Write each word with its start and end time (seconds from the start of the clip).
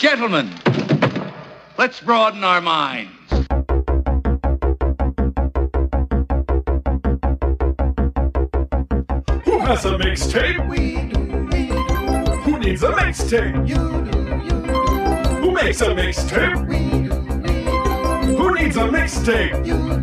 Gentlemen, 0.00 0.48
let's 1.76 2.00
broaden 2.00 2.42
our 2.42 2.62
minds. 2.62 3.10
Who 9.44 9.58
has 9.58 9.84
a 9.84 9.98
mixtape? 9.98 10.66
We 10.70 11.02
do. 11.12 11.20
Who 12.40 12.58
needs 12.60 12.82
a 12.82 12.92
mixtape? 12.92 13.68
You 13.68 13.76
do. 14.10 14.20
Who 15.42 15.52
makes 15.52 15.82
a 15.82 15.88
mixtape? 15.88 16.66
We 16.66 17.06
do. 17.06 18.36
Who 18.36 18.54
needs 18.54 18.76
a 18.78 18.88
mixtape? 18.88 19.99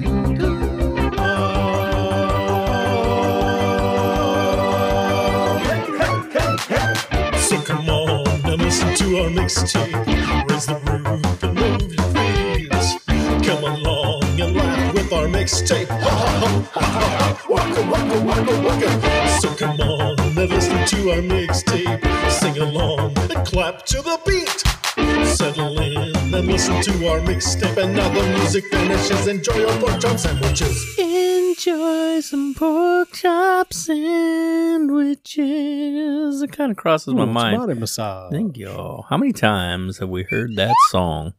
To 9.07 9.17
our 9.19 9.29
mixtape. 9.29 10.49
Raise 10.49 10.65
the 10.65 10.75
roof 10.75 11.43
and 11.43 11.55
move 11.55 11.93
your 11.93 12.07
feet. 12.13 13.45
Come 13.47 13.63
along 13.63 14.23
and 14.41 14.55
laugh 14.55 14.93
with 14.93 15.13
our 15.13 15.27
mixtape. 15.27 15.87
Ha, 15.87 16.09
ha, 16.09 16.61
ha, 16.73 16.81
ha, 16.81 17.05
ha. 17.17 17.45
Waka, 17.49 17.81
waka, 17.91 18.19
waka, 18.25 18.53
waka. 18.65 19.39
So 19.39 19.49
come 19.55 19.79
on 19.79 20.19
and 20.19 20.49
listen 20.49 20.85
to 20.85 21.11
our 21.11 21.21
mixtape. 21.21 22.03
Sing 22.29 22.57
along 22.57 23.17
and 23.17 23.47
clap 23.47 23.85
to 23.85 24.01
the 24.01 24.19
beat. 24.25 24.59
Settle 25.25 25.79
in 25.79 26.15
and 26.35 26.47
listen 26.47 26.81
to 26.81 27.07
our 27.07 27.19
mixtape. 27.19 27.77
And 27.77 27.95
now 27.95 28.09
the 28.09 28.23
music 28.39 28.65
finishes. 28.65 29.27
Enjoy 29.27 29.55
your 29.55 29.77
pork 29.79 30.01
chop 30.01 30.17
sandwiches. 30.17 31.06
Enjoy 32.17 32.25
some 32.25 32.55
pork 32.55 33.11
chop 33.13 33.71
sandwiches. 33.71 35.21
It 36.41 36.51
kind 36.51 36.71
of 36.71 36.77
crosses 36.77 37.13
my 37.13 37.19
Ooh, 37.21 37.25
it's 37.25 37.33
mind. 37.33 37.57
Body 37.59 37.75
massage. 37.75 38.31
Thank 38.31 38.57
you. 38.57 39.03
How 39.07 39.17
many 39.17 39.31
times 39.31 39.99
have 39.99 40.09
we 40.09 40.23
heard 40.23 40.55
that 40.55 40.73
song? 40.89 41.33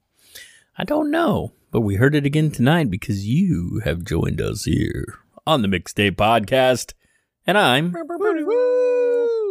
I 0.77 0.85
don't 0.85 1.11
know, 1.11 1.51
but 1.73 1.81
we 1.81 1.97
heard 1.97 2.15
it 2.15 2.25
again 2.25 2.53
tonight 2.53 2.91
because 2.91 3.27
you 3.27 3.81
have 3.85 4.05
joined 4.05 4.41
us 4.41 4.67
here 4.67 5.19
on 5.45 5.63
the 5.63 5.69
Mixtape 5.69 6.13
Podcast. 6.13 6.93
And 7.45 7.59
I'm. 7.59 7.91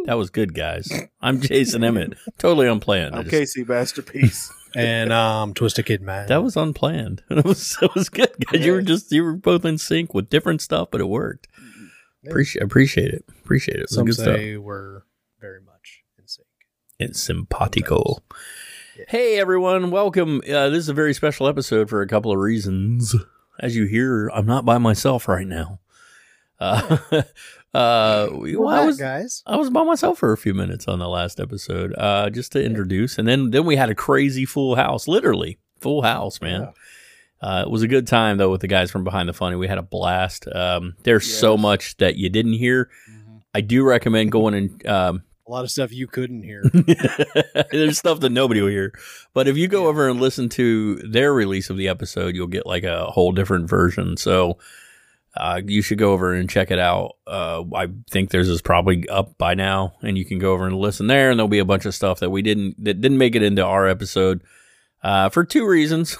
That 0.06 0.16
was 0.16 0.30
good, 0.30 0.54
guys. 0.54 0.90
I'm 1.20 1.42
Jason 1.42 1.84
Emmett. 1.84 2.14
Totally 2.38 2.68
unplanned. 2.68 3.14
I 3.14 3.18
I'm 3.18 3.24
just- 3.24 3.32
Casey 3.36 3.64
Masterpiece. 3.64 4.50
And 4.74 5.12
um, 5.12 5.54
Twisted 5.54 5.86
Kid 5.86 6.02
Man. 6.02 6.26
That 6.28 6.42
was 6.42 6.56
unplanned. 6.56 7.22
It 7.30 7.44
was 7.44 7.76
it 7.82 7.94
was 7.94 8.08
good, 8.08 8.30
guys. 8.52 8.64
You 8.64 8.72
were 8.72 8.82
just 8.82 9.10
you 9.12 9.22
were 9.24 9.34
both 9.34 9.64
in 9.64 9.78
sync 9.78 10.14
with 10.14 10.28
different 10.30 10.60
stuff, 10.60 10.88
but 10.90 11.00
it 11.00 11.08
worked. 11.08 11.48
Appreciate 12.26 12.62
appreciate 12.62 13.12
it. 13.12 13.24
Appreciate 13.44 13.76
it. 13.76 13.80
It 13.80 13.82
was 13.84 13.94
Some 13.94 14.06
good 14.06 14.14
stuff. 14.14 14.36
say 14.36 14.56
we're 14.56 15.02
very 15.40 15.60
much 15.60 16.02
in 16.18 16.26
sync. 16.26 16.46
It's 16.98 17.20
simpatico. 17.20 18.18
Hey 19.06 19.38
everyone, 19.38 19.90
welcome. 19.92 20.38
Uh, 20.48 20.68
this 20.70 20.80
is 20.80 20.88
a 20.88 20.94
very 20.94 21.14
special 21.14 21.46
episode 21.46 21.88
for 21.88 22.02
a 22.02 22.08
couple 22.08 22.32
of 22.32 22.38
reasons. 22.38 23.14
As 23.60 23.76
you 23.76 23.86
hear, 23.86 24.28
I'm 24.34 24.46
not 24.46 24.64
by 24.64 24.78
myself 24.78 25.28
right 25.28 25.46
now. 25.46 25.80
Uh, 26.60 26.98
uh, 27.74 28.28
well, 28.32 28.68
I 28.68 28.84
was 28.86 28.96
guys. 28.96 29.42
I 29.46 29.56
was 29.56 29.70
by 29.70 29.84
myself 29.84 30.18
for 30.18 30.32
a 30.32 30.38
few 30.38 30.54
minutes 30.54 30.88
on 30.88 30.98
the 30.98 31.08
last 31.08 31.38
episode, 31.38 31.94
uh, 31.98 32.30
just 32.30 32.52
to 32.52 32.64
introduce, 32.64 33.18
and 33.18 33.28
then 33.28 33.50
then 33.50 33.64
we 33.66 33.76
had 33.76 33.90
a 33.90 33.94
crazy 33.94 34.44
full 34.44 34.74
house, 34.76 35.06
literally 35.06 35.58
full 35.80 36.02
house, 36.02 36.40
man. 36.40 36.72
Uh, 37.40 37.62
it 37.66 37.70
was 37.70 37.82
a 37.82 37.88
good 37.88 38.06
time 38.06 38.36
though 38.38 38.50
with 38.50 38.62
the 38.62 38.66
guys 38.68 38.90
from 38.90 39.04
Behind 39.04 39.28
the 39.28 39.32
Funny. 39.32 39.56
We 39.56 39.68
had 39.68 39.78
a 39.78 39.82
blast. 39.82 40.48
Um, 40.52 40.96
there's 41.04 41.32
so 41.32 41.56
much 41.56 41.96
that 41.98 42.16
you 42.16 42.28
didn't 42.30 42.54
hear. 42.54 42.90
I 43.54 43.60
do 43.60 43.84
recommend 43.84 44.32
going 44.32 44.54
and 44.54 44.86
um, 44.86 45.22
A 45.46 45.50
lot 45.50 45.64
of 45.64 45.70
stuff 45.70 45.92
you 45.92 46.06
couldn't 46.06 46.42
hear. 46.42 46.62
there's 47.70 47.98
stuff 47.98 48.20
that 48.20 48.30
nobody 48.30 48.60
will 48.60 48.68
hear. 48.68 48.92
But 49.34 49.46
if 49.48 49.56
you 49.56 49.68
go 49.68 49.86
over 49.86 50.08
and 50.08 50.20
listen 50.20 50.48
to 50.50 50.96
their 50.96 51.32
release 51.32 51.70
of 51.70 51.76
the 51.76 51.88
episode, 51.88 52.34
you'll 52.34 52.46
get 52.48 52.66
like 52.66 52.84
a 52.84 53.06
whole 53.06 53.32
different 53.32 53.68
version. 53.68 54.16
So 54.16 54.58
uh, 55.38 55.60
you 55.64 55.82
should 55.82 55.98
go 55.98 56.12
over 56.12 56.34
and 56.34 56.50
check 56.50 56.70
it 56.70 56.78
out. 56.78 57.12
Uh, 57.26 57.62
I 57.74 57.88
think 58.10 58.30
theirs 58.30 58.48
is 58.48 58.60
probably 58.60 59.08
up 59.08 59.38
by 59.38 59.54
now, 59.54 59.94
and 60.02 60.18
you 60.18 60.24
can 60.24 60.38
go 60.38 60.52
over 60.52 60.66
and 60.66 60.76
listen 60.76 61.06
there. 61.06 61.30
And 61.30 61.38
there'll 61.38 61.48
be 61.48 61.60
a 61.60 61.64
bunch 61.64 61.86
of 61.86 61.94
stuff 61.94 62.20
that 62.20 62.30
we 62.30 62.42
didn't 62.42 62.82
that 62.84 63.00
didn't 63.00 63.18
make 63.18 63.36
it 63.36 63.42
into 63.42 63.64
our 63.64 63.86
episode 63.86 64.42
uh, 65.02 65.28
for 65.28 65.44
two 65.44 65.66
reasons. 65.66 66.16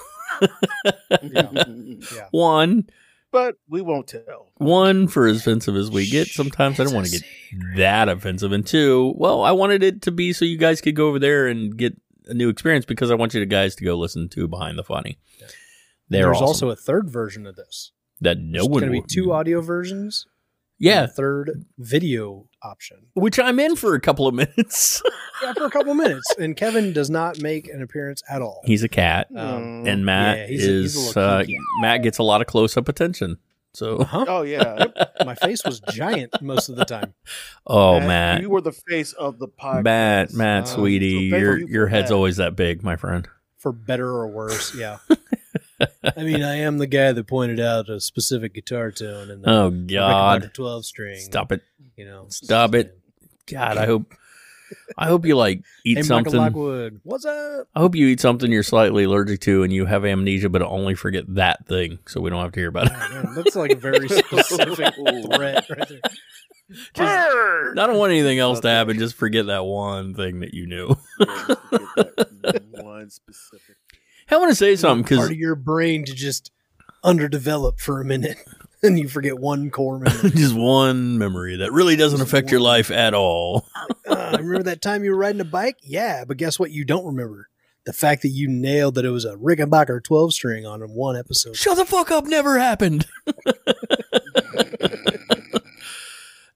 yeah. 1.21 2.27
One, 2.31 2.87
but 3.31 3.55
we 3.67 3.81
won't 3.81 4.07
tell. 4.07 4.47
one 4.55 5.07
for 5.07 5.27
as 5.27 5.37
offensive 5.37 5.75
as 5.75 5.91
we 5.91 6.09
get. 6.09 6.27
Sometimes 6.27 6.79
I 6.79 6.85
don't 6.85 6.93
want 6.93 7.07
to 7.07 7.11
get 7.19 7.23
that 7.75 8.09
offensive. 8.09 8.51
And 8.51 8.65
two, 8.65 9.13
well, 9.17 9.43
I 9.43 9.51
wanted 9.51 9.83
it 9.83 10.01
to 10.03 10.11
be 10.11 10.33
so 10.33 10.45
you 10.45 10.57
guys 10.57 10.81
could 10.81 10.95
go 10.95 11.07
over 11.07 11.19
there 11.19 11.47
and 11.47 11.75
get 11.77 11.99
a 12.27 12.33
new 12.33 12.49
experience 12.49 12.85
because 12.85 13.11
I 13.11 13.15
want 13.15 13.33
you 13.33 13.45
guys 13.45 13.75
to 13.75 13.83
go 13.83 13.95
listen 13.95 14.29
to 14.29 14.47
Behind 14.47 14.77
the 14.77 14.83
Funny. 14.83 15.19
They're 16.09 16.23
There's 16.25 16.37
awesome. 16.37 16.47
also 16.47 16.69
a 16.69 16.75
third 16.75 17.09
version 17.09 17.45
of 17.45 17.55
this. 17.55 17.91
That 18.21 18.39
no 18.39 18.59
There's 18.61 18.69
one 18.69 18.79
going 18.81 18.91
to 18.91 18.91
be 18.93 18.99
will- 18.99 19.07
two 19.07 19.31
audio 19.33 19.61
versions. 19.61 20.25
and 20.27 20.85
Yeah, 20.87 21.03
a 21.03 21.07
third 21.07 21.65
video 21.77 22.47
option. 22.63 23.07
which 23.13 23.39
I'm 23.39 23.59
in 23.59 23.75
for 23.75 23.95
a 23.95 23.99
couple 24.01 24.27
of 24.27 24.33
minutes. 24.35 25.01
Yeah, 25.41 25.53
for 25.53 25.63
a 25.67 25.69
couple 25.71 25.91
of 25.91 25.97
minutes. 25.97 26.25
And 26.37 26.53
Kevin 26.53 26.91
does 26.91 27.09
not 27.09 27.39
make 27.41 27.69
an 27.69 27.81
appearance 27.81 28.21
at 28.29 28.41
all. 28.41 28.59
He's 28.65 28.83
a 28.83 28.89
cat, 28.89 29.27
Um, 29.33 29.87
and 29.87 30.05
Matt 30.05 30.37
yeah, 30.37 30.47
he's 30.47 30.67
a- 30.67 30.71
he's 30.81 30.95
a 30.97 31.09
is 31.11 31.17
uh. 31.17 31.43
Matt 31.79 32.03
gets 32.03 32.17
a 32.17 32.23
lot 32.23 32.41
of 32.41 32.47
close 32.47 32.75
up 32.75 32.89
attention. 32.89 33.37
So, 33.73 34.03
Huh? 34.03 34.25
Oh 34.27 34.41
yeah. 34.41 34.87
My 35.25 35.35
face 35.35 35.63
was 35.63 35.79
giant 35.93 36.41
most 36.41 36.67
of 36.67 36.75
the 36.75 36.83
time. 36.83 37.13
oh 37.65 38.01
Matt, 38.01 38.41
you 38.41 38.49
were 38.49 38.59
the 38.59 38.73
face 38.73 39.13
of 39.13 39.39
the 39.39 39.47
podcast. 39.47 39.83
Matt, 39.85 40.33
Matt, 40.33 40.63
Uh, 40.63 40.65
sweetie, 40.65 41.29
so 41.29 41.37
your 41.37 41.57
your 41.69 41.87
head's 41.87 42.09
that. 42.09 42.15
always 42.15 42.35
that 42.35 42.57
big, 42.57 42.83
my 42.83 42.97
friend. 42.97 43.25
For 43.59 43.71
better 43.71 44.09
or 44.09 44.27
worse, 44.27 44.75
yeah. 44.75 44.97
I 46.17 46.23
mean, 46.23 46.43
I 46.43 46.57
am 46.57 46.77
the 46.77 46.87
guy 46.87 47.11
that 47.11 47.27
pointed 47.27 47.59
out 47.59 47.89
a 47.89 47.99
specific 47.99 48.53
guitar 48.53 48.91
tone 48.91 49.29
and 49.29 49.43
Oh 49.47 49.71
Rickenbacker 49.71 49.89
God, 49.89 50.51
twelve 50.53 50.85
string. 50.85 51.19
stop 51.19 51.51
it, 51.51 51.61
You 51.95 52.05
know, 52.05 52.25
Stop 52.29 52.75
it. 52.75 52.97
God. 53.47 53.77
I 53.77 53.85
hope, 53.87 54.13
I 54.97 55.07
hope 55.07 55.25
you 55.25 55.35
like 55.35 55.63
eat 55.83 55.97
Hey, 55.97 56.03
something. 56.03 56.35
Michael 56.35 56.63
Lockwood, 56.67 57.01
what's 57.03 57.25
up? 57.25 57.67
I 57.75 57.79
hope 57.79 57.95
you 57.95 58.07
eat 58.07 58.19
something 58.19 58.51
you're 58.51 58.61
slightly 58.63 59.05
allergic 59.05 59.39
to 59.41 59.63
and 59.63 59.73
you 59.73 59.85
have 59.85 60.05
amnesia, 60.05 60.49
but 60.49 60.61
only 60.61 60.93
forget 60.95 61.23
that 61.35 61.65
thing, 61.67 61.99
so 62.07 62.21
we 62.21 62.29
don't 62.29 62.41
have 62.41 62.51
to 62.51 62.59
hear 62.59 62.69
about 62.69 62.87
it. 62.87 62.93
Oh, 62.95 63.09
man, 63.23 63.35
that's 63.35 63.55
like 63.55 63.71
a 63.71 63.75
very 63.75 64.07
specific 64.09 64.93
threat 65.33 65.65
right 65.69 65.87
there. 66.93 67.71
I 67.71 67.73
don't 67.73 67.97
want 67.97 68.11
anything 68.11 68.37
else 68.37 68.59
to 68.59 68.69
happen. 68.69 68.99
Just 68.99 69.15
forget 69.15 69.47
that 69.47 69.65
one 69.65 70.13
thing 70.13 70.41
that 70.41 70.53
you 70.53 70.67
knew. 70.67 70.95
one 72.83 73.09
specific. 73.09 73.75
I 74.31 74.37
want 74.37 74.51
to 74.51 74.55
say 74.55 74.75
something 74.75 75.03
because 75.03 75.17
part 75.19 75.31
of 75.31 75.37
your 75.37 75.55
brain 75.55 76.05
to 76.05 76.13
just 76.13 76.51
underdevelop 77.03 77.79
for 77.79 78.01
a 78.01 78.05
minute, 78.05 78.37
and 78.83 78.99
you 78.99 79.07
forget 79.07 79.39
one 79.39 79.69
core 79.71 79.99
memory. 79.99 80.29
just 80.35 80.55
one 80.55 81.17
memory 81.17 81.57
that 81.57 81.71
really 81.71 81.95
doesn't 81.95 82.19
Just 82.19 82.29
affect 82.29 82.51
your 82.51 82.59
life 82.59 82.91
at 82.91 83.13
all. 83.13 83.65
uh, 84.07 84.37
remember 84.39 84.63
that 84.63 84.81
time 84.81 85.03
you 85.03 85.11
were 85.11 85.17
riding 85.17 85.41
a 85.41 85.45
bike? 85.45 85.77
Yeah, 85.81 86.25
but 86.25 86.37
guess 86.37 86.59
what? 86.59 86.71
You 86.71 86.85
don't 86.85 87.05
remember 87.05 87.49
the 87.85 87.93
fact 87.93 88.21
that 88.21 88.29
you 88.29 88.47
nailed 88.47 88.95
that 88.95 89.05
it 89.05 89.11
was 89.11 89.25
a 89.25 89.35
Rickenbacker 89.35 90.03
twelve 90.03 90.33
string 90.33 90.65
on 90.65 90.83
in 90.83 90.89
one 90.89 91.15
episode. 91.17 91.55
Shut 91.55 91.77
the 91.77 91.85
fuck 91.85 92.11
up! 92.11 92.25
Never 92.25 92.59
happened. 92.59 93.07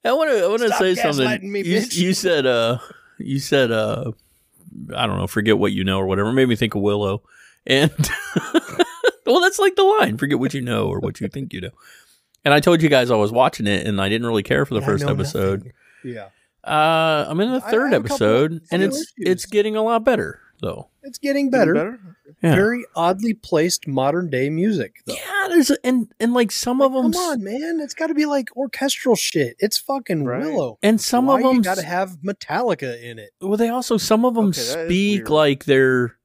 I 0.06 0.12
want 0.12 0.32
to. 0.32 0.44
I 0.44 0.48
want 0.48 0.62
to 0.62 0.74
say 0.74 0.96
something. 0.96 1.52
me, 1.52 1.64
you, 1.64 1.82
you 1.92 2.14
said. 2.14 2.46
Uh. 2.46 2.80
You 3.18 3.40
said. 3.40 3.72
Uh. 3.72 4.12
I 4.96 5.08
don't 5.08 5.18
know. 5.18 5.28
Forget 5.28 5.58
what 5.58 5.72
you 5.72 5.84
know 5.84 6.00
or 6.00 6.06
whatever. 6.08 6.30
It 6.30 6.34
Made 6.34 6.50
me 6.50 6.56
think 6.56 6.76
of 6.76 6.82
Willow. 6.82 7.24
And 7.66 7.92
well, 9.26 9.40
that's 9.42 9.60
like 9.60 9.76
the 9.76 9.84
line. 10.00 10.18
Forget 10.18 10.40
what 10.40 10.54
you 10.54 10.62
know 10.62 10.88
or 10.88 11.00
what 11.00 11.22
you 11.22 11.28
think 11.28 11.54
you 11.54 11.62
know. 11.62 11.70
And 12.46 12.54
I 12.54 12.60
told 12.60 12.82
you 12.82 12.90
guys 12.90 13.10
I 13.10 13.16
was 13.16 13.32
watching 13.32 13.68
it, 13.68 13.88
and 13.88 14.02
I 14.02 14.10
didn't 14.10 14.28
really 14.28 14.44
care 14.44 14.66
for 14.66 14.74
the 14.74 14.82
I 14.82 14.86
first 14.86 15.06
episode. 15.06 15.60
nothing. 15.60 15.74
Yeah, 16.04 16.28
Uh, 16.66 17.26
I'm 17.30 17.40
in 17.40 17.52
the 17.54 17.62
third 17.62 17.92
I 17.92 17.96
have 17.96 18.06
a 18.06 18.10
couple 18.10 18.26
episode, 18.28 18.62
and 18.72 18.84
it's 18.84 18.98
issues. 18.98 19.14
it's 19.18 19.46
getting 19.46 19.78
a 19.78 19.82
lot 19.82 20.04
better 20.04 20.42
though. 20.62 20.90
it's 21.04 21.18
getting 21.18 21.50
better. 21.50 21.74
Better? 21.74 22.00
Yeah, 22.42 22.56
Very 22.56 22.86
oddly 22.96 23.34
placed 23.34 23.88
modern 23.88 24.30
day 24.30 24.50
music. 24.50 24.96
Though. 25.06 25.14
yeah. 25.14 25.48
There's 25.48 25.72
and 25.86 26.12
and 26.20 26.34
like 26.34 26.52
some 26.52 26.82
of 26.82 26.92
them, 26.92 27.14
Come 27.14 27.22
on, 27.22 27.44
man! 27.44 27.80
It's 27.82 27.94
got 27.94 28.08
to 28.08 28.14
be 28.14 28.26
like 28.26 28.48
orchestral 28.58 29.16
shit. 29.16 29.56
It's 29.60 29.78
fucking 29.78 30.26
Right. 30.26 30.42
Willow. 30.42 30.78
and 30.84 31.00
some 31.00 31.28
Why 31.28 31.38
of 31.38 31.44
them 31.44 31.62
got 31.62 31.78
to 31.78 31.84
have 31.86 32.18
Metallica 32.26 33.02
in 33.02 33.20
it. 33.20 33.32
Well, 33.40 33.56
they 33.58 33.70
also 33.70 33.96
some 33.98 34.26
of 34.26 34.34
them 34.36 34.48
Okay, 34.50 34.60
speak 34.60 35.30
like 35.30 35.64
they're 35.64 36.18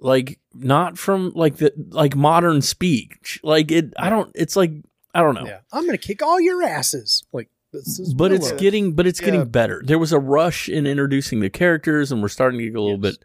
like 0.00 0.38
not 0.54 0.98
from 0.98 1.32
like 1.34 1.56
the 1.56 1.72
like 1.90 2.14
modern 2.16 2.62
speech. 2.62 3.40
Like 3.42 3.70
it, 3.70 3.92
I 3.98 4.10
don't. 4.10 4.30
It's 4.34 4.56
like 4.56 4.72
I 5.14 5.22
don't 5.22 5.34
know. 5.34 5.46
Yeah, 5.46 5.60
I'm 5.72 5.86
gonna 5.86 5.98
kick 5.98 6.22
all 6.22 6.40
your 6.40 6.62
asses. 6.62 7.24
Like 7.32 7.48
this 7.72 7.98
is 7.98 8.14
But 8.14 8.32
it's 8.32 8.46
Willow. 8.46 8.58
getting, 8.58 8.92
but 8.94 9.06
it's 9.06 9.20
Yeah. 9.20 9.26
getting 9.26 9.44
better. 9.46 9.82
There 9.84 9.98
was 9.98 10.12
a 10.12 10.18
rush 10.18 10.68
in 10.68 10.86
introducing 10.86 11.40
the 11.40 11.50
characters, 11.50 12.12
and 12.12 12.22
we're 12.22 12.28
starting 12.28 12.58
to 12.60 12.66
get 12.66 12.76
a 12.76 12.80
little 12.82 13.02
Yes. 13.02 13.16
bit 13.18 13.24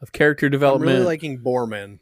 of 0.00 0.12
character 0.12 0.48
development 0.48 0.90
I'm 0.90 0.94
really 0.96 1.06
liking 1.06 1.38
Boorman. 1.38 1.98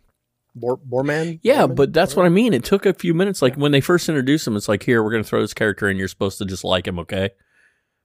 Bor- 0.54 0.78
Boorman. 0.78 1.38
yeah, 1.42 1.66
Boorman? 1.66 1.76
but 1.76 1.92
that's 1.92 2.16
what 2.16 2.26
I 2.26 2.28
mean. 2.28 2.52
It 2.52 2.64
took 2.64 2.84
a 2.86 2.92
few 2.92 3.14
minutes. 3.14 3.40
Like 3.42 3.54
when 3.56 3.72
they 3.72 3.80
first 3.80 4.08
introduced 4.08 4.46
him, 4.46 4.56
it's 4.56 4.68
like, 4.68 4.82
here, 4.82 5.02
we're 5.02 5.10
going 5.12 5.22
to 5.22 5.28
throw 5.28 5.40
this 5.40 5.54
character 5.54 5.88
in. 5.88 5.96
You're 5.96 6.08
supposed 6.08 6.38
to 6.38 6.44
just 6.44 6.64
like 6.64 6.88
him, 6.88 6.98
okay? 6.98 7.30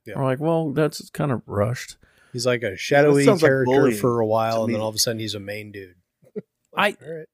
Yeah. 0.06 0.13
We're 0.18 0.25
like, 0.25 0.39
well, 0.39 0.71
that's 0.71 1.09
kind 1.09 1.31
of 1.31 1.41
rushed. 1.47 1.97
He's 2.33 2.45
like 2.45 2.61
a 2.61 2.77
shadowy 2.77 3.23
sounds 3.25 3.41
like 3.41 3.50
character 3.50 3.91
for 3.94 4.19
a 4.19 4.27
while, 4.27 4.63
and 4.65 4.73
then 4.73 4.79
all 4.81 4.89
of 4.89 4.95
a 4.95 5.00
sudden 5.00 5.19
he's 5.19 5.33
a 5.33 5.39
main 5.39 5.71
dude. 5.71 5.95
I 6.77 6.98
All 7.01 7.13
right. 7.18 7.25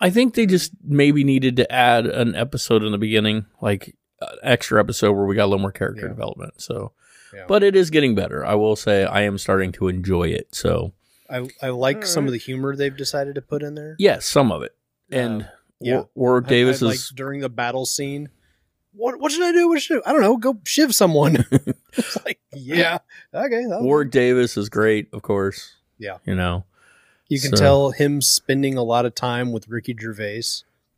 I 0.00 0.10
think 0.10 0.34
they 0.34 0.46
just 0.46 0.72
maybe 0.84 1.24
needed 1.24 1.56
to 1.56 1.72
add 1.72 2.06
an 2.06 2.34
episode 2.36 2.84
in 2.84 2.92
the 2.92 2.98
beginning, 2.98 3.46
like 3.60 3.96
an 4.20 4.28
extra 4.42 4.78
episode 4.80 5.12
where 5.12 5.24
we 5.26 5.34
got 5.34 5.44
a 5.44 5.50
little 5.50 5.58
more 5.58 5.72
character 5.72 6.02
Yeah. 6.02 6.08
development. 6.08 6.60
So, 6.60 6.92
Yeah. 7.34 7.44
but 7.48 7.62
it 7.64 7.74
is 7.74 7.90
getting 7.90 8.14
better. 8.14 8.44
I 8.46 8.54
will 8.54 8.76
say 8.76 9.04
I 9.04 9.22
am 9.22 9.38
starting 9.38 9.72
to 9.72 9.88
enjoy 9.88 10.28
it. 10.28 10.54
So, 10.54 10.92
I 11.28 11.48
I 11.60 11.70
like 11.70 12.06
some 12.06 12.26
of 12.26 12.32
the 12.32 12.38
humor 12.38 12.76
they've 12.76 12.96
decided 12.96 13.34
to 13.34 13.42
put 13.42 13.62
in 13.62 13.74
there. 13.74 13.96
yes, 13.98 14.24
some 14.24 14.52
of 14.52 14.62
it. 14.62 14.74
And 15.10 15.42
Uh, 15.42 15.46
yeah. 15.80 15.94
War- 15.96 16.08
Warwick 16.14 16.46
Davis 16.46 16.82
I 16.82 16.86
is 16.86 17.10
like 17.10 17.16
during 17.16 17.40
the 17.40 17.48
battle 17.48 17.84
scene. 17.86 18.28
What 18.92 19.18
what 19.20 19.30
should 19.32 19.42
I 19.44 19.52
do? 19.52 19.68
What 19.68 19.82
should 19.82 19.96
I 19.96 19.98
do? 19.98 20.02
I 20.06 20.12
don't 20.12 20.22
know. 20.22 20.36
Go 20.36 20.60
shiv 20.64 20.94
someone. 20.94 21.44
it's 21.92 22.16
like 22.24 22.40
yeah, 22.54 22.98
okay. 23.34 23.64
that'll- 23.64 23.82
Warwick 23.84 24.10
Davis 24.12 24.56
is 24.56 24.68
great, 24.68 25.08
of 25.12 25.22
course. 25.22 25.74
Yeah. 25.98 26.18
you 26.24 26.34
know. 26.36 26.64
You 27.28 27.40
can 27.40 27.56
so- 27.56 27.62
tell 27.62 27.90
him 27.90 28.20
spending 28.22 28.76
a 28.76 28.82
lot 28.82 29.04
of 29.06 29.14
time 29.14 29.52
with 29.52 29.68
Ricky 29.68 29.96
Gervais 29.98 30.38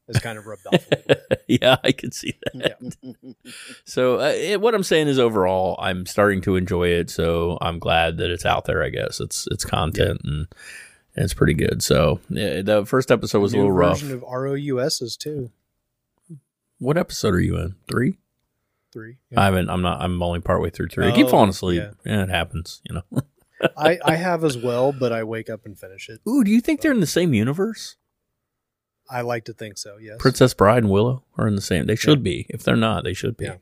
is 0.09 0.19
kind 0.23 0.39
of 0.39 0.47
rubbed 0.47 0.67
off. 0.67 0.75
A 0.91 0.97
little 0.97 1.15
bit. 1.31 1.45
yeah, 1.47 1.77
I 1.85 1.93
can 1.93 2.11
see 2.13 2.35
that. 2.53 2.77
Yeah. 2.81 3.13
So, 3.85 4.21
uh, 4.21 4.33
it, 4.35 4.61
what 4.61 4.75
I'm 4.75 4.83
saying 4.85 5.09
is, 5.09 5.19
overall, 5.19 5.77
I'm 5.81 6.07
starting 6.07 6.41
to 6.43 6.55
enjoy 6.57 6.89
it. 6.89 7.11
So, 7.11 7.59
I'm 7.61 7.79
glad 7.81 8.19
that 8.19 8.31
it's 8.31 8.47
out 8.47 8.65
there. 8.67 8.83
I 8.85 8.89
guess 8.91 9.19
it's 9.21 9.49
it's 9.51 9.65
content 9.65 10.21
and, 10.25 10.47
and 11.17 11.25
it's 11.25 11.35
pretty 11.35 11.55
good. 11.55 11.83
So, 11.83 12.21
yeah, 12.29 12.63
the 12.63 12.85
first 12.87 13.11
episode 13.11 13.41
was 13.41 13.53
a 13.53 13.57
little 13.57 13.73
rough. 13.73 14.01
version 14.01 14.13
of 14.15 14.23
ROUSs 14.23 15.17
too. 15.17 15.51
What 16.79 16.97
episode 16.97 17.35
are 17.35 17.41
you 17.41 17.57
in? 17.57 17.75
Three? 17.89 18.19
Three. 18.93 19.17
I 19.37 19.45
haven't. 19.47 19.69
I'm 19.71 19.83
not. 19.83 20.01
I'm 20.01 20.23
only 20.23 20.41
partway 20.41 20.71
through 20.71 20.89
three. 20.89 21.07
I 21.09 21.13
keep 21.15 21.27
Oh, 21.27 21.31
falling 21.31 21.51
asleep. 21.51 21.83
yeah. 21.83 21.91
Yeah. 22.13 22.23
it 22.25 22.31
happens. 22.31 22.81
You 22.89 22.97
know. 22.97 23.23
I, 23.77 23.99
I 24.05 24.15
have 24.17 24.45
as 24.45 24.57
well, 24.57 24.93
but 24.93 25.13
I 25.13 25.25
wake 25.25 25.51
up 25.51 25.67
and 25.67 25.79
finish 25.79 26.09
it. 26.09 26.21
Ooh, 26.29 26.45
do 26.45 26.51
you 26.51 26.61
think 26.61 26.81
they're 26.81 26.93
in 26.93 27.01
the 27.01 27.07
same 27.07 27.35
universe? 27.35 27.97
I 29.11 29.23
like 29.23 29.45
to 29.47 29.53
think 29.53 29.77
so. 29.77 29.97
Yes. 29.99 30.17
Princess 30.19 30.55
Bride 30.55 30.85
and 30.85 30.91
Willow 30.91 31.25
are 31.37 31.49
in 31.49 31.57
the 31.57 31.61
same. 31.63 31.87
They 31.87 31.97
should 31.97 32.23
be. 32.23 32.47
If 32.49 32.63
they're 32.63 32.77
not, 32.77 33.05
they 33.05 33.15
should 33.15 33.37
be. 33.37 33.47
Yeah. 33.47 33.57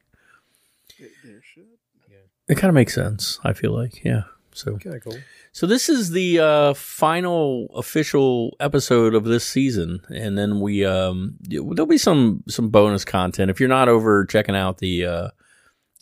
There 0.99 1.41
should. 1.43 1.65
It 2.49 2.57
kind 2.57 2.69
of 2.69 2.75
makes 2.75 2.95
sense. 2.95 3.39
I 3.45 3.53
feel 3.53 3.73
like. 3.73 4.05
Yeah. 4.05 4.25
So. 4.53 4.77
Kind 4.77 4.97
of 4.97 5.05
cool. 5.05 5.19
So 5.53 5.67
this 5.67 5.89
is 5.89 6.11
the 6.11 6.39
uh, 6.39 6.75
final 6.75 7.69
official 7.75 8.57
episode 8.61 9.15
of 9.15 9.25
this 9.25 9.45
season, 9.45 10.03
and 10.09 10.39
then 10.39 10.61
we 10.61 10.85
um, 10.85 11.37
there'll 11.41 11.87
be 11.87 11.99
some 11.99 12.45
some 12.49 12.69
bonus 12.69 13.05
content. 13.05 13.51
If 13.51 13.59
you're 13.59 13.69
not 13.69 13.89
over 13.89 14.25
checking 14.25 14.55
out 14.55 14.79
the 14.79 15.05
uh, 15.05 15.29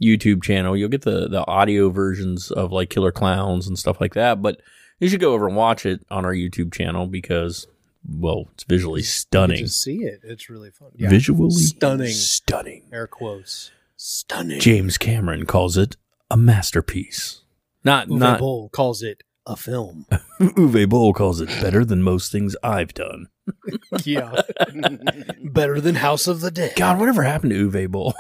YouTube 0.03 0.43
channel, 0.43 0.77
you'll 0.77 0.89
get 0.89 1.03
the 1.03 1.29
the 1.29 1.47
audio 1.47 1.91
versions 1.91 2.51
of 2.51 2.73
like 2.73 2.91
Killer 2.91 3.13
Clowns 3.13 3.67
and 3.67 3.79
stuff 3.79 4.01
like 4.01 4.15
that. 4.15 4.43
But 4.43 4.61
you 5.01 5.09
should 5.09 5.21
go 5.21 5.33
over 5.35 5.47
and 5.47 5.57
watch 5.57 5.85
it 5.87 6.05
on 6.11 6.25
our 6.25 6.33
YouTube 6.35 6.73
channel 6.73 7.07
because, 7.07 7.67
well, 8.09 8.49
it's 8.55 8.65
visually 8.65 9.01
You 9.01 9.05
stunning. 9.07 9.59
just 9.59 9.83
see 9.83 9.99
it. 10.05 10.21
It's 10.23 10.49
really 10.49 10.71
fun. 10.71 10.91
Yeah. 10.95 11.11
Visually 11.11 11.51
stunning. 11.51 12.13
stunning. 12.13 12.83
Air 12.93 13.07
quotes. 13.07 13.71
Stunning. 13.97 14.61
James 14.61 14.99
Cameron 14.99 15.47
calls 15.47 15.77
it 15.77 15.97
a 16.31 16.37
masterpiece. 16.37 17.43
Not 17.85 18.09
Uwe 18.09 18.19
not 18.19 18.41
Boll 18.41 18.69
calls 18.69 19.03
it 19.03 19.23
a 19.47 19.55
film. 19.57 20.07
Uwe 20.41 20.89
Boll 20.89 21.13
calls 21.13 21.41
it 21.41 21.49
better 21.61 21.85
than 21.85 22.03
most 22.03 22.33
things 22.33 22.57
I've 22.63 22.93
done. 22.95 23.29
yeah. 24.05 24.43
Better 25.45 25.81
than 25.81 25.95
House 25.95 26.27
of 26.27 26.41
the 26.41 26.51
Dead. 26.51 26.73
God, 26.75 26.99
whatever 26.99 27.23
happened 27.23 27.53
to 27.53 27.71
Uwe 27.71 27.89
Boll? 27.89 28.13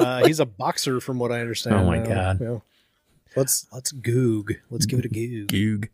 Uh, 0.00 0.26
he's 0.26 0.40
a 0.40 0.46
boxer, 0.46 1.00
from 1.00 1.18
what 1.18 1.30
I 1.30 1.40
understand. 1.40 1.76
Oh 1.76 1.84
my 1.84 1.98
God. 1.98 2.40
yeah. 2.40 2.58
Let's 3.36 3.66
let's 3.72 3.92
goog. 3.92 4.54
Let's 4.70 4.86
give 4.86 4.98
it 4.98 5.04
a 5.04 5.08
goog. 5.08 5.48
Goog. 5.48 5.88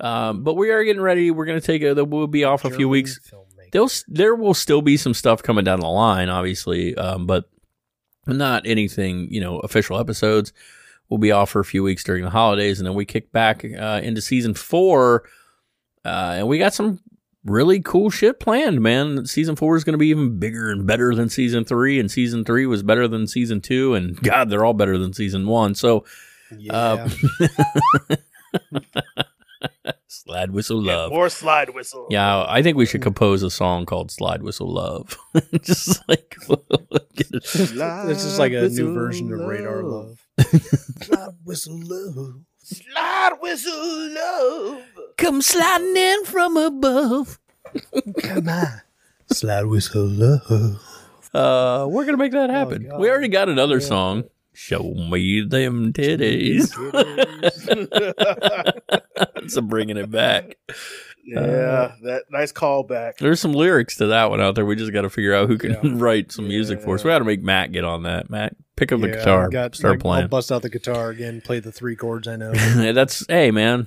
Um, 0.00 0.42
but 0.42 0.54
we 0.54 0.70
are 0.70 0.82
getting 0.84 1.02
ready. 1.02 1.30
We're 1.30 1.46
going 1.46 1.60
to 1.60 1.66
take 1.66 1.82
a. 1.82 2.04
We'll 2.04 2.26
be 2.26 2.44
off 2.44 2.64
a 2.64 2.70
few 2.70 2.88
weeks. 2.88 3.18
filmmaker. 3.18 3.70
There'll 3.72 3.90
there 4.08 4.34
will 4.34 4.54
still 4.54 4.82
be 4.82 4.96
some 4.96 5.14
stuff 5.14 5.42
coming 5.42 5.64
down 5.64 5.80
the 5.80 5.88
line, 5.88 6.28
obviously, 6.28 6.94
um, 6.96 7.26
but 7.26 7.48
not 8.26 8.66
anything 8.66 9.32
you 9.32 9.40
know 9.40 9.60
official 9.60 9.98
episodes. 9.98 10.52
We'll 11.08 11.18
be 11.18 11.32
off 11.32 11.50
for 11.50 11.60
a 11.60 11.64
few 11.64 11.82
weeks 11.82 12.04
during 12.04 12.24
the 12.24 12.30
holidays, 12.30 12.78
and 12.78 12.86
then 12.86 12.94
we 12.94 13.04
kick 13.04 13.32
back 13.32 13.64
uh, 13.64 14.00
into 14.02 14.20
season 14.20 14.54
four, 14.54 15.24
uh, 16.04 16.34
and 16.36 16.48
we 16.48 16.58
got 16.58 16.72
some 16.74 17.00
really 17.44 17.80
cool 17.80 18.10
shit 18.10 18.40
planned. 18.40 18.80
Man, 18.80 19.26
season 19.26 19.56
four 19.56 19.76
is 19.76 19.84
going 19.84 19.94
to 19.94 19.98
be 19.98 20.08
even 20.08 20.38
bigger 20.38 20.70
and 20.70 20.86
better 20.86 21.14
than 21.14 21.28
season 21.28 21.64
three, 21.64 21.98
and 22.00 22.10
season 22.10 22.44
three 22.44 22.66
was 22.66 22.82
better 22.82 23.08
than 23.08 23.26
season 23.26 23.60
two, 23.60 23.94
and 23.94 24.20
God, 24.20 24.50
they're 24.50 24.64
all 24.64 24.74
better 24.74 24.98
than 24.98 25.12
season 25.12 25.46
one. 25.46 25.74
So. 25.74 26.04
Yeah. 26.56 27.06
Uh, 27.08 27.08
Slide 30.06 30.50
whistle 30.50 30.82
love. 30.82 31.12
More 31.12 31.28
slide 31.28 31.70
whistle. 31.74 32.06
Yeah, 32.10 32.44
I 32.48 32.62
think 32.62 32.76
we 32.76 32.86
should 32.86 33.02
compose 33.02 33.42
a 33.42 33.50
song 33.50 33.86
called 33.86 34.10
"Slide 34.10 34.42
Whistle 34.42 34.72
Love." 34.72 35.16
Just 35.62 36.08
like 36.08 36.36
this 37.30 38.24
is 38.24 38.38
like 38.38 38.52
a 38.52 38.68
new 38.68 38.68
Whistle 38.68 38.94
version 38.94 39.32
of 39.32 39.40
Radar 39.40 39.82
Love. 39.82 40.18
Love. 40.38 40.46
Slide 41.02 41.34
whistle 41.44 41.80
love. 41.82 42.42
Slide 42.62 43.38
whistle 43.40 44.10
love. 44.12 44.82
come 45.16 45.42
sliding 45.42 45.96
in 45.96 46.24
from 46.24 46.56
above. 46.56 47.38
Come 48.22 48.48
on. 48.48 48.82
Slide 49.32 49.64
whistle 49.64 50.06
love. 50.08 50.80
Uh, 51.32 51.86
we're 51.88 52.04
gonna 52.04 52.16
make 52.16 52.32
that 52.32 52.50
happen. 52.50 52.88
God. 52.88 53.00
we 53.00 53.08
already 53.10 53.28
got 53.28 53.48
another 53.48 53.80
song. 53.80 54.24
Show 54.52 54.82
me 54.94 55.42
them 55.42 55.92
titties. 55.92 56.68
so 59.48 59.60
bringing 59.62 59.96
it 59.96 60.10
back. 60.10 60.56
Yeah, 61.36 61.94
that 62.02 62.24
nice 62.30 62.52
callback. 62.52 63.18
There's 63.18 63.40
some 63.40 63.52
lyrics 63.52 63.96
to 63.98 64.06
that 64.08 64.30
one 64.30 64.40
out 64.40 64.54
there. 64.54 64.64
We 64.66 64.76
just 64.76 64.92
got 64.92 65.02
to 65.02 65.10
figure 65.10 65.34
out 65.34 65.48
who 65.48 65.58
can 65.58 65.70
Yeah. 65.72 65.78
write 65.84 66.32
some 66.32 66.48
music 66.48 66.80
for 66.82 66.94
us. 66.94 67.04
We 67.04 67.10
got 67.10 67.18
to 67.20 67.24
make 67.24 67.42
Matt 67.42 67.72
get 67.72 67.84
on 67.84 68.02
that. 68.04 68.30
Matt, 68.30 68.56
pick 68.76 68.90
up 68.92 69.00
the 69.00 69.08
Yeah, 69.08 69.16
guitar, 69.16 69.48
got- 69.48 69.74
start 69.74 69.92
like, 69.92 70.00
playing. 70.00 70.22
I'll 70.24 70.28
bust 70.28 70.50
out 70.50 70.62
the 70.62 70.70
guitar 70.70 71.10
again, 71.10 71.40
play 71.40 71.60
the 71.60 71.70
three 71.72 71.94
chords 71.96 72.26
I 72.28 72.36
know. 72.36 72.52
That's 72.92 73.24
hey 73.28 73.50
man, 73.50 73.86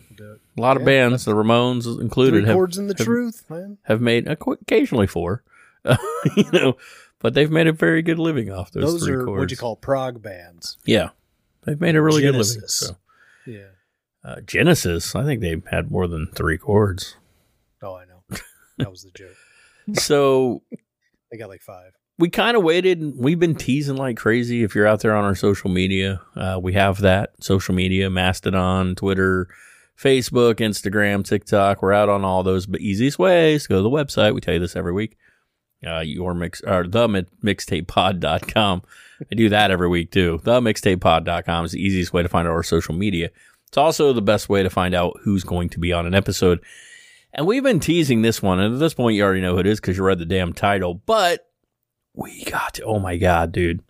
a 0.58 0.62
lot 0.62 0.78
of 0.78 0.86
bands, 0.86 1.26
the 1.26 1.34
Ramones 1.34 2.00
included, 2.00 2.46
have, 2.46 2.56
chords 2.56 2.78
in 2.78 2.88
the 2.88 2.96
have- 2.98 3.06
truth, 3.06 3.44
man. 3.50 3.78
have 3.84 4.00
made 4.02 4.28
uh, 4.28 4.36
occasionally 4.48 5.08
four, 5.08 5.44
you 6.38 6.52
know, 6.54 6.78
but 7.20 7.34
they've 7.34 7.52
made 7.52 7.68
a 7.68 7.74
very 7.74 8.02
good 8.02 8.20
living 8.20 8.52
off 8.52 8.72
those, 8.72 8.84
Those 8.94 9.04
three 9.06 9.16
are 9.16 9.26
chords. 9.26 9.40
what 9.40 9.52
you 9.52 9.58
call 9.58 9.76
prog 9.76 10.22
bands. 10.22 10.78
yeah, 10.86 11.10
they've 11.64 11.82
made 11.82 11.96
a 11.96 12.02
really 12.02 12.22
good 12.22 12.36
living. 12.36 12.54
Genesis. 12.54 12.74
So 12.76 12.96
Yeah. 13.46 13.68
uh, 14.24 14.42
Genesis, 14.42 15.16
I 15.16 15.24
think 15.26 15.42
they 15.42 15.62
had 15.72 15.90
more 15.92 16.08
than 16.08 16.28
three 16.28 16.58
chords. 16.58 17.16
Oh, 17.84 17.96
I 17.96 18.06
know. 18.06 18.24
That 18.78 18.90
was 18.90 19.04
the 19.04 19.12
joke. 19.12 19.36
so 20.02 20.64
They 21.32 21.38
got 21.38 21.50
like 21.50 21.62
five. 21.62 21.92
we 22.18 22.30
kind 22.30 22.56
of 22.58 22.64
waited. 22.64 23.14
We've 23.18 23.40
been 23.40 23.56
teasing 23.56 23.98
like 23.98 24.18
crazy. 24.18 24.64
If 24.64 24.74
you're 24.74 24.88
out 24.88 25.02
there 25.02 25.16
on 25.16 25.26
our 25.26 25.36
social 25.36 25.70
media, 25.70 26.22
uh, 26.36 26.60
we 26.62 26.74
have 26.74 27.02
that 27.02 27.32
social 27.42 27.76
media: 27.76 28.10
Mastodon, 28.10 28.96
Twitter, 28.96 29.48
Facebook, 30.00 30.56
Instagram, 30.56 31.24
TikTok. 31.26 31.82
We're 31.82 31.92
out 31.94 32.10
on 32.10 32.24
all 32.24 32.42
those. 32.44 32.66
But 32.66 32.82
easiest 32.82 33.20
ways 33.20 33.68
go 33.68 33.76
to 33.78 33.82
the 33.82 33.90
website. 33.90 34.34
We 34.34 34.42
tell 34.42 34.54
you 34.54 34.60
this 34.60 34.76
every 34.76 34.94
week. 34.94 35.18
Uh, 35.86 36.00
your 36.00 36.34
mix 36.34 36.62
or 36.62 36.88
the 36.88 37.08
mi- 37.10 37.26
mixtapepod.com. 37.44 38.82
I 39.32 39.36
do 39.36 39.50
that 39.50 39.72
every 39.72 39.88
week 39.90 40.12
too. 40.12 40.40
The 40.44 40.62
mixtapepod.com 40.62 41.66
is 41.66 41.72
the 41.74 41.82
easiest 41.82 42.14
way 42.14 42.24
to 42.24 42.30
find 42.30 42.48
out 42.48 42.52
our 42.52 42.64
social 42.64 42.96
media. 42.96 43.30
It's 43.68 43.78
also 43.78 44.14
the 44.14 44.22
best 44.22 44.50
way 44.50 44.64
to 44.64 44.70
find 44.70 44.94
out 44.96 45.20
who's 45.24 45.44
going 45.44 45.70
to 45.70 45.80
be 45.80 45.92
on 45.92 46.06
an 46.06 46.14
episode. 46.16 46.60
And 47.34 47.48
we've 47.48 47.64
been 47.64 47.80
teasing 47.80 48.22
this 48.22 48.42
one. 48.42 48.60
And 48.60 48.74
at 48.76 48.80
this 48.80 48.94
point, 48.94 49.16
you 49.16 49.24
already 49.24 49.42
know 49.42 49.54
who 49.54 49.60
it 49.60 49.68
is 49.68 49.80
because 49.80 49.98
you 49.98 50.04
read 50.04 50.20
the 50.20 50.26
damn 50.26 50.54
title. 50.54 50.94
But 50.94 51.48
we 52.14 52.44
got 52.44 52.76
to, 52.76 52.84
oh 52.84 53.00
my 53.00 53.18
God, 53.18 53.52
dude. 53.52 53.82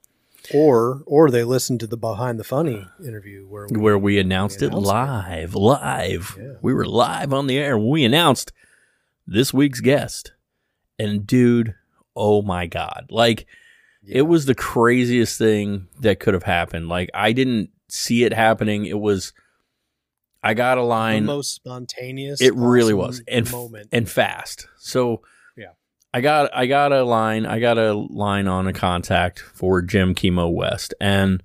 Or 0.54 1.04
or 1.06 1.32
they 1.32 1.44
listened 1.46 1.80
to 1.82 1.88
the 1.88 1.96
behind 1.98 2.38
the 2.38 2.44
funny 2.44 2.86
interview 3.06 3.48
where 3.48 3.66
we, 3.70 3.78
Where 3.80 3.98
we 3.98 4.20
announced 4.20 4.60
we 4.60 4.68
it 4.68 4.72
announced 4.74 4.88
live, 4.88 5.56
live. 5.56 6.38
Yeah. 6.38 6.54
We 6.62 6.74
were 6.74 6.86
live 6.86 7.32
on 7.34 7.48
the 7.48 7.58
air. 7.58 7.78
We 7.78 8.04
announced 8.04 8.52
this 9.26 9.54
week's 9.54 9.80
guest. 9.80 10.34
And 11.00 11.26
dude, 11.26 11.76
oh 12.16 12.42
my 12.42 12.68
God. 12.68 13.06
Like, 13.10 13.46
Yeah. 14.04 14.20
it 14.20 14.22
was 14.24 14.46
the 14.46 14.56
craziest 14.56 15.38
thing 15.38 15.88
that 16.02 16.20
could 16.20 16.34
have 16.34 16.44
happened. 16.44 16.90
Like, 16.90 17.10
I 17.14 17.32
didn't 17.32 17.70
see 17.88 18.26
it 18.26 18.34
happening. 18.34 18.86
It 18.86 19.00
was, 19.00 19.32
I 20.44 20.54
got 20.54 20.78
a 20.78 20.82
the 20.82 20.88
line. 20.88 21.26
most 21.26 21.54
spontaneous. 21.54 22.42
It 22.42 22.54
really 22.56 22.94
was, 22.94 23.22
and 23.28 23.50
moment. 23.52 23.90
and 23.92 24.10
fast. 24.10 24.68
So 24.78 25.22
Yeah. 25.58 25.72
I 26.14 26.22
got 26.22 26.50
I 26.54 26.66
got 26.68 26.92
a 26.92 27.04
line 27.04 27.46
I 27.46 27.60
got 27.60 27.78
a 27.78 27.94
line 27.94 28.48
on 28.48 28.68
a 28.68 28.74
contact 28.74 29.40
for 29.40 29.82
Jim 29.82 30.14
Kimo 30.14 30.50
West, 30.50 30.94
and 31.00 31.42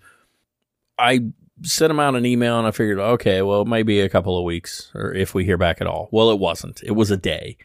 I 0.99 1.21
sent 1.63 1.91
him 1.91 2.01
out 2.01 2.15
an 2.15 2.27
email, 2.27 2.59
and 2.59 2.67
I 2.67 2.71
figured, 2.71 2.99
okay, 2.99 3.43
well, 3.43 3.63
it 3.63 3.69
might 3.69 3.87
be 3.87 4.01
a 4.01 4.09
couple 4.09 4.37
of 4.39 4.45
weeks, 4.45 4.91
or 4.95 5.13
if 5.15 5.35
we 5.35 5.45
hear 5.45 5.57
back 5.57 5.81
at 5.81 5.87
all. 5.87 6.09
Well, 6.13 6.31
it 6.31 6.39
wasn't. 6.39 6.83
It 6.85 6.93
was 6.93 7.11
a 7.11 7.17
day, 7.17 7.57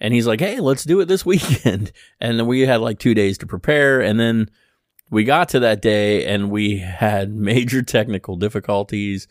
and 0.00 0.14
he's 0.14 0.26
like, 0.26 0.40
hey, 0.40 0.60
let's 0.60 0.84
do 0.84 1.00
it 1.00 1.06
this 1.06 1.26
weekend, 1.32 1.92
and 2.20 2.38
then 2.38 2.46
we 2.46 2.60
had 2.62 2.80
like 2.80 2.98
two 2.98 3.14
days 3.14 3.38
to 3.38 3.46
prepare, 3.46 4.00
and 4.00 4.18
then 4.18 4.48
we 5.10 5.24
got 5.24 5.48
to 5.50 5.60
that 5.60 5.82
day, 5.82 6.24
and 6.26 6.50
we 6.50 6.78
had 6.78 7.32
major 7.34 7.82
technical 7.82 8.36
difficulties. 8.36 9.26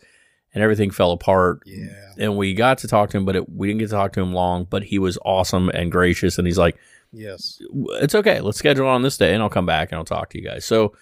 And 0.54 0.62
everything 0.62 0.90
fell 0.90 1.12
apart. 1.12 1.62
Yeah. 1.66 1.86
And 2.18 2.36
we 2.36 2.54
got 2.54 2.78
to 2.78 2.88
talk 2.88 3.10
to 3.10 3.16
him, 3.18 3.24
but 3.24 3.36
it, 3.36 3.48
we 3.50 3.66
didn't 3.68 3.80
get 3.80 3.86
to 3.86 3.94
talk 3.94 4.12
to 4.14 4.20
him 4.20 4.32
long. 4.32 4.64
But 4.68 4.84
he 4.84 4.98
was 4.98 5.18
awesome 5.24 5.68
and 5.70 5.90
gracious, 5.92 6.38
and 6.38 6.46
he's 6.46 6.58
like, 6.58 6.76
Yes. 7.12 7.58
"It's 8.02 8.14
okay, 8.14 8.40
let's 8.40 8.58
schedule 8.58 8.86
on 8.86 9.02
this 9.02 9.16
day, 9.16 9.32
and 9.32 9.42
I'll 9.42 9.48
come 9.48 9.64
back 9.66 9.90
and 9.92 9.98
I'll 9.98 10.04
talk 10.04 10.30
to 10.30 10.38
you 10.38 10.44
guys." 10.44 10.64
So 10.64 10.92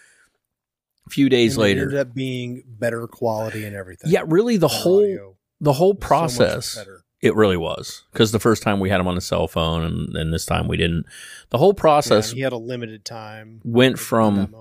a 1.06 1.10
few 1.10 1.28
days 1.28 1.54
And 1.56 1.60
it 1.60 1.62
later, 1.64 1.82
ended 1.82 1.98
up 1.98 2.14
being 2.14 2.62
better 2.66 3.06
quality 3.08 3.64
and 3.64 3.74
everything. 3.74 4.10
yeah, 4.10 4.22
really 4.26 4.56
the 4.56 4.68
whole 4.68 5.36
the 5.60 5.72
whole 5.72 5.94
So 5.94 5.98
process. 5.98 6.74
better. 6.76 7.02
It 7.22 7.34
really 7.34 7.56
was 7.56 8.04
because 8.12 8.30
the 8.30 8.38
first 8.38 8.62
time 8.62 8.78
we 8.78 8.90
had 8.90 9.00
him 9.00 9.08
on 9.08 9.14
the 9.14 9.20
cell 9.20 9.48
phone, 9.48 9.82
and, 9.84 10.14
and 10.16 10.32
this 10.34 10.44
time 10.46 10.68
we 10.68 10.76
didn't. 10.76 11.06
The 11.50 11.58
whole 11.58 11.72
process 11.74 12.30
Yeah, 12.30 12.34
he 12.36 12.40
had 12.42 12.52
a 12.52 12.58
limited 12.58 13.04
time. 13.04 13.60
went 13.64 13.98
from 13.98 14.54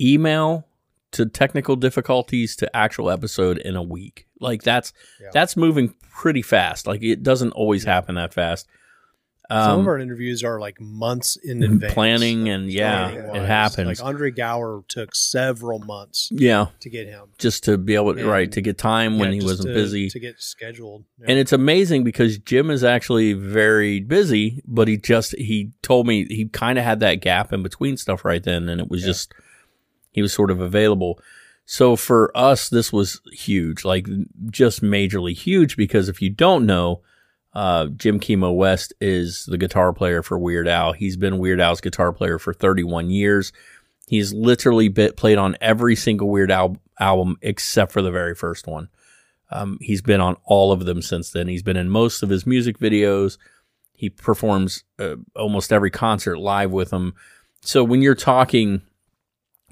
email 0.00 0.66
to 1.14 1.26
technical 1.26 1.76
difficulties 1.76 2.54
to 2.56 2.76
actual 2.76 3.10
episode 3.10 3.58
in 3.58 3.74
a 3.76 3.82
week. 3.82 4.26
Like 4.40 4.62
that's 4.62 4.92
Yeah. 5.20 5.28
that's 5.32 5.56
moving 5.56 5.94
pretty 6.10 6.42
fast. 6.42 6.86
Like 6.86 7.02
it 7.02 7.22
doesn't 7.22 7.52
always 7.52 7.84
happen 7.84 8.14
that 8.16 8.34
fast. 8.34 8.66
Some 9.50 9.58
Um, 9.72 9.80
of 9.80 9.86
our 9.88 9.98
interviews 9.98 10.42
are 10.42 10.58
like 10.58 10.80
months 10.80 11.36
in 11.36 11.62
advance. 11.62 11.92
planning 11.92 12.48
and 12.48 12.72
yeah, 12.72 13.10
it 13.10 13.44
happens. 13.46 13.86
Like 13.86 14.02
Andre 14.02 14.30
Gower 14.30 14.82
took 14.88 15.14
several 15.14 15.80
months 15.80 16.30
yeah, 16.32 16.68
to 16.80 16.88
get 16.88 17.06
him. 17.08 17.24
just 17.38 17.62
to 17.64 17.76
be 17.76 17.94
able 17.94 18.14
to 18.14 18.20
And- 18.20 18.28
right 18.30 18.50
to 18.52 18.62
get 18.62 18.78
time 18.78 19.18
when 19.18 19.32
he 19.34 19.42
wasn't 19.42 19.68
to- 19.68 19.74
busy. 19.74 20.08
to 20.08 20.18
get 20.18 20.40
scheduled. 20.40 21.04
Yeah. 21.20 21.26
And 21.28 21.38
it's 21.38 21.52
amazing 21.52 22.04
because 22.04 22.38
Jim 22.38 22.70
is 22.70 22.82
actually 22.82 23.34
very 23.34 24.00
busy, 24.00 24.62
but 24.66 24.88
he 24.88 24.96
just 24.96 25.36
he 25.36 25.72
told 25.82 26.06
me 26.06 26.24
he 26.30 26.46
kind 26.46 26.78
of 26.78 26.84
had 26.86 27.00
that 27.00 27.16
gap 27.20 27.52
in 27.52 27.62
between 27.62 27.98
stuff 27.98 28.24
right 28.24 28.42
then, 28.42 28.66
and 28.70 28.80
it 28.80 28.88
was 28.88 29.02
Yeah. 29.02 29.08
just 29.08 29.34
he 30.14 30.22
was 30.22 30.32
sort 30.32 30.50
of 30.50 30.60
available. 30.60 31.18
So 31.66 31.96
for 31.96 32.30
us, 32.36 32.68
this 32.68 32.92
was 32.92 33.20
huge, 33.32 33.84
like 33.84 34.06
just 34.50 34.80
majorly 34.80 35.34
huge, 35.34 35.76
because 35.76 36.08
if 36.08 36.22
you 36.22 36.30
don't 36.30 36.66
know, 36.66 37.02
uh, 37.52 37.86
Jim 37.86 38.20
Kimo 38.20 38.52
West 38.52 38.92
is 39.00 39.44
the 39.46 39.58
guitar 39.58 39.92
player 39.92 40.22
for 40.22 40.38
Weird 40.38 40.68
Al. 40.68 40.92
He's 40.92 41.16
been 41.16 41.38
Weird 41.38 41.60
Al's 41.60 41.80
guitar 41.80 42.12
player 42.12 42.38
for 42.38 42.52
31 42.52 43.10
years. 43.10 43.52
He's 44.06 44.32
literally 44.32 44.88
bit, 44.88 45.16
played 45.16 45.38
on 45.38 45.56
every 45.60 45.96
single 45.96 46.30
Weird 46.30 46.50
Al 46.50 46.76
album 47.00 47.36
except 47.42 47.90
for 47.90 48.02
the 48.02 48.10
very 48.12 48.34
first 48.34 48.66
one. 48.68 48.88
Um, 49.50 49.78
he's 49.80 50.02
been 50.02 50.20
on 50.20 50.36
all 50.44 50.70
of 50.70 50.84
them 50.84 51.02
since 51.02 51.30
then. 51.30 51.48
He's 51.48 51.62
been 51.62 51.76
in 51.76 51.88
most 51.88 52.22
of 52.22 52.28
his 52.28 52.46
music 52.46 52.78
videos. 52.78 53.36
He 53.94 54.10
performs 54.10 54.84
uh, 54.98 55.16
almost 55.34 55.72
every 55.72 55.90
concert 55.90 56.38
live 56.38 56.70
with 56.70 56.90
them. 56.90 57.14
So 57.62 57.82
when 57.82 58.02
you're 58.02 58.14
talking, 58.14 58.82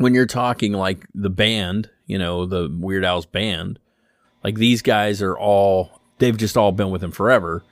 when 0.02 0.14
you're 0.14 0.26
talking 0.26 0.73
like 0.73 1.06
the 1.14 1.30
band, 1.30 1.90
you 2.06 2.18
know, 2.18 2.47
the 2.47 2.75
Weird 2.80 3.04
Al's 3.04 3.26
band, 3.26 3.78
like 4.44 4.56
these 4.56 4.82
guys 4.82 5.23
are 5.23 5.37
all, 5.37 6.00
they've 6.18 6.37
just 6.37 6.56
all 6.56 6.73
been 6.73 6.90
with 6.90 7.02
him 7.02 7.12
forever. 7.12 7.62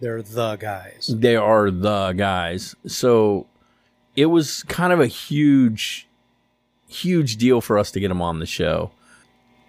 They're 0.00 0.22
the 0.22 0.56
guys. 0.56 1.10
They 1.14 1.36
are 1.36 1.70
the 1.70 2.12
guys. 2.12 2.74
So 2.86 3.46
it 4.16 4.26
was 4.26 4.62
kind 4.64 4.92
of 4.92 5.00
a 5.00 5.06
huge, 5.06 6.06
huge 6.88 7.36
deal 7.36 7.60
for 7.60 7.78
us 7.78 7.90
to 7.92 8.00
get 8.00 8.10
him 8.10 8.22
on 8.22 8.38
the 8.38 8.46
show. 8.46 8.90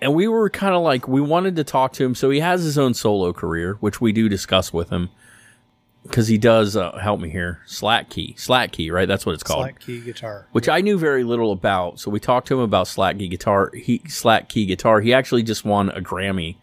And 0.02 0.14
we 0.14 0.28
were 0.28 0.50
kind 0.50 0.76
of 0.76 0.82
like, 0.84 1.08
we 1.08 1.22
wanted 1.22 1.56
to 1.56 1.64
talk 1.64 1.94
to 1.94 2.04
him. 2.04 2.16
So 2.16 2.30
he 2.30 2.42
has 2.42 2.64
his 2.64 2.78
own 2.78 2.94
solo 2.94 3.34
career, 3.34 3.76
which 3.80 4.02
we 4.02 4.12
do 4.12 4.28
discuss 4.28 4.74
with 4.74 4.90
him. 4.90 5.10
Because 6.08 6.28
he 6.28 6.38
does, 6.38 6.76
uh, 6.76 6.98
help 6.98 7.20
me 7.20 7.30
here, 7.30 7.60
Slack 7.66 8.10
Key. 8.10 8.36
Slack 8.38 8.72
Key, 8.72 8.92
right? 8.92 9.08
That's 9.08 9.26
what 9.26 9.34
it's 9.34 9.44
called 9.44 9.64
Slack 9.64 9.80
key 9.80 10.02
guitar. 10.02 10.46
which 10.52 10.70
I 10.70 10.82
knew 10.82 10.98
very 10.98 11.24
little 11.24 11.52
about. 11.52 12.00
So 12.00 12.12
we 12.12 12.20
talked 12.20 12.48
to 12.50 12.54
him 12.56 12.60
about 12.62 12.88
Slack 12.88 13.18
Key 13.18 13.28
guitar. 13.28 13.72
He 13.74 14.02
Slack 14.08 14.48
Key 14.48 14.66
guitar. 14.68 15.02
He 15.02 15.14
actually 15.14 15.42
just 15.44 15.66
won 15.66 15.90
a 15.90 16.02
Grammy 16.02 16.56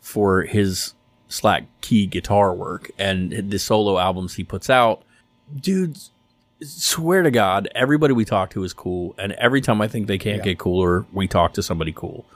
for 0.00 0.42
his 0.42 0.92
Slack 1.28 1.64
Key 1.80 2.06
guitar 2.06 2.52
work 2.54 2.90
and 2.98 3.50
the 3.50 3.58
solo 3.58 3.98
albums 3.98 4.34
he 4.34 4.44
puts 4.44 4.68
out. 4.68 5.02
Dude, 5.58 5.96
swear 6.62 7.22
to 7.22 7.30
God, 7.30 7.68
everybody 7.74 8.12
we 8.12 8.24
talk 8.24 8.50
to 8.50 8.64
is 8.64 8.72
cool, 8.72 9.14
and 9.18 9.32
every 9.32 9.60
time 9.60 9.80
I 9.80 9.88
think 9.88 10.06
they 10.08 10.18
can't 10.18 10.38
Yeah. 10.38 10.44
get 10.44 10.58
cooler, 10.58 11.06
we 11.12 11.26
talk 11.26 11.54
to 11.54 11.62
somebody 11.62 11.92
cool. 11.92 12.26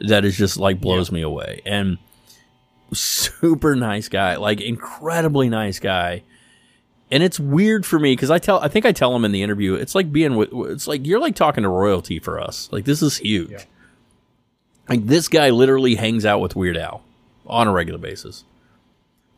That 0.00 0.24
is 0.24 0.36
just 0.36 0.56
like 0.56 0.80
blows 0.80 1.12
me 1.12 1.20
away. 1.22 1.60
And 1.66 1.98
super 2.94 3.74
nice 3.76 4.08
guy, 4.08 4.36
like 4.36 4.60
incredibly 4.60 5.48
nice 5.48 5.78
guy 5.78 6.22
and 7.10 7.22
it's 7.22 7.38
weird 7.38 7.84
for 7.84 7.98
me 7.98 8.12
because 8.16 8.30
I 8.30 8.38
tell 8.38 8.58
I 8.60 8.68
think 8.68 8.86
I 8.86 8.92
tell 8.92 9.14
him 9.14 9.24
in 9.26 9.32
the 9.32 9.42
interview 9.42 9.74
it's 9.74 9.94
like 9.94 10.10
being 10.10 10.34
with 10.36 10.48
it's 10.70 10.86
like 10.86 11.06
you're 11.06 11.20
like 11.20 11.34
talking 11.34 11.62
to 11.62 11.68
royalty 11.68 12.18
for 12.18 12.40
us 12.40 12.70
like 12.72 12.86
this 12.86 13.02
is 13.02 13.18
huge 13.18 13.50
Yeah. 13.50 13.64
like 14.88 15.06
this 15.06 15.28
guy 15.28 15.50
literally 15.50 15.94
hangs 15.96 16.24
out 16.24 16.40
with 16.40 16.56
Weird 16.56 16.78
Al 16.78 17.02
on 17.46 17.68
a 17.68 17.72
regular 17.72 17.98
basis 17.98 18.44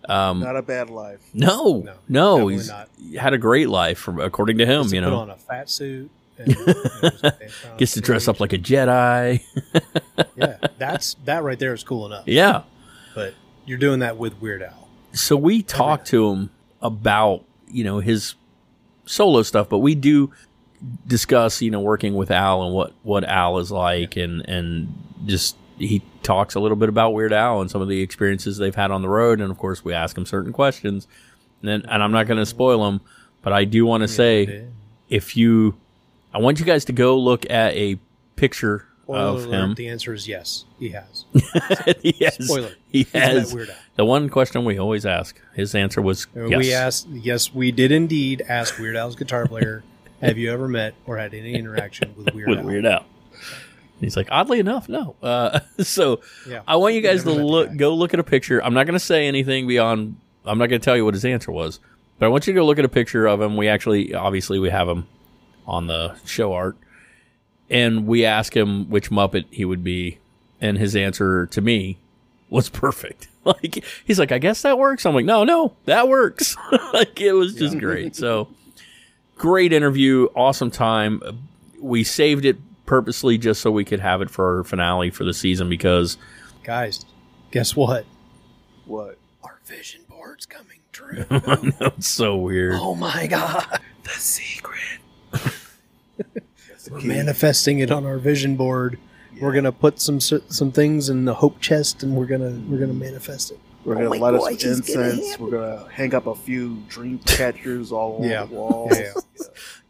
um 0.08 0.38
Not 0.40 0.56
a 0.56 0.62
bad 0.62 0.88
life. 0.90 1.20
no 1.34 1.78
No, 1.80 1.94
no, 2.38 2.46
he's 2.48 2.68
not. 2.68 2.88
had 3.18 3.32
a 3.34 3.38
great 3.38 3.68
life 3.68 3.98
from 3.98 4.20
according 4.20 4.58
to 4.58 4.66
him 4.66 4.84
you 4.94 5.00
put 5.00 5.08
know 5.10 5.16
on 5.16 5.30
a 5.30 5.36
fat 5.36 5.68
suit. 5.68 6.10
And, 6.38 6.48
you 6.56 6.66
know, 6.66 6.72
just 6.74 7.22
dance 7.22 7.64
on 7.70 7.76
gets 7.78 7.92
to 7.94 8.00
dress 8.00 8.28
up 8.28 8.38
like 8.38 8.52
a 8.52 8.58
Jedi 8.58 9.42
yeah. 10.36 10.58
That's 10.78 11.14
that 11.24 11.42
right 11.42 11.58
there 11.58 11.74
is 11.74 11.82
cool 11.82 12.06
enough. 12.06 12.24
yeah 12.28 12.62
But 13.16 13.34
you're 13.66 13.78
doing 13.78 14.00
that 14.00 14.16
with 14.16 14.40
Weird 14.40 14.62
Al. 14.62 14.88
so 15.12 15.36
we 15.36 15.62
talked 15.62 16.06
to 16.08 16.30
him 16.30 16.50
about 16.82 17.44
you 17.68 17.84
know 17.84 17.98
his 18.00 18.34
solo 19.06 19.42
stuff 19.42 19.68
but 19.68 19.78
we 19.78 19.94
do 19.94 20.30
discuss 21.06 21.62
you 21.62 21.70
know 21.70 21.80
working 21.80 22.14
with 22.14 22.30
al 22.30 22.62
and 22.64 22.74
what 22.74 22.92
what 23.02 23.24
al 23.24 23.58
is 23.58 23.70
like 23.70 24.16
and 24.16 24.46
and 24.48 24.92
just 25.26 25.56
he 25.78 26.02
talks 26.22 26.54
a 26.54 26.60
little 26.60 26.76
bit 26.76 26.88
about 26.88 27.14
weird 27.14 27.32
al 27.32 27.60
and 27.60 27.70
some 27.70 27.80
of 27.82 27.88
the 27.88 28.00
experiences 28.00 28.58
they've 28.58 28.76
had 28.76 28.90
on 28.92 29.02
the 29.02 29.08
road. 29.08 29.40
And 29.40 29.50
of 29.50 29.58
course 29.58 29.84
we 29.84 29.92
ask 29.92 30.16
him 30.16 30.24
certain 30.24 30.52
questions. 30.52 31.08
And 31.60 31.68
then, 31.68 31.90
and 31.90 32.02
i'm 32.02 32.12
not 32.12 32.26
going 32.26 32.38
to 32.38 32.46
spoil 32.46 32.84
them 32.84 33.00
but 33.42 33.52
i 33.54 33.64
do 33.64 33.86
want 33.86 34.02
to 34.02 34.08
say 34.08 34.66
if 35.08 35.36
you 35.36 35.74
i 36.34 36.38
want 36.38 36.60
you 36.60 36.66
guys 36.66 36.84
to 36.86 36.92
go 36.92 37.18
look 37.18 37.48
at 37.50 37.74
a 37.74 37.98
picture 38.36 38.86
Spoiler 39.04 39.20
of 39.28 39.44
alert, 39.44 39.54
him 39.64 39.74
The 39.74 39.88
answer 39.88 40.12
is 40.14 40.26
yes. 40.28 40.64
He 40.78 40.88
has. 40.90 41.24
yes 42.02 42.44
Spoiler. 42.44 42.72
he 42.90 43.04
has 43.14 43.52
the 43.96 44.04
one 44.04 44.28
question 44.28 44.64
we 44.64 44.78
always 44.78 45.06
ask 45.06 45.38
his 45.54 45.74
answer 45.74 46.00
was 46.02 46.26
yes 46.34 46.58
We 46.58 46.72
asked, 46.74 47.08
yes, 47.08 47.52
we 47.54 47.70
did 47.70 47.92
indeed 47.92 48.42
ask 48.48 48.78
Weird 48.78 48.96
Al's 48.96 49.14
guitar 49.16 49.46
player, 49.46 49.84
have 50.20 50.38
you 50.38 50.52
ever 50.52 50.68
met 50.68 50.94
or 51.06 51.18
had 51.18 51.34
any 51.34 51.54
interaction 51.54 52.14
with 52.16 52.34
Weird 52.34 52.48
with 52.48 52.58
Al? 52.60 52.64
Weird 52.64 52.86
Al. 52.86 53.04
He's 54.00 54.16
like, 54.16 54.28
oddly 54.30 54.58
enough, 54.58 54.88
no. 54.88 55.14
Uh, 55.22 55.60
so 55.80 56.20
Yeah. 56.48 56.62
I 56.66 56.76
want 56.76 56.94
you 56.94 57.00
guys 57.00 57.22
to 57.22 57.28
Never 57.28 57.38
met 57.40 57.42
the 57.46 57.50
look, 57.50 57.76
go 57.76 57.94
look 57.94 58.12
at 58.14 58.20
a 58.20 58.24
picture. 58.24 58.62
I'm 58.62 58.74
not 58.74 58.84
going 58.86 58.94
to 58.98 59.04
say 59.04 59.26
anything 59.26 59.66
beyond. 59.66 60.16
I'm 60.44 60.58
not 60.58 60.66
going 60.68 60.80
to 60.80 60.84
tell 60.84 60.96
you 60.96 61.04
what 61.04 61.14
his 61.14 61.24
answer 61.24 61.50
was, 61.52 61.78
but 62.18 62.26
I 62.26 62.28
want 62.28 62.46
you 62.46 62.52
to 62.52 62.58
go 62.60 62.66
look 62.66 62.78
at 62.78 62.84
a 62.84 62.88
picture 62.88 63.26
of 63.26 63.40
him. 63.40 63.56
We 63.56 63.68
actually, 63.68 64.14
obviously, 64.14 64.58
we 64.58 64.68
have 64.70 64.88
him 64.88 65.06
on 65.66 65.86
the 65.86 66.16
show 66.26 66.52
art, 66.52 66.76
and 67.70 68.06
we 68.06 68.24
ask 68.24 68.56
him 68.56 68.90
which 68.90 69.10
Muppet 69.10 69.44
he 69.50 69.64
would 69.64 69.82
be, 69.84 70.18
and 70.60 70.78
his 70.78 70.94
answer 70.96 71.46
to 71.46 71.60
me 71.60 71.98
was 72.50 72.68
perfect. 72.68 73.28
Like 73.44 73.84
he's 74.06 74.18
like, 74.18 74.32
I 74.32 74.38
guess 74.38 74.62
that 74.62 74.78
works. 74.78 75.04
I'm 75.04 75.14
like, 75.14 75.26
no, 75.26 75.44
no, 75.44 75.74
that 75.84 76.08
works. 76.08 76.56
like 76.94 77.20
it 77.20 77.34
was 77.34 77.54
just 77.54 77.78
great. 77.78 78.16
So 78.16 78.48
great 79.36 79.70
interview, 79.70 80.28
awesome 80.34 80.70
time. 80.70 81.20
We 81.78 82.04
saved 82.04 82.46
it 82.46 82.56
purposely 82.86 83.36
just 83.36 83.60
so 83.60 83.70
we 83.70 83.84
could 83.84 84.00
have 84.00 84.22
it 84.22 84.30
for 84.30 84.56
our 84.56 84.64
finale 84.64 85.10
for 85.10 85.24
the 85.24 85.34
season 85.34 85.68
because 85.68 86.16
Guys, 86.62 87.04
guess 87.50 87.76
what? 87.76 88.06
What? 88.86 89.18
Our 89.42 89.58
vision 89.66 90.00
board's 90.08 90.46
coming 90.46 90.78
true. 90.90 91.26
That's 91.78 92.06
so 92.06 92.36
weird. 92.36 92.76
oh 92.76 92.94
my 92.94 93.26
God. 93.26 93.66
The 94.04 94.08
secret. 94.10 95.00
We're 96.90 97.00
manifesting 97.02 97.78
it 97.78 97.90
on 97.90 98.04
our 98.06 98.18
vision 98.18 98.56
board. 98.56 98.98
We're 99.40 99.52
gonna 99.52 99.72
put 99.72 100.00
some 100.00 100.20
some 100.20 100.70
things 100.72 101.08
in 101.08 101.24
the 101.24 101.34
hope 101.34 101.60
chest, 101.60 102.02
and 102.02 102.16
we're 102.16 102.26
gonna 102.26 102.60
we're 102.68 102.78
gonna 102.78 102.92
manifest 102.92 103.50
it. 103.50 103.58
We're 103.84 103.96
gonna 103.96 104.10
light 104.10 104.34
us 104.34 104.62
some 104.62 104.72
incense. 105.02 105.38
We're 105.38 105.50
gonna 105.50 105.88
hang 105.90 106.14
up 106.14 106.26
a 106.26 106.34
few 106.34 106.78
dream 106.88 107.18
catchers 107.26 107.90
all 107.92 108.18
along 108.18 108.30
Yeah. 108.30 108.44
the 108.44 108.54
walls. 108.54 108.98
Yeah. 108.98 109.12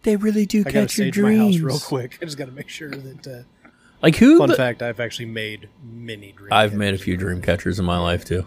They 0.03 0.17
really 0.17 0.45
do 0.45 0.61
I 0.67 0.71
catch 0.71 0.99
your 0.99 1.07
sage 1.07 1.19
my 1.19 1.31
house 1.35 1.55
dreams. 1.57 1.63
real 1.63 1.79
quick. 1.79 2.19
I 2.21 2.27
just 2.27 2.37
gotta 2.37 2.53
make 2.53 2.69
sure 2.69 2.91
that. 2.91 3.27
Uh, 3.27 3.43
Like 4.03 4.17
who? 4.17 4.37
fun 4.37 4.51
the- 4.51 4.55
fact: 4.57 4.83
I've 4.83 5.01
actually 5.01 5.25
made 5.27 5.71
many 5.83 6.33
dream. 6.33 6.53
I've 6.53 6.75
made 6.75 6.93
a 6.93 6.99
few 6.99 7.17
dream 7.17 7.41
catchers 7.41 7.79
in 7.79 7.87
my 7.87 7.99
life 7.99 8.23
too. 8.23 8.47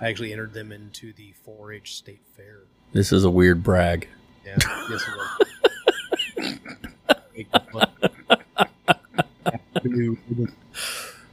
I 0.00 0.08
actually 0.08 0.32
entered 0.32 0.54
them 0.54 0.72
into 0.72 1.12
the 1.12 1.34
4-H 1.46 1.94
state 1.96 2.22
fair. 2.36 2.60
This 2.92 3.12
is 3.12 3.24
a 3.24 3.30
weird 3.30 3.62
brag. 3.62 4.08
Yeah, 4.46 4.56
yes, 4.88 5.04
it 7.38 7.48
was. 7.72 7.86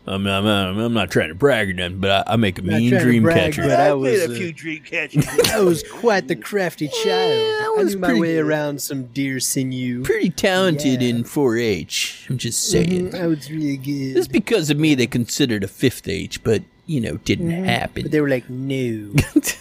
Oh 0.08 0.14
I'm, 0.14 0.28
I'm, 0.28 0.46
I'm, 0.46 0.78
I'm 0.78 0.94
not 0.94 1.10
trying 1.10 1.30
to 1.30 1.36
brag 1.36 1.68
or 1.68 1.74
nothing, 1.74 2.00
but 2.00 2.12
I, 2.28 2.34
I 2.34 2.36
make 2.36 2.60
a 2.60 2.62
Not 2.62 2.78
mean 2.78 2.92
dream 3.00 3.24
brag, 3.24 3.54
catcher. 3.54 3.64
but 3.64 3.80
I 3.80 3.90
I've 3.92 3.98
made 4.00 4.12
was, 4.12 4.30
a 4.30 4.34
uh, 4.34 4.38
few 4.38 4.54
dream 4.54 4.84
catches. 4.84 5.28
I 5.52 5.60
was 5.62 5.82
quite 5.82 6.28
the 6.28 6.36
crafty 6.36 6.88
child. 6.90 7.04
I 7.08 7.74
I, 7.76 7.82
was 7.84 7.96
knew 7.96 8.02
my 8.02 8.08
pretty 8.10 8.22
way 8.22 8.36
good. 8.36 8.46
around 8.46 8.82
some 8.84 9.08
deer 9.08 9.40
sinew. 9.40 10.04
Pretty 10.04 10.30
talented 10.30 11.02
Yeah. 11.02 11.10
in 11.10 11.24
4-H. 11.24 12.28
I'm 12.30 12.38
just 12.38 12.70
saying. 12.70 13.10
Mhm, 13.14 13.20
I 13.20 13.26
was 13.26 13.50
really 13.50 13.78
good. 13.78 14.18
It's 14.18 14.28
because 14.28 14.70
of 14.70 14.78
me 14.78 14.94
they 14.94 15.08
considered 15.08 15.64
a 15.64 15.68
fifth 15.68 16.08
H, 16.08 16.44
but 16.44 16.62
you 16.86 17.02
know, 17.02 17.18
didn't 17.18 17.50
happen. 17.50 18.04
But 18.04 18.12
they 18.12 18.22
were 18.22 18.30
like, 18.30 18.48
no. 18.48 19.12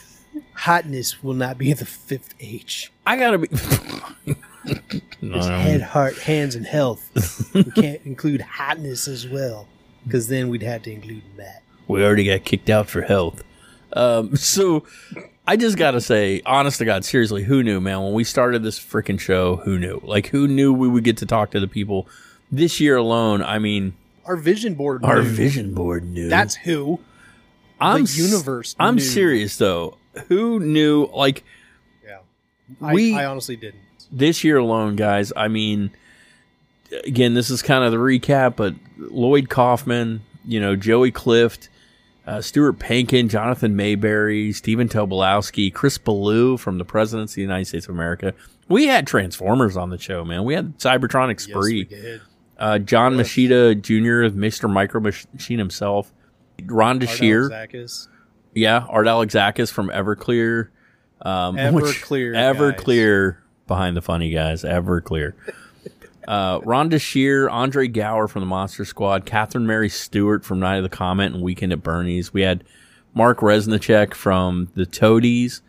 Hotness 0.57 1.23
will 1.23 1.33
not 1.35 1.57
be 1.57 1.73
the 1.73 1.87
fifth 1.87 2.35
H. 2.39 2.93
I 3.07 3.17
gotta 3.17 3.39
be. 3.39 3.49
There's 5.31 5.47
No. 5.47 5.59
head, 5.59 5.83
heart, 5.83 6.19
hands, 6.19 6.55
and 6.55 6.67
health. 6.67 7.11
we 7.55 7.65
can't 7.77 8.01
include 8.05 8.41
hotness 8.41 9.09
as 9.09 9.27
well, 9.29 9.67
because 10.05 10.29
then 10.29 10.49
we'd 10.49 10.63
have 10.63 10.83
to 10.83 10.93
include 10.93 11.23
Matt. 11.37 11.63
We 11.89 12.03
already 12.05 12.25
got 12.25 12.45
kicked 12.45 12.71
out 12.71 12.89
for 12.89 13.03
health. 13.03 13.43
Um, 13.93 14.37
so 14.37 14.85
I 15.47 15.57
just 15.57 15.77
gotta 15.77 16.01
say, 16.01 16.41
honest 16.47 16.79
to 16.79 16.85
God, 16.85 17.05
seriously, 17.05 17.43
who 17.45 17.63
knew, 17.63 17.81
man? 17.81 18.03
When 18.03 18.13
we 18.15 18.25
started 18.25 18.63
this 18.63 18.79
freaking 18.79 19.21
show, 19.21 19.57
who 19.57 19.79
knew? 19.79 20.01
Like, 20.03 20.29
who 20.29 20.49
knew 20.49 20.73
we 20.73 20.89
would 20.89 21.05
get 21.05 21.17
to 21.19 21.27
talk 21.27 21.51
to 21.53 21.61
the 21.61 21.69
people 21.69 22.09
this 22.51 22.81
year 22.81 22.97
alone? 22.97 23.43
I 23.43 23.59
mean, 23.59 23.95
Our 24.25 24.37
vision 24.37 24.75
board. 24.75 25.05
our 25.05 25.23
knew. 25.23 25.29
vision 25.29 25.75
board 25.75 26.05
knew. 26.05 26.29
That's 26.29 26.55
who. 26.57 27.01
I'm 27.81 28.05
the 28.05 28.13
universe 28.13 28.75
I'm 28.79 28.95
knew. 28.97 29.01
serious 29.03 29.57
though. 29.59 29.99
Who 30.29 30.61
knew? 30.61 31.07
Like 31.13 31.45
Yeah. 32.07 32.19
We- 32.81 33.15
I, 33.15 33.23
I 33.23 33.27
honestly 33.27 33.57
didn't. 33.57 33.83
This 34.13 34.45
year 34.45 34.59
alone, 34.59 34.97
guys. 34.97 35.33
I 35.37 35.49
mean, 35.49 35.91
again, 37.05 37.35
this 37.35 37.51
is 37.51 37.63
kind 37.63 37.85
of 37.85 37.93
the 37.93 37.99
recap, 37.99 38.57
but 38.57 38.75
Lloyd 38.99 39.49
Kaufman, 39.49 40.23
you 40.45 40.61
know, 40.61 40.77
Joey 40.77 41.11
Clift, 41.11 41.69
uh, 42.27 42.41
Stuart 42.41 42.79
Pankin, 42.79 43.29
Jonathan 43.29 43.77
Maberry, 43.77 44.55
Stephen 44.55 44.89
Tobolowsky, 44.89 45.73
Chris 45.73 45.99
Ballew 45.99 46.59
from 46.59 46.79
the 46.79 46.85
Presidents 46.85 47.33
of 47.33 47.37
the 47.37 47.43
United 47.43 47.67
States 47.67 47.87
of 47.87 47.95
America. 47.95 48.35
We 48.69 48.87
had 48.87 49.07
Transformers 49.07 49.77
on 49.77 49.91
the 49.91 49.99
show, 49.99 50.25
man. 50.25 50.45
We 50.45 50.55
had 50.55 50.79
Cybertronic 50.79 51.41
Spree. 51.41 51.87
Yes, 51.91 52.21
uh, 52.59 52.79
John 52.79 53.15
Moschitta 53.17 53.81
Jr., 53.81 54.35
Mr. 54.39 54.73
Micro 54.73 55.01
Machine 55.01 55.59
himself, 55.59 56.13
Ron 56.65 56.99
DeShear, 57.01 57.49
yeah, 58.55 58.87
Art 58.89 59.07
Alexakis 59.07 59.71
from 59.71 59.89
Everclear, 59.91 60.69
um, 61.23 61.57
which- 61.75 61.85
Everclear 62.01 62.35
Everclear 62.35 63.37
behind 63.67 63.97
the 63.97 64.03
funny 64.03 64.31
guys, 64.31 64.63
Everclear. 64.63 65.35
Uh, 66.27 66.61
Ron 66.63 66.89
DeShear, 66.89 67.51
Andre 67.51 67.87
Gower 67.87 68.29
from 68.29 68.41
the 68.41 68.47
Monster 68.47 68.85
Squad, 68.85 69.27
Catherine 69.27 69.67
Mary 69.67 69.89
Stewart 69.89 70.45
from 70.45 70.61
Night 70.61 70.77
of 70.77 70.83
the 70.83 70.89
Comet 70.89 71.33
and 71.33 71.43
Weekend 71.43 71.73
at 71.73 71.83
Bernie's. 71.83 72.33
We 72.33 72.43
had 72.43 72.65
Mark 73.15 73.41
Reznicek 73.41 74.15
from 74.15 74.71
the 74.75 74.87
Toadies. 74.87 75.61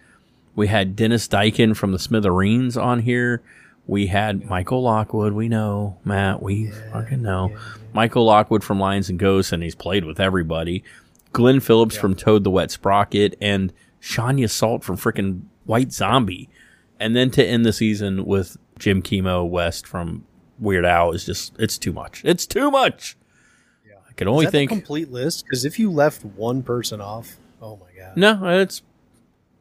We 0.55 0.67
had 0.67 0.95
Dennis 0.95 1.27
Diken 1.27 1.75
from 1.75 1.91
the 1.91 1.99
Smithereens 1.99 2.77
on 2.77 3.01
here. 3.01 3.41
We 3.87 4.07
had 4.07 4.45
Michael 4.49 4.81
Lockwood. 4.81 5.33
We 5.33 5.49
know 5.49 5.97
Matt. 6.05 6.41
We 6.41 6.71
fucking 6.91 7.21
know 7.21 7.55
Michael 7.93 8.25
Lockwood 8.25 8.63
from 8.63 8.79
Lions 8.79 9.09
and 9.09 9.19
Ghosts, 9.19 9.51
and 9.51 9.61
he's 9.61 9.75
played 9.75 10.05
with 10.05 10.19
everybody. 10.19 10.83
Glenn 11.33 11.59
Phillips 11.59 11.97
from 11.97 12.15
Toad 12.15 12.43
the 12.45 12.49
Wet 12.49 12.71
Sprocket, 12.71 13.35
and 13.41 13.73
Sean 13.99 14.37
Yseult 14.37 14.83
from 14.83 14.97
freaking 14.97 15.41
White 15.65 15.91
Zombie. 15.91 16.49
And 16.99 17.15
then 17.15 17.29
to 17.31 17.45
end 17.45 17.65
the 17.65 17.73
season 17.73 18.25
with 18.25 18.57
Jim 18.79 19.01
Kimo 19.01 19.43
West 19.43 19.85
from 19.87 20.25
Weird 20.59 20.85
Al 20.85 21.11
is 21.11 21.25
just 21.25 21.53
it's 21.59 21.77
too 21.77 21.91
much. 21.91 22.21
It's 22.23 22.45
too 22.45 22.71
much. 22.71 23.17
Yeah. 23.87 23.95
I 24.09 24.13
can 24.13 24.27
only 24.27 24.45
Is 24.45 24.51
that 24.51 24.57
think 24.57 24.69
the 24.69 24.75
complete 24.77 25.11
list? 25.11 25.43
Because 25.45 25.65
if 25.65 25.77
you 25.79 25.91
left 25.91 26.23
one 26.23 26.63
person 26.63 27.01
off, 27.01 27.35
oh 27.61 27.75
my 27.77 28.01
god. 28.01 28.15
no, 28.15 28.59
it's 28.59 28.81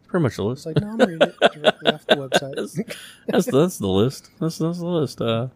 pretty 0.07 0.23
much 0.23 0.37
the 0.37 0.45
list. 0.45 0.65
It's 0.65 0.67
like, 0.67 0.85
no, 0.85 0.91
I'm 0.93 0.99
reading 0.99 1.19
it 1.29 1.53
directly 1.53 1.93
off 1.93 2.07
the 2.07 2.15
website. 2.29 2.97
That's 3.27 3.47
that's 3.47 3.79
the 3.79 3.89
list. 3.89 4.31
That's 4.39 4.59
that's 4.59 4.79
the 4.79 4.87
list. 4.87 5.21
Uh, 5.21 5.49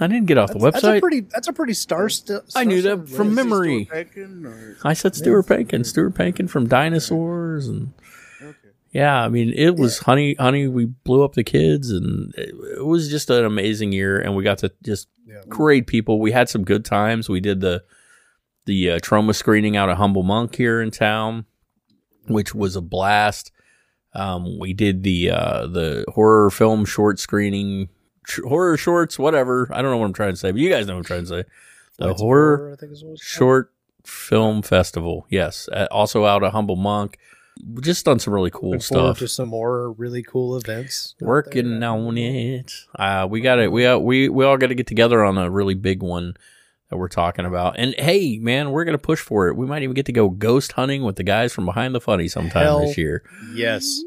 I 0.00 0.06
didn't 0.06 0.24
get 0.24 0.38
off 0.38 0.50
the 0.50 0.58
That's, 0.58 0.76
that's 0.80 0.84
a 0.84 0.86
website. 0.92 1.00
pretty. 1.02 1.20
That's 1.20 1.48
a 1.48 1.52
pretty 1.52 1.74
star. 1.74 2.08
St- 2.08 2.40
I 2.54 2.64
knew 2.64 2.80
that 2.80 3.10
from 3.10 3.34
list. 3.34 3.36
memory. 3.36 3.88
Peckin 3.92 4.46
or- 4.46 4.78
I 4.84 4.94
said 4.94 5.14
Stuart 5.14 5.44
Pankin. 5.46 5.84
Stuart 5.84 6.14
Pankin 6.14 6.48
from 6.48 6.66
Dinosaurs 6.66 7.68
and 7.68 7.92
yeah, 8.92 9.22
I 9.24 9.28
mean 9.28 9.52
it 9.56 9.76
was 9.76 9.98
honey 10.00 10.34
honey 10.34 10.68
we 10.68 10.84
blew 10.86 11.24
up 11.24 11.32
the 11.34 11.44
kids 11.44 11.90
and 11.90 12.32
it, 12.36 12.54
it 12.78 12.84
was 12.86 13.08
just 13.10 13.30
an 13.30 13.44
amazing 13.44 13.92
year 13.92 14.20
and 14.20 14.36
we 14.36 14.44
got 14.44 14.58
to 14.58 14.72
just 14.84 15.08
Yeah. 15.26 15.42
great 15.48 15.86
people. 15.86 16.20
We 16.20 16.32
had 16.32 16.48
some 16.48 16.62
good 16.64 16.84
times. 16.84 17.28
We 17.28 17.40
did 17.40 17.60
the 17.60 17.82
the 18.66 18.90
uh, 18.92 18.98
trauma 19.02 19.34
screening 19.34 19.76
out 19.76 19.88
of 19.88 19.96
Humble 19.98 20.22
Monk 20.22 20.54
here 20.54 20.80
in 20.80 20.90
town, 20.92 21.46
which 22.28 22.54
was 22.54 22.76
a 22.76 22.80
blast. 22.80 23.50
Um, 24.14 24.58
we 24.58 24.72
did 24.72 25.02
the 25.02 25.30
uh, 25.30 25.66
the 25.66 26.04
horror 26.14 26.50
film 26.50 26.84
short 26.84 27.18
screening, 27.18 27.88
sh- 28.26 28.40
horror 28.46 28.76
shorts, 28.76 29.18
whatever. 29.18 29.68
I 29.72 29.80
don't 29.82 29.90
know 29.90 29.96
what 29.96 30.06
I'm 30.06 30.12
trying 30.12 30.32
to 30.32 30.36
say, 30.36 30.52
but 30.52 30.60
you 30.60 30.68
guys 30.68 30.86
know 30.86 30.94
what 30.94 30.98
I'm 30.98 31.04
trying 31.04 31.22
to 31.22 31.26
say. 31.28 31.44
The 31.98 32.04
Flights 32.04 32.20
of 32.20 32.24
horror 32.26 32.56
Horror, 32.58 32.72
I 32.72 32.76
think 32.76 32.92
is 32.92 33.02
what 33.02 33.08
called. 33.08 33.18
short 33.20 33.72
film 34.04 34.60
festival. 34.62 35.26
Yes, 35.30 35.68
uh, 35.72 35.88
also 35.90 36.24
out 36.26 36.42
of 36.42 36.52
Humble 36.52 36.76
Monk. 36.76 37.18
Just 37.80 38.04
done 38.04 38.18
some 38.18 38.34
really 38.34 38.50
cool 38.50 38.80
stuff. 38.80 39.18
to 39.18 39.28
some 39.28 39.48
more 39.48 39.92
really 39.92 40.22
cool 40.22 40.56
events. 40.56 41.14
Working 41.20 41.80
there. 41.80 41.90
on 41.90 42.18
it. 42.18 42.72
Uh, 42.98 43.26
we 43.30 43.40
got 43.40 43.58
it. 43.60 43.70
We 43.70 43.86
uh, 43.86 43.98
we 43.98 44.28
we 44.28 44.44
all 44.44 44.56
got 44.56 44.68
to 44.68 44.74
get 44.74 44.86
together 44.88 45.22
on 45.22 45.38
a 45.38 45.48
really 45.48 45.74
big 45.74 46.02
one 46.02 46.34
that 46.90 46.96
we're 46.96 47.08
talking 47.08 47.44
about. 47.46 47.76
And 47.78 47.94
hey, 47.98 48.38
man, 48.38 48.70
we're 48.72 48.84
gonna 48.84 48.98
push 48.98 49.20
for 49.20 49.48
it. 49.48 49.56
We 49.56 49.66
might 49.66 49.82
even 49.82 49.94
get 49.94 50.06
to 50.06 50.12
go 50.12 50.28
ghost 50.28 50.72
hunting 50.72 51.04
with 51.04 51.16
the 51.16 51.22
guys 51.22 51.52
from 51.52 51.64
Behind 51.64 51.94
the 51.94 52.00
Funny 52.00 52.26
sometime 52.28 52.64
Hell 52.64 52.80
this 52.80 52.98
year. 52.98 53.22
Yes, 53.54 54.00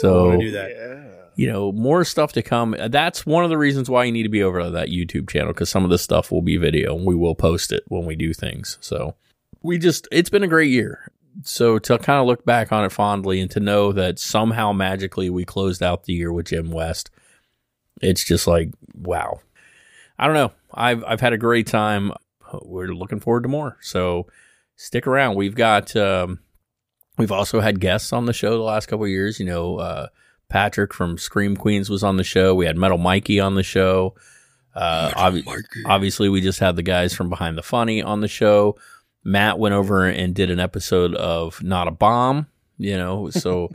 So 0.00 0.36
do 0.36 0.50
that. 0.50 0.70
Yeah. 0.70 1.04
you 1.36 1.46
know, 1.50 1.70
more 1.72 2.04
stuff 2.04 2.32
to 2.32 2.42
come. 2.42 2.74
That's 2.88 3.24
one 3.24 3.44
of 3.44 3.50
the 3.50 3.56
reasons 3.58 3.88
why 3.88 4.04
you 4.04 4.12
need 4.12 4.24
to 4.24 4.28
be 4.28 4.42
over 4.42 4.60
to 4.62 4.70
that 4.70 4.88
YouTube 4.88 5.30
channel 5.30 5.52
because 5.52 5.70
some 5.70 5.84
of 5.84 5.90
this 5.90 6.02
stuff 6.02 6.32
will 6.32 6.42
be 6.42 6.56
video 6.56 6.96
and 6.96 7.06
we 7.06 7.14
will 7.14 7.36
post 7.36 7.70
it 7.72 7.84
when 7.86 8.04
we 8.04 8.16
do 8.16 8.34
things. 8.34 8.76
So 8.80 9.14
we 9.62 9.78
just, 9.78 10.08
it's 10.10 10.30
been 10.30 10.42
a 10.42 10.48
great 10.48 10.70
year. 10.70 11.12
So 11.42 11.78
to 11.78 11.98
kind 11.98 12.20
of 12.20 12.26
look 12.26 12.44
back 12.44 12.72
on 12.72 12.84
it 12.84 12.92
fondly 12.92 13.40
and 13.40 13.50
to 13.52 13.60
know 13.60 13.92
that 13.92 14.18
somehow 14.18 14.72
magically 14.72 15.30
we 15.30 15.44
closed 15.44 15.82
out 15.82 16.04
the 16.04 16.12
year 16.12 16.32
with 16.32 16.46
Jim 16.46 16.70
West, 16.70 17.10
it's 18.02 18.24
just 18.24 18.46
like, 18.46 18.70
wow. 18.94 19.40
I 20.18 20.26
don't 20.26 20.34
know. 20.34 20.52
I've, 20.74 21.04
I've 21.04 21.20
had 21.20 21.32
a 21.32 21.38
great 21.38 21.66
time. 21.66 22.12
We're 22.62 22.88
looking 22.88 23.20
forward 23.20 23.44
to 23.44 23.48
more. 23.48 23.76
So 23.80 24.26
stick 24.76 25.06
around. 25.06 25.36
We've 25.36 25.54
got, 25.54 25.94
um, 25.94 26.40
we've 27.18 27.32
also 27.32 27.60
had 27.60 27.80
guests 27.80 28.12
on 28.12 28.26
the 28.26 28.32
show 28.32 28.50
the 28.50 28.62
last 28.62 28.86
couple 28.86 29.04
of 29.04 29.10
years, 29.10 29.38
you 29.38 29.46
know, 29.46 29.76
uh, 29.76 30.08
Patrick 30.48 30.94
from 30.94 31.18
Scream 31.18 31.56
Queenz 31.56 31.90
was 31.90 32.02
on 32.02 32.16
the 32.16 32.24
show. 32.24 32.54
We 32.54 32.66
had 32.66 32.76
Metal 32.76 32.98
Mikey 32.98 33.38
on 33.38 33.54
the 33.54 33.62
show. 33.62 34.14
Uh, 34.74 35.10
obvi- 35.10 35.62
obviously, 35.86 36.28
we 36.28 36.40
just 36.40 36.58
had 36.58 36.76
the 36.76 36.82
guys 36.82 37.12
from 37.12 37.28
Behind 37.28 37.58
the 37.58 37.62
Funny 37.62 38.02
on 38.02 38.20
the 38.22 38.28
show. 38.28 38.76
Matt 39.24 39.58
went 39.58 39.74
over 39.74 40.06
and 40.06 40.34
did 40.34 40.50
an 40.50 40.60
episode 40.60 41.14
of 41.14 41.62
Not 41.62 41.88
a 41.88 41.92
Bomb, 41.92 42.46
you 42.78 42.96
know, 42.96 43.30
so 43.30 43.68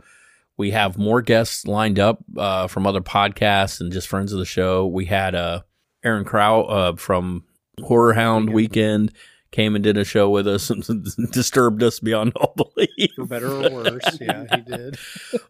we 0.56 0.70
have 0.70 0.96
more 0.98 1.20
guests 1.22 1.66
lined 1.66 1.98
up 1.98 2.18
uh, 2.36 2.66
from 2.68 2.86
other 2.86 3.00
podcasts 3.00 3.80
and 3.80 3.92
just 3.92 4.08
friends 4.08 4.32
of 4.32 4.38
the 4.38 4.44
show. 4.44 4.86
We 4.86 5.06
had 5.06 5.34
uh, 5.34 5.62
Aaron 6.04 6.24
Crow 6.24 6.62
uh, 6.64 6.96
from 6.96 7.44
Horror 7.82 8.14
Hound 8.14 8.50
Weekend 8.50 9.12
came 9.50 9.76
and 9.76 9.84
did 9.84 9.96
a 9.96 10.04
show 10.04 10.28
with 10.30 10.48
us 10.48 10.68
and 10.68 10.82
disturbed 11.30 11.80
us 11.84 12.00
beyond 12.00 12.32
all 12.34 12.52
belief 12.56 13.10
For 13.14 13.24
better 13.24 13.46
or 13.52 13.70
worse, 13.70 14.18
yeah, 14.20 14.44
he 14.52 14.60
did. 14.66 14.98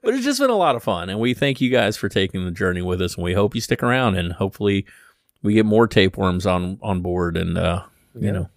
but 0.03 0.13
it's 0.13 0.25
just 0.25 0.41
been 0.41 0.51
a 0.51 0.57
lot 0.57 0.77
of 0.77 0.83
fun 0.83 1.09
and 1.09 1.19
we 1.19 1.33
thank 1.33 1.59
you 1.63 1.71
guys 1.71 1.97
for 1.97 2.11
taking 2.11 2.45
the 2.45 2.51
journey 2.51 2.83
with 2.83 3.01
us 3.01 3.15
and 3.15 3.25
we 3.25 3.33
hope 3.33 3.55
you 3.55 3.63
stick 3.63 3.83
around 3.83 4.17
and 4.17 4.33
hopefully 4.35 4.85
we 5.43 5.55
get 5.55 5.65
more 5.65 5.87
tapeworms 5.87 6.45
on 6.45 6.79
on 6.83 7.01
board 7.01 7.35
and 7.39 7.57
uh 7.57 7.83
you 8.15 8.31
know 8.31 8.49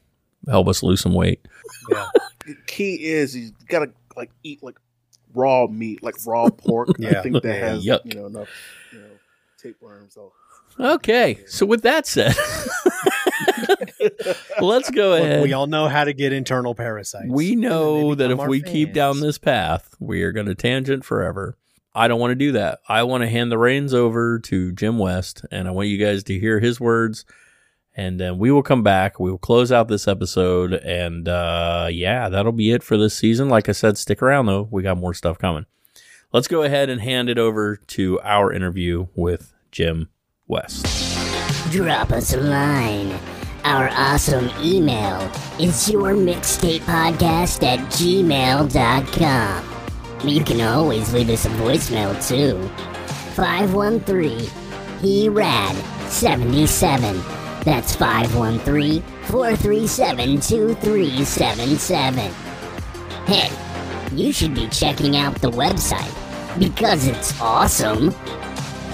help 0.48 0.68
us 0.68 0.84
lose 0.84 1.02
some 1.02 1.14
weight 1.14 1.46
Yeah, 1.92 2.08
The 2.46 2.56
key 2.68 2.96
is 3.06 3.36
you 3.36 3.52
gotta 3.68 3.92
like 4.16 4.32
eat 4.44 4.64
like 4.64 4.78
raw 5.34 5.68
meat, 5.68 6.02
like 6.02 6.16
raw 6.26 6.50
pork. 6.50 6.90
Yeah. 6.98 7.20
I 7.20 7.22
think 7.22 7.44
that 7.44 7.56
has 7.60 7.86
Yuck. 7.86 8.02
you 8.06 8.20
know 8.20 8.28
enough 8.28 8.50
you 8.92 9.00
know 9.00 9.06
tapeworms. 9.62 10.14
So 10.14 10.32
okay 10.80 11.40
so 11.48 11.66
with 11.66 11.82
that 11.84 12.06
said 12.06 12.36
let's 14.62 14.90
go 14.92 15.10
Look, 15.10 15.22
ahead 15.22 15.44
we 15.44 15.54
all 15.54 15.68
know 15.68 15.88
how 15.88 16.04
to 16.04 16.14
get 16.14 16.34
internal 16.34 16.76
parasites. 16.76 17.28
we 17.30 17.56
know 17.56 18.16
that 18.16 18.26
if 18.26 18.30
become 18.38 18.40
our 18.42 18.48
we 18.50 18.62
keep 18.62 18.94
down 18.94 19.20
this 19.20 19.38
path 19.38 19.96
we 20.00 20.22
are 20.24 20.32
going 20.32 20.46
to 20.46 20.56
tangent 20.56 21.04
forever 21.04 21.58
i 21.96 22.08
don't 22.08 22.20
want 22.20 22.32
to 22.32 22.36
do 22.36 22.52
that 22.52 22.80
i 22.88 23.02
want 23.04 23.24
to 23.24 23.28
hand 23.28 23.52
the 23.52 23.58
reins 23.58 23.94
over 23.94 24.40
to 24.40 24.72
jim 24.74 24.98
west 25.00 25.46
and 25.52 25.68
i 25.68 25.72
want 25.72 25.88
you 25.88 25.98
guys 25.98 26.24
to 26.24 26.38
hear 26.40 26.60
his 26.60 26.80
words 26.80 27.26
and 27.98 28.20
then 28.20 28.38
we 28.38 28.52
will 28.52 28.64
come 28.64 28.84
back. 28.84 29.20
We 29.20 29.32
will 29.32 29.40
close 29.40 29.72
out 29.72 29.88
this 29.88 30.08
episode. 30.08 30.74
And 30.74 31.28
uh 31.28 31.90
yeah 31.92 32.30
that'll 32.30 32.52
be 32.52 32.72
it 32.72 32.84
for 32.84 32.96
this 32.96 33.18
season. 33.18 33.50
Like 33.50 33.68
i 33.68 33.74
said 33.74 33.98
stick 33.98 34.22
around 34.22 34.46
though. 34.46 34.70
We 34.72 34.84
got 34.84 34.98
more 34.98 35.16
stuff 35.16 35.40
coming. 35.40 35.66
Let's 36.32 36.48
go 36.48 36.64
ahead 36.64 36.90
and 36.90 37.02
hand 37.02 37.30
it 37.30 37.40
over 37.40 37.76
to 37.76 38.20
our 38.22 38.54
interview 38.54 39.08
with 39.16 39.54
jim 39.72 40.10
west. 40.48 40.86
Drop 41.72 42.12
us 42.12 42.34
a 42.34 42.40
line. 42.40 43.18
Our 43.64 43.90
awesome 43.92 44.50
email 44.64 45.20
is 45.60 45.90
your 45.90 46.14
mixtape 46.14 46.82
podcast 46.82 47.64
at 47.64 47.80
gmail.com. 47.92 49.64
You 50.24 50.44
can 50.44 50.62
always 50.62 51.14
leave 51.14 51.30
us 51.30 51.46
a 51.46 51.50
voicemail 51.50 52.16
too. 52.26 52.68
513 53.36 54.50
He 55.02 55.30
Rad 55.30 55.76
77. 56.10 57.47
That's 57.64 57.96
513 57.96 59.02
437 59.24 60.40
2377. 60.42 62.32
Hey, 63.26 63.50
you 64.16 64.32
should 64.32 64.54
be 64.56 64.68
checking 64.70 65.18
out 65.18 65.36
the 65.42 65.52
website 65.52 66.14
because 66.60 67.08
it's 67.08 67.40
awesome. 67.42 68.12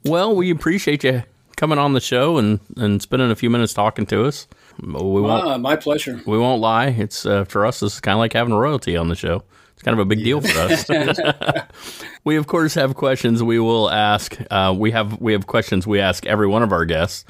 well, 0.04 0.36
we 0.36 0.50
appreciate 0.52 1.02
you 1.02 1.24
coming 1.56 1.78
on 1.80 1.94
the 1.94 2.00
show 2.00 2.36
and 2.38 2.60
and 2.76 3.02
spending 3.02 3.32
a 3.32 3.34
few 3.34 3.50
minutes 3.50 3.74
talking 3.74 4.06
to 4.06 4.26
us. 4.26 4.46
We 4.80 4.92
won't 4.92 5.44
Ah, 5.44 5.58
my 5.58 5.74
pleasure. 5.74 6.20
we 6.24 6.38
won't 6.38 6.60
lie. 6.60 6.88
It's 6.88 7.26
uh, 7.26 7.42
for 7.46 7.66
us. 7.66 7.80
This 7.80 7.94
is 7.94 8.00
kind 8.00 8.12
of 8.12 8.18
like 8.20 8.34
having 8.34 8.54
royalty 8.54 8.96
on 8.96 9.08
the 9.08 9.16
show. 9.16 9.42
It's 9.72 9.82
kind 9.82 9.98
of 9.98 10.00
a 10.00 10.04
big 10.04 10.22
deal 10.22 10.40
for 10.40 10.56
us. 10.60 10.86
we 12.24 12.36
of 12.36 12.46
course 12.46 12.74
have 12.74 12.94
questions. 12.94 13.42
We 13.42 13.58
will 13.58 13.90
ask. 13.90 14.38
Uh, 14.48 14.72
we 14.78 14.92
have 14.92 15.20
we 15.20 15.32
have 15.32 15.48
questions 15.48 15.88
we 15.88 15.98
ask 15.98 16.24
every 16.26 16.46
one 16.46 16.62
of 16.62 16.70
our 16.70 16.84
guests. 16.84 17.24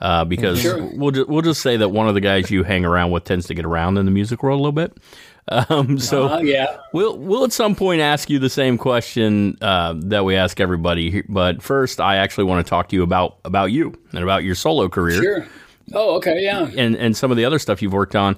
Uh, 0.00 0.24
because 0.24 0.60
Sure. 0.60 0.80
we'll 0.94 1.10
ju- 1.10 1.26
we'll 1.28 1.42
just 1.42 1.60
say 1.60 1.76
that 1.76 1.88
one 1.88 2.06
of 2.08 2.14
the 2.14 2.20
guys 2.20 2.50
you 2.52 2.62
hang 2.62 2.84
around 2.84 3.10
with 3.10 3.24
tends 3.24 3.46
to 3.46 3.54
get 3.54 3.64
around 3.64 3.98
in 3.98 4.04
the 4.04 4.12
music 4.12 4.42
world 4.44 4.60
a 4.60 4.62
little 4.62 4.72
bit. 4.72 4.96
Um, 5.50 5.98
so 5.98 6.28
Uh, 6.28 6.38
yeah. 6.40 6.76
We'll 6.92 7.16
we'll 7.16 7.42
at 7.42 7.52
some 7.52 7.74
point 7.74 8.02
ask 8.02 8.28
you 8.28 8.38
the 8.38 8.50
same 8.50 8.76
question 8.76 9.56
uh, 9.62 9.94
that 9.96 10.26
we 10.26 10.36
ask 10.36 10.60
everybody. 10.60 11.10
here. 11.10 11.24
But 11.26 11.62
first, 11.62 12.00
I 12.02 12.16
actually 12.16 12.44
want 12.44 12.66
to 12.66 12.68
talk 12.68 12.90
to 12.90 12.96
you 12.96 13.02
about 13.02 13.38
about 13.46 13.72
you 13.72 13.94
and 14.12 14.22
about 14.22 14.44
your 14.44 14.54
solo 14.54 14.90
career 14.90 15.22
Sure. 15.22 15.46
Oh, 15.94 16.16
okay, 16.16 16.42
yeah. 16.42 16.68
and 16.76 16.94
and 16.96 17.16
some 17.16 17.30
of 17.30 17.38
the 17.38 17.46
other 17.46 17.58
stuff 17.58 17.80
you've 17.80 17.94
worked 17.94 18.14
on. 18.14 18.36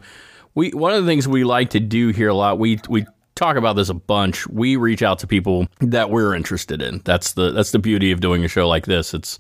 We 0.55 0.71
one 0.71 0.93
of 0.95 1.03
the 1.05 1.11
things 1.11 1.27
we 1.27 1.43
like 1.43 1.71
to 1.71 1.81
do 1.81 2.11
here 2.11 2.29
a 2.29 2.35
lot. 2.35 2.61
We 2.61 2.79
we 2.89 3.05
talk 3.35 3.57
about 3.57 3.75
this 3.75 3.89
a 3.89 3.95
bunch. 3.95 4.47
We 4.47 4.77
reach 4.77 5.03
out 5.03 5.19
to 5.19 5.27
people 5.27 5.67
that 5.81 6.11
we're 6.11 6.33
interested 6.37 6.81
in. 6.81 7.03
That's 7.05 7.33
the 7.33 7.51
that's 7.51 7.73
the 7.73 7.81
beauty 7.81 8.13
of 8.13 8.21
doing 8.21 8.45
a 8.45 8.49
show 8.49 8.69
like 8.69 8.87
this. 8.87 9.15
It's 9.15 9.37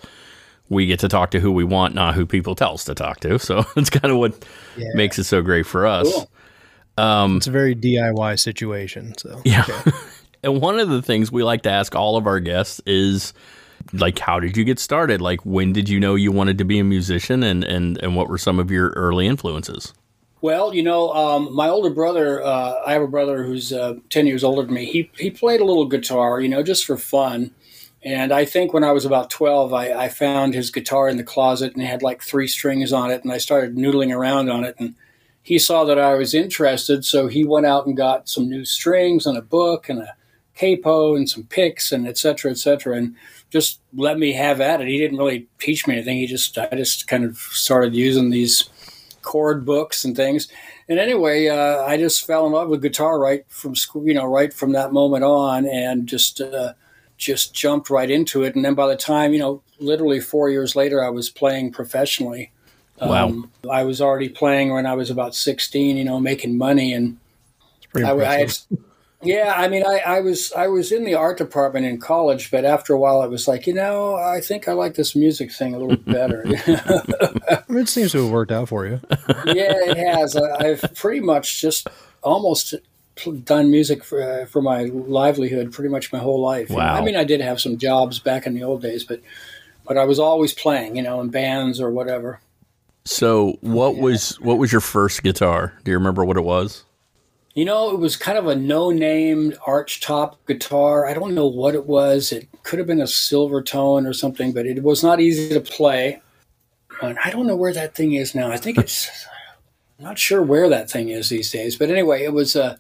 we 0.70 0.87
get 0.87 1.00
to 1.00 1.09
talk 1.09 1.33
to 1.33 1.40
who 1.40 1.52
we 1.52 1.64
want, 1.64 1.94
not 1.94 2.14
who 2.14 2.24
people 2.24 2.54
tell 2.54 2.72
us 2.74 2.85
to 2.85 2.94
talk 2.94 3.20
to. 3.20 3.38
So 3.38 3.66
it's 3.76 3.90
kind 3.90 4.11
of 4.11 4.16
what 4.16 4.42
makes 4.94 5.18
it 5.18 5.24
so 5.24 5.42
great 5.42 5.66
for 5.66 5.87
us. 5.87 6.11
Cool. 6.11 6.30
It's 7.37 7.46
a 7.46 7.50
very 7.50 7.74
DIY 7.74 8.38
situation. 8.38 9.14
So 9.18 9.42
Yeah. 9.44 9.66
and 10.42 10.61
one 10.61 10.78
of 10.78 10.88
the 10.88 11.02
things 11.02 11.30
we 11.30 11.42
like 11.42 11.62
to 11.62 11.70
ask 11.70 11.94
all 11.94 12.16
of 12.16 12.26
our 12.26 12.40
guests 12.40 12.80
is 12.87 13.35
like 13.92 14.18
how 14.18 14.40
did 14.40 14.56
you 14.56 14.64
get 14.64 14.78
started? 14.78 15.20
Like 15.20 15.44
when 15.44 15.72
did 15.72 15.88
you 15.88 16.00
know 16.00 16.14
you 16.14 16.33
wanted 16.33 16.59
to 16.59 16.64
be 16.64 16.78
a 16.78 16.85
musician 16.85 17.42
and 17.42 17.64
and 17.64 17.98
and 18.02 18.16
what 18.16 18.28
were 18.28 18.38
some 18.38 18.59
of 18.59 18.70
your 18.70 18.90
early 18.90 19.26
influences? 19.26 19.92
Well, 20.42 20.74
you 20.74 20.83
know, 20.83 21.12
um, 21.12 21.54
my 21.54 21.68
older 21.68 21.90
brother, 21.90 22.42
uh, 22.42 22.74
I 22.87 22.94
have 22.94 23.02
a 23.02 23.09
brother 23.09 23.44
who's 23.44 23.74
uh, 23.74 23.96
10 24.09 24.26
years 24.26 24.42
older 24.42 24.62
than 24.62 24.72
me. 24.72 24.87
He, 24.87 25.11
he 25.18 25.30
played 25.30 25.61
a 25.61 25.66
little 25.66 25.85
guitar, 25.85 26.40
you 26.40 26.48
know, 26.48 26.62
just 26.62 26.87
for 26.87 26.96
fun. 26.96 27.50
And 28.02 28.32
I 28.32 28.44
think 28.44 28.72
when 28.72 28.84
I 28.84 28.92
was 28.92 29.04
about 29.04 29.28
12, 29.30 29.74
I, 29.74 29.92
I 29.92 30.08
found 30.08 30.54
his 30.54 30.70
guitar 30.70 31.08
in 31.08 31.18
the 31.18 31.24
closet 31.24 31.74
and 31.74 31.82
it 31.82 31.86
had 31.86 32.02
like 32.02 32.22
three 32.22 32.46
strings 32.46 32.92
on 32.92 33.10
it. 33.10 33.22
And 33.22 33.32
I 33.32 33.38
started 33.38 33.76
noodling 33.76 34.14
around 34.14 34.50
on 34.50 34.64
it. 34.64 34.74
And 34.78 34.94
he 35.42 35.58
saw 35.58 35.84
that 35.84 35.98
I 35.98 36.14
was 36.14 36.34
interested. 36.34 37.04
So 37.04 37.28
he 37.28 37.44
went 37.44 37.66
out 37.66 37.86
and 37.86 37.96
got 37.96 38.28
some 38.28 38.48
new 38.48 38.64
strings 38.64 39.26
and 39.26 39.36
a 39.36 39.42
book 39.42 39.88
and 39.88 39.98
a 39.98 40.14
capo 40.54 41.14
and 41.14 41.28
some 41.28 41.44
picks 41.44 41.92
and 41.92 42.06
et 42.06 42.16
cetera, 42.16 42.50
et 42.50 42.58
cetera. 42.58 42.96
And 42.96 43.16
just 43.50 43.80
let 43.94 44.18
me 44.18 44.32
have 44.32 44.60
at 44.60 44.80
it. 44.80 44.88
He 44.88 44.98
didn't 44.98 45.18
really 45.18 45.46
teach 45.58 45.86
me 45.86 45.94
anything. 45.94 46.16
He 46.16 46.26
just, 46.26 46.56
I 46.56 46.68
just 46.74 47.06
kind 47.06 47.24
of 47.24 47.36
started 47.36 47.94
using 47.94 48.30
these 48.30 48.70
chord 49.22 49.66
books 49.66 50.04
and 50.04 50.16
things. 50.16 50.48
And 50.88 50.98
anyway, 50.98 51.48
uh, 51.48 51.82
I 51.82 51.96
just 51.96 52.26
fell 52.26 52.46
in 52.46 52.52
love 52.52 52.68
with 52.68 52.82
guitar 52.82 53.18
right 53.18 53.44
from 53.48 53.74
school, 53.76 54.06
you 54.06 54.14
know, 54.14 54.24
right 54.24 54.52
from 54.52 54.72
that 54.72 54.92
moment 54.92 55.24
on, 55.24 55.66
and 55.66 56.06
just 56.06 56.40
uh, 56.40 56.72
just 57.20 57.54
jumped 57.54 57.90
right 57.90 58.11
into 58.11 58.42
it. 58.42 58.56
And 58.56 58.64
then 58.64 58.74
by 58.74 58.88
the 58.88 58.96
time, 58.96 59.33
you 59.33 59.38
know, 59.38 59.62
literally 59.78 60.20
four 60.20 60.50
years 60.50 60.74
later, 60.74 61.04
I 61.04 61.11
was 61.11 61.30
playing 61.30 61.70
professionally. 61.70 62.50
Wow. 63.00 63.28
Um, 63.28 63.50
I 63.70 63.85
was 63.85 64.00
already 64.00 64.28
playing 64.28 64.72
when 64.72 64.87
I 64.87 64.94
was 64.94 65.11
about 65.11 65.35
sixteen, 65.35 65.96
you 65.96 66.04
know, 66.04 66.18
making 66.20 66.59
money, 66.59 66.92
and 66.92 67.18
I, 67.94 68.12
I 68.12 68.37
had, 68.40 68.52
yeah, 69.22 69.54
I 69.56 69.68
mean, 69.68 69.85
I, 69.87 70.02
I 70.06 70.20
was 70.20 70.52
I 70.52 70.68
was 70.68 70.92
in 70.92 71.04
the 71.04 71.14
art 71.14 71.38
department 71.38 71.87
in 71.87 71.98
college, 71.98 72.50
but 72.50 72.66
after 72.66 72.92
a 72.92 72.98
while, 72.98 73.22
I 73.22 73.26
was 73.26 73.48
like, 73.48 73.66
you 73.66 73.72
know, 73.72 74.16
I 74.16 74.42
think 74.42 74.68
I 74.68 74.72
like 74.72 74.94
this 74.94 75.16
music 75.16 75.50
thing 75.50 75.74
a 75.74 75.78
little 75.78 75.96
better. 76.12 76.44
It 77.70 77.88
seems 77.88 78.12
to 78.12 78.24
have 78.24 78.33
worked 78.33 78.52
out 78.52 78.68
for 78.68 78.85
you. 78.87 79.00
yeah, 79.46 79.72
it 79.87 79.96
has. 79.96 80.37
I, 80.37 80.68
I've 80.68 80.94
pretty 80.94 81.20
much 81.20 81.61
just 81.61 81.88
almost 82.22 82.74
done 83.44 83.70
music 83.70 84.03
for, 84.05 84.23
uh, 84.23 84.46
for 84.46 84.62
my 84.62 84.85
livelihood 84.85 85.73
pretty 85.73 85.90
much 85.90 86.12
my 86.12 86.18
whole 86.18 86.40
life. 86.40 86.70
Wow. 86.70 86.94
I 86.94 87.03
mean, 87.03 87.16
I 87.16 87.25
did 87.25 87.40
have 87.40 87.61
some 87.61 87.79
jobs 87.79 88.18
back 88.18 88.46
in 88.46 88.55
the 88.55 88.62
old 88.62 88.83
days, 88.83 89.05
but 89.05 89.20
but 89.87 89.99
I 89.99 90.05
was 90.05 90.20
always 90.20 90.55
playing, 90.55 90.96
you 90.96 91.03
know, 91.03 91.20
in 91.20 91.31
bands 91.31 91.81
or 91.81 91.90
whatever. 91.90 92.40
So 93.05 93.59
what 93.61 93.96
was 93.96 94.40
what 94.40 94.59
was 94.59 94.70
your 94.70 94.81
first 94.81 95.23
guitar? 95.23 95.75
Do 95.85 95.90
you 95.90 95.99
remember 95.99 96.25
what 96.25 96.37
it 96.37 96.44
was? 96.44 96.85
You 97.55 97.64
know, 97.64 97.90
it 97.90 97.99
was 97.99 98.14
kind 98.14 98.38
of 98.38 98.46
a 98.46 98.55
no-name 98.55 99.53
archtop 99.66 100.37
guitar. 100.46 101.07
I 101.07 101.14
don't 101.14 101.35
know 101.35 101.49
what 101.49 101.75
it 101.75 101.87
was. 101.87 102.31
It 102.31 102.49
could 102.62 102.79
have 102.79 102.87
been 102.87 103.01
a 103.01 103.07
Silvertone 103.07 104.09
or 104.09 104.12
something, 104.12 104.53
but 104.53 104.66
it 104.66 104.85
was 104.85 105.03
not 105.03 105.20
easy 105.20 105.53
to 105.53 105.61
play. 105.61 106.23
And 107.03 107.18
I 107.25 107.31
don't 107.31 107.49
know 107.49 107.57
where 107.57 107.73
that 107.73 107.96
thing 107.96 108.12
is 108.12 108.35
now. 108.37 108.53
I 108.53 108.57
think 108.57 108.79
it's 108.85 109.27
I'm 109.99 110.05
not 110.05 110.18
sure 110.18 110.42
where 110.42 110.68
that 110.68 110.88
thing 110.88 111.09
is 111.09 111.29
these 111.29 111.51
days. 111.51 111.77
But 111.77 111.90
anyway, 111.90 112.23
it 112.23 112.33
was 112.33 112.55
a 112.55 112.79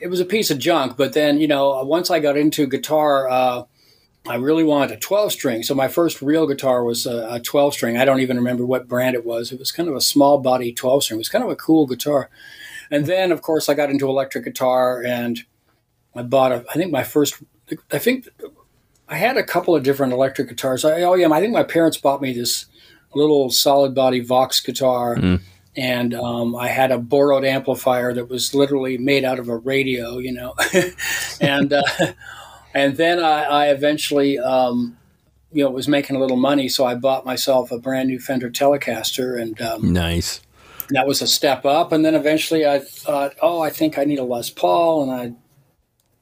it 0.00 0.08
was 0.08 0.20
a 0.20 0.24
piece 0.24 0.50
of 0.50 0.58
junk. 0.58 0.96
But 0.96 1.12
then 1.12 1.40
you 1.40 1.48
know, 1.48 1.82
once 1.84 2.10
I 2.10 2.20
got 2.20 2.36
into 2.36 2.66
guitar, 2.66 3.28
uh, 3.28 3.64
I 4.28 4.36
really 4.36 4.64
wanted 4.64 4.92
a 4.92 5.00
12 5.00 5.32
string. 5.32 5.62
So 5.62 5.74
my 5.74 5.88
first 5.88 6.20
real 6.20 6.46
guitar 6.46 6.84
was 6.84 7.06
a, 7.06 7.34
a 7.34 7.40
12 7.40 7.74
string. 7.74 7.96
I 7.96 8.04
don't 8.04 8.20
even 8.20 8.36
remember 8.36 8.66
what 8.66 8.86
brand 8.86 9.14
it 9.14 9.24
was. 9.24 9.50
It 9.50 9.58
was 9.58 9.72
kind 9.72 9.88
of 9.88 9.96
a 9.96 10.00
small 10.00 10.38
body 10.38 10.72
12 10.72 11.04
string. 11.04 11.16
It 11.16 11.20
was 11.20 11.28
kind 11.28 11.44
of 11.44 11.50
a 11.50 11.56
cool 11.56 11.86
guitar. 11.86 12.28
And 12.90 13.06
then, 13.06 13.32
of 13.32 13.40
course, 13.40 13.68
I 13.68 13.74
got 13.74 13.90
into 13.90 14.08
electric 14.08 14.44
guitar 14.44 15.02
and 15.02 15.40
I 16.14 16.22
bought 16.22 16.52
a, 16.52 16.64
I 16.68 16.74
think 16.74 16.90
my 16.90 17.04
first, 17.04 17.42
I 17.90 17.98
think 17.98 18.28
I 19.08 19.16
had 19.16 19.36
a 19.36 19.44
couple 19.44 19.74
of 19.74 19.82
different 19.82 20.12
electric 20.12 20.48
guitars. 20.48 20.84
I, 20.84 21.02
oh, 21.02 21.14
yeah, 21.14 21.30
I 21.30 21.40
think 21.40 21.52
my 21.52 21.62
parents 21.62 21.96
bought 21.96 22.20
me 22.20 22.32
this 22.32 22.66
little 23.14 23.50
solid 23.50 23.94
body 23.94 24.20
Vox 24.20 24.60
guitar. 24.60 25.16
And 25.76 26.14
um, 26.14 26.56
I 26.56 26.68
had 26.68 26.90
a 26.90 26.98
borrowed 26.98 27.44
amplifier 27.44 28.12
that 28.14 28.28
was 28.28 28.54
literally 28.54 28.98
made 28.98 29.24
out 29.24 29.38
of 29.38 29.48
a 29.48 29.56
radio, 29.56 30.18
you 30.18 30.32
know. 30.32 30.54
and 31.40 31.72
uh, 31.72 31.82
and 32.74 32.96
then 32.96 33.22
I, 33.22 33.42
I 33.44 33.66
eventually, 33.68 34.38
um, 34.38 34.96
you 35.52 35.64
know, 35.64 35.70
was 35.70 35.88
making 35.88 36.16
a 36.16 36.18
little 36.18 36.36
money, 36.36 36.68
so 36.68 36.84
I 36.84 36.94
bought 36.94 37.24
myself 37.24 37.70
a 37.72 37.78
brand 37.78 38.08
new 38.08 38.18
Fender 38.18 38.50
Telecaster, 38.50 39.40
and 39.40 39.60
um, 39.60 39.92
Nice. 39.92 40.40
that 40.90 41.06
was 41.06 41.22
a 41.22 41.26
step 41.26 41.64
up. 41.64 41.92
And 41.92 42.04
then 42.04 42.14
eventually 42.14 42.66
I 42.66 42.80
thought, 42.80 43.34
oh, 43.40 43.60
I 43.60 43.70
think 43.70 43.98
I 43.98 44.04
need 44.04 44.18
a 44.18 44.24
Les 44.24 44.50
Paul, 44.50 45.02
and 45.02 45.12
I 45.12 45.32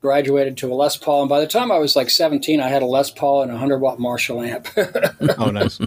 graduated 0.01 0.57
to 0.59 0.73
a 0.73 0.75
Les 0.75 0.97
Paul, 0.97 1.23
and 1.23 1.29
by 1.29 1.41
the 1.41 1.47
time 1.47 1.73
I 1.73 1.79
was 1.79 1.97
like 1.97 2.11
17, 2.11 2.61
I 2.61 2.69
had 2.69 2.83
a 2.83 2.87
Les 2.87 3.11
Paul 3.11 3.43
and 3.43 3.51
a 3.51 3.55
100 3.55 3.79
watt 3.79 3.99
Marshall 3.99 4.43
amp. 4.43 4.69
Oh, 5.39 5.51
nice. 5.51 5.79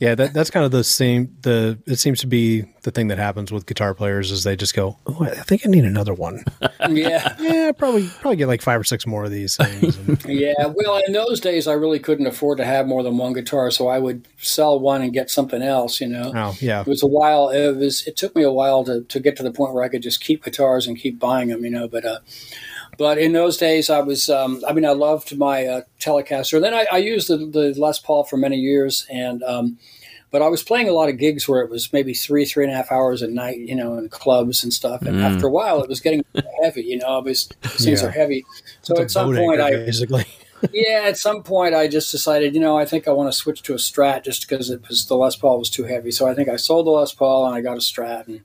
yeah, 0.00 0.14
that, 0.14 0.32
that's 0.32 0.50
kind 0.50 0.64
of 0.64 0.72
the 0.72 0.82
same. 0.82 1.36
The 1.42 1.78
it 1.86 1.96
seems 1.96 2.20
to 2.20 2.26
be 2.26 2.64
the 2.82 2.90
thing 2.90 3.08
that 3.08 3.18
happens 3.18 3.52
with 3.52 3.66
guitar 3.66 3.94
players 3.94 4.30
is 4.30 4.44
they 4.44 4.56
just 4.56 4.74
go, 4.74 4.96
"Oh, 5.06 5.24
I 5.24 5.30
think 5.30 5.66
I 5.66 5.68
need 5.68 5.84
another 5.84 6.14
one." 6.14 6.44
yeah, 6.88 7.36
yeah, 7.38 7.72
probably 7.72 8.08
probably 8.20 8.36
get 8.36 8.48
like 8.48 8.62
five 8.62 8.80
or 8.80 8.84
six 8.84 9.06
more 9.06 9.24
of 9.24 9.30
these 9.30 9.56
things. 9.56 9.96
And, 9.96 10.24
yeah. 10.28 10.66
Well, 10.74 11.02
in 11.06 11.12
those 11.12 11.40
days, 11.40 11.66
I 11.66 11.74
really 11.74 11.98
couldn't 11.98 12.26
afford 12.26 12.58
to 12.58 12.64
have 12.64 12.86
more 12.86 13.02
than 13.02 13.18
one 13.18 13.32
guitar, 13.32 13.70
so 13.70 13.88
I 13.88 13.98
would 13.98 14.26
sell 14.38 14.78
one 14.78 15.02
and 15.02 15.12
get 15.12 15.30
something 15.30 15.62
else. 15.62 16.00
You 16.00 16.08
know, 16.08 16.32
oh, 16.34 16.56
yeah. 16.60 16.80
it 16.80 16.86
was 16.86 17.02
a 17.02 17.08
while. 17.08 17.48
It 17.50 17.76
was. 17.76 18.06
It 18.06 18.16
took 18.16 18.34
me 18.34 18.42
a 18.42 18.52
while 18.52 18.84
to 18.84 19.02
to 19.02 19.20
get 19.20 19.36
to 19.36 19.42
the 19.42 19.52
point 19.52 19.74
where 19.74 19.84
I 19.84 19.88
could 19.88 20.02
just 20.02 20.20
keep 20.20 20.44
guitars 20.44 20.86
and 20.86 20.98
keep 20.98 21.18
buying 21.18 21.48
them. 21.48 21.64
You 21.64 21.70
know, 21.70 21.88
but. 21.88 22.04
uh 22.04 22.18
but 22.98 23.18
in 23.18 23.32
those 23.32 23.56
days, 23.56 23.90
I 23.90 24.00
was, 24.00 24.28
um, 24.28 24.62
I 24.66 24.72
mean, 24.72 24.84
I 24.84 24.90
loved 24.90 25.36
my 25.36 25.66
uh, 25.66 25.80
Telecaster. 26.00 26.60
Then 26.60 26.74
I, 26.74 26.86
I 26.90 26.98
used 26.98 27.28
the, 27.28 27.38
the, 27.38 27.74
Les 27.78 27.98
Paul 27.98 28.24
for 28.24 28.36
many 28.36 28.56
years. 28.56 29.06
And, 29.10 29.42
um, 29.42 29.78
but 30.30 30.42
I 30.42 30.48
was 30.48 30.62
playing 30.62 30.88
a 30.88 30.92
lot 30.92 31.08
of 31.08 31.18
gigs 31.18 31.48
where 31.48 31.60
it 31.62 31.70
was 31.70 31.92
maybe 31.92 32.12
three, 32.14 32.44
three 32.44 32.64
and 32.64 32.72
a 32.72 32.76
half 32.76 32.90
hours 32.90 33.22
a 33.22 33.26
night, 33.28 33.58
you 33.58 33.74
know, 33.74 33.96
in 33.98 34.08
clubs 34.08 34.62
and 34.64 34.72
stuff. 34.72 35.02
And 35.02 35.16
Mm. 35.18 35.22
after 35.22 35.46
a 35.46 35.50
while, 35.50 35.82
it 35.82 35.88
was 35.88 36.00
getting 36.00 36.24
heavy, 36.62 36.82
you 36.82 36.98
know, 36.98 37.18
it 37.18 37.24
was, 37.24 37.46
things 37.62 38.02
Yeah. 38.02 38.08
are 38.08 38.10
heavy. 38.10 38.44
So 38.82 38.92
It's 38.94 39.00
a 39.00 39.02
at 39.04 39.10
some 39.10 39.34
point, 39.34 39.60
I, 39.60 39.70
basically. 39.70 40.26
yeah, 40.72 41.02
at 41.04 41.16
some 41.18 41.42
point, 41.42 41.74
I 41.74 41.86
just 41.88 42.10
decided, 42.10 42.54
you 42.54 42.60
know, 42.60 42.76
I 42.78 42.84
think 42.86 43.06
I 43.06 43.12
want 43.12 43.30
to 43.30 43.36
switch 43.38 43.62
to 43.62 43.72
a 43.74 43.76
Strat 43.76 44.24
just 44.24 44.48
because 44.48 44.70
it 44.70 44.86
was 44.88 45.06
the 45.06 45.16
Les 45.16 45.36
Paul 45.36 45.58
was 45.58 45.70
too 45.70 45.84
heavy. 45.84 46.10
So 46.10 46.26
I 46.26 46.34
think 46.34 46.48
I 46.48 46.56
sold 46.56 46.86
the 46.86 46.90
Les 46.90 47.12
Paul 47.12 47.46
and 47.46 47.54
I 47.54 47.60
got 47.60 47.76
a 47.76 47.80
Strat, 47.80 48.26
and 48.26 48.40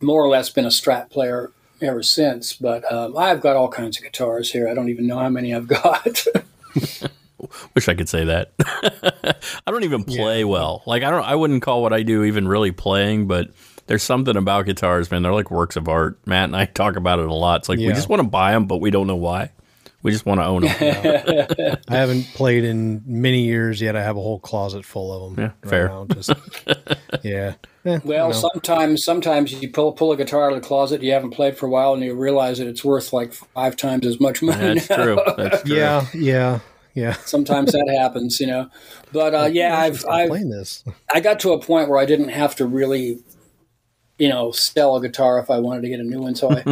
more 0.00 0.22
or 0.22 0.28
less 0.28 0.50
been 0.50 0.64
a 0.66 0.68
Strat 0.68 1.10
player 1.10 1.50
ever 1.80 2.02
since. 2.02 2.52
But 2.52 2.90
um, 2.92 3.16
I've 3.16 3.40
got 3.40 3.56
all 3.56 3.68
kinds 3.68 3.98
of 3.98 4.04
guitars 4.04 4.52
here. 4.52 4.68
I 4.68 4.74
don't 4.74 4.88
even 4.88 5.06
know 5.06 5.18
how 5.18 5.28
many 5.28 5.54
I've 5.54 5.68
got. 5.68 6.24
Wish 7.74 7.88
I 7.88 7.94
could 7.94 8.08
say 8.08 8.24
that. 8.24 8.52
I 9.66 9.70
don't 9.70 9.84
even 9.84 10.04
play 10.04 10.44
well. 10.44 10.82
Like 10.86 11.02
I 11.02 11.10
don't. 11.10 11.24
I 11.24 11.34
wouldn't 11.34 11.62
call 11.62 11.82
what 11.82 11.92
I 11.92 12.02
do 12.02 12.24
even 12.24 12.48
really 12.48 12.72
playing, 12.72 13.26
but 13.26 13.50
there's 13.86 14.02
something 14.02 14.36
about 14.36 14.66
guitars, 14.66 15.10
man. 15.10 15.22
They're 15.22 15.32
like 15.32 15.50
works 15.50 15.76
of 15.76 15.88
art. 15.88 16.18
Matt 16.26 16.44
and 16.44 16.56
I 16.56 16.66
talk 16.66 16.96
about 16.96 17.20
it 17.20 17.26
a 17.26 17.34
lot. 17.34 17.60
It's 17.60 17.68
like 17.68 17.78
we 17.78 17.88
just 17.88 18.08
want 18.08 18.20
to 18.22 18.28
buy 18.28 18.52
them, 18.52 18.66
but 18.66 18.78
we 18.78 18.90
don't 18.90 19.06
know 19.06 19.16
why. 19.16 19.50
We 20.02 20.12
just 20.12 20.24
want 20.26 20.40
to 20.40 20.44
own 20.44 20.62
them. 20.62 21.76
I 21.88 21.96
haven't 21.96 22.24
played 22.34 22.62
in 22.62 23.02
many 23.04 23.42
years 23.42 23.80
yet. 23.80 23.96
I 23.96 24.02
have 24.02 24.16
a 24.16 24.20
whole 24.20 24.38
closet 24.38 24.84
full 24.84 25.12
of 25.12 25.36
them. 25.36 25.44
Yeah, 25.44 25.68
fair. 25.68 25.88
Now. 25.88 26.06
Just, 26.06 26.32
yeah. 27.24 27.54
Eh, 27.84 27.98
well, 28.04 28.28
you 28.28 28.34
sometimes 28.34 29.04
sometimes 29.04 29.52
you 29.52 29.68
pull 29.70 29.92
pull 29.92 30.12
a 30.12 30.16
guitar 30.16 30.46
out 30.46 30.52
of 30.52 30.62
the 30.62 30.66
closet 30.66 31.02
you 31.02 31.12
haven't 31.12 31.30
played 31.30 31.56
for 31.56 31.66
a 31.66 31.68
while, 31.68 31.94
and 31.94 32.04
you 32.04 32.14
realize 32.14 32.58
that 32.58 32.68
it's 32.68 32.84
worth 32.84 33.12
like 33.12 33.32
five 33.32 33.76
times 33.76 34.06
as 34.06 34.20
much 34.20 34.40
money. 34.40 34.74
That's 34.74 34.88
now. 34.88 35.02
true. 35.02 35.20
That's 35.36 35.62
true. 35.64 35.76
yeah, 35.76 36.06
yeah, 36.14 36.60
yeah. 36.94 37.14
Sometimes 37.24 37.72
that 37.72 37.88
happens, 37.98 38.38
you 38.38 38.46
know. 38.46 38.70
But 39.12 39.34
uh, 39.34 39.48
yeah, 39.52 39.80
I've 39.80 40.06
I've 40.06 40.28
playing 40.28 40.50
this. 40.50 40.84
I 41.12 41.18
got 41.18 41.40
to 41.40 41.52
a 41.52 41.60
point 41.60 41.88
where 41.88 41.98
I 41.98 42.04
didn't 42.04 42.28
have 42.28 42.54
to 42.56 42.66
really, 42.66 43.18
you 44.16 44.28
know, 44.28 44.52
sell 44.52 44.96
a 44.96 45.00
guitar 45.00 45.40
if 45.40 45.50
I 45.50 45.58
wanted 45.58 45.82
to 45.82 45.88
get 45.88 45.98
a 45.98 46.04
new 46.04 46.20
one. 46.20 46.36
So 46.36 46.52
I, 46.52 46.64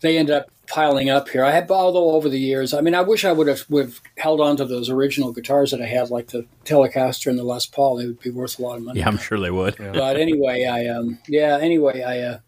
they 0.00 0.18
ended 0.18 0.34
up 0.34 0.50
piling 0.66 1.10
up 1.10 1.28
here. 1.28 1.44
I 1.44 1.50
had, 1.50 1.70
although 1.70 2.12
over 2.12 2.28
the 2.28 2.38
years, 2.38 2.74
I 2.74 2.80
mean, 2.80 2.94
I 2.94 3.02
wish 3.02 3.24
I 3.24 3.32
would 3.32 3.46
have 3.46 3.64
would 3.68 3.86
have 3.86 4.00
held 4.18 4.40
on 4.40 4.56
to 4.58 4.64
those 4.64 4.90
original 4.90 5.32
guitars 5.32 5.70
that 5.70 5.80
I 5.80 5.86
had, 5.86 6.10
like 6.10 6.28
the 6.28 6.46
Telecaster 6.64 7.28
and 7.28 7.38
the 7.38 7.44
Les 7.44 7.66
Paul. 7.66 7.96
They 7.96 8.06
would 8.06 8.20
be 8.20 8.30
worth 8.30 8.58
a 8.58 8.62
lot 8.62 8.76
of 8.76 8.82
money. 8.82 9.00
Yeah, 9.00 9.08
I'm 9.08 9.18
sure 9.18 9.38
they 9.38 9.50
would. 9.50 9.76
But 9.78 10.16
anyway, 10.16 10.64
I 10.64 10.86
um, 10.86 11.18
yeah. 11.28 11.58
Anyway, 11.60 12.02
I 12.02 12.20
uh, 12.20 12.38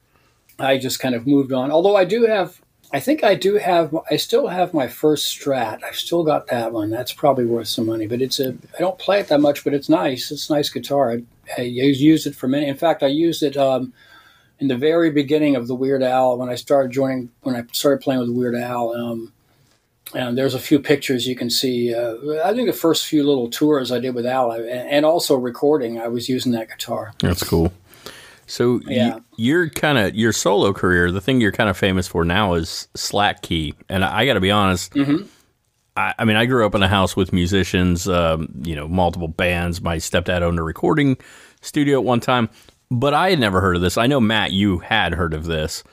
I 0.58 0.78
just 0.78 1.00
kind 1.00 1.14
of 1.14 1.26
moved 1.26 1.52
on. 1.52 1.70
Although 1.70 1.96
I 1.96 2.04
do 2.04 2.26
have. 2.26 2.60
I 2.90 3.00
think 3.00 3.22
I 3.22 3.34
do 3.34 3.56
have. 3.56 3.94
I 4.10 4.16
still 4.16 4.46
have 4.46 4.72
my 4.72 4.88
first 4.88 5.38
Strat. 5.38 5.84
I've 5.84 5.96
still 5.96 6.24
got 6.24 6.46
that 6.46 6.72
one. 6.72 6.88
That's 6.88 7.12
probably 7.12 7.44
worth 7.44 7.68
some 7.68 7.84
money. 7.84 8.06
But 8.06 8.22
it's 8.22 8.40
a. 8.40 8.56
I 8.76 8.80
don't 8.80 8.98
play 8.98 9.20
it 9.20 9.28
that 9.28 9.42
much, 9.42 9.62
but 9.62 9.74
it's 9.74 9.90
nice. 9.90 10.30
It's 10.30 10.48
a 10.48 10.54
nice 10.54 10.70
guitar. 10.70 11.12
I, 11.12 11.22
I 11.58 11.62
used 11.62 12.26
it 12.26 12.34
for 12.34 12.48
many. 12.48 12.66
In 12.66 12.76
fact, 12.78 13.02
I 13.02 13.08
used 13.08 13.42
it 13.42 13.58
um, 13.58 13.92
in 14.60 14.68
the 14.68 14.76
very 14.76 15.10
beginning 15.10 15.56
of 15.56 15.66
the 15.68 15.74
Weird 15.74 16.02
Al 16.02 16.36
when 16.38 16.48
I 16.48 16.54
started 16.56 16.90
joining. 16.92 17.30
When 17.42 17.54
I 17.56 17.64
started 17.72 18.00
playing 18.02 18.20
with 18.20 18.30
Weird 18.30 18.54
Al. 18.56 18.92
Um, 18.94 19.32
and 20.14 20.38
there's 20.38 20.54
a 20.54 20.58
few 20.58 20.78
pictures 20.78 21.26
you 21.26 21.36
can 21.36 21.50
see. 21.50 21.94
Uh, 21.94 22.14
I 22.42 22.54
think 22.54 22.66
the 22.66 22.72
first 22.72 23.04
few 23.06 23.24
little 23.26 23.50
tours 23.50 23.92
I 23.92 23.98
did 23.98 24.14
with 24.14 24.24
Al, 24.24 24.50
I, 24.50 24.60
and 24.60 25.04
also 25.04 25.36
recording, 25.36 26.00
I 26.00 26.08
was 26.08 26.30
using 26.30 26.52
that 26.52 26.68
guitar. 26.70 27.12
That's 27.18 27.42
cool. 27.42 27.72
So 28.46 28.80
Yeah. 28.86 29.16
y- 29.16 29.20
your 29.36 29.68
kind 29.68 29.98
of 29.98 30.14
your 30.14 30.32
solo 30.32 30.72
career, 30.72 31.12
the 31.12 31.20
thing 31.20 31.42
you're 31.42 31.52
kind 31.52 31.68
of 31.68 31.76
famous 31.76 32.08
for 32.08 32.24
now 32.24 32.54
is 32.54 32.88
Slack 32.96 33.42
Key, 33.42 33.74
and 33.90 34.02
I, 34.02 34.24
got 34.24 34.34
to 34.34 34.40
be 34.40 34.50
honest. 34.50 34.94
I, 35.94 36.14
I 36.18 36.24
mean, 36.24 36.36
I 36.36 36.46
grew 36.46 36.64
up 36.64 36.74
in 36.74 36.82
a 36.82 36.88
house 36.88 37.14
with 37.14 37.34
musicians, 37.34 38.08
um, 38.08 38.48
you 38.64 38.74
know, 38.74 38.88
multiple 38.88 39.28
bands. 39.28 39.82
My 39.82 39.98
stepdad 39.98 40.40
owned 40.40 40.58
a 40.58 40.62
recording 40.62 41.18
studio 41.60 41.98
at 41.98 42.04
one 42.04 42.20
time, 42.20 42.48
but 42.90 43.14
I 43.14 43.30
had 43.30 43.40
never 43.40 43.60
heard 43.60 43.76
of 43.76 43.82
this. 43.82 43.96
I 43.96 44.06
know 44.06 44.20
Matt, 44.20 44.52
you 44.52 44.78
had 44.78 45.14
heard 45.14 45.34
of 45.34 45.44
this. 45.44 45.84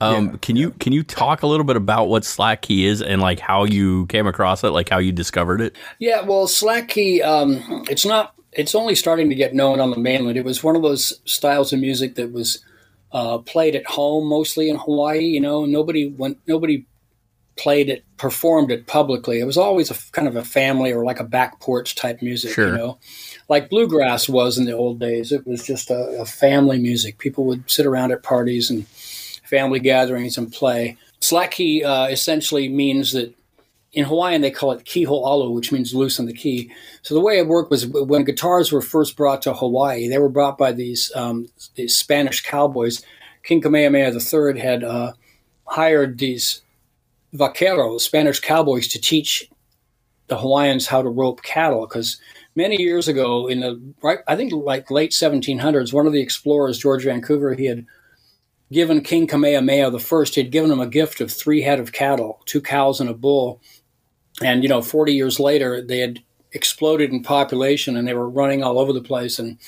Um, 0.00 0.38
Can 0.38 0.56
you 0.56 0.72
can 0.72 0.92
you 0.92 1.02
talk 1.02 1.42
a 1.42 1.46
little 1.46 1.64
bit 1.64 1.76
about 1.76 2.08
what 2.08 2.24
Slack 2.24 2.62
Key 2.62 2.84
is 2.84 3.00
and 3.00 3.22
like 3.22 3.38
how 3.40 3.64
you 3.64 4.06
came 4.06 4.26
across 4.26 4.62
it, 4.64 4.70
like 4.70 4.88
how 4.88 4.98
you 4.98 5.12
discovered 5.12 5.60
it? 5.60 5.76
Yeah, 5.98 6.22
well, 6.22 6.46
Slack 6.46 6.88
Key, 6.88 7.22
um, 7.22 7.62
it's 7.88 8.04
not. 8.04 8.34
It's 8.52 8.74
only 8.74 8.94
starting 8.96 9.28
to 9.30 9.34
get 9.34 9.54
known 9.54 9.80
on 9.80 9.90
the 9.90 9.96
mainland. 9.96 10.36
It 10.36 10.44
was 10.44 10.62
one 10.62 10.76
of 10.76 10.82
those 10.82 11.20
styles 11.24 11.72
of 11.72 11.80
music 11.80 12.16
that 12.16 12.32
was 12.32 12.62
uh, 13.12 13.38
played 13.38 13.76
at 13.76 13.86
home, 13.86 14.26
mostly 14.28 14.68
in 14.68 14.76
Hawaii. 14.76 15.24
You 15.24 15.40
know, 15.40 15.64
nobody 15.64 16.08
went. 16.08 16.38
Nobody 16.46 16.86
played 17.56 17.88
it, 17.88 18.04
performed 18.16 18.72
it 18.72 18.86
publicly. 18.86 19.38
It 19.38 19.44
was 19.44 19.56
always 19.56 19.90
a 19.90 20.12
kind 20.12 20.26
of 20.26 20.34
a 20.34 20.44
family 20.44 20.92
or 20.92 21.04
like 21.04 21.20
a 21.20 21.24
back 21.24 21.60
porch 21.60 21.94
type 21.94 22.20
music. 22.20 22.52
Sure. 22.52 22.68
You 22.68 22.76
know, 22.76 22.98
like 23.48 23.70
bluegrass 23.70 24.28
was 24.28 24.58
in 24.58 24.64
the 24.64 24.72
old 24.72 24.98
days. 24.98 25.32
It 25.32 25.46
was 25.46 25.66
just 25.66 25.90
a, 25.90 26.20
a 26.20 26.24
family 26.24 26.78
music. 26.78 27.18
People 27.18 27.44
would 27.44 27.70
sit 27.70 27.86
around 27.86 28.12
at 28.12 28.22
parties 28.22 28.70
and 28.70 28.86
family 29.44 29.80
gatherings 29.80 30.38
and 30.38 30.52
play. 30.52 30.96
Slack 31.20 31.52
key 31.52 31.84
uh, 31.84 32.06
essentially 32.06 32.68
means 32.68 33.12
that 33.12 33.34
in 33.92 34.04
Hawaiian 34.04 34.40
they 34.40 34.50
call 34.50 34.72
it 34.72 34.84
ki 34.84 35.06
hoʻalu, 35.06 35.52
which 35.54 35.72
means 35.72 35.94
loosen 35.94 36.26
the 36.26 36.32
key. 36.32 36.70
So 37.02 37.14
the 37.14 37.20
way 37.20 37.38
it 37.38 37.46
worked 37.46 37.70
was 37.70 37.86
when 37.86 38.24
guitars 38.24 38.72
were 38.72 38.82
first 38.82 39.16
brought 39.16 39.42
to 39.42 39.54
Hawaii, 39.54 40.08
they 40.08 40.18
were 40.18 40.28
brought 40.28 40.58
by 40.58 40.72
these 40.72 41.12
um, 41.14 41.46
these 41.76 41.96
Spanish 41.96 42.42
cowboys. 42.42 43.02
King 43.42 43.60
Kamehameha 43.60 44.12
III 44.12 44.58
had 44.58 44.82
uh, 44.82 45.12
hired 45.66 46.18
these 46.18 46.62
vaqueros, 47.34 48.00
Spanish 48.00 48.40
cowboys, 48.40 48.88
to 48.88 49.00
teach 49.00 49.48
the 50.28 50.38
Hawaiians 50.38 50.86
how 50.86 51.02
to 51.02 51.08
rope 51.08 51.42
cattle 51.42 51.86
because 51.86 52.18
many 52.54 52.80
years 52.80 53.08
ago 53.08 53.46
in 53.46 53.60
the 53.60 53.80
right 54.02 54.18
I 54.26 54.36
think 54.36 54.52
like 54.52 54.90
late 54.90 55.10
1700s 55.10 55.92
one 55.92 56.06
of 56.06 56.12
the 56.12 56.22
explorers 56.22 56.78
George 56.78 57.04
Vancouver 57.04 57.54
he 57.54 57.66
had 57.66 57.86
given 58.72 59.02
King 59.02 59.26
Kamehameha 59.26 59.90
the 59.90 59.98
first 59.98 60.34
he 60.34 60.42
had 60.42 60.52
given 60.52 60.70
him 60.70 60.80
a 60.80 60.86
gift 60.86 61.20
of 61.20 61.32
three 61.32 61.62
head 61.62 61.80
of 61.80 61.92
cattle 61.92 62.40
two 62.46 62.60
cows 62.60 63.00
and 63.00 63.10
a 63.10 63.14
bull. 63.14 63.60
And 64.42 64.62
you 64.62 64.68
know 64.68 64.82
40 64.82 65.12
years 65.12 65.38
later 65.40 65.82
they 65.82 65.98
had 65.98 66.20
exploded 66.54 67.10
in 67.10 67.22
population 67.22 67.96
and 67.96 68.06
they 68.06 68.14
were 68.14 68.30
running 68.30 68.62
all 68.62 68.78
over 68.78 68.92
the 68.92 69.02
place. 69.02 69.38
And 69.38 69.58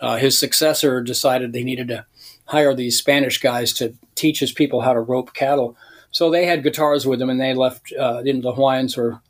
uh, 0.00 0.16
his 0.16 0.38
successor 0.38 1.02
decided 1.02 1.52
they 1.52 1.64
needed 1.64 1.88
to 1.88 2.06
hire 2.46 2.74
these 2.74 2.98
Spanish 2.98 3.38
guys 3.38 3.72
to 3.74 3.94
teach 4.14 4.40
his 4.40 4.52
people 4.52 4.80
how 4.80 4.92
to 4.92 5.00
rope 5.00 5.34
cattle. 5.34 5.76
So 6.10 6.30
they 6.30 6.46
had 6.46 6.62
guitars 6.62 7.06
with 7.06 7.18
them 7.18 7.30
and 7.30 7.40
they 7.40 7.54
left 7.54 7.92
uh, 7.98 8.22
you 8.24 8.32
know, 8.32 8.40
the 8.40 8.52
Hawaiians 8.52 8.96
were 8.96 9.20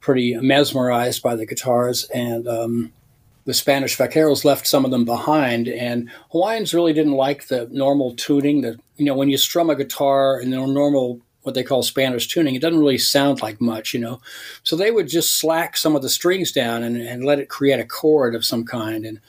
pretty 0.00 0.36
mesmerized 0.36 1.22
by 1.22 1.36
the 1.36 1.46
guitars, 1.46 2.04
and 2.14 2.46
um, 2.46 2.92
the 3.44 3.54
Spanish 3.54 3.96
vaqueros 3.96 4.44
left 4.44 4.66
some 4.66 4.84
of 4.84 4.90
them 4.90 5.04
behind. 5.04 5.68
And 5.68 6.10
Hawaiians 6.30 6.74
really 6.74 6.92
didn't 6.92 7.12
like 7.12 7.48
the 7.48 7.66
normal 7.70 8.14
tuning. 8.14 8.60
That 8.60 8.78
you 8.96 9.06
know, 9.06 9.14
when 9.14 9.30
you 9.30 9.38
strum 9.38 9.70
a 9.70 9.74
guitar 9.74 10.40
in 10.40 10.50
the 10.50 10.58
normal 10.58 11.20
what 11.42 11.54
they 11.54 11.62
call 11.62 11.82
Spanish 11.82 12.28
tuning, 12.28 12.54
it 12.54 12.60
doesn't 12.60 12.78
really 12.78 12.98
sound 12.98 13.40
like 13.40 13.60
much, 13.60 13.94
you 13.94 14.00
know. 14.00 14.20
So 14.64 14.76
they 14.76 14.90
would 14.90 15.08
just 15.08 15.38
slack 15.38 15.78
some 15.78 15.96
of 15.96 16.02
the 16.02 16.10
strings 16.10 16.52
down 16.52 16.82
and, 16.82 16.96
and 16.98 17.24
let 17.24 17.38
it 17.38 17.48
create 17.48 17.80
a 17.80 17.86
chord 17.86 18.34
of 18.34 18.44
some 18.44 18.64
kind, 18.64 19.04
and 19.04 19.20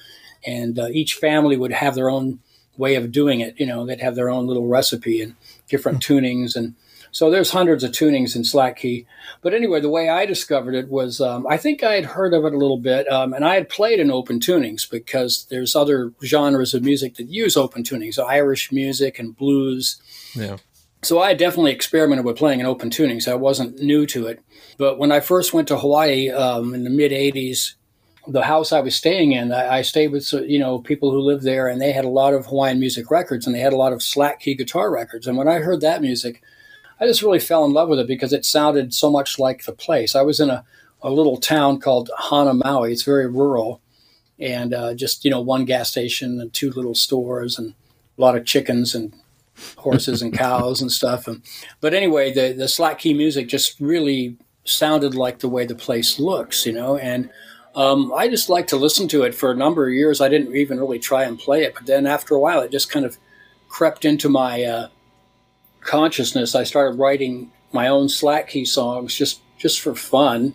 and 0.46 0.78
uh, 0.78 0.88
each 0.92 1.16
family 1.16 1.56
would 1.56 1.72
have 1.72 1.96
their 1.96 2.10
own 2.10 2.40
way 2.78 2.96
of 2.96 3.12
doing 3.12 3.40
it. 3.40 3.58
You 3.58 3.66
know, 3.66 3.86
they'd 3.86 4.02
have 4.02 4.16
their 4.16 4.30
own 4.30 4.48
little 4.48 4.68
recipe 4.68 5.22
and 5.22 5.36
different 5.68 6.02
tunings 6.06 6.56
and. 6.56 6.76
So 7.12 7.30
there's 7.30 7.52
hundreds 7.52 7.84
of 7.84 7.92
tunings 7.92 8.36
in 8.36 8.44
Slack 8.44 8.78
Key. 8.78 9.06
But 9.42 9.54
anyway, 9.54 9.80
the 9.80 9.90
way 9.90 10.10
I 10.10 10.26
discovered 10.26 10.76
it 10.76 10.90
was 10.90 11.20
um, 11.22 11.48
I 11.48 11.58
think 11.58 11.84
I 11.84 11.94
had 11.94 12.06
heard 12.06 12.34
of 12.34 12.46
it 12.46 12.54
a 12.54 12.58
little 12.58 12.78
bit, 12.78 13.12
um, 13.12 13.34
and 13.34 13.46
I 13.46 13.56
had 13.56 13.70
played 13.70 14.00
in 14.00 14.12
open 14.12 14.40
tunings 14.40 14.90
because 14.90 15.46
there's 15.50 15.76
other 15.76 16.14
genres 16.24 16.74
of 16.74 16.84
music 16.84 17.16
that 17.16 17.28
use 17.28 17.58
open 17.58 17.84
tunings, 17.84 18.16
so 18.16 18.26
Irish 18.26 18.72
music 18.72 19.20
and 19.20 19.36
blues. 19.36 20.02
Yeah. 20.36 20.58
So 21.02 21.22
I 21.22 21.34
definitely 21.34 21.72
experimented 21.72 22.26
with 22.26 22.38
playing 22.38 22.60
in 22.60 22.66
open 22.66 22.90
tunings. 22.90 23.28
I 23.28 23.36
wasn't 23.36 23.82
new 23.82 24.06
to 24.08 24.28
it. 24.28 24.42
But 24.78 24.98
when 24.98 25.12
I 25.12 25.22
first 25.22 25.54
went 25.54 25.70
to 25.70 25.78
Hawaii 25.78 26.30
um, 26.30 26.74
in 26.74 26.84
the 26.84 26.90
mid 26.90 27.12
80s, 27.12 27.76
the 28.28 28.44
house 28.44 28.72
I 28.72 28.82
was 28.82 28.96
staying 28.96 29.32
in, 29.32 29.52
I, 29.52 29.78
I 29.78 29.82
stayed 29.82 30.12
with 30.12 30.32
you 30.34 30.60
know 30.60 30.80
people 30.80 31.12
who 31.12 31.20
lived 31.20 31.44
there, 31.44 31.68
and 31.68 31.82
they 31.82 31.92
had 31.92 32.06
a 32.06 32.10
lot 32.10 32.34
of 32.34 32.48
Hawaiian 32.48 32.80
music 32.80 33.10
records, 33.10 33.46
and 33.46 33.56
they 33.56 33.60
had 33.60 33.74
a 33.74 33.78
lot 33.78 33.94
of 33.94 34.04
Slack 34.04 34.42
Key 34.42 34.56
guitar 34.56 34.92
records. 34.92 35.26
And 35.26 35.38
when 35.38 35.48
I 35.48 35.60
heard 35.60 35.82
that 35.82 36.02
music, 36.02 36.44
I 37.00 37.06
just 37.06 37.22
really 37.22 37.40
fell 37.40 37.66
in 37.66 37.74
love 37.74 37.90
with 37.90 38.00
it 38.00 38.08
because 38.08 38.34
it 38.34 38.46
sounded 38.46 38.94
so 38.94 39.10
much 39.10 39.40
like 39.40 39.64
the 39.64 39.72
place. 39.72 40.16
I 40.16 40.22
was 40.22 40.40
in 40.40 40.50
a, 40.50 40.66
a 41.02 41.10
little 41.10 41.38
town 41.38 41.80
called 41.80 42.10
Hana 42.30 42.54
Maui. 42.54 42.92
It's 42.92 43.04
very 43.04 43.28
rural, 43.28 43.82
and 44.38 44.74
uh, 44.74 44.94
just 44.94 45.24
you 45.24 45.32
know 45.32 45.42
one 45.42 45.66
gas 45.66 45.90
station 45.90 46.42
and 46.42 46.52
two 46.52 46.72
little 46.72 46.96
stores 46.96 47.58
and 47.58 47.74
a 48.18 48.22
lot 48.22 48.36
of 48.36 48.46
chickens 48.46 48.94
and 48.94 49.14
horses 49.78 50.22
and 50.22 50.34
cows 50.34 50.82
and 50.82 50.92
stuff. 50.92 51.28
And, 51.28 51.42
but 51.80 51.94
anyway, 51.94 52.34
the 52.34 52.54
the 52.54 52.68
slack 52.68 53.00
key 53.00 53.14
music 53.14 53.48
just 53.48 53.80
really 53.80 54.38
sounded 54.66 55.16
like 55.16 55.40
the 55.40 55.50
way 55.50 55.66
the 55.66 55.76
place 55.76 56.20
looks, 56.20 56.66
you 56.66 56.74
know, 56.74 56.98
and. 56.98 57.30
Um, 57.76 58.12
I 58.14 58.28
just 58.28 58.50
like 58.50 58.66
to 58.68 58.78
listen 58.78 59.08
to 59.10 59.22
it 59.22 59.36
for 59.36 59.52
a 59.52 59.56
number 59.56 59.88
of 59.88 59.94
years. 59.94 60.22
I 60.22 60.28
didn't 60.28 60.54
even 60.56 60.80
really 60.80 60.98
try 60.98 61.24
and 61.24 61.38
play 61.38 61.64
it, 61.64 61.76
but 61.76 61.86
then 61.86 62.08
after 62.08 62.34
a 62.34 62.40
while, 62.40 62.62
it 62.62 62.72
just 62.72 62.90
kind 62.90 63.06
of 63.06 63.18
crept 63.70 64.06
into 64.06 64.28
my 64.28 64.64
uh, 64.64 64.88
consciousness. 65.82 66.56
I 66.56 66.64
started 66.64 67.00
writing 67.00 67.52
my 67.72 67.88
own 67.88 68.10
slack 68.10 68.50
key 68.50 68.66
songs 68.66 69.16
just 69.16 69.42
just 69.58 69.82
for 69.82 69.96
fun, 69.96 70.54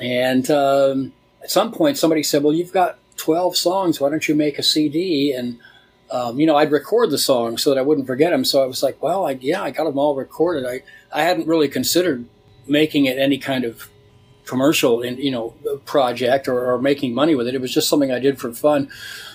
and 0.00 0.50
um, 0.50 1.12
at 1.42 1.50
some 1.50 1.72
point, 1.72 1.98
somebody 1.98 2.22
said, 2.22 2.42
"Well, 2.42 2.54
you've 2.54 2.72
got 2.72 2.98
12 3.16 3.56
songs. 3.56 4.00
Why 4.00 4.10
don't 4.10 4.28
you 4.28 4.34
make 4.34 4.58
a 4.58 4.62
CD?" 4.62 5.32
And 5.32 5.58
um, 6.10 6.38
you 6.38 6.46
know, 6.46 6.56
I'd 6.56 6.70
record 6.70 7.10
the 7.10 7.18
songs 7.18 7.62
so 7.62 7.70
that 7.70 7.78
I 7.78 7.82
wouldn't 7.82 8.06
forget 8.06 8.30
them. 8.30 8.44
So 8.44 8.62
I 8.62 8.66
was 8.66 8.82
like, 8.82 9.02
"Well, 9.02 9.26
I, 9.26 9.32
yeah, 9.32 9.62
I 9.62 9.70
got 9.70 9.84
them 9.84 9.98
all 9.98 10.14
recorded." 10.14 10.66
I 10.66 10.82
I 11.12 11.24
hadn't 11.24 11.48
really 11.48 11.68
considered 11.68 12.26
making 12.66 13.06
it 13.06 13.18
any 13.18 13.38
kind 13.38 13.64
of 13.64 13.88
commercial 14.44 15.02
in 15.02 15.16
you 15.18 15.30
know 15.30 15.50
project 15.84 16.48
or, 16.48 16.72
or, 16.72 16.78
making 16.78 17.14
money 17.14 17.34
with 17.34 17.46
it. 17.46 17.54
It 17.54 17.60
was 17.60 17.72
just 17.72 17.88
something 17.88 18.10
I 18.10 18.18
did 18.18 18.40
for 18.40 18.52
fun. 18.52 18.90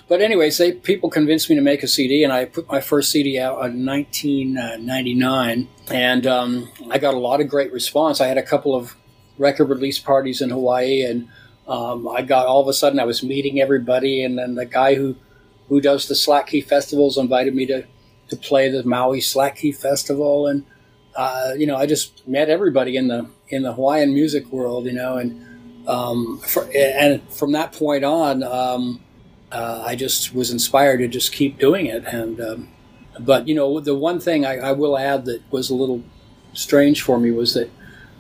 But 0.08 0.22
anyways, 0.22 0.58
they 0.58 0.72
people 0.72 1.10
convinced 1.10 1.50
me 1.50 1.56
to 1.56 1.62
make 1.62 1.84
a 1.84 1.88
CD, 1.88 2.24
and 2.24 2.32
I 2.32 2.46
put 2.46 2.70
my 2.70 2.80
first 2.80 3.12
CD 3.12 3.38
out 3.39 3.65
in 3.65 3.86
1999, 3.86 5.67
and 5.91 6.28
um, 6.28 6.70
I 6.89 6.98
got 6.98 7.13
a 7.13 7.17
lot 7.17 7.41
of 7.41 7.50
great 7.50 7.74
response. 7.74 8.22
I 8.22 8.28
had 8.28 8.38
a 8.38 8.43
couple 8.43 8.74
of 8.74 8.96
record 9.38 9.65
release 9.65 10.00
parties 10.00 10.41
in 10.41 10.50
Hawaii, 10.50 11.02
and 11.02 11.28
um, 11.67 12.08
I 12.08 12.22
got 12.22 12.48
all 12.48 12.62
of 12.62 12.70
a 12.70 12.74
sudden 12.74 13.00
I 13.00 13.04
was 13.04 13.22
meeting 13.22 13.60
everybody, 13.60 14.24
and 14.24 14.39
then 14.39 14.56
the 14.56 14.65
guy 14.65 14.96
who 14.96 15.17
who 15.67 15.82
does 15.82 16.08
the 16.08 16.15
Slack 16.15 16.48
Key 16.48 16.62
festivals 16.62 17.17
invited 17.17 17.54
me 17.54 17.65
to 17.65 17.86
to 18.30 18.36
play 18.38 18.70
the 18.70 18.84
Maui 18.84 19.20
Slack 19.20 19.58
Key 19.58 19.74
Festival, 19.74 20.48
and 20.48 20.65
uh, 21.17 21.52
you 21.58 21.67
know 21.67 21.76
I 21.76 21.86
just 21.86 22.26
met 22.26 22.50
everybody 22.50 22.96
in 22.96 23.10
the 23.10 23.30
in 23.50 23.63
the 23.63 23.74
Hawaiian 23.74 24.13
music 24.13 24.52
world, 24.54 24.86
you 24.86 24.93
know, 24.93 25.17
and 25.17 25.86
um, 25.88 26.39
for, 26.39 26.70
and 26.74 27.22
from 27.30 27.52
that 27.54 27.74
point 27.74 28.06
on, 28.06 28.43
um, 28.43 29.02
uh, 29.52 29.84
I 29.86 29.96
just 29.96 30.34
was 30.34 30.52
inspired 30.52 30.98
to 30.98 31.08
just 31.08 31.32
keep 31.32 31.60
doing 31.60 31.86
it. 31.86 32.04
And 32.06 32.40
um, 32.42 32.70
but 33.20 33.48
you 33.48 33.56
know, 33.56 33.80
the 33.80 33.96
one 33.96 34.20
thing 34.20 34.46
I, 34.46 34.58
I, 34.58 34.72
will 34.74 34.98
add 34.98 35.26
that 35.26 35.42
was 35.52 35.70
a 35.70 35.76
little 35.76 36.04
strange 36.54 37.02
for 37.02 37.20
me 37.20 37.32
was 37.32 37.54
that 37.54 37.70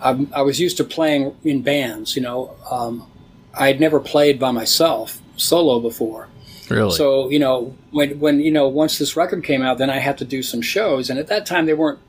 I, 0.01 0.27
I 0.33 0.41
was 0.41 0.59
used 0.59 0.77
to 0.77 0.83
playing 0.83 1.35
in 1.43 1.61
bands. 1.61 2.15
You 2.15 2.21
know, 2.21 2.55
um, 2.71 3.09
I 3.53 3.67
had 3.67 3.79
never 3.79 3.99
played 3.99 4.39
by 4.39 4.51
myself 4.51 5.21
solo 5.35 5.79
before. 5.79 6.29
Really? 6.69 6.91
So 6.91 7.29
you 7.29 7.39
know, 7.39 7.75
when 7.91 8.19
when 8.19 8.39
you 8.39 8.51
know, 8.51 8.67
once 8.67 8.97
this 8.97 9.15
record 9.15 9.43
came 9.43 9.61
out, 9.61 9.77
then 9.77 9.89
I 9.89 9.99
had 9.99 10.17
to 10.19 10.25
do 10.25 10.41
some 10.43 10.61
shows, 10.61 11.09
and 11.09 11.19
at 11.19 11.27
that 11.27 11.45
time 11.45 11.65
they 11.65 11.73
weren't 11.73 11.99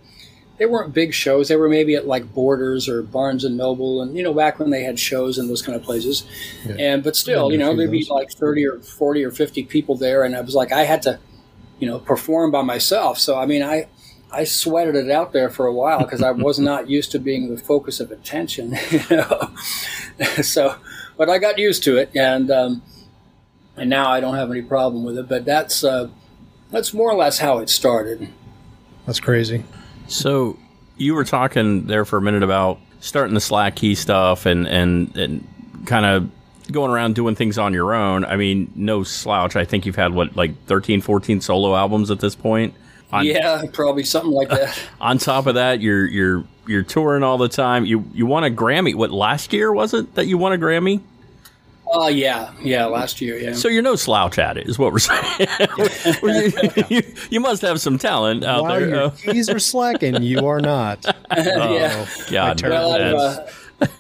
they 0.59 0.67
weren't 0.67 0.93
big 0.93 1.15
shows. 1.15 1.49
They 1.49 1.57
were 1.57 1.69
maybe 1.69 1.95
at 1.95 2.07
like 2.07 2.35
Borders 2.35 2.89
or 2.89 3.03
Barnes 3.03 3.45
and 3.45 3.57
Noble, 3.57 4.03
and 4.03 4.17
you 4.17 4.23
know 4.23 4.35
back 4.35 4.59
when 4.59 4.71
they 4.71 4.83
had 4.83 4.99
shows 4.99 5.39
in 5.39 5.49
those 5.49 5.63
kind 5.63 5.77
of 5.77 5.83
places. 5.83 6.25
Yeah. 6.67 6.77
And 6.79 7.05
but 7.05 7.17
still, 7.17 7.51
you 7.53 7.59
know, 7.59 7.75
there'd 7.75 7.91
be 7.91 8.07
like 8.11 8.31
thirty 8.31 8.67
or 8.67 8.79
forty 8.81 9.25
or 9.25 9.31
fifty 9.31 9.63
people 9.63 9.97
there, 9.97 10.25
and 10.25 10.37
I 10.37 10.41
was 10.41 10.55
like, 10.55 10.73
I 10.73 10.83
had 10.83 11.03
to, 11.03 11.19
you 11.79 11.87
know, 11.87 12.01
perform 12.01 12.51
by 12.51 12.63
myself. 12.63 13.19
So 13.19 13.39
I 13.39 13.47
mean, 13.47 13.63
I 13.63 13.87
I 14.33 14.45
sweated 14.45 14.97
it 14.97 15.11
out 15.11 15.33
there 15.33 15.49
for 15.49 15.67
a 15.67 15.73
while 15.73 16.01
because 16.01 16.23
I 16.23 16.33
was 16.33 16.59
not 16.59 16.91
used 16.91 17.13
to 17.13 17.19
being 17.19 17.55
the 17.55 17.61
focus 17.61 18.01
of 18.01 18.11
attention. 18.11 18.77
You 18.91 19.17
know, 19.17 19.51
so 20.43 20.75
but 21.17 21.31
I 21.31 21.39
got 21.39 21.59
used 21.59 21.85
to 21.85 21.97
it, 21.97 22.11
and 22.17 22.51
um, 22.51 22.83
and 23.77 23.89
now 23.89 24.11
I 24.11 24.19
don't 24.19 24.35
have 24.35 24.51
any 24.51 24.63
problem 24.63 25.05
with 25.05 25.19
it. 25.19 25.29
But 25.29 25.45
that's 25.45 25.85
uh, 25.85 26.09
that's 26.71 26.93
more 26.93 27.11
or 27.11 27.17
less 27.17 27.39
how 27.39 27.59
it 27.59 27.71
started. 27.71 28.29
That's 29.07 29.21
crazy. 29.21 29.65
So 30.09 30.59
you 30.97 31.15
were 31.15 31.25
talking 31.25 31.87
there 31.87 32.05
for 32.05 32.17
a 32.17 32.23
minute 32.23 32.43
about 32.43 32.81
starting 33.01 33.35
the 33.35 33.41
Slack 33.41 33.77
key 33.77 33.95
stuff 33.95 34.47
and 34.47 34.67
and 34.67 35.17
and 35.17 35.47
kind 35.87 36.05
of 36.05 36.31
going 36.73 36.91
around 36.91 37.15
doing 37.15 37.35
things 37.35 37.59
on 37.59 37.73
your 37.73 37.95
own. 37.95 38.25
I 38.25 38.37
mean, 38.37 38.71
no 38.75 39.03
slouch. 39.03 39.57
I 39.57 39.65
think 39.65 39.87
you've 39.87 39.97
had 39.97 40.13
what 40.13 40.37
like 40.37 40.67
13, 40.67 41.01
14 41.01 41.41
solo 41.41 41.75
albums 41.75 42.11
at 42.11 42.21
this 42.21 42.35
point. 42.35 42.75
On, 43.11 43.25
yeah, 43.25 43.63
probably 43.73 44.05
something 44.05 44.33
like 44.33 44.51
that. 44.51 44.79
on 45.01 45.17
top 45.19 45.47
of 45.47 45.55
that, 45.55 45.81
you're 45.81 46.07
you're 46.07 46.45
you're 46.67 46.83
touring 46.83 47.23
all 47.23 47.39
the 47.39 47.49
time. 47.49 47.87
You 47.87 48.05
you 48.13 48.27
won 48.27 48.45
a 48.45 48.51
Grammy. 48.51 48.95
What 48.95 49.11
last 49.11 49.53
year 49.53 49.73
was 49.73 49.95
it 49.95 50.15
that 50.15 50.27
you 50.27 50.37
won 50.37 50.53
a 50.53 50.59
Grammy? 50.59 51.01
Oh 51.91 52.03
uh, 52.03 52.09
yeah, 52.09 52.53
yeah, 52.63 52.85
last 52.85 53.21
year, 53.21 53.39
yeah. 53.39 53.55
So 53.55 53.69
you're 53.69 53.83
no 53.83 53.97
slouch 53.97 54.39
at 54.39 54.59
it, 54.59 54.69
is 54.69 54.79
what 54.79 54.93
we're 54.93 54.99
saying. 54.99 55.49
you, 56.91 57.03
you, 57.31 57.41
must 57.41 57.63
have 57.63 57.81
some 57.81 57.97
talent 57.97 58.45
out 58.45 58.65
While 58.65 58.79
there. 58.79 58.89
Your 58.89 59.03
uh, 59.05 59.11
keys 59.11 59.49
are 59.49 59.59
slacking, 59.59 60.23
you 60.23 60.47
are 60.47 60.61
not. 60.61 61.05
oh, 61.31 62.07
yeah. 62.31 62.55
God, 62.55 62.63
well, 62.63 62.93
uh, 62.93 63.47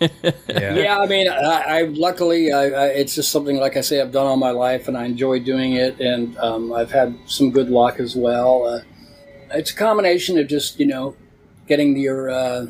yeah. 0.01 0.75
yeah, 0.75 0.99
I 0.99 1.07
mean, 1.07 1.29
I, 1.29 1.35
I 1.35 1.83
luckily, 1.83 2.53
I, 2.53 2.65
I, 2.65 2.87
it's 2.89 3.15
just 3.15 3.31
something 3.31 3.57
like 3.57 3.77
I 3.77 3.81
say 3.81 4.01
I've 4.03 4.13
done 4.13 4.27
all 4.27 4.37
my 4.37 4.51
life, 4.51 4.87
and 4.89 4.97
I 4.97 5.07
enjoy 5.07 5.41
doing 5.41 5.73
it, 5.73 5.99
and 5.99 6.37
um, 6.39 6.73
I've 6.73 6.91
had 6.91 7.17
some 7.27 7.51
good 7.51 7.71
luck 7.71 8.01
as 8.01 8.15
well. 8.15 8.67
Uh, 8.67 8.81
it's 9.53 9.71
a 9.71 9.77
combination 9.77 10.39
of 10.39 10.47
just 10.47 10.79
you 10.79 10.87
know 10.87 11.17
getting 11.67 11.97
your 11.97 12.29
uh, 12.29 12.67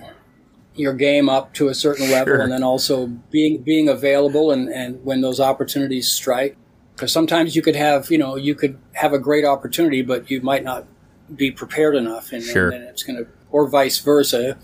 your 0.79 0.93
game 0.93 1.29
up 1.29 1.53
to 1.55 1.69
a 1.69 1.75
certain 1.75 2.11
level 2.11 2.35
sure. 2.35 2.41
and 2.41 2.53
then 2.53 2.63
also 2.63 3.07
being 3.31 3.59
being 3.63 3.89
available 3.89 4.51
and, 4.51 4.69
and 4.69 5.05
when 5.05 5.21
those 5.21 5.41
opportunities 5.41 6.11
strike 6.11 6.57
because 6.95 7.13
sometimes 7.13 7.57
you 7.57 7.63
could 7.63 7.77
have 7.77 8.11
you 8.11 8.19
know 8.19 8.37
you 8.37 8.55
could 8.55 8.79
have 8.93 9.13
a 9.13 9.19
great 9.19 9.45
opportunity 9.45 10.03
but 10.03 10.31
you 10.31 10.41
might 10.41 10.65
not 10.65 10.87
be 11.35 11.51
prepared 11.51 11.95
enough 11.95 12.33
and, 12.33 12.43
sure. 12.43 12.71
and 12.71 12.85
it's 12.85 13.03
going 13.03 13.17
to 13.17 13.29
or 13.51 13.69
vice 13.69 13.99
versa 13.99 14.57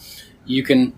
you 0.46 0.62
can 0.62 0.96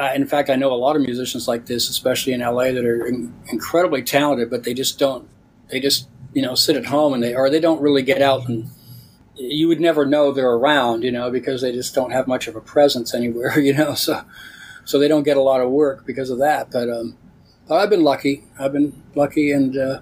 uh, 0.00 0.12
in 0.14 0.26
fact 0.26 0.50
i 0.50 0.56
know 0.56 0.72
a 0.72 0.74
lot 0.74 0.96
of 0.96 1.02
musicians 1.02 1.46
like 1.46 1.66
this 1.66 1.88
especially 1.88 2.32
in 2.32 2.40
la 2.40 2.64
that 2.64 2.84
are 2.84 3.06
in, 3.06 3.34
incredibly 3.48 4.02
talented 4.02 4.50
but 4.50 4.64
they 4.64 4.74
just 4.74 4.98
don't 4.98 5.28
they 5.68 5.78
just 5.80 6.08
you 6.32 6.42
know 6.42 6.54
sit 6.54 6.76
at 6.76 6.86
home 6.86 7.12
and 7.12 7.22
they 7.22 7.34
or 7.34 7.50
they 7.50 7.60
don't 7.60 7.80
really 7.80 8.02
get 8.02 8.22
out 8.22 8.48
and 8.48 8.68
you 9.36 9.68
would 9.68 9.80
never 9.80 10.04
know 10.06 10.32
they're 10.32 10.50
around, 10.50 11.02
you 11.04 11.12
know, 11.12 11.30
because 11.30 11.62
they 11.62 11.72
just 11.72 11.94
don't 11.94 12.10
have 12.10 12.26
much 12.26 12.48
of 12.48 12.56
a 12.56 12.60
presence 12.60 13.14
anywhere, 13.14 13.58
you 13.60 13.72
know. 13.72 13.94
So, 13.94 14.22
so 14.84 14.98
they 14.98 15.08
don't 15.08 15.22
get 15.22 15.36
a 15.36 15.42
lot 15.42 15.60
of 15.60 15.70
work 15.70 16.04
because 16.06 16.30
of 16.30 16.38
that. 16.38 16.70
But, 16.70 16.90
um, 16.90 17.16
but 17.68 17.76
I've 17.76 17.90
been 17.90 18.02
lucky. 18.04 18.44
I've 18.58 18.72
been 18.72 19.02
lucky, 19.14 19.52
and 19.52 19.76
uh, 19.76 20.00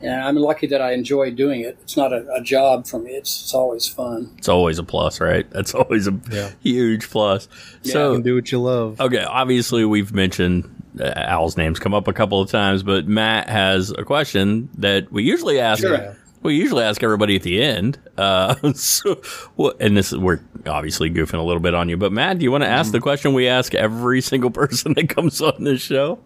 and 0.00 0.20
I'm 0.20 0.36
lucky 0.36 0.66
that 0.68 0.80
I 0.80 0.92
enjoy 0.92 1.30
doing 1.30 1.60
it. 1.60 1.78
It's 1.82 1.96
not 1.96 2.12
a, 2.12 2.26
a, 2.34 2.40
job 2.40 2.86
for 2.86 2.98
me. 2.98 3.12
It's 3.12 3.42
it's 3.42 3.54
always 3.54 3.86
fun. 3.86 4.34
It's 4.38 4.48
always 4.48 4.78
a 4.78 4.84
plus, 4.84 5.20
right? 5.20 5.48
That's 5.50 5.74
always 5.74 6.06
a 6.06 6.18
yeah. 6.30 6.50
huge 6.60 7.08
plus. 7.10 7.48
Yeah. 7.82 7.92
So 7.92 8.20
do 8.20 8.34
what 8.34 8.50
you 8.50 8.60
love. 8.60 9.00
Okay, 9.00 9.22
obviously 9.22 9.84
we've 9.84 10.12
mentioned 10.12 10.82
uh, 11.00 11.12
Al's 11.16 11.56
name's 11.56 11.78
come 11.78 11.94
up 11.94 12.08
a 12.08 12.12
couple 12.12 12.40
of 12.40 12.50
times, 12.50 12.82
but 12.82 13.06
Matt 13.06 13.48
has 13.48 13.90
a 13.90 14.04
question 14.04 14.68
that 14.78 15.10
we 15.12 15.22
usually 15.22 15.60
ask. 15.60 15.82
Sure. 15.82 16.16
We 16.42 16.56
usually 16.56 16.82
ask 16.82 17.02
everybody 17.02 17.36
at 17.36 17.42
the 17.42 17.62
end. 17.62 17.98
Uh, 18.18 18.72
so, 18.74 19.20
well, 19.56 19.74
and 19.80 19.96
this 19.96 20.12
is 20.12 20.18
we're 20.18 20.40
obviously 20.66 21.10
goofing 21.10 21.38
a 21.38 21.42
little 21.42 21.60
bit 21.60 21.74
on 21.74 21.88
you, 21.88 21.96
but 21.96 22.12
Matt, 22.12 22.38
do 22.38 22.44
you 22.44 22.50
want 22.50 22.64
to 22.64 22.68
ask 22.68 22.90
the 22.90 22.98
mm-hmm. 22.98 23.02
question 23.02 23.34
we 23.34 23.48
ask 23.48 23.74
every 23.74 24.20
single 24.22 24.50
person 24.50 24.94
that 24.94 25.08
comes 25.08 25.40
on 25.40 25.64
this 25.64 25.80
show? 25.80 26.18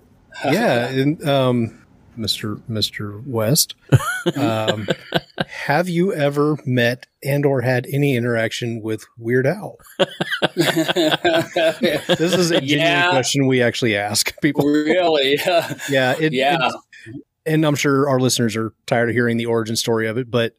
Yeah, 0.45 0.89
and, 0.89 1.27
um, 1.27 1.83
Mr. 2.19 2.61
Mr. 2.69 3.27
West, 3.27 3.75
um, 4.37 4.89
have 5.47 5.89
you 5.89 6.15
ever 6.15 6.59
met 6.65 7.07
and 7.23 7.45
or 7.45 7.61
had 7.61 7.87
any 7.93 8.17
interaction 8.17 8.81
with 8.83 9.05
Weird 9.19 9.47
Al? 9.47 9.77
this 10.55 12.19
is 12.19 12.51
a 12.51 12.61
genuine 12.61 12.87
yeah. 12.87 13.11
question 13.11 13.47
we 13.47 13.61
actually 13.61 13.97
ask 13.97 14.33
people. 14.41 14.65
Really? 14.65 15.39
yeah. 15.91 16.15
It, 16.19 16.33
yeah 16.33 16.71
and 17.47 17.65
I'm 17.65 17.75
sure 17.75 18.09
our 18.09 18.21
listeners 18.21 18.57
are 18.57 18.73
tired 18.87 19.09
of 19.09 19.15
hearing 19.15 19.37
the 19.37 19.47
origin 19.47 19.77
story 19.77 20.07
of 20.09 20.19
it, 20.19 20.31
but 20.31 20.55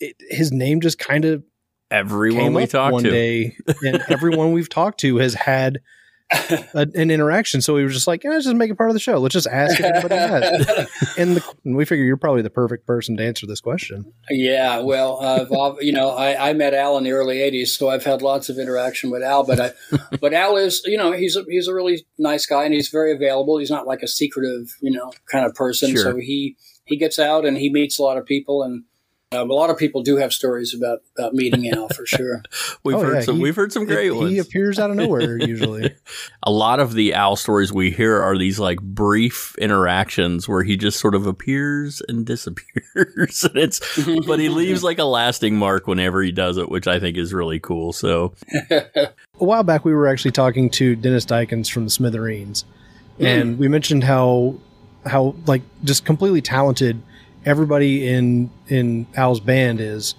it, 0.00 0.16
his 0.28 0.52
name 0.52 0.80
just 0.80 0.98
kind 0.98 1.24
of 1.24 1.42
everyone 1.90 2.52
we 2.52 2.66
talked 2.66 2.92
one 2.92 3.04
to. 3.04 3.10
day, 3.10 3.56
and 3.84 4.02
everyone 4.08 4.52
we've 4.52 4.68
talked 4.68 5.00
to 5.00 5.16
has 5.18 5.34
had 5.34 5.80
a, 6.30 6.86
an 6.94 7.10
interaction. 7.10 7.60
So 7.60 7.74
we 7.74 7.82
were 7.82 7.88
just 7.88 8.06
like, 8.06 8.24
yeah, 8.24 8.30
let's 8.30 8.44
just 8.44 8.56
make 8.56 8.70
it 8.70 8.76
part 8.76 8.90
of 8.90 8.94
the 8.94 9.00
show. 9.00 9.18
Let's 9.18 9.32
just 9.32 9.46
ask 9.46 9.80
everybody 9.80 10.14
that. 10.14 10.88
and, 11.18 11.36
the, 11.36 11.54
and 11.64 11.76
we 11.76 11.84
figure 11.84 12.04
you're 12.04 12.16
probably 12.16 12.42
the 12.42 12.50
perfect 12.50 12.86
person 12.86 13.16
to 13.16 13.24
answer 13.24 13.46
this 13.46 13.60
question. 13.60 14.12
Yeah, 14.30 14.80
well, 14.80 15.78
you 15.80 15.92
know, 15.92 16.10
I, 16.10 16.50
I, 16.50 16.52
met 16.52 16.74
Al 16.74 16.98
in 16.98 17.04
the 17.04 17.12
early 17.12 17.36
'80s, 17.36 17.68
so 17.68 17.90
I've 17.90 18.04
had 18.04 18.22
lots 18.22 18.48
of 18.48 18.58
interaction 18.58 19.10
with 19.10 19.22
Al. 19.22 19.44
But 19.44 19.60
I, 19.60 19.72
but 20.20 20.34
Al 20.34 20.56
is, 20.56 20.82
you 20.84 20.98
know, 20.98 21.12
he's 21.12 21.36
a, 21.36 21.44
he's 21.48 21.68
a 21.68 21.74
really 21.74 22.04
nice 22.18 22.46
guy, 22.46 22.64
and 22.64 22.74
he's 22.74 22.88
very 22.88 23.12
available. 23.12 23.58
He's 23.58 23.70
not 23.70 23.86
like 23.86 24.02
a 24.02 24.08
secretive, 24.08 24.74
you 24.80 24.90
know, 24.90 25.12
kind 25.30 25.46
of 25.46 25.54
person. 25.54 25.92
Sure. 25.92 26.02
So 26.02 26.16
he 26.16 26.56
he 26.86 26.96
gets 26.96 27.18
out 27.18 27.44
and 27.44 27.56
he 27.56 27.70
meets 27.70 27.98
a 27.98 28.02
lot 28.02 28.16
of 28.16 28.24
people 28.24 28.62
and 28.62 28.84
Um, 29.32 29.50
a 29.50 29.54
lot 29.54 29.70
of 29.70 29.76
people 29.76 30.02
do 30.04 30.18
have 30.18 30.32
stories 30.32 30.72
about, 30.72 31.00
about 31.18 31.34
meeting 31.34 31.68
Al 31.68 31.88
for 31.88 32.06
sure. 32.06 32.42
We've 32.84 32.94
Oh, 32.96 33.00
heard 33.00 33.14
yeah, 33.14 33.20
some. 33.22 33.36
he- 33.36 33.42
we've 33.42 33.56
heard 33.56 33.72
some 33.72 33.84
great 33.84 34.04
he, 34.04 34.10
ones. 34.12 34.30
He 34.30 34.38
appears 34.38 34.78
out 34.78 34.90
of 34.90 34.96
nowhere 34.96 35.36
usually. 35.44 35.92
a 36.44 36.50
lot 36.52 36.78
of 36.78 36.94
the 36.94 37.12
Al 37.12 37.34
stories 37.34 37.72
we 37.72 37.90
hear 37.90 38.22
are 38.22 38.38
these 38.38 38.60
like 38.60 38.80
brief 38.80 39.56
interactions 39.58 40.48
where 40.48 40.62
he 40.62 40.76
just 40.76 41.00
sort 41.00 41.16
of 41.16 41.26
appears 41.26 42.00
and 42.08 42.24
disappears. 42.24 43.42
and 43.44 43.56
it's, 43.56 43.80
but 44.26 44.38
he 44.38 44.48
leaves 44.48 44.84
like 44.84 45.00
a 45.00 45.04
lasting 45.04 45.56
mark 45.56 45.88
whenever 45.88 46.22
he 46.22 46.30
does 46.30 46.56
it, 46.56 46.68
which 46.68 46.86
I 46.86 47.00
think 47.00 47.16
is 47.16 47.34
really 47.34 47.58
cool. 47.58 47.92
So 47.92 48.32
a 48.70 49.10
while 49.38 49.64
back 49.64 49.84
we 49.84 49.92
were 49.92 50.06
actually 50.06 50.30
talking 50.32 50.70
to 50.70 50.94
Dennis 50.94 51.26
Dykens 51.26 51.68
from 51.68 51.82
the 51.82 51.90
Smithereens, 51.90 52.64
and 53.18 53.58
we 53.58 53.66
mentioned 53.66 54.04
how 54.04 54.54
how 55.04 55.34
like 55.46 55.62
just 55.82 56.04
completely 56.04 56.42
talented 56.42 57.02
everybody 57.46 58.06
in 58.06 58.50
in 58.68 59.06
Al's 59.14 59.40
band 59.40 59.80
is, 59.80 60.14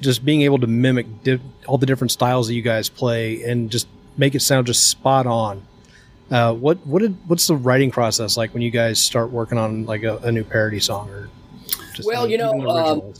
just 0.00 0.24
being 0.24 0.42
able 0.42 0.58
to 0.58 0.66
mimic 0.66 1.22
di- 1.22 1.40
all 1.66 1.78
the 1.78 1.86
different 1.86 2.10
styles 2.10 2.48
that 2.48 2.54
you 2.54 2.62
guys 2.62 2.90
play 2.90 3.42
and 3.44 3.70
just 3.70 3.86
make 4.18 4.34
it 4.34 4.40
sound 4.40 4.66
just 4.66 4.90
spot 4.90 5.26
on. 5.26 5.62
Uh, 6.30 6.52
what 6.52 6.84
what 6.86 7.00
did 7.00 7.16
what's 7.26 7.46
the 7.46 7.56
writing 7.56 7.90
process 7.90 8.36
like 8.36 8.52
when 8.52 8.62
you 8.62 8.70
guys 8.70 8.98
start 8.98 9.30
working 9.30 9.56
on 9.56 9.86
like 9.86 10.02
a, 10.02 10.18
a 10.18 10.32
new 10.32 10.44
parody 10.44 10.80
song 10.80 11.08
or? 11.10 11.28
Just 11.94 12.06
Well, 12.06 12.24
any- 12.24 12.32
you 12.32 12.38
know, 12.38 12.68
um. 12.68 13.14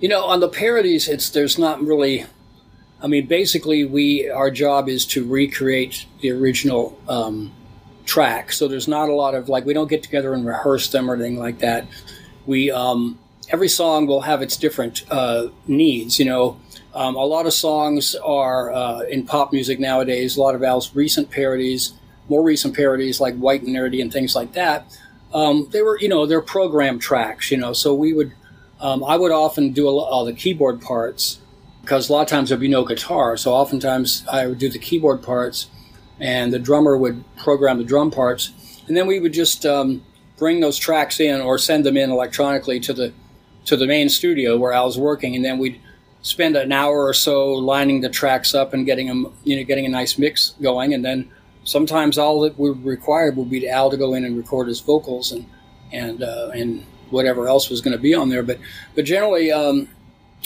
You 0.00 0.08
know, 0.08 0.24
on 0.24 0.38
the 0.38 0.48
parodies, 0.48 1.08
it's 1.08 1.30
there's 1.30 1.58
not 1.58 1.82
really. 1.82 2.24
I 3.02 3.08
mean, 3.08 3.26
basically, 3.26 3.84
we 3.84 4.30
our 4.30 4.48
job 4.50 4.88
is 4.88 5.04
to 5.06 5.26
recreate 5.26 6.06
the 6.20 6.30
original 6.30 6.96
um, 7.08 7.52
track. 8.06 8.52
So 8.52 8.68
there's 8.68 8.86
not 8.86 9.08
a 9.08 9.14
lot 9.14 9.34
of 9.34 9.48
like 9.48 9.64
we 9.64 9.74
don't 9.74 9.88
get 9.90 10.04
together 10.04 10.32
and 10.34 10.46
rehearse 10.46 10.88
them 10.90 11.10
or 11.10 11.14
anything 11.14 11.38
like 11.38 11.58
that. 11.58 11.86
We 12.48 12.70
um, 12.70 13.18
every 13.50 13.68
song 13.68 14.06
will 14.06 14.22
have 14.22 14.40
its 14.40 14.56
different 14.56 15.04
uh, 15.10 15.48
needs. 15.66 16.18
You 16.18 16.24
know, 16.24 16.60
um, 16.94 17.14
a 17.14 17.24
lot 17.26 17.44
of 17.44 17.52
songs 17.52 18.14
are 18.14 18.72
uh, 18.72 19.00
in 19.00 19.26
pop 19.26 19.52
music 19.52 19.78
nowadays. 19.78 20.38
A 20.38 20.40
lot 20.40 20.54
of 20.54 20.62
Al's 20.62 20.94
recent 20.94 21.30
parodies, 21.30 21.92
more 22.30 22.42
recent 22.42 22.74
parodies 22.74 23.20
like 23.20 23.36
White 23.36 23.64
and 23.64 23.76
Nerdy 23.76 24.00
and 24.00 24.10
things 24.10 24.34
like 24.34 24.54
that. 24.54 24.98
Um, 25.34 25.68
they 25.72 25.82
were, 25.82 26.00
you 26.00 26.08
know, 26.08 26.24
they're 26.24 26.40
program 26.40 26.98
tracks. 26.98 27.50
You 27.50 27.58
know, 27.58 27.74
so 27.74 27.92
we 27.92 28.14
would 28.14 28.32
um, 28.80 29.04
I 29.04 29.18
would 29.18 29.30
often 29.30 29.72
do 29.72 29.86
all 29.86 30.24
the 30.24 30.32
keyboard 30.32 30.80
parts 30.80 31.40
because 31.82 32.08
a 32.08 32.12
lot 32.14 32.22
of 32.22 32.28
times 32.28 32.48
there'd 32.48 32.60
be 32.62 32.68
no 32.68 32.82
guitar. 32.82 33.36
So 33.36 33.52
oftentimes 33.52 34.24
I 34.26 34.46
would 34.46 34.58
do 34.58 34.70
the 34.70 34.78
keyboard 34.78 35.22
parts, 35.22 35.66
and 36.18 36.50
the 36.50 36.58
drummer 36.58 36.96
would 36.96 37.24
program 37.36 37.76
the 37.76 37.84
drum 37.84 38.10
parts, 38.10 38.52
and 38.86 38.96
then 38.96 39.06
we 39.06 39.20
would 39.20 39.34
just 39.34 39.66
um, 39.66 40.02
bring 40.38 40.60
those 40.60 40.78
tracks 40.78 41.20
in 41.20 41.40
or 41.40 41.58
send 41.58 41.84
them 41.84 41.96
in 41.96 42.10
electronically 42.10 42.80
to 42.80 42.92
the 42.92 43.12
to 43.64 43.76
the 43.76 43.86
main 43.86 44.08
studio 44.08 44.56
where 44.56 44.72
I 44.72 44.80
was 44.80 44.96
working, 44.96 45.36
and 45.36 45.44
then 45.44 45.58
we'd 45.58 45.80
spend 46.22 46.56
an 46.56 46.72
hour 46.72 47.04
or 47.04 47.12
so 47.12 47.52
lining 47.52 48.00
the 48.00 48.08
tracks 48.08 48.54
up 48.54 48.72
and 48.72 48.86
getting 48.86 49.06
them, 49.06 49.32
you 49.44 49.56
know, 49.56 49.64
getting 49.64 49.84
a 49.84 49.88
nice 49.88 50.18
mix 50.18 50.54
going, 50.62 50.94
and 50.94 51.04
then 51.04 51.30
sometimes 51.64 52.16
all 52.16 52.40
that 52.40 52.58
we 52.58 52.70
required 52.70 53.36
would 53.36 53.50
be 53.50 53.68
Al 53.68 53.90
to 53.90 53.96
go 53.96 54.14
in 54.14 54.24
and 54.24 54.36
record 54.36 54.68
his 54.68 54.80
vocals 54.80 55.32
and 55.32 55.44
and 55.92 56.22
uh, 56.22 56.50
and 56.54 56.84
whatever 57.10 57.48
else 57.48 57.70
was 57.70 57.80
going 57.80 57.96
to 57.96 58.02
be 58.02 58.14
on 58.14 58.28
there. 58.28 58.42
But 58.42 58.58
but 58.94 59.04
generally, 59.04 59.52
um, 59.52 59.88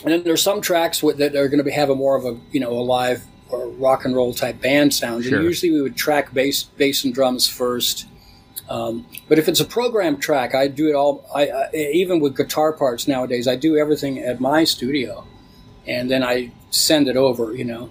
and 0.05 0.12
then 0.12 0.24
there's 0.24 0.43
some 0.43 0.61
tracks 0.61 1.03
with, 1.03 1.18
that 1.18 1.36
are 1.36 1.49
going 1.49 1.59
to 1.59 1.64
be 1.64 1.70
have 1.70 1.90
a 1.90 1.95
more 1.95 2.16
of 2.16 2.24
a 2.24 2.38
you 2.51 2.61
know 2.61 2.72
a 2.72 2.82
live 2.82 3.24
or 3.51 3.68
rock 3.68 4.05
and 4.05 4.16
roll 4.16 4.32
type 4.32 4.61
band 4.61 4.95
sound. 4.95 5.24
Sure. 5.24 5.38
And 5.38 5.45
usually 5.45 5.72
we 5.72 5.82
would 5.82 5.97
track 5.97 6.32
bass 6.32 6.64
bass 6.64 7.05
and 7.05 7.14
drums 7.14 7.49
first. 7.49 8.07
Um, 8.73 9.07
but 9.29 9.39
if 9.39 9.49
it's 9.49 9.61
a 9.61 9.66
program 9.66 10.16
track, 10.16 10.55
I 10.55 10.66
do 10.66 10.89
it 10.89 10.95
all. 10.95 11.29
I, 11.35 11.49
I 11.49 11.75
even 11.75 12.20
with 12.20 12.35
guitar 12.35 12.73
parts 12.73 13.07
nowadays, 13.07 13.47
I 13.47 13.55
do 13.55 13.77
everything 13.77 14.18
at 14.18 14.41
my 14.41 14.64
studio, 14.64 15.27
and 15.87 16.11
then 16.11 16.23
I 16.23 16.53
send 16.70 17.07
it 17.07 17.16
over. 17.16 17.55
You 17.55 17.66
know. 17.66 17.91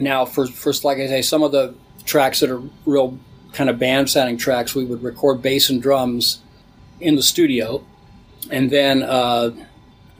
Now, 0.00 0.24
for 0.24 0.48
first, 0.48 0.82
like 0.82 0.98
I 0.98 1.06
say, 1.06 1.22
some 1.22 1.44
of 1.44 1.52
the 1.52 1.76
tracks 2.04 2.40
that 2.40 2.50
are 2.50 2.60
real 2.84 3.16
kind 3.52 3.70
of 3.70 3.78
band 3.78 4.10
sounding 4.10 4.38
tracks, 4.38 4.74
we 4.74 4.84
would 4.84 5.04
record 5.04 5.40
bass 5.40 5.70
and 5.70 5.80
drums 5.80 6.40
in 6.98 7.14
the 7.14 7.22
studio, 7.22 7.84
and 8.50 8.70
then 8.70 9.04
uh, 9.04 9.52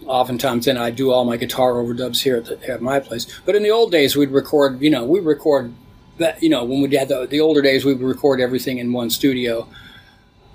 oftentimes 0.06 0.66
then 0.66 0.76
I 0.76 0.90
do 0.90 1.10
all 1.10 1.24
my 1.24 1.36
guitar 1.36 1.72
overdubs 1.72 2.22
here 2.22 2.36
at, 2.36 2.44
the, 2.44 2.68
at 2.70 2.80
my 2.82 3.00
place. 3.00 3.26
But 3.44 3.56
in 3.56 3.64
the 3.64 3.70
old 3.70 3.90
days, 3.90 4.14
we'd 4.14 4.30
record. 4.30 4.80
You 4.80 4.90
know, 4.90 5.02
we 5.02 5.18
record 5.18 5.74
that. 6.18 6.42
You 6.42 6.48
know, 6.48 6.64
when 6.64 6.82
we 6.82 6.94
had 6.96 7.08
the, 7.08 7.26
the 7.26 7.40
older 7.40 7.62
days, 7.62 7.84
we 7.84 7.94
would 7.94 8.06
record 8.06 8.40
everything 8.40 8.78
in 8.78 8.92
one 8.92 9.10
studio, 9.10 9.68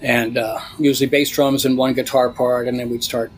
and 0.01 0.37
uh, 0.37 0.59
usually 0.79 1.07
bass 1.07 1.29
drums 1.29 1.65
and 1.65 1.77
one 1.77 1.93
guitar 1.93 2.29
part, 2.29 2.67
and 2.67 2.79
then 2.79 2.89
we'd 2.89 3.03
start. 3.03 3.31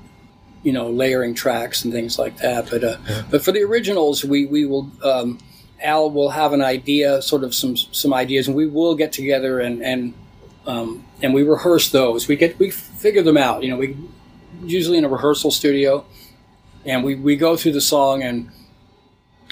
You 0.61 0.73
know, 0.73 0.89
layering 0.89 1.35
tracks 1.35 1.85
and 1.85 1.93
things 1.93 2.19
like 2.19 2.35
that. 2.39 2.69
But 2.69 2.83
uh, 2.83 2.97
but 3.31 3.41
for 3.41 3.53
the 3.53 3.61
originals, 3.61 4.25
we 4.25 4.45
we 4.45 4.65
will. 4.65 4.91
Um, 5.03 5.39
Al 5.81 6.11
will 6.11 6.31
have 6.31 6.51
an 6.51 6.61
idea, 6.61 7.21
sort 7.21 7.45
of 7.45 7.55
some 7.55 7.77
some 7.77 8.13
ideas, 8.13 8.47
and 8.47 8.57
we 8.57 8.67
will 8.67 8.95
get 8.95 9.13
together 9.13 9.61
and 9.61 9.81
and 9.81 10.13
um, 10.67 11.05
and 11.21 11.33
we 11.33 11.43
rehearse 11.43 11.89
those. 11.89 12.27
We 12.27 12.35
get 12.35 12.59
we 12.59 12.69
figure 12.69 13.23
them 13.23 13.37
out. 13.37 13.63
You 13.63 13.69
know, 13.69 13.77
we 13.77 13.95
usually 14.63 14.97
in 14.97 15.05
a 15.05 15.09
rehearsal 15.09 15.51
studio, 15.51 16.05
and 16.85 17.03
we, 17.03 17.15
we 17.15 17.35
go 17.35 17.55
through 17.55 17.73
the 17.73 17.81
song 17.81 18.23
and 18.23 18.49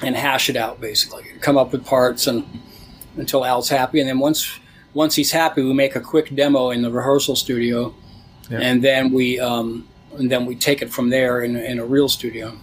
and 0.03 0.15
hash 0.15 0.49
it 0.49 0.55
out 0.55 0.79
basically, 0.81 1.23
come 1.41 1.57
up 1.57 1.71
with 1.71 1.85
parts 1.85 2.27
and 2.27 2.45
until 3.17 3.43
Al's 3.45 3.69
happy, 3.69 3.99
and 3.99 4.07
then 4.07 4.19
once 4.19 4.59
once 4.93 5.15
he's 5.15 5.31
happy, 5.31 5.61
we 5.63 5.73
make 5.73 5.95
a 5.95 6.01
quick 6.01 6.33
demo 6.35 6.69
in 6.71 6.81
the 6.81 6.91
rehearsal 6.91 7.35
studio, 7.35 7.93
Yeah. 8.49 8.59
and 8.61 8.83
then 8.83 9.11
we 9.11 9.39
um, 9.39 9.87
and 10.17 10.31
then 10.31 10.45
we 10.45 10.55
take 10.55 10.81
it 10.81 10.91
from 10.91 11.09
there 11.09 11.41
in, 11.41 11.55
in 11.55 11.79
a 11.79 11.85
real 11.85 12.09
studio. 12.09 12.53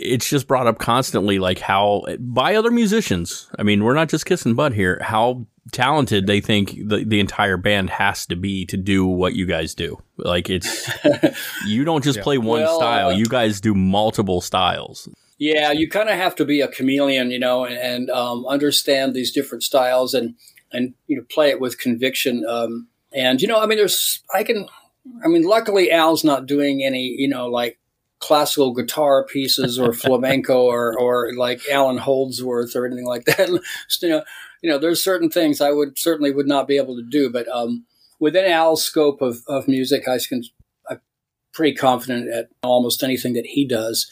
it's 0.00 0.28
just 0.28 0.46
brought 0.46 0.66
up 0.68 0.78
constantly, 0.78 1.38
like 1.38 1.58
how 1.58 2.04
by 2.20 2.54
other 2.54 2.70
musicians. 2.70 3.48
I 3.58 3.62
mean, 3.64 3.82
we're 3.84 3.94
not 3.94 4.08
just 4.08 4.24
kissing 4.26 4.54
butt 4.54 4.72
here. 4.72 5.00
How 5.02 5.46
talented 5.72 6.26
they 6.26 6.40
think 6.40 6.76
the, 6.88 7.04
the 7.04 7.20
entire 7.20 7.56
band 7.58 7.90
has 7.90 8.24
to 8.26 8.36
be 8.36 8.64
to 8.66 8.76
do 8.76 9.04
what 9.06 9.34
you 9.34 9.44
guys 9.46 9.74
do. 9.74 9.98
Like 10.16 10.48
it's 10.48 10.88
you 11.66 11.84
don't 11.84 12.02
just 12.04 12.20
play 12.20 12.38
one 12.38 12.60
Well, 12.62 12.78
style. 12.78 13.08
uh, 13.08 13.12
You 13.12 13.26
guys 13.26 13.60
do 13.60 13.74
multiple 13.74 14.40
styles. 14.40 15.08
Yeah, 15.38 15.70
you 15.70 15.88
kind 15.88 16.08
of 16.08 16.16
have 16.16 16.34
to 16.36 16.44
be 16.44 16.60
a 16.60 16.68
chameleon, 16.68 17.30
you 17.30 17.38
know, 17.38 17.64
and, 17.64 17.76
and 17.76 18.10
um, 18.10 18.44
understand 18.46 19.14
these 19.14 19.32
different 19.32 19.62
styles 19.62 20.12
and 20.12 20.34
and 20.72 20.94
you 21.06 21.16
know 21.16 21.22
play 21.30 21.50
it 21.50 21.60
with 21.60 21.78
conviction. 21.78 22.44
Um, 22.46 22.88
and 23.12 23.40
you 23.40 23.46
know, 23.46 23.60
I 23.60 23.66
mean, 23.66 23.78
there's 23.78 24.22
I 24.34 24.42
can, 24.42 24.66
I 25.24 25.28
mean, 25.28 25.44
luckily 25.44 25.92
Al's 25.92 26.24
not 26.24 26.46
doing 26.46 26.82
any, 26.84 27.14
you 27.16 27.28
know, 27.28 27.46
like 27.46 27.78
classical 28.18 28.74
guitar 28.74 29.24
pieces 29.24 29.78
or 29.78 29.92
flamenco 29.94 30.64
or 30.64 30.98
or 30.98 31.32
like 31.34 31.60
Allan 31.70 31.98
Holdsworth 31.98 32.74
or 32.74 32.84
anything 32.84 33.06
like 33.06 33.24
that. 33.26 33.48
You 34.02 34.08
know, 34.08 34.24
you 34.62 34.70
know, 34.70 34.78
there's 34.78 35.02
certain 35.02 35.30
things 35.30 35.60
I 35.60 35.70
would 35.70 35.98
certainly 35.98 36.32
would 36.32 36.48
not 36.48 36.66
be 36.66 36.78
able 36.78 36.96
to 36.96 37.06
do, 37.08 37.30
but 37.30 37.46
um, 37.48 37.84
within 38.18 38.50
Al's 38.50 38.84
scope 38.84 39.22
of, 39.22 39.38
of 39.46 39.68
music, 39.68 40.08
I 40.08 40.18
can 40.18 40.42
I'm 40.90 41.00
pretty 41.52 41.76
confident 41.76 42.28
at 42.28 42.48
almost 42.62 43.04
anything 43.04 43.34
that 43.34 43.46
he 43.46 43.66
does 43.66 44.10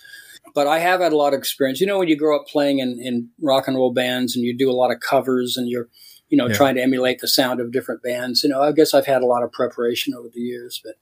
but 0.57 0.67
I 0.67 0.79
have 0.79 1.01
had 1.01 1.13
a 1.13 1.17
lot 1.17 1.35
of 1.35 1.39
experience. 1.39 1.83
You 1.83 1.87
know, 1.87 1.99
when 1.99 2.09
you 2.09 2.17
grow 2.17 2.35
up 2.35 2.47
playing 2.47 2.79
in, 2.79 2.99
in 2.99 3.29
rock 3.43 3.69
and 3.69 3.77
roll 3.77 3.93
bands 3.93 4.35
and 4.35 4.43
you 4.43 4.57
do 4.57 4.71
a 4.71 4.73
lot 4.73 4.91
of 4.91 5.01
covers 5.01 5.59
and 5.59 5.69
you're, 5.69 5.89
you 6.31 6.39
know, 6.39 6.49
Yeah. 6.49 6.55
trying 6.55 6.77
to 6.77 6.83
emulate 6.83 7.21
the 7.21 7.29
sound 7.29 7.61
of 7.61 7.71
different 7.71 8.03
bands. 8.03 8.43
You 8.43 8.49
know, 8.49 8.63
I 8.63 8.73
guess 8.73 8.95
I've 8.95 9.05
had 9.05 9.21
a 9.21 9.27
lot 9.27 9.43
of 9.43 9.53
preparation 9.53 10.15
over 10.15 10.29
the 10.33 10.41
years, 10.41 10.81
but, 10.83 10.95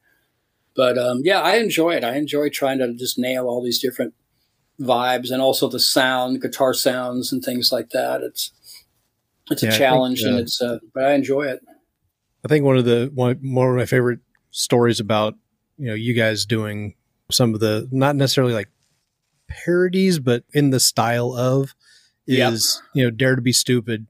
but 0.74 0.98
um, 0.98 1.20
yeah, 1.22 1.40
I 1.40 1.58
enjoy 1.58 1.92
it. 1.92 2.02
I 2.02 2.16
enjoy 2.16 2.48
trying 2.48 2.80
to 2.80 2.92
just 2.94 3.16
nail 3.16 3.46
all 3.46 3.62
these 3.62 3.80
different 3.80 4.14
vibes 4.80 5.30
and 5.30 5.40
also 5.40 5.68
the 5.68 5.78
sound, 5.78 6.42
guitar 6.42 6.74
sounds, 6.74 7.32
and 7.32 7.40
things 7.40 7.70
like 7.70 7.90
that. 7.90 8.22
It's 8.22 8.50
it's 9.52 9.62
Yeah, 9.62 9.68
a 9.68 9.70
I 9.70 9.70
think, 9.70 9.78
challenge, 9.78 10.22
and 10.22 10.34
uh, 10.34 10.42
it's 10.42 10.60
uh, 10.60 10.78
but 10.92 11.04
I 11.04 11.14
enjoy 11.14 11.42
it. 11.42 11.60
I 12.44 12.48
think 12.48 12.64
one 12.64 12.76
of 12.76 12.84
the 12.84 13.08
one 13.14 13.38
more 13.40 13.70
of 13.70 13.76
my 13.76 13.86
favorite 13.86 14.18
stories 14.50 14.98
about 14.98 15.34
you 15.78 15.86
know 15.86 15.94
you 15.94 16.12
guys 16.12 16.44
doing 16.44 16.96
some 17.30 17.54
of 17.54 17.60
the 17.60 17.88
not 17.92 18.16
necessarily 18.16 18.52
like 18.52 18.68
parodies, 19.48 20.18
but 20.18 20.44
in 20.52 20.70
the 20.70 20.80
style 20.80 21.32
of 21.34 21.74
Yep. 22.26 22.52
is 22.54 22.82
you 22.94 23.04
know 23.04 23.10
dare 23.10 23.36
to 23.36 23.42
be 23.42 23.52
stupid, 23.52 24.06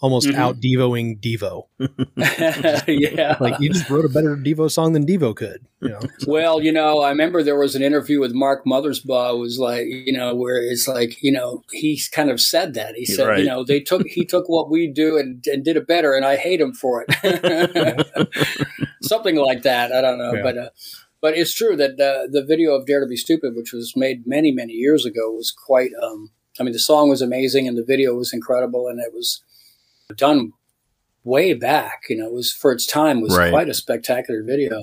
almost 0.00 0.26
Mhm. 0.26 0.34
out 0.34 0.56
devoing 0.60 1.20
Devo. 1.20 1.66
yeah, 2.88 3.36
Like 3.40 3.60
you 3.60 3.70
just 3.72 3.88
wrote 3.88 4.04
a 4.04 4.08
better 4.08 4.36
Devo 4.36 4.68
song 4.70 4.92
than 4.94 5.06
Devo 5.06 5.34
could. 5.36 5.64
You 5.80 5.90
know, 5.90 6.00
Well, 6.26 6.60
you 6.60 6.72
know, 6.72 7.00
I 7.02 7.10
remember 7.10 7.42
there 7.42 7.58
was 7.58 7.74
an 7.76 7.82
interview 7.82 8.18
with 8.20 8.32
Mark 8.32 8.64
Mothersbaugh. 8.64 9.38
Was 9.38 9.58
like, 9.60 9.86
you 9.86 10.12
know, 10.12 10.34
where 10.34 10.60
it's 10.62 10.88
like, 10.88 11.22
you 11.22 11.30
know, 11.30 11.62
he 11.70 12.00
kind 12.12 12.30
of 12.30 12.40
said 12.40 12.74
that. 12.74 12.94
He 12.96 13.04
said, 13.06 13.26
Right. 13.28 13.38
you 13.40 13.44
know, 13.44 13.62
they 13.64 13.78
took 13.80 14.06
he 14.08 14.24
took 14.24 14.48
what 14.48 14.68
we 14.70 14.88
do 14.88 15.16
and, 15.16 15.44
and 15.46 15.64
did 15.64 15.76
it 15.76 15.86
better, 15.86 16.14
and 16.14 16.24
I 16.24 16.34
hate 16.36 16.60
him 16.60 16.72
for 16.72 17.04
it. 17.06 18.06
Something 19.02 19.36
like 19.36 19.62
that. 19.62 19.92
I 19.92 20.00
don't 20.00 20.18
know, 20.18 20.34
Yeah. 20.34 20.42
but 20.42 20.58
uh, 20.58 20.68
but 21.22 21.38
it's 21.38 21.54
true 21.54 21.74
that 21.76 21.92
uh, 21.92 22.28
the 22.30 22.44
video 22.46 22.74
of 22.74 22.84
Dare 22.86 23.00
to 23.00 23.06
Be 23.06 23.16
Stupid, 23.16 23.54
which 23.56 23.72
was 23.72 23.94
made 23.96 24.26
many 24.26 24.52
many 24.52 24.74
years 24.74 25.06
ago, 25.06 25.30
was 25.30 25.50
quite. 25.50 25.92
Um, 26.02 26.30
I 26.60 26.64
mean, 26.64 26.74
the 26.74 26.78
song 26.78 27.08
was 27.08 27.22
amazing, 27.22 27.66
and 27.66 27.78
the 27.78 27.84
video 27.84 28.14
was 28.14 28.34
incredible, 28.34 28.86
and 28.88 29.00
it 29.00 29.14
was 29.14 29.42
done 30.16 30.52
way 31.24 31.54
back. 31.54 32.02
You 32.10 32.18
know, 32.18 32.26
it 32.26 32.32
was 32.34 32.52
for 32.52 32.72
its 32.72 32.86
time 32.86 33.22
was 33.22 33.34
Right. 33.38 33.50
quite 33.50 33.70
a 33.70 33.74
spectacular 33.74 34.42
video. 34.42 34.82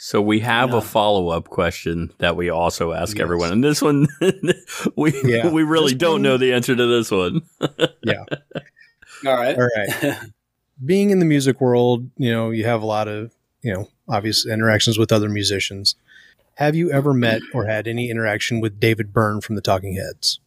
So 0.00 0.20
we 0.22 0.40
have 0.40 0.70
Yeah. 0.70 0.78
a 0.78 0.80
follow 0.80 1.28
up 1.28 1.48
question 1.48 2.12
that 2.18 2.36
we 2.36 2.48
also 2.50 2.92
ask 2.92 3.16
Yes. 3.16 3.22
everyone, 3.22 3.52
and 3.52 3.62
this 3.64 3.82
one 3.82 4.06
we 4.96 5.12
Yeah. 5.24 5.48
we 5.50 5.62
really 5.64 5.92
This 5.92 5.98
don't 5.98 6.12
one- 6.14 6.22
know 6.22 6.36
the 6.38 6.52
answer 6.52 6.74
to 6.74 6.86
this 6.86 7.10
one. 7.10 7.42
Yeah. 8.04 8.24
All 9.26 9.34
right. 9.34 9.56
All 9.58 9.68
right. 9.76 10.16
Being 10.84 11.10
in 11.10 11.18
the 11.18 11.24
music 11.24 11.60
world, 11.60 12.08
you 12.16 12.30
know, 12.32 12.50
you 12.50 12.64
have 12.64 12.82
a 12.82 12.86
lot 12.86 13.08
of, 13.08 13.32
you 13.62 13.72
know, 13.72 13.88
obvious 14.08 14.46
interactions 14.46 14.98
with 14.98 15.12
other 15.12 15.28
musicians. 15.28 15.94
Have 16.54 16.74
you 16.74 16.90
ever 16.90 17.14
met 17.14 17.40
or 17.54 17.66
had 17.66 17.86
any 17.86 18.10
interaction 18.10 18.60
with 18.60 18.80
David 18.80 19.12
Byrne 19.12 19.40
from 19.40 19.54
the 19.54 19.62
Talking 19.62 19.94
Heads? 19.94 20.40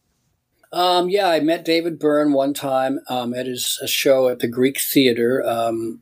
Um, 0.72 1.08
yeah, 1.08 1.28
I 1.28 1.40
met 1.40 1.64
David 1.64 1.98
Byrne 1.98 2.32
one 2.32 2.54
time 2.54 3.00
um, 3.08 3.34
at 3.34 3.46
his 3.46 3.78
a 3.82 3.86
show 3.86 4.28
at 4.28 4.38
the 4.38 4.48
Greek 4.48 4.78
Theater. 4.80 5.42
Um, 5.46 6.00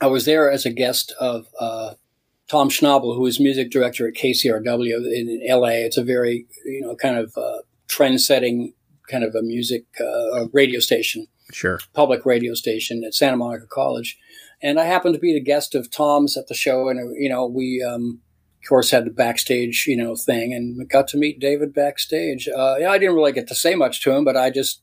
I 0.00 0.06
was 0.06 0.24
there 0.24 0.50
as 0.50 0.64
a 0.66 0.70
guest 0.70 1.12
of 1.20 1.46
uh, 1.58 1.94
Tom 2.48 2.68
Schnabel, 2.68 3.16
who 3.16 3.26
is 3.26 3.40
music 3.40 3.70
director 3.70 4.06
at 4.06 4.14
KCRW 4.14 4.96
in, 5.12 5.40
LA. 5.48 5.68
It's 5.86 5.96
a 5.96 6.04
very, 6.04 6.46
you 6.64 6.80
know, 6.80 6.94
kind 6.94 7.16
of 7.18 7.36
uh, 7.36 7.58
trend-setting 7.88 8.74
kind 9.08 9.24
of 9.24 9.34
a 9.34 9.42
music 9.42 9.84
uh, 10.00 10.46
radio 10.52 10.80
station, 10.80 11.26
Sure. 11.52 11.78
public 11.92 12.24
radio 12.24 12.54
station 12.54 13.02
at 13.04 13.14
Santa 13.14 13.36
Monica 13.36 13.66
College. 13.66 14.18
And 14.64 14.80
I 14.80 14.84
happened 14.84 15.12
to 15.14 15.20
be 15.20 15.34
the 15.34 15.40
guest 15.44 15.74
of 15.74 15.90
Tom's 15.90 16.38
at 16.38 16.48
the 16.48 16.54
show, 16.54 16.88
and 16.88 17.14
you 17.22 17.28
know, 17.28 17.44
we 17.46 17.84
um, 17.86 18.22
of 18.62 18.68
course 18.68 18.90
had 18.90 19.04
the 19.04 19.10
backstage, 19.10 19.84
you 19.86 19.94
know, 19.96 20.16
thing, 20.16 20.54
and 20.54 20.88
got 20.88 21.06
to 21.08 21.18
meet 21.18 21.38
David 21.38 21.74
backstage. 21.74 22.48
Uh, 22.48 22.76
yeah, 22.80 22.90
I 22.90 22.96
didn't 22.96 23.14
really 23.14 23.32
get 23.32 23.46
to 23.48 23.54
say 23.54 23.74
much 23.74 24.02
to 24.02 24.12
him, 24.12 24.24
but 24.24 24.38
I 24.38 24.48
just 24.48 24.80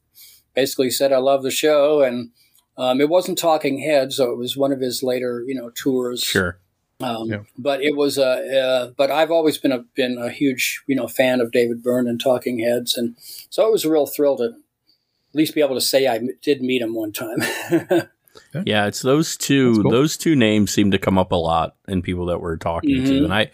basically 0.53 0.91
said 0.91 1.11
I 1.11 1.17
love 1.17 1.41
the 1.41 1.49
show, 1.49 2.01
and 2.03 2.29
um, 2.77 3.01
it 3.01 3.09
wasn't 3.09 3.39
Talking 3.39 3.79
Heads, 3.79 4.17
so 4.17 4.32
it 4.32 4.38
was 4.38 4.55
one 4.55 4.71
of 4.71 4.82
his 4.82 5.01
later, 5.01 5.43
you 5.47 5.55
know, 5.55 5.71
tours. 5.71 6.21
Sure. 6.21 6.59
Um, 6.99 7.27
Yeah. 7.32 7.39
But 7.57 7.82
it 7.82 7.95
was 7.95 8.19
a, 8.19 8.59
uh, 8.59 8.91
but 8.95 9.09
I've 9.09 9.32
always 9.32 9.57
been 9.57 9.71
a 9.71 9.79
been 9.95 10.19
a 10.19 10.29
huge, 10.29 10.84
you 10.86 10.95
know, 10.95 11.07
fan 11.07 11.41
of 11.41 11.51
David 11.51 11.82
Byrne 11.82 12.07
and 12.07 12.21
Talking 12.21 12.59
Heads, 12.59 12.95
and 12.95 13.15
so 13.49 13.67
it 13.67 13.71
was 13.71 13.84
a 13.84 13.89
real 13.89 14.05
thrill 14.05 14.38
to 14.38 14.43
at 14.43 15.36
least 15.36 15.55
be 15.55 15.61
able 15.61 15.73
to 15.73 15.82
say 15.82 16.05
I 16.05 16.17
m- 16.17 16.38
did 16.43 16.61
meet 16.61 16.84
him 16.84 16.93
one 16.93 17.11
time. 17.11 17.39
Yeah, 18.65 18.86
it's 18.88 19.01
those 19.01 19.38
two. 19.38 19.82
Cool. 19.82 19.91
Those 19.91 20.17
two 20.17 20.36
names 20.36 20.71
seem 20.71 20.91
to 20.91 20.97
come 20.97 21.17
up 21.17 21.32
a 21.32 21.36
lot 21.36 21.75
in 21.88 22.01
people 22.01 22.25
that 22.27 22.39
we're 22.41 22.57
talking 22.57 23.03
to, 23.05 23.11
Mhm. 23.11 23.23
and 23.25 23.34
I, 23.34 23.51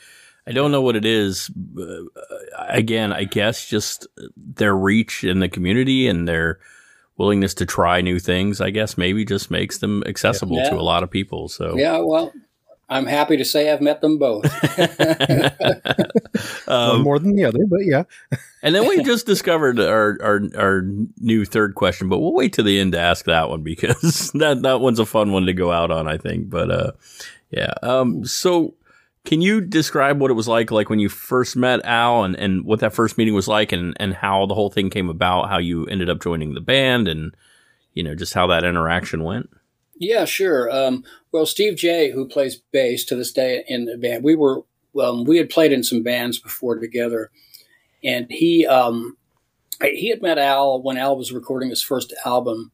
I 0.47 0.51
don't 0.51 0.71
know 0.71 0.82
what 0.82 0.95
it 0.95 1.05
is. 1.05 1.49
Uh, 1.78 2.03
again, 2.69 3.11
I 3.13 3.25
guess 3.25 3.67
just 3.67 4.07
their 4.36 4.75
reach 4.75 5.23
in 5.23 5.39
the 5.39 5.49
community 5.49 6.07
and 6.07 6.28
their 6.28 6.59
willingness 7.17 7.53
to 7.55 7.65
try 7.65 7.99
new 8.01 8.19
things. 8.19 8.61
I 8.61 8.69
guess 8.69 8.97
maybe 8.97 9.25
just 9.25 9.49
makes 9.51 9.80
them 9.80 10.03
accessible 10.05 10.57
Yeah. 10.57 10.69
to 10.69 10.75
a 10.75 10.82
lot 10.82 11.03
of 11.03 11.09
people. 11.11 11.47
So 11.49 11.75
yeah, 11.78 11.97
well, 11.99 12.32
I'm 12.90 13.06
happy 13.06 13.36
to 13.38 13.44
say 13.44 13.72
I've 13.72 13.82
met 13.82 14.02
them 14.02 14.18
both. 14.18 14.46
One 16.66 16.90
um, 16.90 17.02
more 17.02 17.20
than 17.20 17.36
the 17.36 17.44
other, 17.44 17.60
but 17.68 17.86
yeah. 17.86 18.04
and 18.64 18.74
then 18.74 18.88
we 18.88 19.04
just 19.04 19.26
discovered 19.26 19.80
our, 19.80 20.18
our 20.22 20.42
our 20.58 20.82
new 21.20 21.44
third 21.46 21.76
question, 21.76 22.08
but 22.08 22.20
we'll 22.20 22.34
wait 22.34 22.54
to 22.54 22.64
the 22.64 22.80
end 22.80 22.94
to 22.94 23.00
ask 23.00 23.26
that 23.26 23.50
one 23.50 23.62
because 23.62 24.32
that 24.36 24.62
that 24.62 24.80
one's 24.80 25.00
a 25.00 25.06
fun 25.06 25.32
one 25.32 25.46
to 25.46 25.54
go 25.54 25.72
out 25.72 25.92
on, 25.92 26.08
I 26.08 26.18
think. 26.18 26.50
But 26.50 26.72
uh, 26.72 26.92
yeah. 27.52 27.74
Um, 27.84 28.26
so 28.26 28.76
can 29.26 29.42
you 29.42 29.60
describe 29.60 30.22
what 30.22 30.32
it 30.32 30.36
was 30.36 30.48
like, 30.48 30.72
like 30.72 30.90
when 30.90 31.00
you 31.00 31.10
first 31.10 31.58
met 31.58 31.84
Al, 31.84 32.24
and, 32.24 32.36
and 32.38 32.64
what 32.64 32.80
that 32.80 32.94
first 32.94 33.18
meeting 33.18 33.34
was 33.34 33.50
like, 33.50 33.74
and 33.74 33.96
and 34.00 34.14
how 34.14 34.46
the 34.46 34.56
whole 34.56 34.70
thing 34.70 34.90
came 34.90 35.10
about, 35.10 35.50
how 35.50 35.58
you 35.58 35.86
ended 35.88 36.10
up 36.10 36.22
joining 36.22 36.54
the 36.54 36.62
band, 36.62 37.10
and 37.10 37.36
you 37.94 38.04
know 38.04 38.16
just 38.16 38.34
how 38.34 38.48
that 38.48 38.64
interaction 38.64 39.24
went? 39.24 39.50
Yeah, 40.00 40.26
sure. 40.26 40.70
Um, 40.72 41.04
well, 41.32 41.45
Steve 41.45 41.76
Jay, 41.76 42.12
who 42.12 42.28
plays 42.28 42.62
bass 42.72 43.04
to 43.06 43.16
this 43.16 43.32
day 43.32 43.64
in 43.68 43.86
the 43.86 43.98
band, 43.98 44.24
we 44.24 44.36
were 44.36 44.64
um, 45.02 45.26
we 45.26 45.38
had 45.38 45.50
played 45.50 45.72
in 45.72 45.84
some 45.84 46.04
bands 46.04 46.39
before 46.39 46.78
together, 46.80 47.32
and 48.04 48.28
he 48.30 48.66
um, 48.66 49.18
he 49.82 50.10
had 50.10 50.22
met 50.22 50.38
Al 50.38 50.82
when 50.82 50.98
Al 50.98 51.18
was 51.18 51.32
recording 51.32 51.70
his 51.70 51.82
first 51.82 52.14
album, 52.26 52.72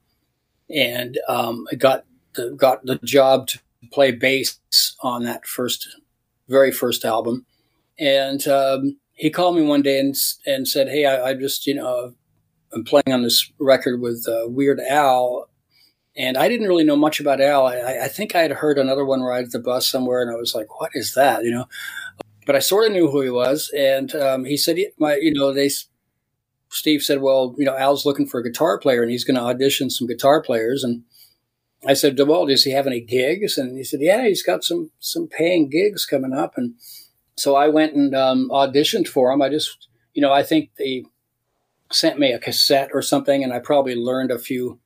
and 0.70 1.18
um, 1.28 1.66
got 1.78 2.06
the, 2.36 2.52
got 2.52 2.86
the 2.86 2.98
job 3.04 3.48
to 3.48 3.60
play 3.92 4.12
bass 4.12 4.60
on 5.02 5.24
that 5.24 5.46
first 5.46 5.88
very 6.50 6.72
first 6.72 7.06
album, 7.06 7.46
and 7.98 8.48
um, 8.48 8.98
he 9.14 9.30
called 9.30 9.56
me 9.56 9.64
one 9.64 9.82
day 9.82 10.00
and 10.00 10.16
and 10.46 10.68
said, 10.68 10.90
"Hey, 10.90 11.06
I, 11.06 11.30
I 11.30 11.34
just 11.34 11.68
you 11.68 11.76
know." 11.76 12.14
I'm 12.76 12.84
playing 12.84 13.14
on 13.14 13.22
this 13.22 13.52
record 13.60 14.02
with 14.02 14.26
uh, 14.28 14.50
Weird 14.50 14.80
Al, 14.80 15.48
and 16.16 16.38
I 16.38 16.48
didn't 16.48 16.68
really 16.68 16.84
know 16.84 16.96
much 16.96 17.20
about 17.20 17.42
Al. 17.42 17.66
I, 17.66 18.04
I 18.04 18.08
think 18.08 18.36
I 18.36 18.42
had 18.42 18.52
heard 18.52 18.78
another 18.78 19.06
one 19.06 19.22
ride 19.22 19.52
the 19.52 19.60
bus 19.60 19.88
somewhere, 19.88 20.22
and 20.22 20.30
I 20.30 20.36
was 20.36 20.54
like, 20.54 20.80
"What 20.80 20.92
is 20.94 21.14
that?" 21.14 21.44
You 21.44 21.52
know. 21.52 21.66
But 22.46 22.56
I 22.56 22.60
sort 22.60 22.86
of 22.86 22.92
knew 22.92 23.10
who 23.10 23.22
he 23.22 23.30
was, 23.30 23.72
and 23.76 24.14
um, 24.16 24.46
he 24.46 24.58
said, 24.58 24.78
"My, 24.98 25.16
you 25.16 25.34
know, 25.34 25.54
they." 25.54 25.70
Steve 26.70 27.04
said, 27.04 27.22
"Well, 27.22 27.56
you 27.58 27.66
know, 27.66 27.78
Al's 27.78 28.06
looking 28.06 28.28
for 28.28 28.40
a 28.40 28.44
guitar 28.44 28.78
player, 28.78 29.02
and 29.02 29.12
he's 29.12 29.24
going 29.24 29.38
to 29.38 29.44
audition 29.44 29.90
some 29.90 30.08
guitar 30.08 30.42
players." 30.42 30.84
And 30.84 31.04
I 31.86 31.94
said, 31.94 32.20
"Well, 32.20 32.46
does 32.46 32.64
he 32.64 32.72
have 32.72 32.88
any 32.88 33.02
gigs?" 33.02 33.58
And 33.58 33.78
he 33.78 33.84
said, 33.84 34.02
"Yeah, 34.02 34.28
he's 34.28 34.44
got 34.44 34.64
some 34.64 34.92
some 35.00 35.28
paying 35.28 35.70
gigs 35.70 36.06
coming 36.06 36.34
up." 36.34 36.54
And 36.58 36.76
so 37.36 37.56
I 37.56 37.68
went 37.70 37.96
and 37.96 38.16
um, 38.16 38.50
auditioned 38.50 39.08
for 39.08 39.32
him. 39.32 39.42
I 39.42 39.50
just, 39.50 39.88
you 40.14 40.22
know, 40.22 40.32
I 40.32 40.44
think 40.44 40.70
they 40.78 41.06
sent 41.92 42.20
me 42.20 42.32
a 42.32 42.40
cassette 42.40 42.90
or 42.94 43.02
something, 43.02 43.44
and 43.44 43.54
I 43.54 43.60
probably 43.60 43.96
learned 43.96 44.32
a 44.32 44.40
few 44.40 44.80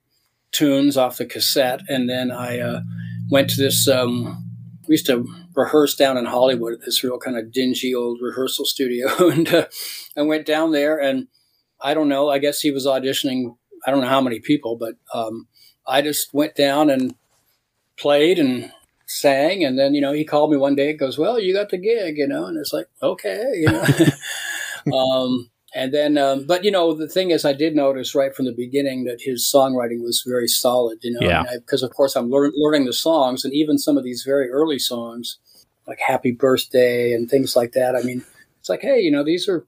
tunes 0.52 0.98
off 0.98 1.18
the 1.18 1.26
cassette, 1.26 1.82
and 1.88 2.10
then 2.10 2.32
I 2.32 2.60
uh, 2.60 2.82
went 3.30 3.50
to 3.52 3.62
this. 3.62 3.88
Um, 3.88 4.44
we 4.88 4.94
used 4.94 5.06
to 5.08 5.28
rehearse 5.56 5.96
down 5.96 6.18
in 6.18 6.26
Hollywood 6.26 6.74
at 6.74 6.82
this 6.82 7.04
real 7.04 7.18
kind 7.20 7.38
of 7.38 7.52
dingy 7.52 7.94
old 7.94 8.20
rehearsal 8.22 8.66
studio, 8.66 9.08
and 9.30 9.48
uh, 9.54 9.66
I 10.16 10.22
went 10.22 10.46
down 10.46 10.72
there, 10.72 11.00
and 11.00 11.28
I 11.82 11.94
don't 11.94 12.10
know. 12.10 12.30
I 12.30 12.40
guess 12.40 12.62
he 12.62 12.72
was 12.72 12.86
auditioning. 12.86 13.56
I 13.86 13.92
don't 13.92 14.02
know 14.02 14.08
how 14.08 14.22
many 14.22 14.40
people, 14.40 14.76
but 14.78 14.96
um, 15.14 15.48
I 15.86 16.02
just 16.02 16.34
went 16.34 16.56
down 16.56 16.90
and 16.90 17.16
played 17.98 18.40
and 18.40 18.72
sang, 19.06 19.64
and 19.64 19.78
then 19.78 19.94
you 19.94 20.02
know 20.02 20.14
he 20.14 20.26
called 20.26 20.52
me 20.52 20.58
one 20.58 20.76
day. 20.76 20.92
and 20.92 21.00
goes, 21.00 21.18
"Well, 21.18 21.40
you 21.40 21.54
got 21.54 21.70
the 21.70 21.78
gig," 21.78 22.18
you 22.18 22.28
know, 22.28 22.46
and 22.46 22.58
it's 22.58 22.74
like, 22.74 22.88
okay, 23.02 23.44
you 23.54 23.68
know. 23.68 23.84
um, 24.98 25.50
and 25.76 25.94
then, 25.94 26.18
um, 26.18 26.46
but 26.46 26.64
you 26.64 26.72
know, 26.72 26.94
the 26.94 27.08
thing 27.10 27.32
is, 27.32 27.44
I 27.46 27.54
did 27.54 27.76
notice 27.76 28.16
right 28.16 28.34
from 28.36 28.46
the 28.46 28.54
beginning 28.54 29.04
that 29.06 29.22
his 29.22 29.44
songwriting 29.44 30.02
was 30.02 30.24
very 30.26 30.48
solid. 30.48 31.00
You 31.02 31.12
know, 31.20 31.28
Yeah. 31.28 31.44
because 31.56 31.84
of 31.84 31.94
course 31.94 32.16
I'm 32.16 32.30
learn, 32.30 32.52
learning 32.56 32.86
the 32.86 32.94
songs, 32.94 33.44
and 33.44 33.54
even 33.54 33.78
some 33.78 33.98
of 33.98 34.04
these 34.04 34.24
very 34.24 34.50
early 34.50 34.80
songs, 34.80 35.38
like 35.88 36.00
"Happy 36.06 36.32
Birthday" 36.32 37.14
and 37.14 37.30
things 37.30 37.56
like 37.56 37.74
that. 37.74 37.96
I 37.96 38.02
mean, 38.02 38.24
it's 38.60 38.70
like, 38.70 38.82
hey, 38.82 39.00
you 39.00 39.12
know, 39.12 39.24
these 39.24 39.48
are. 39.50 39.66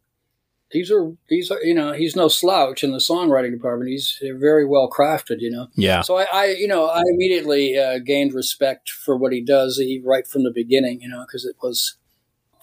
These 0.71 0.91
are 0.91 1.11
these 1.29 1.49
are 1.49 1.59
you 1.63 1.73
know 1.73 1.93
he's 1.93 2.15
no 2.15 2.27
slouch 2.27 2.83
in 2.83 2.91
the 2.91 2.99
songwriting 2.99 3.49
department. 3.51 3.89
He's 3.89 4.19
they're 4.21 4.37
very 4.37 4.67
well 4.67 4.87
crafted. 4.87 5.37
You 5.39 5.49
know, 5.49 5.67
Yeah. 5.75 6.01
so 6.01 6.17
I, 6.17 6.27
I 6.31 6.45
you 6.49 6.67
know, 6.67 6.85
I 6.85 7.01
immediately 7.11 7.75
uh, 7.75 7.97
gained 7.97 8.35
respect 8.35 8.87
for 8.91 9.17
what 9.17 9.33
he 9.33 9.41
does 9.43 9.77
he, 9.77 9.99
right 10.05 10.27
from 10.27 10.43
the 10.43 10.51
beginning, 10.51 11.01
you 11.01 11.09
know, 11.09 11.21
because 11.25 11.43
it 11.43 11.55
was, 11.63 11.95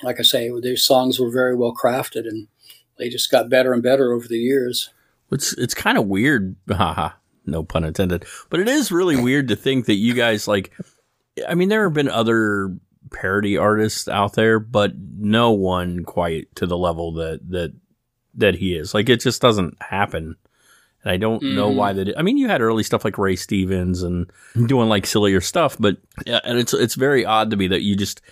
like 0.05 0.20
I 0.20 0.22
say, 0.22 0.49
their 0.62 0.76
songs 0.76 1.18
were 1.18 1.32
very 1.32 1.57
well 1.57 1.74
crafted 1.74 2.28
and 2.28 2.47
they 2.99 3.09
just 3.09 3.31
got 3.31 3.49
better 3.51 3.73
and 3.73 3.83
better 3.83 4.13
over 4.13 4.27
the 4.29 4.39
years. 4.39 4.91
It's 5.31 5.53
it's 5.55 5.75
kind 5.75 5.99
of 5.99 6.07
weird, 6.07 6.57
haha, 6.71 7.11
no 7.45 7.63
pun 7.65 7.85
intended. 7.85 8.25
But 8.51 8.61
it 8.61 8.69
is 8.69 8.93
really 8.93 9.17
weird 9.21 9.49
to 9.49 9.57
think 9.57 9.87
that 9.87 9.95
you 9.95 10.15
guys 10.15 10.47
like. 10.49 10.73
I 11.47 11.55
mean, 11.55 11.69
there 11.69 11.85
have 11.85 11.93
been 11.93 12.09
other 12.09 12.75
parody 13.13 13.57
artists 13.57 14.09
out 14.09 14.33
there, 14.35 14.59
but 14.59 14.93
no 14.97 15.51
one 15.53 16.05
quite 16.05 16.55
to 16.57 16.67
the 16.67 16.79
level 16.79 17.13
that 17.15 17.41
that 17.51 17.75
that 18.35 18.55
he 18.57 18.75
is. 18.75 18.95
Like, 18.95 19.09
it 19.09 19.21
just 19.21 19.41
doesn't 19.43 19.77
happen. 19.83 20.37
And 21.03 21.11
I 21.13 21.17
don't 21.19 21.43
know 21.43 21.71
Mhm. 21.71 21.75
why 21.77 21.93
that. 21.93 22.19
I 22.19 22.23
mean, 22.23 22.37
you 22.39 22.49
had 22.49 22.61
early 22.61 22.83
stuff 22.83 23.05
like 23.05 23.17
Ray 23.19 23.37
Stevens 23.37 24.03
and 24.03 24.31
doing 24.67 24.89
like 24.89 25.07
sillier 25.07 25.41
stuff, 25.41 25.77
but 25.79 25.99
yeah, 26.27 26.41
and 26.45 26.59
it's 26.59 26.73
it's 26.75 26.95
very 26.95 27.25
odd 27.25 27.51
to 27.51 27.57
me 27.57 27.67
that 27.69 27.83
you 27.83 27.97
just 27.97 28.23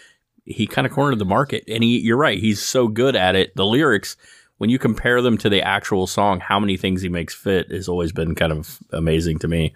he 0.47 0.67
kind 0.67 0.87
of 0.87 0.93
cornered 0.93 1.19
the 1.19 1.25
market. 1.25 1.65
And 1.69 1.83
he, 1.83 1.99
you're 2.01 2.17
right, 2.19 2.39
he's 2.39 2.61
so 2.61 2.87
good 2.89 3.17
at 3.17 3.35
it. 3.37 3.55
The 3.57 3.65
lyrics, 3.67 4.17
when 4.59 4.71
you 4.71 4.79
compare 4.79 5.21
them 5.21 5.37
to 5.39 5.49
the 5.49 5.63
actual 5.63 6.07
song, 6.07 6.41
how 6.41 6.59
many 6.61 6.77
things 6.77 7.03
he 7.03 7.09
makes 7.09 7.35
fit 7.35 7.71
has 7.71 7.89
always 7.89 8.13
been 8.13 8.35
kind 8.35 8.53
of 8.53 8.79
amazing 8.93 9.39
to 9.41 9.49
me. 9.49 9.75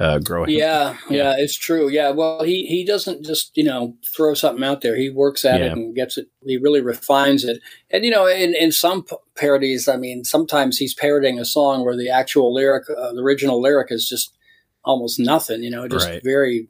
Uh, 0.00 0.20
growing, 0.20 0.48
Yeah, 0.50 0.96
yeah, 1.10 1.34
it's 1.36 1.56
true. 1.58 1.88
Yeah, 1.88 2.10
well, 2.10 2.44
he 2.44 2.66
he 2.66 2.84
doesn't 2.84 3.24
just 3.26 3.50
you 3.56 3.64
know 3.64 3.96
throw 4.06 4.32
something 4.32 4.62
out 4.62 4.80
there. 4.80 4.94
He 4.94 5.10
works 5.10 5.44
at 5.44 5.58
Yeah. 5.58 5.66
it 5.66 5.72
and 5.72 5.92
gets 5.92 6.16
it. 6.16 6.28
He 6.46 6.56
really 6.56 6.80
refines 6.80 7.42
it. 7.42 7.60
And 7.90 8.04
you 8.04 8.12
know, 8.12 8.24
in 8.26 8.54
in 8.54 8.70
some 8.70 9.04
parodies, 9.34 9.88
I 9.88 9.96
mean, 9.96 10.22
sometimes 10.22 10.78
he's 10.78 10.94
parodying 10.94 11.40
a 11.40 11.44
song 11.44 11.84
where 11.84 11.96
the 11.96 12.10
actual 12.10 12.54
lyric, 12.54 12.84
uh, 12.88 13.12
the 13.12 13.22
original 13.22 13.60
lyric, 13.60 13.90
is 13.90 14.08
just 14.08 14.36
almost 14.84 15.18
nothing. 15.18 15.64
You 15.64 15.70
know, 15.70 15.88
just 15.88 16.06
Right. 16.08 16.22
very 16.22 16.68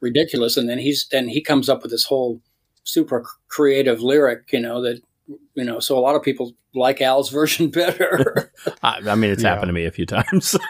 ridiculous. 0.00 0.56
And 0.56 0.68
then 0.68 0.78
he's 0.78 1.06
then 1.12 1.28
he 1.28 1.40
comes 1.40 1.68
up 1.68 1.82
with 1.82 1.92
this 1.92 2.06
whole 2.06 2.40
super 2.82 3.24
creative 3.46 4.00
lyric. 4.00 4.52
You 4.52 4.58
know 4.60 4.82
that 4.82 5.02
you 5.54 5.64
know. 5.64 5.80
So 5.80 5.98
a 5.98 6.00
lot 6.00 6.14
of 6.16 6.22
people 6.22 6.52
like 6.74 7.00
Al's 7.00 7.30
version 7.38 7.70
better. 7.70 8.52
I, 8.82 9.00
I 9.06 9.14
mean, 9.14 9.30
it's 9.30 9.42
Yeah. 9.42 9.50
happened 9.54 9.68
to 9.68 9.72
me 9.72 9.84
a 9.84 9.90
few 9.90 10.06
times. 10.06 10.56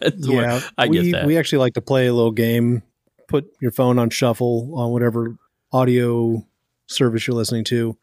It's 0.00 0.28
where- 0.28 0.42
Yeah, 0.42 0.60
I 0.76 0.88
get 0.88 1.02
we, 1.02 1.12
that. 1.12 1.26
We 1.26 1.38
actually 1.38 1.58
like 1.58 1.74
to 1.74 1.80
play 1.80 2.06
a 2.06 2.14
little 2.14 2.30
game. 2.32 2.82
Put 3.28 3.46
your 3.60 3.70
phone 3.72 3.98
on 3.98 4.10
shuffle 4.10 4.72
on 4.74 4.90
whatever 4.90 5.36
audio 5.72 6.44
service 6.86 7.26
you're 7.26 7.36
listening 7.36 7.64
to, 7.64 7.96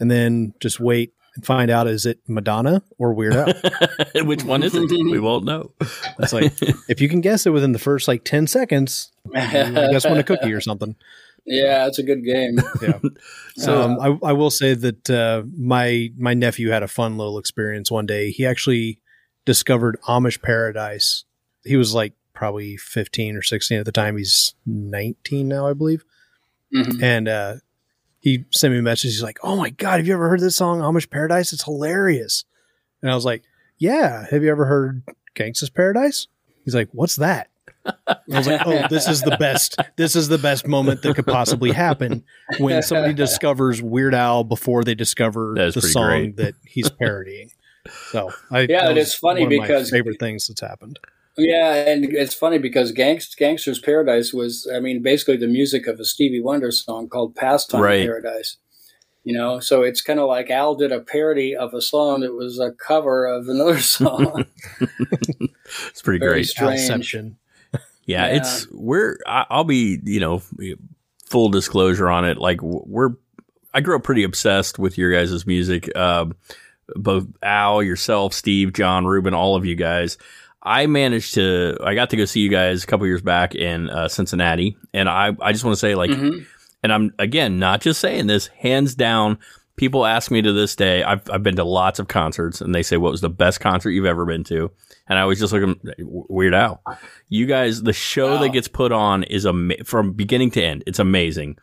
and 0.00 0.10
then 0.10 0.52
just 0.60 0.80
wait 0.80 1.12
and 1.36 1.46
find 1.46 1.70
out 1.70 1.86
is 1.86 2.06
it 2.06 2.18
Madonna 2.26 2.82
or 2.98 3.14
Weird 3.14 3.34
Al. 3.36 3.52
Which 4.24 4.42
one 4.42 4.62
is 4.64 4.74
it? 4.74 4.90
We 4.90 5.20
won't 5.20 5.44
know. 5.44 5.70
It's 6.18 6.32
like 6.32 6.52
if 6.88 7.00
you 7.00 7.08
can 7.08 7.20
guess 7.20 7.46
it 7.46 7.50
within 7.50 7.72
the 7.72 7.78
first 7.78 8.08
like 8.08 8.24
ten 8.24 8.46
seconds, 8.48 9.12
you, 9.26 9.32
I 9.40 9.92
guess 9.92 10.04
won 10.04 10.18
a 10.18 10.24
cookie 10.24 10.52
or 10.52 10.60
something. 10.60 10.96
Yeah, 11.48 11.86
it's 11.86 11.98
a 11.98 12.02
good 12.02 12.24
game. 12.24 12.58
Yeah. 12.82 12.98
So- 13.56 13.82
um, 13.82 13.98
I, 14.00 14.28
I 14.28 14.32
will 14.32 14.50
say 14.50 14.74
that 14.74 15.10
uh, 15.10 15.42
my 15.56 16.10
my 16.16 16.34
nephew 16.34 16.70
had 16.70 16.82
a 16.82 16.88
fun 16.88 17.16
little 17.18 17.38
experience 17.38 17.90
one 17.90 18.06
day. 18.06 18.30
He 18.30 18.46
actually 18.46 19.00
discovered 19.44 19.98
Amish 20.06 20.40
Paradise. 20.42 21.24
He 21.64 21.76
was 21.76 21.92
like 21.94 22.12
probably 22.34 22.76
15 22.76 23.34
or 23.36 23.42
16 23.42 23.78
at 23.80 23.84
the 23.84 23.90
time. 23.92 24.16
He's 24.16 24.54
19 24.66 25.48
now, 25.48 25.66
I 25.66 25.72
believe. 25.72 26.04
Mhm. 26.72 27.02
And 27.02 27.26
uh, 27.28 27.54
he 28.20 28.44
sent 28.50 28.72
me 28.72 28.78
a 28.78 28.82
message. 28.82 29.10
He's 29.12 29.22
like, 29.22 29.38
"Oh 29.42 29.56
my 29.56 29.70
god, 29.70 29.98
have 29.98 30.06
you 30.06 30.12
ever 30.14 30.28
heard 30.28 30.40
this 30.40 30.56
song 30.56 30.80
Amish 30.80 31.10
Paradise? 31.10 31.52
It's 31.52 31.64
hilarious." 31.64 32.44
And 33.02 33.10
I 33.10 33.14
was 33.14 33.24
like, 33.24 33.42
"Yeah, 33.78 34.26
have 34.30 34.42
you 34.42 34.50
ever 34.50 34.66
heard 34.66 35.02
Gangsta's 35.34 35.70
Paradise?" 35.70 36.28
He's 36.64 36.74
like, 36.74 36.90
"What's 36.92 37.16
that?" 37.16 37.48
I 38.06 38.16
was 38.26 38.46
like, 38.46 38.60
"Oh, 38.66 38.86
this 38.88 39.08
is 39.08 39.22
the 39.22 39.36
best. 39.38 39.76
This 39.96 40.14
is 40.16 40.28
the 40.28 40.38
best 40.38 40.66
moment 40.66 41.02
that 41.02 41.14
could 41.14 41.26
possibly 41.26 41.72
happen 41.72 42.24
when 42.58 42.82
somebody 42.82 43.14
discovers 43.14 43.82
Weird 43.82 44.14
Al 44.14 44.44
before 44.44 44.84
they 44.84 44.94
discover 44.94 45.54
the 45.56 45.80
song 45.80 46.06
great. 46.32 46.36
that 46.36 46.54
he's 46.66 46.90
parodying." 46.90 47.50
So, 48.10 48.30
I, 48.50 48.60
Yeah, 48.62 48.66
that 48.82 48.86
and 48.88 48.96
was 48.98 49.06
it's 49.08 49.14
funny 49.14 49.44
one 49.44 49.52
of 49.52 49.58
my 49.60 49.66
because- 49.66 49.90
favorite 49.90 50.18
things 50.20 50.46
that's 50.46 50.60
happened. 50.60 50.98
Yeah, 51.40 51.72
and 51.74 52.04
it's 52.04 52.34
funny 52.34 52.58
because 52.58 52.92
Gangst- 52.92 53.36
Gangster's 53.36 53.78
Paradise 53.78 54.32
was, 54.34 54.68
I 54.74 54.80
mean, 54.80 55.02
basically 55.04 55.36
the 55.36 55.46
music 55.46 55.86
of 55.86 56.00
a 56.00 56.04
Stevie 56.04 56.40
Wonder 56.42 56.72
song 56.72 57.08
called 57.08 57.36
Pastime 57.36 57.80
Right. 57.80 58.04
Paradise. 58.04 58.56
You 59.22 59.34
know, 59.38 59.60
so 59.60 59.82
it's 59.82 60.00
kind 60.02 60.18
of 60.18 60.26
like 60.26 60.50
Al 60.50 60.74
did 60.74 60.90
a 60.90 61.00
parody 61.00 61.54
of 61.54 61.74
a 61.74 61.80
song 61.80 62.20
that 62.22 62.34
was 62.34 62.58
a 62.58 62.72
cover 62.72 63.24
of 63.26 63.46
another 63.48 63.78
song. 63.96 64.46
It's 64.80 66.02
pretty 66.02 66.18
Very 66.18 66.32
great. 66.40 66.46
strange. 66.46 66.80
Alception. 66.80 67.36
Yeah, 68.08 68.26
Yeah. 68.26 68.36
it's 68.38 68.66
we're. 68.72 69.18
I- 69.26 69.46
I'll 69.50 69.62
be 69.64 70.00
you 70.02 70.18
know 70.18 70.42
full 71.26 71.50
disclosure 71.50 72.08
on 72.08 72.24
it. 72.24 72.38
Like 72.38 72.60
we're. 72.62 73.10
I 73.72 73.80
grew 73.82 73.94
up 73.94 74.02
pretty 74.02 74.24
obsessed 74.24 74.78
with 74.80 74.98
your 74.98 75.12
guys' 75.12 75.46
music. 75.46 75.94
Um, 75.96 76.34
both 76.96 77.26
Al, 77.42 77.82
yourself, 77.82 78.32
Steve, 78.32 78.72
Jon, 78.72 79.04
Ruben, 79.06 79.34
all 79.34 79.54
of 79.56 79.64
you 79.66 79.76
guys. 79.76 80.16
I 80.62 80.86
managed 80.86 81.34
to. 81.34 81.76
I 81.84 81.94
got 81.94 82.10
to 82.10 82.16
go 82.16 82.24
see 82.24 82.40
you 82.40 82.48
guys 82.48 82.82
a 82.82 82.86
couple 82.86 83.06
years 83.06 83.22
back 83.22 83.54
in 83.54 83.88
uh, 83.90 84.08
Cincinnati, 84.08 84.76
and 84.94 85.08
I. 85.08 85.36
I 85.40 85.52
just 85.52 85.64
want 85.64 85.74
to 85.76 85.78
say 85.80 85.94
like, 85.94 86.10
Mhm. 86.10 86.46
and 86.82 86.92
I'm 86.92 87.12
again 87.18 87.58
not 87.58 87.80
just 87.82 88.00
saying 88.00 88.26
this. 88.26 88.46
Hands 88.48 88.92
down, 88.94 89.38
people 89.78 90.04
ask 90.04 90.30
me 90.30 90.42
to 90.42 90.52
this 90.52 90.76
day. 90.76 91.02
I've 91.02 91.28
I've 91.30 91.42
been 91.42 91.56
to 91.56 91.64
lots 91.64 91.98
of 91.98 92.08
concerts, 92.08 92.60
and 92.60 92.74
they 92.74 92.82
say 92.82 92.98
what 92.98 93.10
was 93.10 93.22
the 93.22 93.30
best 93.30 93.60
concert 93.60 93.90
you've 93.92 94.04
ever 94.04 94.26
been 94.26 94.44
to, 94.44 94.70
and 95.08 95.18
I 95.18 95.24
was 95.24 95.38
just 95.38 95.52
looking 95.52 95.80
Weird 95.98 96.52
Al. 96.54 96.82
You 97.28 97.46
guys, 97.46 97.82
the 97.82 97.92
show 97.94 98.34
Wow. 98.34 98.42
that 98.42 98.50
gets 98.50 98.68
put 98.68 98.92
on 98.92 99.22
is 99.22 99.46
ama- 99.46 99.84
from 99.84 100.12
beginning 100.12 100.50
to 100.52 100.62
end. 100.62 100.84
It's 100.86 100.98
amazing. 100.98 101.56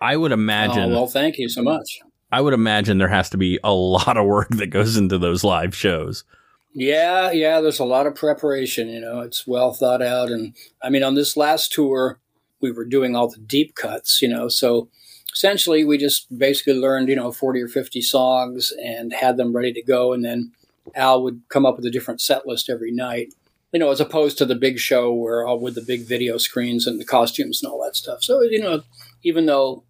I 0.00 0.16
would 0.16 0.32
oh, 0.32 0.34
imagine. 0.34 0.90
well, 0.90 1.06
thank 1.06 1.38
you 1.38 1.48
so 1.48 1.62
much. 1.62 2.00
I 2.32 2.40
would 2.40 2.54
imagine 2.54 2.98
there 2.98 3.08
has 3.08 3.30
to 3.30 3.38
be 3.38 3.58
a 3.64 3.72
lot 3.72 4.16
of 4.16 4.26
work 4.26 4.50
that 4.50 4.68
goes 4.68 4.96
into 4.96 5.18
those 5.18 5.42
live 5.42 5.74
shows. 5.74 6.24
Yeah, 6.72 7.32
yeah, 7.32 7.60
there's 7.60 7.80
a 7.80 7.84
lot 7.84 8.06
of 8.06 8.14
preparation, 8.14 8.88
you 8.88 9.00
know, 9.00 9.20
it's 9.20 9.46
well 9.46 9.72
thought 9.72 10.02
out. 10.02 10.30
And 10.30 10.54
I 10.82 10.88
mean, 10.88 11.02
on 11.02 11.16
this 11.16 11.36
last 11.36 11.72
tour, 11.72 12.20
we 12.60 12.70
were 12.70 12.84
doing 12.84 13.16
all 13.16 13.28
the 13.28 13.40
deep 13.40 13.74
cuts, 13.74 14.22
you 14.22 14.28
know, 14.28 14.48
so 14.48 14.88
essentially 15.32 15.84
we 15.84 15.98
just 15.98 16.36
basically 16.36 16.74
learned, 16.74 17.08
you 17.08 17.16
know, 17.16 17.32
40 17.32 17.60
or 17.62 17.68
50 17.68 18.00
songs 18.00 18.72
and 18.82 19.12
had 19.12 19.36
them 19.36 19.54
ready 19.54 19.72
to 19.72 19.82
go. 19.82 20.12
And 20.12 20.24
then 20.24 20.52
Al 20.94 21.22
would 21.22 21.42
come 21.48 21.66
up 21.66 21.76
with 21.76 21.86
a 21.86 21.90
different 21.90 22.20
set 22.20 22.46
list 22.46 22.70
every 22.70 22.92
night, 22.92 23.32
you 23.72 23.78
know, 23.78 23.90
as 23.90 24.00
opposed 24.00 24.38
to 24.38 24.44
the 24.44 24.54
big 24.54 24.78
show 24.78 25.12
where 25.12 25.46
all 25.46 25.60
with 25.60 25.74
the 25.74 25.82
big 25.82 26.06
video 26.06 26.38
screens 26.38 26.86
and 26.86 27.00
the 27.00 27.04
costumes 27.04 27.62
and 27.62 27.70
all 27.70 27.82
that 27.84 27.96
stuff. 27.96 28.22
So, 28.22 28.42
you 28.42 28.60
know, 28.60 28.82
even 29.22 29.46
though 29.46 29.84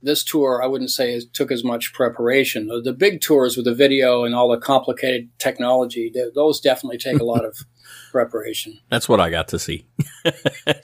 this 0.00 0.22
tour, 0.22 0.62
I 0.62 0.68
wouldn't 0.68 0.90
say 0.90 1.12
it 1.12 1.34
took 1.34 1.50
as 1.50 1.64
much 1.64 1.92
preparation. 1.92 2.68
The 2.68 2.92
big 2.92 3.20
tours 3.20 3.56
with 3.56 3.64
the 3.66 3.74
video 3.74 4.24
and 4.24 4.34
all 4.34 4.48
the 4.48 4.56
complicated 4.56 5.28
technology, 5.38 6.12
those 6.34 6.60
definitely 6.60 6.98
take 6.98 7.18
a 7.18 7.24
lot 7.24 7.44
of 7.44 7.58
preparation. 8.10 8.78
That's 8.90 9.08
what 9.08 9.20
I 9.20 9.30
got 9.30 9.48
to 9.48 9.58
see. 9.58 9.86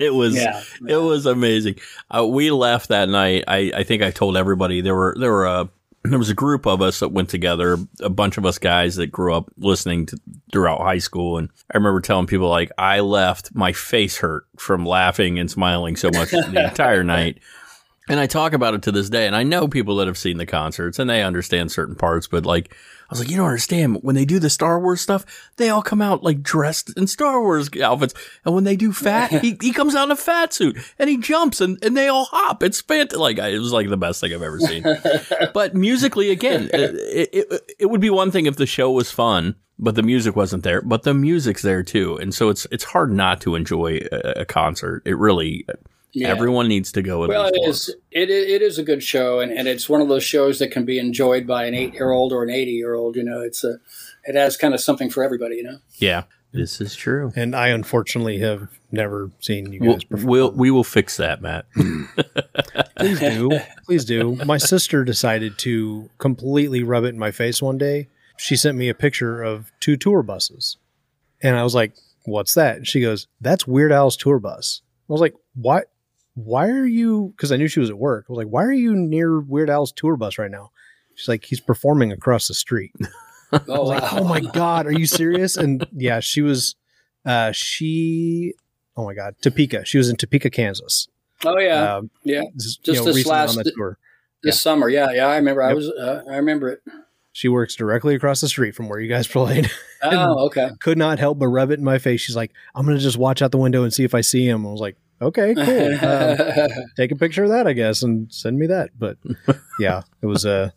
it 0.01 0.15
was 0.15 0.35
Yeah. 0.35 0.63
it 0.87 0.97
was 0.97 1.27
amazing. 1.27 1.77
Uh, 2.15 2.27
we 2.27 2.51
left 2.51 2.89
that 2.89 3.09
night. 3.09 3.45
I, 3.49 3.73
I 3.75 3.83
think 3.85 4.03
I 4.03 4.11
told 4.11 4.37
everybody 4.37 4.81
there 4.81 4.95
were 4.95 5.15
there 5.19 5.33
were 5.33 5.47
a 5.47 5.69
there 6.07 6.19
was 6.19 6.29
a 6.29 6.35
group 6.35 6.67
of 6.67 6.83
us 6.83 7.01
that 7.01 7.13
went 7.13 7.31
together, 7.31 7.79
a 8.01 8.11
bunch 8.11 8.37
of 8.37 8.45
us 8.45 8.59
guys 8.59 8.97
that 8.97 9.07
grew 9.07 9.33
up 9.35 9.51
listening 9.57 10.05
to 10.07 10.19
throughout 10.53 10.83
high 10.83 10.99
school, 10.99 11.39
and 11.39 11.49
I 11.73 11.79
remember 11.79 12.01
telling 12.03 12.27
people 12.27 12.49
like 12.51 12.71
I 12.77 13.01
left, 13.01 13.55
my 13.55 13.73
face 13.73 14.19
hurt 14.19 14.45
from 14.59 14.85
laughing 14.85 15.39
and 15.39 15.51
smiling 15.51 15.97
so 15.97 16.11
much 16.13 16.31
the 16.31 16.67
entire 16.69 17.05
night. 17.05 17.39
And 18.07 18.21
I 18.21 18.27
talk 18.27 18.53
about 18.53 18.75
it 18.75 18.83
to 18.83 18.93
this 18.93 19.09
day, 19.09 19.27
and 19.27 19.35
I 19.35 19.45
know 19.45 19.67
people 19.67 19.97
that 19.97 20.07
have 20.07 20.19
seen 20.19 20.37
the 20.37 20.45
concerts 20.45 20.99
and 20.99 21.09
they 21.09 21.23
understand 21.23 21.73
certain 21.73 21.95
parts, 21.95 22.27
but 22.27 22.45
like 22.45 22.77
was 23.11 23.21
like, 23.21 23.31
you 23.31 23.37
don't 23.37 23.47
understand 23.47 23.99
when 24.03 24.15
they 24.15 24.25
do 24.25 24.39
the 24.39 24.51
Star 24.51 24.81
Wars 24.81 25.01
stuff, 25.01 25.25
they 25.57 25.69
all 25.69 25.83
come 25.83 26.03
out 26.03 26.23
like 26.23 26.43
dressed 26.43 26.97
in 26.97 27.07
Star 27.07 27.41
Wars 27.41 27.69
outfits, 27.81 28.15
and 28.45 28.55
when 28.55 28.65
they 28.65 28.77
do 28.77 28.93
fat, 28.93 29.31
he, 29.43 29.57
he 29.61 29.73
comes 29.73 29.95
out 29.95 30.05
in 30.05 30.11
a 30.11 30.17
fat 30.17 30.53
suit 30.53 30.77
and 30.99 31.11
he 31.11 31.17
jumps 31.17 31.61
and, 31.61 31.83
and 31.85 31.97
they 31.97 32.09
all 32.09 32.25
hop. 32.27 32.63
It's 32.63 32.81
fantastic. 32.81 33.19
Like 33.19 33.39
it 33.39 33.59
was 33.59 33.73
like 33.73 33.89
the 33.89 33.97
best 33.97 34.21
thing 34.21 34.33
I've 34.33 34.43
ever 34.43 34.61
seen. 34.61 34.85
but 35.55 35.75
musically, 35.75 36.31
again, 36.31 36.71
it, 36.73 37.31
it, 37.33 37.75
it 37.79 37.87
would 37.87 38.01
be 38.01 38.11
one 38.11 38.31
thing 38.31 38.47
if 38.47 38.57
the 38.57 38.67
show 38.67 38.91
was 38.91 39.11
fun, 39.11 39.57
but 39.79 39.95
the 39.95 40.03
music 40.03 40.37
wasn't 40.37 40.63
there. 40.63 40.83
But 40.83 41.03
the 41.03 41.15
music's 41.15 41.63
there 41.63 41.83
too, 41.83 42.17
and 42.17 42.35
so 42.35 42.49
it's 42.49 42.67
it's 42.71 42.85
hard 42.85 43.13
not 43.13 43.41
to 43.43 43.55
enjoy 43.55 44.01
a, 44.11 44.41
a 44.41 44.45
concert. 44.45 45.03
It 45.05 45.19
really. 45.19 45.67
Yeah. 46.15 46.29
Everyone 46.29 46.69
needs 46.69 46.93
to 46.93 47.03
go. 47.03 47.25
At 47.25 47.29
Well, 47.31 47.43
least 47.45 47.55
it 47.57 47.61
once. 47.67 47.89
is. 47.89 47.97
It, 48.13 48.29
i- 48.31 48.53
it 48.55 48.63
is 48.63 48.79
a 48.79 48.83
good 48.85 49.03
show, 49.03 49.41
and, 49.41 49.51
and 49.53 49.67
it's 49.67 49.89
one 49.89 50.01
of 50.01 50.09
those 50.09 50.23
shows 50.23 50.59
that 50.61 50.71
can 50.71 50.85
be 50.85 50.99
enjoyed 50.99 51.47
by 51.47 51.65
an 51.67 51.75
eight 51.75 51.93
year 51.95 52.11
old 52.13 52.33
or 52.33 52.43
an 52.45 52.51
eighty 52.51 52.71
year 52.73 52.95
old. 52.95 53.17
You 53.17 53.25
know, 53.25 53.41
it's 53.41 53.65
a 53.65 53.79
it 54.25 54.35
has 54.37 54.57
kind 54.57 54.75
of 54.75 54.81
something 54.81 55.11
for 55.11 55.23
everybody. 55.25 55.57
You 55.57 55.65
know. 55.65 55.79
Yeah, 55.97 56.23
this 56.53 56.81
is 56.81 56.95
true. 56.95 57.33
And 57.35 57.55
I 57.57 57.69
unfortunately 57.69 58.39
have 58.39 58.69
never 58.93 59.33
seen 59.41 59.73
you 59.73 59.81
We'll, 59.81 59.93
guys 59.95 60.05
perform. 60.05 60.29
we'll 60.31 60.51
we 60.53 60.71
will 60.71 60.85
fix 60.85 61.17
that, 61.17 61.43
Matt. 61.43 61.67
Please 62.97 63.21
do. 63.21 63.51
Please 63.85 64.05
do. 64.05 64.37
My 64.45 64.57
sister 64.59 65.05
decided 65.05 65.59
to 65.59 66.09
completely 66.19 66.83
rub 66.83 67.05
it 67.05 67.09
in 67.09 67.19
my 67.19 67.31
face 67.33 67.61
one 67.61 67.77
day. 67.79 68.09
She 68.39 68.57
sent 68.57 68.77
me 68.79 68.89
a 68.89 68.95
picture 68.95 69.43
of 69.43 69.73
two 69.81 69.97
tour 69.97 70.23
buses. 70.23 70.77
And 71.43 71.57
I 71.57 71.63
was 71.65 71.75
like, 71.75 71.93
What's 72.25 72.55
that? 72.55 72.77
And 72.77 72.87
she 72.87 73.01
goes, 73.01 73.27
That's 73.41 73.67
Weird 73.67 73.93
Al's 73.93 74.17
tour 74.17 74.39
bus. 74.39 74.81
I 75.09 75.13
was 75.13 75.21
like, 75.21 75.35
Why 75.55 75.83
why 76.35 76.69
are 76.69 76.85
you 76.87 77.33
because 77.37 77.53
I 77.53 77.57
knew 77.57 77.69
she 77.69 77.81
was 77.81 77.91
at 77.91 77.99
work. 77.99 78.27
I 78.29 78.33
was 78.33 78.39
like, 78.39 78.53
Why 78.53 78.65
are 78.65 78.73
you 78.73 78.95
near 78.95 79.41
Weird 79.41 79.71
Al's 79.71 79.93
tour 79.93 80.17
bus 80.17 80.39
right 80.39 80.51
now? 80.51 80.71
She's 81.15 81.29
like, 81.29 81.45
He's 81.45 81.61
performing 81.61 82.13
across 82.13 82.49
the 82.49 82.55
street. 82.55 82.93
I 83.01 83.07
Oh, 83.69 83.81
was 83.83 83.89
like, 83.91 84.03
wow. 84.03 84.19
Oh 84.21 84.25
my 84.25 84.41
God, 84.41 84.87
are 84.87 84.93
you 84.93 85.07
serious? 85.07 85.57
And 85.57 85.87
yeah, 85.93 86.21
she 86.21 86.43
was 86.43 86.75
uh 87.25 87.53
she 87.53 88.55
oh 88.97 89.05
my 89.05 89.15
God, 89.15 89.37
Topeka. 89.41 89.85
She 89.85 89.99
was 89.99 90.09
in 90.09 90.17
Topeka, 90.17 90.51
Kansas. 90.51 91.09
Oh 91.45 91.59
yeah, 91.59 91.97
Um, 91.97 92.11
yeah. 92.25 92.43
this- 92.55 92.77
Just 92.77 93.05
this 93.05 93.27
last- 93.27 93.57
on 93.57 93.63
that 93.65 93.73
tour. 93.77 93.99
This 94.43 94.61
summer, 94.61 94.89
yeah, 94.91 95.11
yeah. 95.11 95.27
I 95.27 95.37
remember. 95.37 95.63
I 95.63 95.73
was. 95.73 95.89
Uh, 95.89 96.23
I 96.31 96.37
remember 96.37 96.69
it. 96.69 96.83
She 97.33 97.49
works 97.49 97.75
directly 97.77 98.15
across 98.15 98.43
the 98.43 98.49
street 98.49 98.75
from 98.75 98.91
where 98.91 99.01
you 99.01 99.09
guys 99.09 99.27
played. 99.29 99.71
Oh, 100.03 100.47
okay. 100.49 100.69
Could 100.81 100.99
not 100.99 101.19
help 101.19 101.39
but 101.39 101.47
rub 101.47 101.71
it 101.71 101.79
in 101.79 101.85
my 101.85 101.97
face. 101.99 102.21
She's 102.21 102.37
like, 102.37 102.53
"I'm 102.75 102.85
gonna 102.85 102.99
just 102.99 103.17
watch 103.17 103.41
out 103.41 103.53
the 103.53 103.59
window 103.59 103.85
and 103.85 103.93
see 103.95 104.05
if 104.05 104.15
I 104.15 104.21
see 104.21 104.47
him." 104.47 104.67
I 104.67 104.71
was 104.71 104.83
like, 104.83 104.97
"Okay, 105.21 105.55
cool. 105.55 105.99
Um, 106.05 106.87
take 106.97 107.11
a 107.11 107.17
picture 107.17 107.45
of 107.45 107.51
that, 107.51 107.67
I 107.67 107.73
guess, 107.73 108.03
and 108.03 108.33
send 108.33 108.59
me 108.59 108.67
that." 108.67 108.91
But 108.99 109.19
yeah, 109.79 110.03
it 110.23 110.27
was 110.27 110.45
a. 110.45 110.73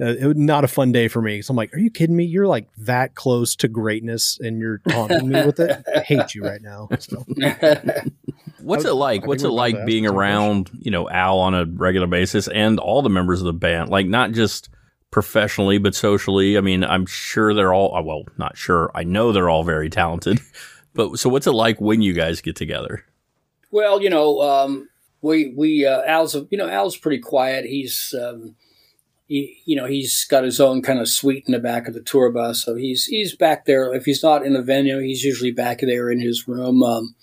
Uh, 0.00 0.14
it 0.14 0.26
was 0.26 0.36
not 0.36 0.62
a 0.62 0.68
fun 0.68 0.92
day 0.92 1.08
for 1.08 1.20
me. 1.20 1.42
So 1.42 1.50
I'm 1.52 1.56
like, 1.56 1.74
"Are 1.74 1.78
you 1.78 1.90
kidding 1.90 2.14
me? 2.14 2.24
You're 2.24 2.46
like 2.46 2.68
that 2.78 3.14
close 3.14 3.56
to 3.56 3.68
greatness, 3.68 4.38
and 4.40 4.60
you're 4.60 4.78
taunting 4.88 5.28
me 5.28 5.44
with 5.44 5.58
it. 5.58 5.82
I 5.94 6.00
hate 6.00 6.34
you 6.34 6.44
right 6.44 6.62
now." 6.62 6.88
So, 7.00 7.24
What's 8.60 8.84
it 8.84 8.92
like? 8.92 9.26
What's 9.26 9.42
it 9.42 9.48
like 9.48 9.84
being 9.86 10.06
around, 10.06 10.70
you 10.78 10.90
know, 10.90 11.08
Al 11.08 11.38
on 11.38 11.54
a 11.54 11.64
regular 11.64 12.06
basis 12.06 12.48
and 12.48 12.78
all 12.78 13.02
the 13.02 13.10
members 13.10 13.40
of 13.40 13.46
the 13.46 13.52
band? 13.52 13.90
Like 13.90 14.06
not 14.06 14.32
just 14.32 14.68
professionally, 15.10 15.78
but 15.78 15.94
socially. 15.94 16.58
I 16.58 16.60
mean, 16.60 16.84
I'm 16.84 17.06
sure 17.06 17.54
they're 17.54 17.72
all 17.72 17.96
uh, 17.96 18.02
well, 18.02 18.24
not 18.36 18.56
sure. 18.56 18.90
I 18.94 19.04
know 19.04 19.32
they're 19.32 19.50
all 19.50 19.64
very 19.64 19.90
talented. 19.90 20.40
But 20.94 21.18
so 21.18 21.28
what's 21.28 21.46
it 21.46 21.52
like 21.52 21.80
when 21.80 22.02
you 22.02 22.12
guys 22.12 22.40
get 22.40 22.56
together? 22.56 23.04
Well, 23.70 24.02
you 24.02 24.10
know, 24.10 24.40
um, 24.40 24.88
we 25.20 25.52
we 25.56 25.86
uh, 25.86 26.02
Al's 26.06 26.36
you 26.50 26.58
know 26.58 26.68
Al's 26.68 26.96
pretty 26.96 27.18
quiet. 27.18 27.64
He's 27.64 28.14
um, 28.20 28.56
he, 29.26 29.60
you 29.64 29.76
know 29.76 29.86
he's 29.86 30.24
got 30.24 30.44
his 30.44 30.60
own 30.60 30.82
kind 30.82 31.00
of 31.00 31.08
suite 31.08 31.44
in 31.46 31.52
the 31.52 31.58
back 31.58 31.88
of 31.88 31.94
the 31.94 32.02
tour 32.02 32.30
bus, 32.30 32.64
so 32.64 32.74
he's 32.74 33.04
he's 33.04 33.36
back 33.36 33.64
there. 33.64 33.92
If 33.94 34.04
he's 34.04 34.22
not 34.22 34.44
in 34.44 34.54
the 34.54 34.62
venue, 34.62 34.98
he's 35.00 35.24
usually 35.24 35.52
back 35.52 35.80
there 35.80 36.10
in 36.10 36.20
his 36.20 36.46
room. 36.48 36.82
Um, 36.82 37.14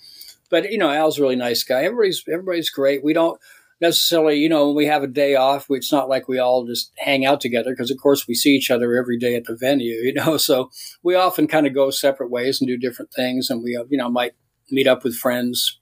but 0.50 0.70
you 0.70 0.78
know, 0.78 0.90
Al's 0.90 1.18
a 1.18 1.22
really 1.22 1.36
nice 1.36 1.62
guy. 1.62 1.84
Everybody's 1.84 2.22
everybody's 2.30 2.70
great. 2.70 3.02
We 3.02 3.12
don't. 3.12 3.40
necessarily, 3.78 4.36
you 4.36 4.48
know, 4.48 4.68
when 4.68 4.76
we 4.76 4.86
have 4.86 5.02
a 5.02 5.06
day 5.06 5.34
off, 5.34 5.66
it's 5.68 5.92
not 5.92 6.08
like 6.08 6.28
we 6.28 6.38
all 6.38 6.64
just 6.64 6.92
hang 6.96 7.26
out 7.26 7.42
together 7.42 7.72
because, 7.72 7.90
of 7.90 7.98
course, 7.98 8.26
we 8.26 8.34
see 8.34 8.56
each 8.56 8.70
other 8.70 8.96
every 8.96 9.18
day 9.18 9.34
at 9.34 9.44
the 9.44 9.54
venue, 9.54 9.94
you 10.02 10.14
know. 10.14 10.36
So 10.38 10.70
we 11.02 11.14
often 11.14 11.46
kind 11.46 11.66
of 11.66 11.74
go 11.74 11.90
separate 11.90 12.30
ways 12.30 12.60
and 12.60 12.68
do 12.68 12.78
different 12.78 13.12
things, 13.12 13.50
and 13.50 13.62
we, 13.62 13.76
uh, 13.76 13.84
you 13.88 13.98
know, 13.98 14.08
might 14.08 14.32
meet 14.70 14.86
up 14.86 15.04
with 15.04 15.14
friends 15.14 15.78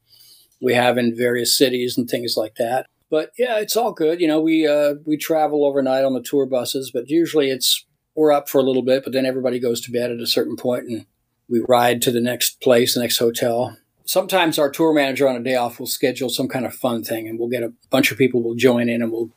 we 0.65 0.75
have 0.75 0.97
in 0.97 1.15
various 1.15 1.57
cities 1.57 1.97
and 1.97 2.09
things 2.09 2.35
like 2.37 2.55
that. 2.57 2.87
But 3.11 3.31
yeah, 3.39 3.59
it's 3.59 3.77
all 3.77 3.93
good. 3.93 4.21
You 4.21 4.27
know, 4.27 4.41
we 4.41 4.67
uh, 4.67 4.95
we 5.05 5.17
travel 5.17 5.65
overnight 5.65 6.05
on 6.05 6.15
the 6.15 6.23
tour 6.23 6.47
buses, 6.47 6.91
but 6.93 7.09
usually 7.09 7.51
it's 7.51 7.85
we're 8.17 8.33
up 8.33 8.49
for 8.49 8.59
a 8.59 8.65
little 8.65 8.83
bit, 8.83 9.05
but 9.05 9.13
then 9.13 9.27
everybody 9.27 9.61
goes 9.61 9.81
to 9.83 9.93
bed 9.93 10.11
at 10.11 10.21
a 10.21 10.27
certain 10.27 10.57
point 10.57 10.85
and 10.89 11.07
we 11.49 11.65
ride 11.69 12.01
to 12.03 12.11
the 12.11 12.21
next 12.21 12.61
place, 12.61 12.95
the 12.95 13.01
next 13.01 13.19
hotel. 13.19 13.77
Sometimes 14.07 14.59
our 14.59 14.71
tour 14.71 14.93
manager 14.95 15.29
on 15.29 15.37
a 15.37 15.43
day 15.43 15.55
off 15.55 15.79
will 15.79 15.87
schedule 15.87 16.29
some 16.29 16.49
kind 16.49 16.65
of 16.65 16.75
fun 16.75 17.03
thing 17.03 17.29
and 17.29 17.39
we'll 17.39 17.49
get 17.49 17.63
a 17.63 17.73
bunch 17.91 18.11
of 18.11 18.19
people 18.19 18.43
will 18.43 18.55
join 18.55 18.89
in 18.89 19.03
and 19.03 19.13
we'll 19.13 19.31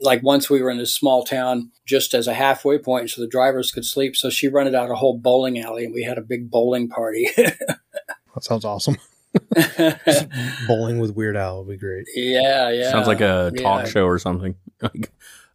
like 0.00 0.22
once 0.22 0.50
we 0.50 0.60
were 0.60 0.70
in 0.70 0.78
this 0.78 0.94
small 0.94 1.24
town 1.24 1.70
just 1.86 2.14
as 2.14 2.26
a 2.26 2.34
halfway 2.34 2.78
point 2.78 3.10
so 3.10 3.20
the 3.20 3.28
drivers 3.28 3.70
could 3.70 3.84
sleep. 3.84 4.16
So 4.16 4.30
she 4.30 4.48
rented 4.48 4.74
out 4.74 4.90
a 4.90 4.96
whole 4.96 5.18
bowling 5.18 5.58
alley 5.58 5.84
and 5.84 5.94
we 5.94 6.02
had 6.02 6.18
a 6.18 6.22
big 6.22 6.50
bowling 6.50 6.88
party. 6.88 7.28
That 8.34 8.42
sounds 8.44 8.64
awesome. 8.64 8.96
Bowling 10.68 10.98
with 10.98 11.14
Weird 11.14 11.36
Al 11.36 11.64
would 11.64 11.70
be 11.72 11.76
great. 11.76 12.06
yeah, 12.14 12.70
yeah. 12.70 12.90
Sounds 12.90 13.06
like 13.06 13.20
a 13.20 13.52
talk 13.56 13.84
Yeah. 13.84 13.90
show 13.90 14.04
or 14.06 14.18
something. 14.18 14.54
Like, 14.82 15.10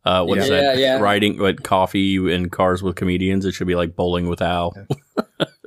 uh, 0.06 0.24
what 0.26 0.38
is 0.40 0.50
Yeah. 0.50 0.56
that? 0.62 0.78
Yeah, 0.78 0.96
yeah. 0.96 1.00
Riding 1.02 1.38
what 1.40 1.62
coffee 1.64 2.16
in 2.34 2.50
cars 2.50 2.82
with 2.82 2.96
comedians. 2.96 3.46
It 3.46 3.52
should 3.54 3.68
be 3.68 3.76
like 3.76 3.96
bowling 3.96 4.28
with 4.28 4.42
Al. 4.42 4.74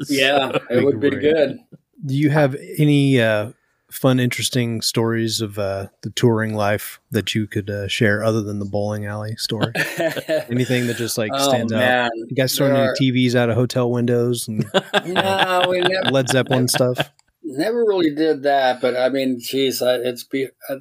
Yeah, 0.09 0.59
it 0.71 0.83
would 0.85 0.99
be 1.01 1.11
great. 1.11 1.23
good. 1.23 1.59
Do 2.05 2.17
you 2.17 2.31
have 2.31 2.57
any 2.79 3.21
uh, 3.21 3.53
fun, 3.91 4.19
interesting 4.19 4.81
stories 4.81 5.41
of 5.41 5.59
uh, 5.61 5.89
the 6.01 6.11
touring 6.11 6.55
life 6.55 6.99
that 7.13 7.35
you 7.37 7.47
could 7.47 7.71
uh, 7.71 7.87
share 7.87 8.25
other 8.25 8.43
than 8.43 8.59
the 8.59 8.65
bowling 8.65 9.07
alley 9.07 9.37
story? 9.37 9.73
Anything 10.49 10.89
that 10.89 10.97
just 10.97 11.17
like 11.19 11.31
oh 11.33 11.49
stands 11.51 11.73
out? 11.73 12.11
You 12.17 12.35
guys 12.35 12.57
throwing 12.57 12.75
are- 12.75 12.97
TVs 13.01 13.37
out 13.37 13.49
of 13.51 13.55
hotel 13.55 13.91
windows 13.93 14.49
and 14.49 14.65
no, 15.07 15.67
we 15.69 15.81
never, 15.83 16.11
Led 16.11 16.29
Zeppelin 16.31 16.67
stuff? 16.67 17.13
Never 17.59 17.85
really 17.85 18.15
did 18.15 18.43
that. 18.43 18.81
But 18.81 18.97
I 18.97 19.09
mean, 19.09 19.39
geez, 19.41 19.83
I, 19.83 19.95
it's 19.97 20.25
be 20.25 20.49
uh, 20.69 20.77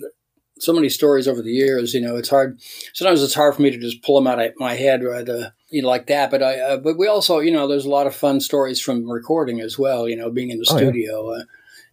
so 0.60 0.74
many 0.74 0.90
stories 0.90 1.28
over 1.28 1.42
the 1.42 1.52
years. 1.52 1.94
You 1.94 2.02
know, 2.02 2.16
it's 2.16 2.30
hard. 2.30 2.60
Sometimes 2.94 3.24
it's 3.24 3.34
hard 3.34 3.56
for 3.56 3.62
me 3.62 3.72
to 3.72 3.78
just 3.78 4.02
pull 4.04 4.16
them 4.16 4.28
out 4.28 4.40
of 4.40 4.52
my 4.58 4.76
head, 4.76 5.04
right? 5.04 5.28
Uh, 5.28 5.50
you 5.70 5.82
know, 5.82 5.88
like 5.88 6.08
that. 6.08 6.30
But 6.32 6.44
I, 6.44 6.60
uh, 6.60 6.78
but 6.78 6.98
we 6.98 7.08
also, 7.08 7.40
you 7.40 7.52
know, 7.52 7.68
there's 7.68 7.86
a 7.86 7.90
lot 7.90 8.08
of 8.08 8.16
fun 8.16 8.40
stories 8.42 8.80
from 8.82 9.10
recording 9.10 9.60
as 9.62 9.78
well. 9.80 10.08
You 10.08 10.16
know, 10.18 10.30
being 10.30 10.50
in 10.52 10.60
the 10.60 10.68
Oh, 10.70 10.74
yeah. 10.76 10.84
studio. 10.84 11.32
Uh, 11.32 11.44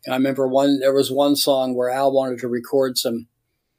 I 0.08 0.14
remember 0.14 0.46
one. 0.48 0.80
There 0.80 0.94
was 0.94 1.10
one 1.10 1.36
song 1.36 1.74
where 1.74 1.90
Al 1.90 2.12
wanted 2.12 2.38
to 2.40 2.48
record 2.48 2.96
some, 2.98 3.26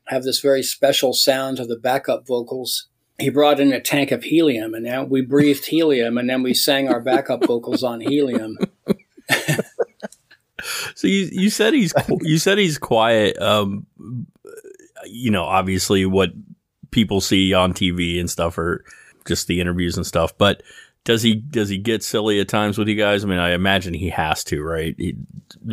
have 0.08 0.24
this 0.24 0.39
very 0.41 0.64
special 0.64 1.14
sound 1.14 1.58
to 1.58 1.66
the 1.66 1.78
backup 1.78 2.28
vocals. 2.28 2.88
He 3.20 3.30
brought 3.30 3.60
in 3.60 3.74
a 3.74 3.82
tank 3.82 4.12
of 4.12 4.24
helium, 4.24 4.74
and 4.74 4.86
then 4.86 5.10
we 5.10 5.22
breathed 5.22 5.66
helium, 5.66 6.18
and 6.18 6.30
then 6.30 6.41
we 6.41 6.54
sang 6.54 6.88
our 6.88 7.02
backup 7.02 7.45
vocals 7.45 7.84
on 7.84 8.00
helium. 8.00 8.58
So 10.95 11.07
you 11.07 11.30
you 11.32 11.49
said 11.49 11.74
he's 11.74 11.93
you 12.22 12.38
said 12.38 12.57
he's 12.57 12.78
quiet. 12.78 13.38
Um, 13.41 13.86
you 15.05 15.32
know, 15.32 15.43
obviously 15.43 16.05
what 16.05 16.32
people 16.91 17.22
see 17.22 17.53
on 17.53 17.74
TV 17.74 18.20
and 18.20 18.30
stuff 18.30 18.57
are 18.57 18.84
just 19.26 19.47
the 19.47 19.61
interviews 19.61 19.97
and 19.97 20.05
stuff. 20.05 20.38
But 20.38 20.63
does 21.03 21.22
he 21.22 21.36
does 21.36 21.70
he 21.70 21.78
get 21.78 22.03
silly 22.03 22.39
at 22.39 22.47
times 22.47 22.78
with 22.78 22.88
you 22.88 22.95
guys? 22.95 23.24
I 23.24 23.28
mean, 23.28 23.39
I 23.39 23.51
imagine 23.53 23.93
he 23.93 24.09
has 24.09 24.43
to, 24.45 24.61
right? 24.61 24.95
He, 24.97 25.15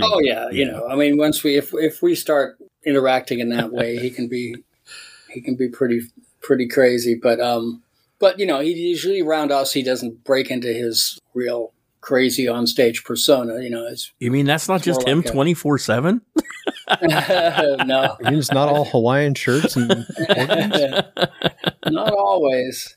Oh 0.01 0.21
yeah, 0.21 0.49
you 0.51 0.65
Yeah. 0.65 0.73
know, 0.73 0.89
I 0.89 0.97
mean, 0.97 1.17
once 1.17 1.43
we 1.43 1.57
if 1.57 1.73
if 1.75 2.03
we 2.03 2.15
start 2.15 2.59
interacting 2.85 3.41
in 3.41 3.49
that 3.51 3.73
way, 3.73 3.97
he 3.99 4.11
can 4.11 4.29
be 4.29 4.57
he 5.31 5.41
can 5.41 5.57
be 5.57 5.69
pretty 5.69 6.03
pretty 6.43 6.69
crazy. 6.69 7.15
But 7.21 7.41
um, 7.41 7.83
but 8.19 8.39
you 8.39 8.47
know, 8.47 8.61
he 8.61 8.73
usually 8.73 9.21
around 9.21 9.51
us, 9.53 9.73
he 9.73 9.83
doesn't 9.83 10.25
break 10.25 10.51
into 10.51 10.69
his 10.69 11.19
real 11.35 11.73
crazy 12.07 12.47
on 12.49 12.67
stage 12.67 13.05
persona. 13.05 13.61
You 13.61 13.69
know, 13.69 13.87
it's 13.87 14.13
You 14.19 14.31
mean 14.31 14.47
that's 14.47 14.69
not 14.69 14.83
just 14.83 15.01
more 15.07 15.17
him 15.17 15.23
twenty 15.23 15.53
four 15.53 15.79
seven? 15.79 16.23
no, 17.03 18.17
I 18.25 18.31
mean, 18.31 18.39
it's 18.39 18.53
not 18.53 18.69
all 18.69 18.85
Hawaiian 18.85 19.35
shirts 19.35 19.77
and 19.77 19.89
not 21.87 22.13
always. 22.13 22.97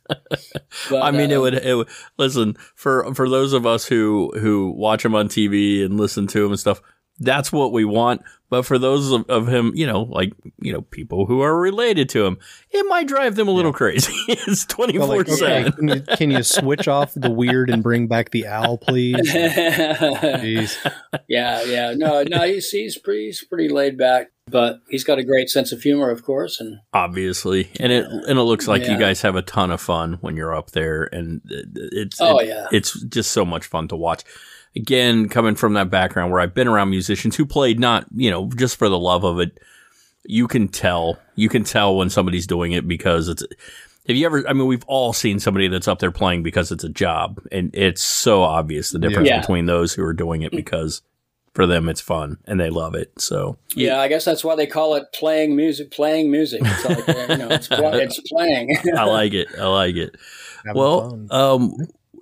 But, 0.90 1.02
I 1.04 1.12
mean, 1.12 1.32
it 1.32 1.36
um, 1.36 1.42
would. 1.42 1.54
It 1.56 1.76
would 1.76 1.90
listen 2.18 2.56
for 2.76 3.14
for 3.14 3.28
those 3.28 3.52
of 3.54 3.66
us 3.66 3.86
who 3.86 4.32
who 4.40 4.72
watch 4.72 5.04
him 5.04 5.16
on 5.16 5.28
TV 5.28 5.84
and 5.84 6.00
listen 6.00 6.28
to 6.28 6.46
him 6.46 6.52
and 6.52 6.60
stuff. 6.60 6.82
That's 7.20 7.52
what 7.52 7.72
we 7.72 7.86
want. 7.86 8.22
But 8.50 8.64
for 8.66 8.80
those 8.80 9.12
of, 9.12 9.30
of 9.30 9.48
him, 9.48 9.74
you 9.76 9.86
know, 9.86 10.02
like 10.04 10.34
you 10.60 10.74
know, 10.74 10.82
people 10.82 11.28
who 11.28 11.42
are 11.42 11.56
related 11.60 12.10
to 12.10 12.26
him, 12.26 12.38
it 12.72 12.84
might 12.90 13.08
drive 13.08 13.36
them 13.36 13.48
a 13.48 13.52
little 13.52 13.72
crazy. 13.74 14.12
it's 14.28 14.66
24 14.66 15.00
Well, 15.00 15.18
like, 15.18 15.28
okay, 15.30 15.36
seven. 15.36 15.72
can, 15.74 15.88
you, 15.88 16.02
can 16.18 16.32
you 16.32 16.42
switch 16.44 16.88
off 16.88 17.14
the 17.14 17.30
weird 17.30 17.70
and 17.70 17.84
bring 17.84 18.08
back 18.08 18.32
the 18.32 18.48
owl, 18.48 18.80
please? 18.80 19.18
Jeez. 19.32 20.92
yeah, 21.28 21.64
yeah. 21.64 21.94
No, 21.96 22.24
no, 22.24 22.42
he's 22.46 22.70
he's 22.70 22.98
pretty 22.98 23.26
he's 23.28 23.44
pretty 23.44 23.70
laid 23.70 23.98
back, 23.98 24.32
but 24.48 24.80
he's 24.90 25.04
got 25.04 25.20
a 25.20 25.24
great 25.24 25.50
sense 25.50 25.72
of 25.72 25.82
humor, 25.82 26.10
of 26.10 26.24
course, 26.24 26.60
and 26.60 26.80
Obviously, 26.94 27.70
and 27.80 27.92
it 27.92 28.06
and 28.06 28.40
it 28.40 28.44
looks 28.44 28.68
like 28.68 28.88
you 28.88 28.98
guys 28.98 29.22
have 29.22 29.36
a 29.36 29.42
ton 29.42 29.72
of 29.72 29.82
fun 29.82 30.18
when 30.22 30.36
you're 30.36 30.56
up 30.56 30.72
there, 30.72 31.04
and 31.12 31.42
it's 31.46 32.20
Oh, 32.20 32.40
it- 32.40 32.48
yeah. 32.48 32.68
it's 32.72 33.00
just 33.04 33.32
so 33.32 33.46
much 33.46 33.66
fun 33.68 33.88
to 33.90 33.96
watch. 33.96 34.24
Again, 34.76 35.30
coming 35.30 35.56
from 35.56 35.74
that 35.74 35.90
background 35.90 36.32
where 36.32 36.40
I've 36.42 36.54
been 36.54 36.68
around 36.68 36.90
musicians 36.92 37.36
who 37.36 37.46
played 37.46 37.80
not 37.80 38.06
you 38.16 38.30
know 38.30 38.50
just 38.56 38.78
for 38.78 38.88
the 38.90 39.00
love 39.00 39.24
of 39.24 39.40
it, 39.40 39.58
you 40.26 40.48
can 40.48 40.68
tell 40.68 41.18
you 41.36 41.50
can 41.50 41.64
tell 41.64 41.96
when 41.96 42.10
somebody's 42.10 42.48
doing 42.48 42.72
it 42.72 42.88
because 42.88 43.28
it's. 43.28 43.44
Have 44.08 44.16
you 44.16 44.26
ever? 44.26 44.48
I 44.48 44.54
mean, 44.54 44.66
we've 44.66 44.86
all 44.88 45.14
seen 45.14 45.40
somebody 45.40 45.68
that's 45.68 45.88
up 45.88 46.00
there 46.00 46.12
playing 46.12 46.42
because 46.42 46.72
it's 46.72 46.84
a 46.84 46.90
job, 46.90 47.40
and 47.52 47.70
it's 47.76 48.04
so 48.04 48.42
obvious 48.42 48.90
the 48.92 48.98
difference 49.00 49.28
Yeah. 49.30 49.40
between 49.42 49.66
those 49.68 49.94
who 49.94 50.04
are 50.04 50.14
doing 50.14 50.42
it 50.42 50.52
because 50.52 51.02
for 51.54 51.68
them 51.68 51.90
it's 51.90 52.02
fun 52.02 52.38
and 52.46 52.60
they 52.60 52.70
love 52.70 52.96
it. 52.96 53.12
So 53.20 53.58
yeah, 53.76 54.00
I 54.00 54.08
guess 54.08 54.26
that's 54.26 54.44
why 54.44 54.56
they 54.56 54.66
call 54.66 54.96
it 54.96 55.12
playing 55.14 55.56
music. 55.56 55.92
Playing 55.92 56.32
music. 56.32 56.62
It's 56.64 56.86
like 56.86 57.08
you 57.30 57.38
know, 57.38 57.50
it's, 57.50 57.68
it's 57.72 58.20
playing. 58.32 58.76
I 58.98 59.04
like 59.04 59.34
it. 59.34 59.48
I 59.60 59.66
like 59.68 59.96
it. 59.96 60.16
Having 60.66 60.80
well, 60.82 61.28
um, 61.30 61.74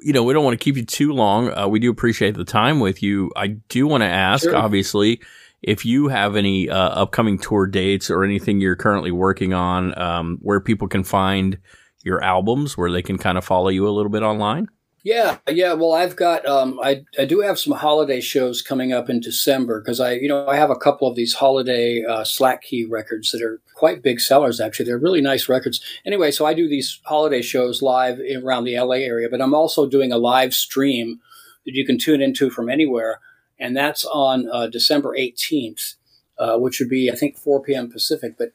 you 0.08 0.14
know, 0.14 0.24
we 0.24 0.34
don't 0.34 0.46
want 0.46 0.58
to 0.58 0.64
keep 0.64 0.78
you 0.78 0.86
too 0.86 1.12
long. 1.12 1.52
Uh, 1.54 1.68
we 1.68 1.80
do 1.80 1.90
appreciate 1.92 2.36
the 2.36 2.46
time 2.46 2.80
with 2.80 3.04
you. 3.04 3.30
I 3.36 3.48
do 3.68 3.86
want 3.88 4.04
to 4.04 4.08
ask, 4.08 4.44
Sure. 4.44 4.56
obviously, 4.56 5.20
if 5.62 5.86
you 5.86 6.08
have 6.08 6.38
any 6.38 6.70
uh, 6.70 6.78
upcoming 6.78 7.38
tour 7.38 7.68
dates 7.68 8.10
or 8.10 8.24
anything 8.24 8.62
you're 8.62 8.78
currently 8.78 9.12
working 9.12 9.54
on, 9.54 10.00
um, 10.00 10.38
where 10.42 10.62
people 10.62 10.88
can 10.88 11.04
find 11.04 11.58
your 12.06 12.24
albums, 12.24 12.78
where 12.78 12.90
they 12.90 13.02
can 13.02 13.18
kind 13.18 13.38
of 13.38 13.44
follow 13.44 13.68
you 13.68 13.86
a 13.86 13.92
little 13.92 14.10
bit 14.10 14.24
online. 14.24 14.70
Yeah, 15.08 15.38
yeah. 15.50 15.72
Well, 15.72 15.94
I've 15.94 16.18
got 16.18 16.46
um, 16.46 16.82
I 16.84 17.06
I 17.18 17.24
do 17.24 17.40
have 17.40 17.58
some 17.58 17.72
holiday 17.72 18.20
shows 18.20 18.62
coming 18.62 18.92
up 18.92 19.10
in 19.10 19.22
December 19.22 19.80
because 19.80 20.02
I 20.02 20.16
you 20.16 20.28
know 20.28 20.46
I 20.46 20.58
have 20.58 20.70
a 20.70 20.76
couple 20.76 21.08
of 21.08 21.16
these 21.16 21.34
holiday 21.34 22.04
uh, 22.04 22.26
slack 22.26 22.64
key 22.64 22.84
records 22.84 23.32
that 23.32 23.42
are 23.42 23.62
quite 23.74 24.04
big 24.04 24.20
sellers. 24.20 24.60
Actually, 24.60 24.88
they're 24.88 24.98
really 24.98 25.22
nice 25.22 25.48
records. 25.48 25.80
Anyway, 26.06 26.32
so 26.32 26.46
I 26.46 26.54
do 26.54 26.68
these 26.68 27.00
holiday 27.06 27.42
shows 27.42 27.82
live 27.82 28.20
in- 28.20 28.44
around 28.44 28.66
the 28.66 28.78
LA 28.78 28.98
area, 28.98 29.30
but 29.32 29.40
I'm 29.42 29.54
also 29.54 29.88
doing 29.88 30.12
a 30.12 30.18
live 30.18 30.54
stream 30.54 31.22
that 31.66 31.74
you 31.74 31.86
can 31.86 31.98
tune 31.98 32.22
into 32.22 32.50
from 32.50 32.68
anywhere, 32.68 33.22
and 33.58 33.78
that's 33.78 34.04
on 34.04 34.50
uh, 34.52 34.68
December 34.68 35.16
18th, 35.18 35.94
uh, 36.38 36.58
which 36.58 36.82
would 36.82 36.90
be 36.90 37.10
I 37.10 37.16
think 37.16 37.38
4 37.38 37.64
p.m. 37.64 37.90
Pacific, 37.90 38.36
but. 38.38 38.50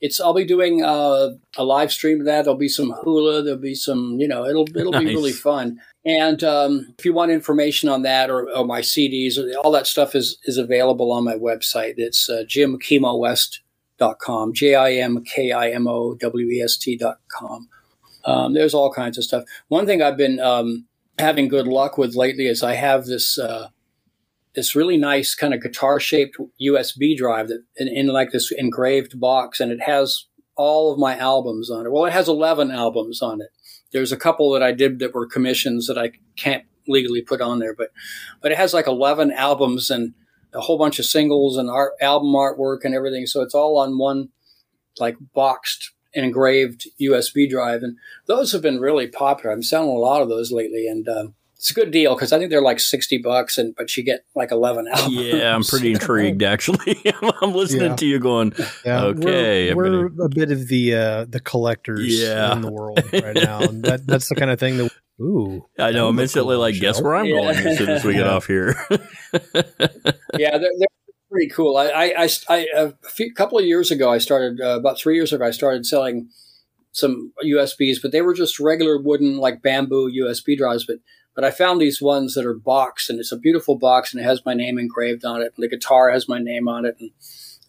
It's. 0.00 0.20
I'll 0.20 0.32
be 0.32 0.44
doing 0.44 0.84
uh, 0.84 1.30
a 1.56 1.64
live 1.64 1.90
stream 1.90 2.20
of 2.20 2.26
that. 2.26 2.44
There'll 2.44 2.56
be 2.56 2.68
some 2.68 2.92
hula. 3.02 3.42
There'll 3.42 3.58
be 3.58 3.74
some. 3.74 4.20
You 4.20 4.28
know, 4.28 4.44
it'll 4.46 4.68
it'll 4.76 4.92
be 4.92 5.06
really 5.06 5.32
fun. 5.32 5.80
And 6.04 6.44
um, 6.44 6.94
if 6.98 7.04
you 7.04 7.12
want 7.12 7.32
information 7.32 7.88
on 7.88 8.02
that 8.02 8.30
or, 8.30 8.48
or 8.50 8.64
my 8.64 8.80
CDs, 8.80 9.38
all 9.62 9.72
that 9.72 9.86
stuff 9.86 10.14
is, 10.14 10.38
is 10.44 10.56
available 10.56 11.12
on 11.12 11.24
my 11.24 11.34
website. 11.34 11.94
It's 11.96 12.30
uh, 12.30 12.44
jimkimowest.com, 12.48 14.54
J 14.54 14.74
I 14.74 14.92
M 14.92 15.24
K 15.24 15.52
I 15.52 15.70
M 15.70 15.86
O 15.86 16.14
W 16.14 16.48
E 16.48 16.62
S 16.62 16.76
T.com. 16.76 17.68
Um, 18.24 18.54
there's 18.54 18.74
all 18.74 18.92
kinds 18.92 19.18
of 19.18 19.24
stuff. 19.24 19.44
One 19.68 19.86
thing 19.86 20.02
I've 20.02 20.16
been 20.16 20.40
um, 20.40 20.86
having 21.18 21.48
good 21.48 21.66
luck 21.66 21.98
with 21.98 22.14
lately 22.14 22.46
is 22.46 22.62
I 22.62 22.74
have 22.74 23.06
this 23.06 23.38
uh, 23.38 23.68
this 24.54 24.74
really 24.74 24.96
nice 24.96 25.34
kind 25.34 25.54
of 25.54 25.62
guitar 25.62 26.00
shaped 26.00 26.36
USB 26.60 27.16
drive 27.16 27.48
that 27.48 27.62
in, 27.76 27.88
in 27.88 28.06
like 28.08 28.30
this 28.30 28.50
engraved 28.50 29.20
box, 29.20 29.60
and 29.60 29.72
it 29.72 29.82
has 29.82 30.26
all 30.56 30.92
of 30.92 30.98
my 30.98 31.16
albums 31.16 31.70
on 31.70 31.86
it. 31.86 31.92
Well, 31.92 32.04
it 32.04 32.12
has 32.12 32.28
11 32.28 32.72
albums 32.72 33.22
on 33.22 33.40
it 33.40 33.50
there's 33.92 34.12
a 34.12 34.16
couple 34.16 34.52
that 34.52 34.62
I 34.62 34.72
did 34.72 34.98
that 34.98 35.14
were 35.14 35.26
commissions 35.26 35.86
that 35.86 35.98
I 35.98 36.12
can't 36.36 36.64
legally 36.86 37.22
put 37.22 37.40
on 37.40 37.58
there, 37.58 37.74
but 37.74 37.90
but 38.40 38.52
it 38.52 38.58
has 38.58 38.74
like 38.74 38.86
11 38.86 39.32
albums 39.32 39.90
and 39.90 40.14
a 40.54 40.60
whole 40.60 40.78
bunch 40.78 40.98
of 40.98 41.04
singles 41.04 41.56
and 41.56 41.68
art, 41.68 41.92
album 42.00 42.32
artwork 42.32 42.78
and 42.84 42.94
everything. 42.94 43.26
So 43.26 43.42
it's 43.42 43.54
all 43.54 43.78
on 43.78 43.98
one 43.98 44.30
like 44.98 45.16
boxed 45.34 45.92
engraved 46.14 46.88
USB 47.00 47.48
drive, 47.48 47.82
and 47.82 47.96
those 48.26 48.52
have 48.52 48.62
been 48.62 48.80
really 48.80 49.06
popular. 49.06 49.52
I'm 49.52 49.62
selling 49.62 49.90
a 49.90 50.00
lot 50.00 50.22
of 50.22 50.28
those 50.28 50.50
lately, 50.50 50.88
and 50.88 51.08
um, 51.08 51.34
it's 51.58 51.70
a 51.72 51.74
good 51.74 51.90
deal 51.90 52.14
because 52.14 52.32
I 52.32 52.38
think 52.38 52.50
they're 52.50 52.62
like 52.62 52.78
sixty 52.80 53.18
bucks, 53.18 53.58
and 53.58 53.74
but 53.76 53.96
you 53.96 54.04
get 54.04 54.24
like 54.34 54.52
eleven 54.52 54.86
albums. 54.88 55.16
Yeah, 55.16 55.54
I'm 55.54 55.64
pretty 55.64 55.92
intrigued 55.94 56.42
actually. 56.42 57.02
I'm 57.42 57.52
listening 57.52 57.90
Yeah. 57.90 57.96
to 57.96 58.06
you 58.06 58.18
going, 58.20 58.52
Yeah, 58.84 59.04
Okay, 59.06 59.70
I'm 59.70 59.76
we're, 59.76 60.08
gonna- 60.08 60.22
a 60.24 60.28
bit 60.28 60.50
of 60.52 60.68
the 60.68 60.94
uh, 60.94 61.24
the 61.28 61.40
collectors 61.40 62.06
Yeah. 62.20 62.52
in 62.52 62.60
the 62.62 62.70
world 62.72 63.00
right 63.12 63.34
now, 63.34 63.58
and 63.60 63.82
that, 63.84 64.06
that's 64.06 64.28
the 64.28 64.34
kind 64.36 64.50
of 64.50 64.60
thing 64.60 64.78
that. 64.78 64.92
Ooh, 65.20 65.66
I 65.76 65.90
know, 65.90 66.06
I'm 66.06 66.18
instantly 66.20 66.54
cool, 66.54 66.60
like, 66.60 66.78
guess 66.78 67.02
where 67.02 67.16
I'm 67.16 67.24
Yeah. 67.26 67.40
going 67.40 67.56
as 67.56 67.76
soon 67.78 67.88
as 67.88 68.04
we 68.04 68.14
get 68.14 68.28
off 68.28 68.46
here. 68.46 68.76
yeah, 68.92 70.56
they're, 70.58 70.60
they're 70.60 70.88
pretty 71.28 71.48
cool. 71.48 71.76
I, 71.76 71.86
I, 71.88 72.12
I, 72.24 72.28
I 72.48 72.66
a 72.76 72.92
few, 73.08 73.34
couple 73.34 73.58
of 73.58 73.64
years 73.64 73.90
ago, 73.90 74.10
I 74.12 74.18
started 74.18 74.60
uh, 74.60 74.78
about 74.78 74.98
three 74.98 75.16
years 75.16 75.32
ago. 75.32 75.44
I 75.44 75.50
started 75.50 75.86
selling 75.86 76.28
some 76.98 77.32
USBs, 77.44 78.02
but 78.02 78.12
they 78.12 78.22
were 78.22 78.34
just 78.34 78.58
regular 78.58 79.00
wooden, 79.00 79.38
like 79.38 79.62
bamboo 79.62 80.10
USB 80.10 80.56
drives. 80.56 80.84
But 80.84 80.98
but 81.34 81.44
I 81.44 81.52
found 81.52 81.80
these 81.80 82.02
ones 82.02 82.34
that 82.34 82.44
are 82.44 82.54
boxed, 82.54 83.08
and 83.08 83.20
it's 83.20 83.30
a 83.30 83.36
beautiful 83.36 83.76
box, 83.76 84.12
and 84.12 84.20
it 84.20 84.24
has 84.24 84.44
my 84.44 84.54
name 84.54 84.78
engraved 84.78 85.24
on 85.24 85.40
it. 85.40 85.52
And 85.56 85.62
the 85.62 85.68
guitar 85.68 86.10
has 86.10 86.28
my 86.28 86.40
name 86.40 86.68
on 86.68 86.84
it, 86.84 86.96
and 86.98 87.10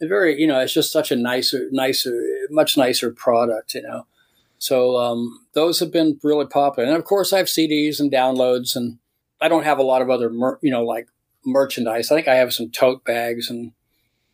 very, 0.02 0.40
you 0.40 0.48
know, 0.48 0.60
it's 0.60 0.74
just 0.74 0.92
such 0.92 1.12
a 1.12 1.16
nicer, 1.16 1.68
nicer, 1.72 2.20
much 2.50 2.78
nicer 2.78 3.12
product, 3.12 3.76
you 3.76 3.84
know. 3.84 4.08
So 4.58 4.98
um, 4.98 5.46
those 5.54 5.80
have 5.80 5.92
been 5.92 6.20
really 6.24 6.48
popular, 6.48 6.88
and 6.90 6.98
of 6.98 7.06
course, 7.06 7.32
I 7.32 7.38
have 7.38 7.46
CDs 7.46 8.00
and 8.00 8.12
downloads, 8.12 8.76
and 8.76 8.98
I 9.40 9.48
don't 9.48 9.64
have 9.64 9.78
a 9.78 9.84
lot 9.84 10.02
of 10.02 10.10
other, 10.10 10.30
mer- 10.30 10.60
you 10.62 10.72
know, 10.72 10.84
like 10.84 11.08
merchandise. 11.46 12.12
I 12.12 12.16
think 12.16 12.28
I 12.28 12.36
have 12.36 12.54
some 12.54 12.72
tote 12.72 13.06
bags 13.06 13.50
and 13.50 13.74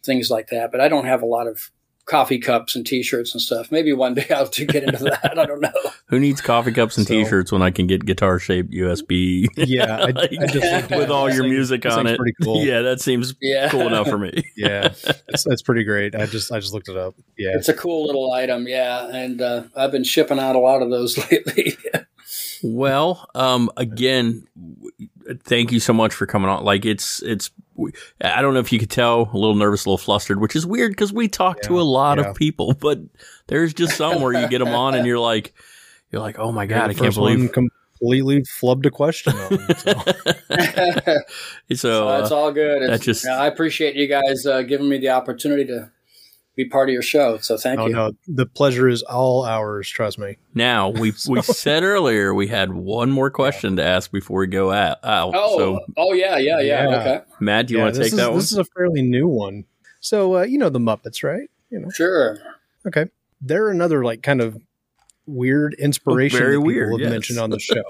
things 0.03 0.29
like 0.29 0.47
that, 0.47 0.71
but 0.71 0.79
I 0.79 0.87
don't 0.87 1.05
have 1.05 1.21
a 1.21 1.27
lot 1.27 1.47
of 1.47 1.71
coffee 2.05 2.37
cups 2.37 2.75
and 2.75 2.85
T-shirts 2.85 3.33
and 3.33 3.41
stuff. 3.41 3.71
Maybe 3.71 3.91
one 3.93 4.13
day 4.13 4.27
I'll 4.29 4.47
to 4.47 4.65
get 4.65 4.83
into 4.83 5.03
that. 5.05 5.37
I 5.37 5.45
don't 5.45 5.59
know. 5.61 5.71
Who 6.07 6.19
needs 6.19 6.39
coffee 6.39 6.71
cups 6.71 6.97
and 6.97 7.07
So- 7.07 7.13
t-shirts 7.15 7.51
when 7.51 7.63
I 7.63 7.71
can 7.71 7.87
get 7.87 8.05
guitar 8.05 8.37
shaped 8.39 8.71
USB? 8.71 9.47
Yeah, 9.57 9.97
I, 9.97 10.05
Like, 10.11 10.31
I 10.39 10.45
just 10.45 10.71
looked 10.91 11.01
with 11.01 11.09
all 11.09 11.29
your 11.31 11.41
thing- 11.43 11.49
music 11.51 11.81
this 11.81 11.93
on 11.93 12.05
it. 12.05 12.17
Pretty 12.17 12.35
cool. 12.43 12.61
Yeah, 12.63 12.81
that 12.81 13.01
seems 13.01 13.33
Yeah, 13.41 13.69
cool 13.69 13.81
enough 13.87 14.07
for 14.07 14.17
me. 14.19 14.43
yeah, 14.55 14.89
that's, 15.27 15.43
that's 15.45 15.61
pretty 15.63 15.83
great. 15.83 16.13
I 16.15 16.27
just 16.27 16.51
I 16.51 16.59
just 16.59 16.73
looked 16.73 16.89
it 16.89 16.97
up. 16.97 17.15
Yeah, 17.37 17.51
It's 17.55 17.69
a 17.69 17.73
cool 17.73 18.05
little 18.05 18.31
item, 18.31 18.67
yeah, 18.67 19.07
and 19.09 19.41
uh, 19.41 19.63
I've 19.75 19.91
been 19.91 20.03
shipping 20.03 20.37
out 20.39 20.55
a 20.55 20.59
lot 20.59 20.81
of 20.83 20.91
those 20.91 21.17
lately. 21.31 21.75
Well, 22.63 23.27
um, 23.35 23.69
again, 23.77 24.47
w- 24.55 24.91
thank 25.43 25.71
you 25.71 25.79
so 25.79 25.93
much 25.93 26.13
for 26.13 26.25
coming 26.25 26.49
on. 26.49 26.63
Like 26.63 26.85
it's 26.85 27.21
it's 27.23 27.51
I 28.21 28.41
don't 28.41 28.53
know 28.53 28.59
if 28.59 28.71
you 28.71 28.79
could 28.79 28.89
tell 28.89 29.29
a 29.33 29.37
little 29.37 29.55
nervous, 29.55 29.85
a 29.85 29.89
little 29.89 29.97
flustered, 29.97 30.39
which 30.39 30.55
is 30.55 30.65
weird 30.65 30.91
because 30.91 31.11
we 31.11 31.27
talk 31.27 31.61
to 31.61 31.79
a 31.79 31.83
lot 31.83 32.17
yeah. 32.17 32.25
of 32.25 32.35
people, 32.35 32.73
but 32.73 32.99
there's 33.47 33.73
just 33.73 33.97
some 33.97 34.21
where 34.21 34.33
you 34.33 34.47
get 34.47 34.59
them 34.59 34.73
on 34.73 34.95
and 34.95 35.05
you're 35.05 35.19
like, 35.19 35.53
you're 36.11 36.21
like, 36.21 36.39
oh 36.39 36.51
my 36.51 36.65
god, 36.65 36.85
I 36.85 36.87
the 36.89 36.93
can't 36.93 37.05
first 37.07 37.17
one 37.17 37.35
believe. 37.35 37.51
completely 37.51 38.41
flubbed 38.43 38.85
a 38.85 38.91
question. 38.91 39.33
On, 39.33 39.49
so. 39.77 39.93
so 41.69 41.75
so 41.75 42.09
uh, 42.09 42.21
it's 42.21 42.31
all 42.31 42.51
good. 42.51 42.83
It's, 42.83 42.91
that 42.91 43.01
just- 43.01 43.25
yeah, 43.25 43.37
I 43.37 43.47
appreciate 43.47 43.95
you 43.95 44.07
guys 44.07 44.45
uh, 44.45 44.61
giving 44.61 44.89
me 44.89 44.97
the 44.97 45.09
opportunity 45.09 45.65
to 45.65 45.91
be 46.55 46.65
part 46.65 46.89
of 46.89 46.93
your 46.93 47.01
show. 47.01 47.37
So 47.39 47.57
thank 47.57 47.79
oh 47.79 47.87
you. 47.87 47.93
no, 47.93 48.11
the 48.27 48.45
pleasure 48.45 48.87
is 48.87 49.03
all 49.03 49.43
ours. 49.45 49.89
Trust 49.89 50.17
me. 50.17 50.37
now 50.53 50.89
we 50.89 51.13
we 51.27 51.41
said 51.41 51.83
earlier 51.83 52.33
we 52.33 52.47
had 52.47 52.73
one 52.73 53.11
more 53.11 53.29
question 53.29 53.75
to 53.75 53.83
ask 53.83 54.11
before 54.11 54.39
we 54.41 54.47
go 54.47 54.71
out. 54.71 54.97
out. 55.03 55.33
Oh, 55.35 55.57
So 55.57 55.79
oh 55.97 56.13
yeah, 56.13 56.37
yeah, 56.37 56.59
yeah. 56.61 56.89
Yeah. 56.89 56.99
Okay, 56.99 57.21
Matt, 57.39 57.67
do 57.67 57.73
you 57.73 57.79
Yeah, 57.79 57.83
want 57.85 57.95
to 57.95 58.01
take 58.01 58.11
is, 58.13 58.17
that 58.17 58.29
one? 58.29 58.39
This 58.39 58.51
is 58.51 58.57
a 58.57 58.65
fairly 58.65 59.01
new 59.01 59.27
one. 59.27 59.65
So 59.99 60.37
uh, 60.37 60.43
you 60.43 60.57
know 60.57 60.69
the 60.69 60.79
Muppets, 60.79 61.23
right? 61.23 61.49
You 61.69 61.79
know. 61.79 61.89
sure. 61.89 62.37
Okay. 62.87 63.05
They're 63.41 63.69
another 63.69 64.03
like 64.05 64.21
kind 64.23 64.41
of 64.41 64.57
weird 65.27 65.73
inspiration 65.75 66.37
Very 66.39 66.53
that 66.55 66.59
people 66.61 66.67
weird, 66.67 66.91
have 66.93 66.99
yes. 67.01 67.09
mentioned 67.09 67.39
on 67.39 67.49
the 67.49 67.59
show. 67.59 67.83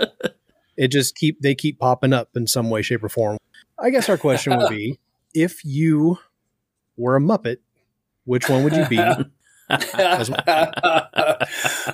it 0.78 0.88
just 0.89 1.16
keep 1.16 1.39
they 1.41 1.53
keep 1.55 1.80
popping 1.80 2.13
up 2.13 2.30
in 2.36 2.47
some 2.47 2.70
way, 2.70 2.82
shape, 2.82 3.03
or 3.03 3.09
form. 3.09 3.38
I 3.78 3.89
guess 3.89 4.09
our 4.09 4.18
question 4.18 4.57
would 4.57 4.70
be 4.70 4.99
if 5.34 5.63
you 5.66 6.18
were 6.97 7.18
a 7.18 7.20
Muppet, 7.20 7.57
which 8.26 8.49
one 8.49 8.63
would 8.63 8.76
you 8.76 8.86
be? 8.88 8.97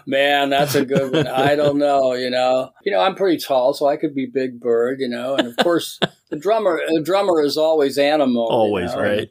Man, 0.05 0.49
that's 0.49 0.75
a 0.75 0.85
good 0.85 1.13
one. 1.13 1.27
I 1.27 1.55
don't 1.55 1.77
know, 1.77 2.13
you 2.13 2.29
know. 2.29 2.71
You 2.83 2.91
know, 2.91 2.99
I'm 2.99 3.15
pretty 3.15 3.37
tall, 3.37 3.73
so 3.73 3.87
I 3.87 3.97
could 3.97 4.13
be 4.13 4.25
Big 4.25 4.59
Bird, 4.59 4.99
you 4.99 5.07
know. 5.07 5.35
And 5.35 5.47
of 5.47 5.55
course, 5.57 5.99
the 6.29 6.37
drummer, 6.37 6.81
the 6.89 7.01
drummer 7.01 7.41
is 7.41 7.57
always 7.57 7.97
animal. 7.97 8.47
you 8.49 8.55
Always 8.55 8.93
know. 8.93 9.01
right. 9.01 9.29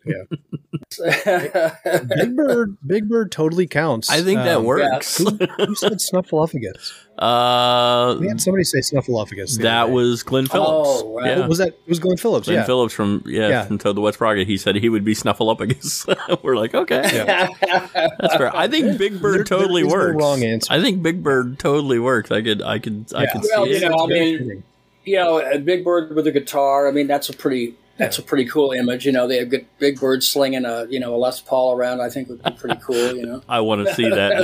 Big 2.17 2.37
Bird, 2.37 2.77
Big 2.87 3.09
Bird 3.09 3.31
totally 3.33 3.67
counts. 3.67 4.11
I 4.11 4.23
think 4.23 4.39
that 4.41 4.59
Um, 4.59 4.65
works. 4.65 5.19
Who, 5.19 5.25
who 5.27 5.75
said 5.75 5.93
Snuffleupagus? 5.95 6.93
uh, 7.19 8.17
We 8.21 8.29
had 8.29 8.41
somebody 8.41 8.65
say 8.65 8.79
Snuffleupagus. 8.81 9.59
that 9.61 9.87
day. 9.87 9.93
was 9.93 10.23
Glenn 10.23 10.47
Phillips. 10.47 10.69
Oh, 11.03 11.17
right. 11.17 11.39
Yeah. 11.39 11.47
was 11.47 11.59
that. 11.59 11.69
It 11.69 11.89
was 11.89 11.99
Glenn 12.01 12.17
Phillips. 12.17 12.47
Glenn 12.49 12.59
yeah. 12.59 12.65
Phillips 12.65 12.93
from 12.95 13.23
yeah, 13.27 13.49
Yeah. 13.49 13.65
from 13.65 13.79
Toad 13.79 13.97
the 13.97 14.01
Wet 14.01 14.15
Sprocket. 14.15 14.47
He 14.47 14.57
said 14.57 14.77
he 14.77 14.89
would 14.89 15.05
be 15.05 15.15
Snuffleupagus. 15.15 16.43
We're 16.43 16.57
like, 16.57 16.75
okay, 16.75 17.03
that's 17.03 18.37
fair. 18.37 18.55
I 18.57 18.67
think 18.69 18.99
Big 18.99 19.21
Bird 19.21 19.23
There- 19.23 19.45
there 19.45 19.59
totally 19.59 19.83
no 19.83 19.89
works. 19.91 20.17
wrong 20.21 20.43
answer. 20.43 20.73
I 20.73 20.81
think 20.81 21.03
Big 21.03 21.23
Bird 21.23 21.59
totally 21.59 21.99
works. 21.99 22.31
I 22.31 22.43
could, 22.43 22.63
I 22.63 22.79
could, 22.79 23.13
I 23.15 23.27
could 23.27 23.43
Well, 23.43 23.65
see 23.65 23.71
you 23.71 23.77
it. 23.77 23.89
know, 23.91 24.05
I 24.05 24.07
mean, 24.07 24.63
you 25.05 25.17
know, 25.17 25.39
a 25.41 25.59
Big 25.59 25.85
Bird 25.85 26.15
with 26.15 26.27
a 26.27 26.33
guitar. 26.33 26.89
I 26.89 26.91
mean, 26.93 27.07
that's 27.07 27.29
a 27.29 27.33
pretty. 27.33 27.75
That's 28.01 28.19
a 28.19 28.23
pretty 28.23 28.47
cool 28.47 28.73
image, 28.73 29.07
you 29.07 29.13
know. 29.13 29.29
They 29.29 29.37
have 29.39 29.51
good 29.51 29.67
Big 29.79 30.01
birds 30.01 30.27
slinging 30.27 30.65
a, 30.65 30.87
you 30.89 30.99
know, 30.99 31.15
a 31.15 31.19
Les 31.19 31.41
Paul 31.41 31.73
around. 31.77 32.01
I 32.01 32.09
think 32.09 32.29
would 32.29 32.43
be 32.43 32.51
pretty 32.53 32.81
cool, 32.83 33.15
you 33.15 33.27
know. 33.27 33.43
I 33.49 33.61
want 33.61 33.87
to 33.87 33.95
see 33.95 34.09
that 34.09 34.41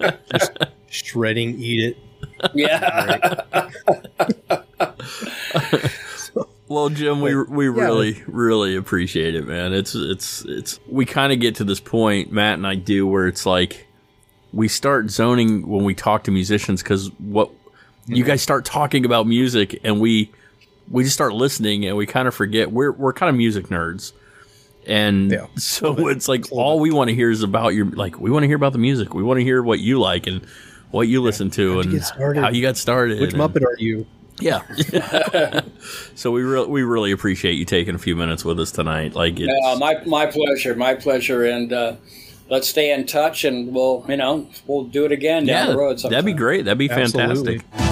now. 0.00 0.18
shredding, 0.88 1.60
eat 1.60 1.96
it. 1.96 1.98
Yeah. 2.54 3.70
Well, 6.66 6.88
Jim, 6.88 7.20
we 7.20 7.36
we 7.36 7.68
really 7.68 8.22
really 8.26 8.74
appreciate 8.74 9.34
it, 9.34 9.46
man. 9.46 9.74
It's 9.74 9.94
it's 9.94 10.44
it's 10.46 10.80
we 10.88 11.04
kind 11.04 11.32
of 11.32 11.38
get 11.38 11.56
to 11.56 11.64
this 11.64 11.78
point, 11.78 12.32
Matt 12.32 12.54
and 12.54 12.66
I 12.66 12.74
do, 12.74 13.06
where 13.06 13.28
it's 13.28 13.44
like 13.44 13.86
we 14.52 14.68
start 14.68 15.10
zoning 15.10 15.68
when 15.68 15.84
we 15.84 15.94
talk 15.94 16.24
to 16.24 16.30
musicians 16.30 16.82
because 16.82 17.10
what 17.18 17.50
you 18.06 18.16
mm-hmm. 18.16 18.28
guys 18.28 18.42
start 18.42 18.64
talking 18.64 19.04
about 19.04 19.26
music 19.26 19.78
and 19.84 20.00
we 20.00 20.32
we 20.90 21.02
just 21.04 21.14
start 21.14 21.32
listening 21.32 21.86
and 21.86 21.96
we 21.96 22.06
kind 22.06 22.28
of 22.28 22.34
forget 22.34 22.70
we're 22.72 22.92
we're 22.92 23.12
kind 23.12 23.30
of 23.30 23.36
music 23.36 23.68
nerds. 23.68 24.12
And 24.86 25.30
Yeah. 25.30 25.46
so 25.56 26.08
it's 26.08 26.28
like 26.28 26.46
all 26.52 26.78
we 26.80 26.90
want 26.90 27.08
to 27.08 27.14
hear 27.14 27.30
is 27.30 27.42
about 27.42 27.74
your 27.74 27.86
like 27.86 28.20
we 28.20 28.30
want 28.30 28.42
to 28.42 28.46
hear 28.48 28.56
about 28.56 28.72
the 28.72 28.78
music. 28.78 29.14
We 29.14 29.22
want 29.22 29.38
to 29.40 29.44
hear 29.44 29.62
what 29.62 29.80
you 29.80 29.98
like 30.00 30.26
and 30.26 30.42
what 30.90 31.08
you 31.08 31.20
listen 31.22 31.50
to 31.50 31.74
How'd 31.76 31.84
and 31.86 31.94
get 31.94 32.36
how 32.42 32.50
you 32.50 32.62
got 32.62 32.76
started. 32.76 33.20
Which 33.20 33.32
and- 33.34 33.40
Muppet 33.42 33.64
are 33.64 33.76
you? 33.78 34.06
yeah. 34.40 34.62
so 36.14 36.30
we 36.32 36.42
re- 36.42 36.66
we 36.66 36.82
really 36.82 37.12
appreciate 37.12 37.52
you 37.52 37.64
taking 37.64 37.94
a 37.94 37.98
few 37.98 38.16
minutes 38.16 38.44
with 38.44 38.58
us 38.60 38.72
tonight. 38.72 39.14
Like 39.14 39.38
it's, 39.38 39.52
Uh, 39.66 39.76
my 39.78 40.02
my 40.06 40.26
pleasure, 40.26 40.74
my 40.74 40.94
pleasure, 40.94 41.44
and 41.44 41.72
uh, 41.72 41.94
let's 42.50 42.68
stay 42.68 42.92
in 42.92 43.06
touch, 43.06 43.44
and 43.44 43.72
we'll 43.72 44.04
you 44.08 44.16
know 44.16 44.48
we'll 44.66 44.84
do 44.84 45.04
it 45.04 45.12
again 45.12 45.46
down 45.46 45.68
the 45.68 45.76
road. 45.78 45.98
that'd 46.00 46.24
be 46.24 46.32
great. 46.32 46.64
That'd 46.64 46.78
be 46.78 46.90
Absolutely. 46.90 47.58
fantastic. 47.60 47.83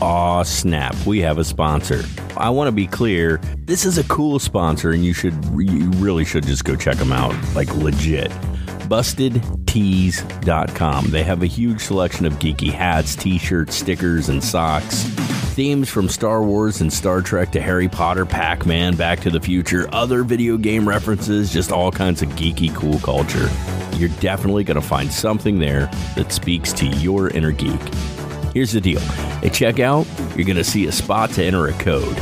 Aw, 0.00 0.44
snap! 0.44 0.94
We 1.06 1.18
have 1.20 1.38
a 1.38 1.44
sponsor. 1.44 2.04
I 2.36 2.50
want 2.50 2.68
to 2.68 2.72
be 2.72 2.86
clear. 2.86 3.40
This 3.64 3.84
is 3.84 3.98
a 3.98 4.04
cool 4.04 4.38
sponsor, 4.38 4.92
and 4.92 5.04
you 5.04 5.12
should 5.12 5.34
you 5.56 5.90
really 5.96 6.24
should 6.24 6.46
just 6.46 6.64
go 6.64 6.76
check 6.76 6.94
them 6.96 7.12
out. 7.12 7.34
Like 7.54 7.74
legit. 7.74 8.30
BustedTees.com. 8.88 11.10
They 11.10 11.24
have 11.24 11.42
a 11.42 11.46
huge 11.46 11.80
selection 11.80 12.26
of 12.26 12.34
geeky 12.34 12.70
hats, 12.70 13.16
t-shirts, 13.16 13.74
stickers, 13.74 14.28
and 14.28 14.42
socks. 14.42 15.02
Themes 15.54 15.88
from 15.90 16.08
Star 16.08 16.44
Wars 16.44 16.80
and 16.80 16.92
Star 16.92 17.20
Trek 17.20 17.50
to 17.52 17.60
Harry 17.60 17.88
Potter, 17.88 18.24
Pac 18.24 18.66
Man, 18.66 18.94
Back 18.94 19.18
to 19.20 19.30
the 19.30 19.40
Future, 19.40 19.88
other 19.92 20.22
video 20.22 20.56
game 20.56 20.88
references, 20.88 21.52
just 21.52 21.72
all 21.72 21.90
kinds 21.90 22.22
of 22.22 22.28
geeky, 22.30 22.72
cool 22.74 23.00
culture. 23.00 23.50
You're 23.96 24.10
definitely 24.20 24.62
going 24.62 24.80
to 24.80 24.86
find 24.86 25.12
something 25.12 25.58
there 25.58 25.90
that 26.14 26.30
speaks 26.30 26.72
to 26.74 26.86
your 26.86 27.30
inner 27.30 27.50
geek. 27.50 27.80
Here's 28.54 28.72
the 28.72 28.80
deal 28.80 28.98
at 28.98 29.52
checkout, 29.52 30.06
you're 30.36 30.46
going 30.46 30.56
to 30.56 30.64
see 30.64 30.86
a 30.86 30.92
spot 30.92 31.30
to 31.32 31.44
enter 31.44 31.68
a 31.68 31.72
code. 31.74 32.16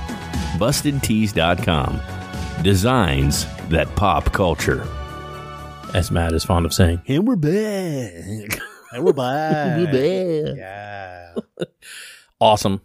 Bustedtees.com. 0.57 2.01
Designs 2.63 3.45
that 3.69 3.87
pop 3.95 4.33
culture. 4.33 4.85
As 5.93 6.11
Matt 6.11 6.33
is 6.33 6.43
fond 6.43 6.65
of 6.65 6.73
saying. 6.73 7.01
And 7.07 7.27
we're 7.27 7.35
back. 7.37 8.59
And 8.91 9.05
we're 9.05 9.13
back. 9.13 9.77
we're 9.77 9.85
back. 9.85 10.57
Yeah. 10.57 11.35
Awesome. 12.41 12.81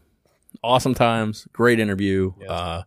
Awesome 0.63 0.93
times. 0.93 1.49
Great 1.55 1.81
interview. 1.81 2.35
Yes. 2.39 2.51
Uh, 2.51 2.83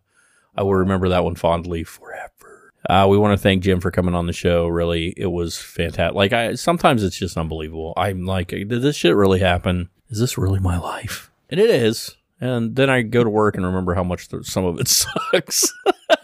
I 0.56 0.62
will 0.62 0.76
remember 0.76 1.10
that 1.10 1.24
one 1.24 1.34
fondly 1.34 1.84
forever. 1.84 2.74
Uh, 2.88 3.08
we 3.10 3.18
want 3.18 3.36
to 3.36 3.42
thank 3.42 3.64
Jim 3.64 3.82
for 3.82 3.90
coming 3.90 4.14
on 4.14 4.28
the 4.28 4.34
show. 4.34 4.68
Really, 4.68 5.16
it 5.18 5.32
was 5.32 5.58
fantastic. 5.58 6.14
Like 6.16 6.32
I 6.32 6.54
sometimes 6.54 7.04
it's 7.04 7.18
just 7.18 7.38
unbelievable. 7.38 7.94
I'm 7.98 8.24
like, 8.28 8.50
did 8.50 8.70
this 8.70 8.96
shit 8.96 9.16
really 9.16 9.40
happen? 9.40 9.90
Is 10.12 10.20
this 10.20 10.38
really 10.38 10.60
my 10.60 10.78
life? 10.78 11.32
And 11.50 11.60
it 11.60 11.72
is. 11.72 12.16
And 12.40 12.76
then 12.76 12.90
I 12.90 13.02
go 13.02 13.24
to 13.24 13.30
work 13.30 13.56
and 13.56 13.66
remember 13.66 13.96
how 13.96 14.04
much 14.04 14.28
the, 14.28 14.44
some 14.44 14.64
of 14.66 14.80
it 14.80 14.88
sucks. 14.88 15.74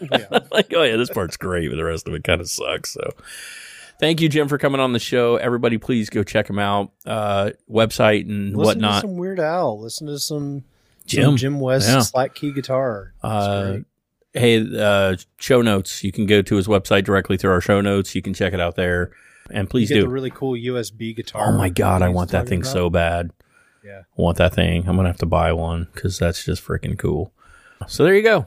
like, 0.50 0.72
oh 0.74 0.82
yeah, 0.82 0.96
this 0.96 1.10
part's 1.10 1.36
great, 1.36 1.68
but 1.70 1.76
the 1.76 1.84
rest 1.84 2.06
of 2.06 2.14
it 2.14 2.24
kind 2.24 2.40
of 2.40 2.48
sucks. 2.48 2.90
So, 2.92 3.10
thank 3.98 4.20
you, 4.20 4.28
Jim, 4.28 4.48
for 4.48 4.58
coming 4.58 4.80
on 4.80 4.92
the 4.92 4.98
show. 4.98 5.36
Everybody, 5.36 5.78
please 5.78 6.10
go 6.10 6.22
check 6.22 6.48
him 6.48 6.58
out. 6.58 6.92
Uh, 7.04 7.50
website 7.70 8.28
and 8.28 8.56
whatnot. 8.56 8.56
Listen 8.56 8.80
whatnot. 8.80 8.94
to 9.02 9.08
some 9.08 9.16
Weird 9.16 9.40
Al. 9.40 9.80
Listen 9.80 10.06
to 10.06 10.18
some 10.18 10.64
Jim. 11.06 11.24
some 11.24 11.36
Jim 11.36 11.60
West 11.60 11.88
Yeah. 11.88 12.00
slack 12.00 12.34
key 12.34 12.52
guitar. 12.52 13.12
Uh, 13.22 13.78
hey, 14.32 14.64
uh, 14.78 15.16
show 15.38 15.62
notes. 15.62 16.04
You 16.04 16.12
can 16.12 16.26
go 16.26 16.42
to 16.42 16.56
his 16.56 16.66
website 16.68 17.04
directly 17.04 17.36
through 17.36 17.50
our 17.52 17.60
show 17.60 17.80
notes. 17.80 18.14
You 18.14 18.22
can 18.22 18.34
check 18.34 18.52
it 18.52 18.60
out 18.60 18.76
there. 18.76 19.10
And 19.50 19.68
please 19.68 19.88
do. 19.90 20.00
the 20.02 20.08
really 20.08 20.30
cool 20.30 20.52
USB 20.54 21.14
guitar. 21.14 21.48
Oh 21.52 21.58
my 21.58 21.68
god, 21.68 22.00
I 22.02 22.08
want 22.08 22.30
that 22.30 22.48
thing 22.48 22.60
about. 22.62 22.72
so 22.72 22.88
bad. 22.88 23.30
Yeah. 23.84 24.02
Want 24.16 24.38
that 24.38 24.54
thing. 24.54 24.88
I'm 24.88 24.96
gonna 24.96 25.08
have 25.08 25.18
to 25.18 25.26
buy 25.26 25.52
one 25.52 25.88
because 25.92 26.18
that's 26.18 26.44
just 26.44 26.64
freaking 26.64 26.98
cool. 26.98 27.32
So 27.86 28.04
there 28.04 28.14
you 28.14 28.22
go. 28.22 28.46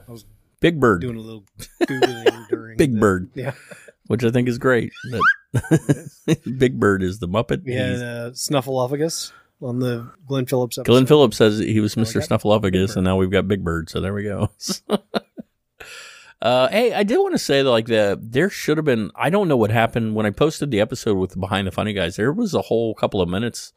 Big 0.60 0.80
Bird, 0.80 1.00
Doing 1.02 1.16
a 1.16 1.20
little 1.20 1.44
googling 1.82 2.48
during 2.50 2.76
Big 2.76 2.94
the- 2.94 2.98
Bird, 3.00 3.30
Yeah, 3.34 3.52
which 4.08 4.24
I 4.24 4.30
think 4.30 4.48
is 4.48 4.58
great. 4.58 4.92
Big 6.58 6.80
Bird 6.80 7.02
is 7.02 7.20
the 7.20 7.28
Muppet. 7.28 7.64
He's- 7.64 8.00
uh, 8.00 8.30
Snuffleupagus 8.34 9.32
on 9.62 9.78
the 9.78 10.10
Glenn 10.26 10.46
Phillips 10.46 10.78
episode. 10.78 10.90
Glenn 10.92 11.06
Phillips 11.06 11.36
says 11.36 11.58
he 11.60 11.78
was 11.80 11.94
Mr. 11.94 12.14
got 12.28 12.40
Snuffleupagus, 12.40 12.96
and 12.96 13.04
now 13.04 13.16
we've 13.16 13.30
got 13.30 13.46
Big 13.46 13.62
Bird. 13.62 13.88
So 13.88 14.00
there 14.00 14.12
we 14.14 14.24
go. 14.24 14.50
uh, 16.42 16.68
hey, 16.68 16.92
I 16.92 17.02
did 17.02 17.18
want 17.18 17.34
to 17.34 17.38
say 17.38 17.62
that, 17.62 17.70
like 17.70 17.86
the 17.86 18.18
there 18.20 18.50
should 18.50 18.78
have 18.78 18.84
been. 18.84 19.10
I 19.14 19.30
don't 19.30 19.48
know 19.48 19.56
what 19.56 19.70
happened 19.70 20.14
when 20.14 20.26
I 20.26 20.30
posted 20.30 20.70
the 20.70 20.80
episode 20.80 21.14
with 21.18 21.30
the 21.30 21.38
Behind 21.38 21.66
the 21.66 21.72
Funny 21.72 21.92
guys. 21.92 22.16
There 22.16 22.32
was 22.32 22.54
a 22.54 22.62
whole 22.62 22.94
couple 22.94 23.20
of 23.20 23.28
minutes 23.28 23.72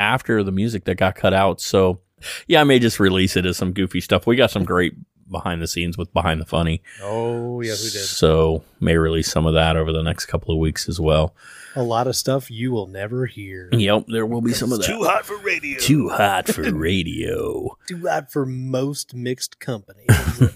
after 0.00 0.42
the 0.42 0.50
music 0.52 0.84
that 0.84 0.96
got 0.96 1.14
cut 1.14 1.34
out. 1.34 1.60
So 1.60 2.00
yeah, 2.48 2.60
I 2.60 2.64
may 2.64 2.78
just 2.78 2.98
release 2.98 3.36
it 3.36 3.46
as 3.46 3.56
some 3.56 3.72
goofy 3.72 4.00
stuff. 4.00 4.26
We 4.26 4.34
got 4.36 4.50
some 4.50 4.64
great 4.64 4.94
behind 5.30 5.62
the 5.62 5.68
scenes 5.68 5.96
with 5.96 6.12
Behind 6.12 6.40
the 6.40 6.44
Funny. 6.44 6.82
Oh 7.02 7.60
yes, 7.60 7.84
we 7.84 7.90
did 7.90 8.00
So 8.04 8.64
may 8.80 8.96
release 8.96 9.30
some 9.30 9.46
of 9.46 9.54
that 9.54 9.76
over 9.76 9.92
the 9.92 10.02
next 10.02 10.26
couple 10.26 10.52
of 10.52 10.58
weeks 10.58 10.88
as 10.88 10.98
well. 10.98 11.36
a 11.76 11.82
lot 11.84 12.08
of 12.08 12.16
stuff 12.16 12.50
you 12.50 12.72
will 12.72 12.88
never 12.88 13.26
hear. 13.26 13.68
Yep, 13.72 14.06
there 14.08 14.26
will 14.26 14.40
be 14.40 14.52
some 14.52 14.72
of 14.72 14.80
that. 14.80 14.86
Too 14.86 15.04
hot 15.04 15.24
for 15.24 15.36
radio. 15.38 15.78
Too 15.78 16.08
hot 16.08 16.48
for 16.48 16.62
radio. 16.74 17.76
Too 17.88 18.06
hot 18.08 18.32
for 18.32 18.44
most 18.44 19.14
mixed 19.14 19.60
companies. 19.60 20.08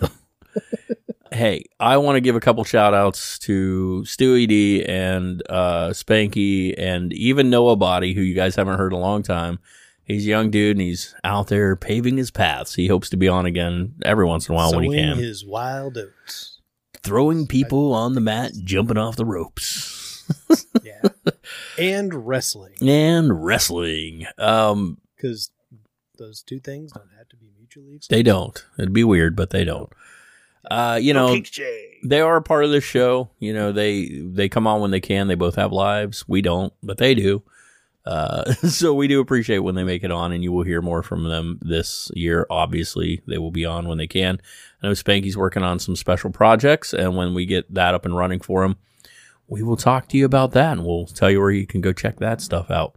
hey, 1.35 1.65
I 1.81 1.97
want 1.99 2.17
to 2.17 2.21
give 2.21 2.37
a 2.37 2.41
couple 2.41 2.65
shout 2.65 2.95
outs 2.95 3.39
to 3.41 4.03
Stewie 4.07 4.47
D 4.49 4.85
and 4.85 5.43
uh, 5.51 5.89
Spanky 5.91 6.75
and 6.79 7.13
even 7.13 7.51
Noah 7.51 7.77
Body, 7.77 8.15
who 8.15 8.21
you 8.23 8.35
guys 8.35 8.57
haven't 8.57 8.79
heard 8.79 8.93
in 8.93 8.99
a 8.99 9.03
long 9.03 9.23
time. 9.23 9.59
He's 10.05 10.25
a 10.27 10.29
young 10.29 10.51
dude 10.51 10.77
and 10.77 10.83
he's 10.83 11.15
out 11.25 11.47
there 11.49 11.77
paving 11.77 12.17
his 12.19 12.31
paths. 12.31 12.75
He 12.75 12.89
hopes 12.89 13.09
to 13.11 13.17
be 13.17 13.27
on 13.29 13.47
again 13.47 13.95
every 14.05 14.27
once 14.27 14.49
in 14.49 14.55
a 14.55 14.57
while 14.57 14.73
when 14.75 14.85
he 14.85 14.91
can. 14.97 15.17
his 15.17 15.45
wild 15.47 15.97
oats. 15.97 16.61
Throwing 17.03 17.47
people 17.47 17.93
on 17.95 18.15
the 18.15 18.21
mat, 18.21 18.53
jumping 18.63 18.97
off 18.99 19.17
the 19.17 19.25
ropes, 19.27 20.23
Yeah, 20.83 21.03
and 21.79 22.27
wrestling 22.27 22.75
and 22.81 23.45
wrestling. 23.45 24.27
Um, 24.39 24.99
because 25.17 25.51
those 26.17 26.43
two 26.43 26.61
things 26.61 26.93
don't 26.93 27.11
have 27.19 27.29
to 27.31 27.37
be 27.37 27.51
mutually 27.59 27.97
exclusive. 27.97 28.09
they 28.19 28.23
don't. 28.23 28.65
It'd 28.79 28.93
be 28.95 29.05
weird, 29.05 29.37
but 29.37 29.51
they 29.51 29.65
don't. 29.65 29.91
Uh, 30.71 30.99
you 31.01 31.13
know, 31.13 31.29
they 32.05 32.21
are 32.21 32.37
a 32.37 32.43
part 32.43 32.65
of 32.65 32.71
the 32.71 32.81
show. 32.81 33.31
You 33.39 33.53
know, 33.53 33.73
they 33.73 34.09
they 34.09 34.49
come 34.49 34.67
on 34.67 34.81
when 34.81 34.91
they 34.91 35.01
can. 35.01 35.29
They 35.29 35.35
both 35.35 35.57
have 35.57 35.73
lives. 35.73 36.25
We 36.29 36.43
don't, 36.43 36.73
but 36.83 36.99
they 36.99 37.15
do. 37.15 37.43
Uh, 38.07 38.53
so 38.69 38.95
we 38.95 39.09
do 39.09 39.21
appreciate 39.21 39.61
when 39.61 39.75
they 39.75 39.85
make 39.85 40.05
it 40.05 40.11
on, 40.11 40.33
and 40.33 40.43
you 40.43 40.53
will 40.53 40.65
hear 40.65 40.83
more 40.83 41.03
from 41.03 41.25
them 41.25 41.59
this 41.63 42.11
year. 42.15 42.47
Obviously, 42.51 43.23
they 43.27 43.39
will 43.39 43.51
be 43.51 43.65
on 43.65 43.89
when 43.89 43.99
they 43.99 44.07
can. 44.07 44.41
I 44.83 44.87
know 44.87 44.93
Spanky's 44.93 45.37
working 45.37 45.63
on 45.63 45.79
some 45.79 45.97
special 45.97 46.31
projects, 46.31 46.93
and 46.93 47.17
when 47.17 47.35
we 47.35 47.47
get 47.47 47.73
that 47.73 47.95
up 47.95 48.05
and 48.05 48.17
running 48.17 48.41
for 48.41 48.65
him, 48.65 48.77
we 49.47 49.63
will 49.63 49.77
talk 49.77 50.09
to 50.09 50.17
you 50.17 50.25
about 50.25 50.53
that, 50.53 50.73
and 50.73 50.85
we'll 50.85 51.07
tell 51.07 51.31
you 51.31 51.41
where 51.41 51.51
you 51.51 51.67
can 51.67 51.81
go 51.81 51.93
check 51.93 52.19
that 52.19 52.41
stuff 52.41 52.71
out. 52.71 52.97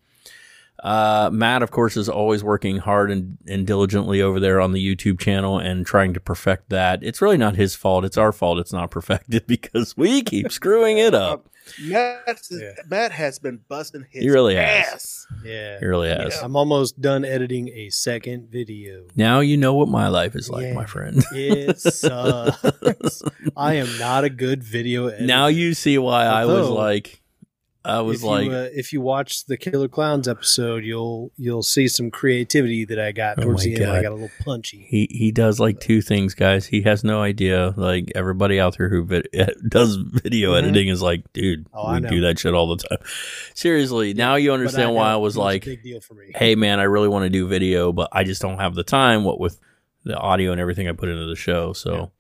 Uh, 0.84 1.30
Matt, 1.34 1.64
of 1.64 1.72
course, 1.72 1.98
is 1.98 2.08
always 2.08 2.44
working 2.44 2.78
hard 2.78 3.10
and, 3.12 3.38
and 3.48 3.66
diligently 3.66 4.22
over 4.22 4.40
there 4.40 4.62
on 4.62 4.72
the 4.74 4.96
YouTube 4.96 5.20
channel 5.20 5.58
and 5.58 5.86
trying 5.86 6.14
to 6.14 6.20
perfect 6.20 6.70
that. 6.70 7.00
It's 7.02 7.22
really 7.22 7.38
not 7.38 7.56
his 7.56 7.76
fault. 7.76 8.06
It's 8.06 8.18
our 8.18 8.32
fault. 8.32 8.60
It's 8.60 8.72
not 8.74 8.92
perfected 8.92 9.48
because 9.48 9.98
we 9.98 10.22
keep 10.22 10.52
screwing 10.52 10.98
it 11.00 11.14
up. 11.16 11.50
Matt, 11.84 12.40
Yeah. 12.50 12.72
Matt 12.90 13.12
has 13.12 13.40
been 13.40 13.60
busting 13.68 14.06
his 14.10 14.24
He 14.24 14.30
really 14.30 14.56
has. 14.56 14.88
ass. 14.94 15.28
Yeah, 15.44 15.80
It 15.82 15.86
really 15.86 16.08
has. 16.08 16.38
I'm 16.42 16.56
almost 16.56 17.02
done 17.02 17.26
editing 17.26 17.68
a 17.70 17.90
second 17.90 18.48
video. 18.50 19.04
Now 19.18 19.42
you 19.42 19.58
know 19.58 19.74
what 19.74 19.90
my 19.90 20.08
life 20.08 20.34
is 20.36 20.50
like, 20.50 20.64
Yeah. 20.68 20.74
my 20.74 20.86
friend. 20.86 21.22
It 21.34 21.78
sucks. 21.82 23.22
I 23.58 23.74
am 23.74 23.98
not 24.00 24.24
a 24.24 24.30
good 24.30 24.64
video 24.64 25.08
editor. 25.08 25.26
now 25.26 25.48
you 25.48 25.74
see 25.74 25.98
why 25.98 26.24
I 26.26 26.46
was 26.46 26.70
like, 26.70 27.22
I 27.88 28.02
was 28.02 28.18
if 28.20 28.24
like, 28.24 28.46
you, 28.46 28.52
uh, 28.52 28.70
if 28.74 28.92
you 28.94 29.00
watch 29.02 29.46
the 29.46 29.56
Killer 29.58 29.88
Clowns 29.88 30.28
episode, 30.28 30.84
you'll 30.84 31.32
you'll 31.38 31.64
see 31.64 31.88
some 31.88 32.12
creativity 32.12 32.84
that 32.86 33.00
I 33.00 33.12
got 33.14 33.40
Oh 33.40 33.44
towards 33.44 33.66
my 33.66 33.74
the 33.76 33.84
end. 33.84 33.92
I 33.92 34.02
got 34.02 34.12
a 34.12 34.16
little 34.16 34.30
punchy. 34.44 34.86
He 34.90 35.08
he 35.10 35.32
does 35.32 35.60
like 35.60 35.80
two 35.80 36.02
things, 36.02 36.34
guys. 36.34 36.66
He 36.68 36.82
has 36.82 37.04
no 37.04 37.22
idea. 37.22 37.74
Like 37.78 38.12
everybody 38.14 38.60
out 38.60 38.78
there 38.78 38.90
who 38.90 39.06
vid- 39.06 39.30
does 39.70 39.96
video 39.96 40.52
Mhm. 40.54 40.58
editing 40.60 40.90
is 40.90 41.02
like, 41.02 41.32
dude, 41.34 41.66
Oh, 41.74 41.94
we 41.94 42.02
do 42.02 42.22
that 42.22 42.38
shit 42.40 42.54
all 42.54 42.76
the 42.76 42.84
time. 42.84 43.00
Seriously, 43.54 44.14
now 44.14 44.36
you 44.36 44.52
understand 44.54 44.90
I 44.90 44.94
why 44.94 45.12
I 45.12 45.16
was 45.16 45.38
like, 45.38 45.64
big 45.66 45.82
deal 45.84 46.02
for 46.02 46.14
me. 46.14 46.32
hey 46.36 46.56
man, 46.56 46.80
I 46.80 46.84
really 46.84 47.08
want 47.08 47.24
to 47.24 47.30
do 47.30 47.48
video, 47.48 47.92
but 47.94 48.10
I 48.12 48.24
just 48.24 48.42
don't 48.42 48.60
have 48.60 48.76
the 48.76 48.84
time. 48.84 49.24
What 49.24 49.40
with 49.40 49.60
the 50.04 50.18
audio 50.18 50.52
and 50.52 50.60
everything 50.62 50.88
I 50.88 50.92
put 50.92 51.10
into 51.10 51.26
the 51.26 51.36
show, 51.36 51.74
so. 51.74 52.12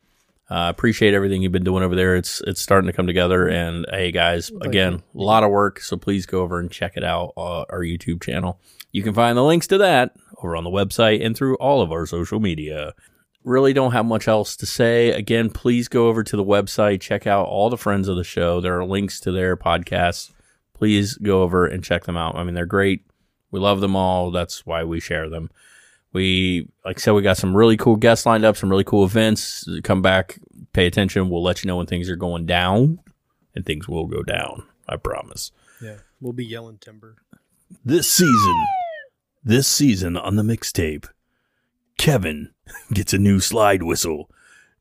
I 0.50 0.70
appreciate 0.70 1.14
everything 1.14 1.42
you've 1.42 1.52
been 1.52 1.64
doing 1.64 1.84
over 1.84 1.96
there. 1.96 2.16
It's 2.16 2.42
it's 2.48 2.62
starting 2.62 2.88
to 2.88 2.94
come 2.94 3.08
together. 3.08 3.48
And 3.48 3.86
hey, 3.90 4.12
guys, 4.12 4.50
again, 4.62 4.94
a 5.14 5.18
lot 5.18 5.44
of 5.44 5.52
work. 5.52 5.82
So 5.82 5.98
please 5.98 6.26
go 6.26 6.42
over 6.42 6.60
and 6.60 6.72
check 6.72 6.96
it 6.96 7.04
out. 7.04 7.34
Uh, 7.36 7.66
our 7.70 7.82
YouTube 7.82 8.24
channel. 8.24 8.60
You 8.92 9.04
can 9.04 9.14
find 9.14 9.38
the 9.38 9.44
links 9.44 9.68
to 9.68 9.78
that 9.80 10.16
over 10.38 10.56
on 10.56 10.64
the 10.64 10.70
website 10.70 11.26
and 11.26 11.36
through 11.36 11.58
all 11.58 11.82
of 11.82 11.92
our 11.92 12.06
social 12.06 12.40
media. 12.40 12.94
Really 13.44 13.74
don't 13.74 13.92
have 13.92 14.06
much 14.06 14.28
else 14.28 14.56
to 14.58 14.66
say. 14.66 15.12
Again, 15.12 15.50
please 15.50 15.88
go 15.88 16.08
over 16.08 16.24
to 16.24 16.38
the 16.38 16.44
website, 16.44 17.02
check 17.02 17.28
out 17.28 17.48
all 17.48 17.70
the 17.70 17.78
friends 17.78 18.08
of 18.08 18.18
the 18.18 18.24
show. 18.24 18.60
There 18.60 18.80
are 18.80 18.86
links 18.86 19.20
to 19.22 19.32
their 19.32 19.56
podcasts. 19.56 20.32
Please 20.74 21.16
go 21.16 21.44
over 21.44 21.66
and 21.66 21.84
check 21.84 22.06
them 22.06 22.18
out. 22.18 22.36
I 22.36 22.44
mean, 22.44 22.56
they're 22.56 22.66
great. 22.66 23.06
We 23.52 23.60
love 23.60 23.82
them 23.82 23.96
all. 23.96 24.32
That's 24.32 24.66
why 24.66 24.84
we 24.84 25.00
share 25.00 25.30
them. 25.30 25.50
We, 26.18 26.68
like 26.84 26.98
I 26.98 27.00
said, 27.00 27.12
we 27.12 27.22
got 27.22 27.38
some 27.38 27.56
really 27.56 27.78
cool 27.78 27.96
guests 27.96 28.26
lined 28.26 28.44
up, 28.44 28.58
some 28.58 28.72
really 28.72 28.84
cool 28.84 29.06
events. 29.06 29.70
Come 29.84 30.02
back, 30.02 30.40
pay 30.74 30.88
attention. 30.88 31.30
We'll 31.30 31.44
let 31.44 31.64
you 31.64 31.68
know 31.68 31.78
when 31.78 31.86
things 31.86 32.10
are 32.10 32.16
going 32.16 32.48
down, 32.48 33.00
and 33.54 33.64
things 33.64 33.88
will 33.88 34.08
go 34.08 34.24
down. 34.24 34.64
I 34.90 34.96
promise. 34.96 35.52
Yeah, 35.80 35.98
we'll 36.20 36.34
be 36.34 36.44
yelling 36.44 36.80
timber. 36.80 37.18
This 37.86 38.10
season, 38.10 38.66
this 39.44 39.68
season 39.68 40.18
on 40.18 40.38
the 40.38 40.42
mixtape, 40.42 41.08
Kevin 42.00 42.50
gets 42.92 43.14
a 43.14 43.20
new 43.20 43.40
slide 43.40 43.84
whistle. 43.84 44.32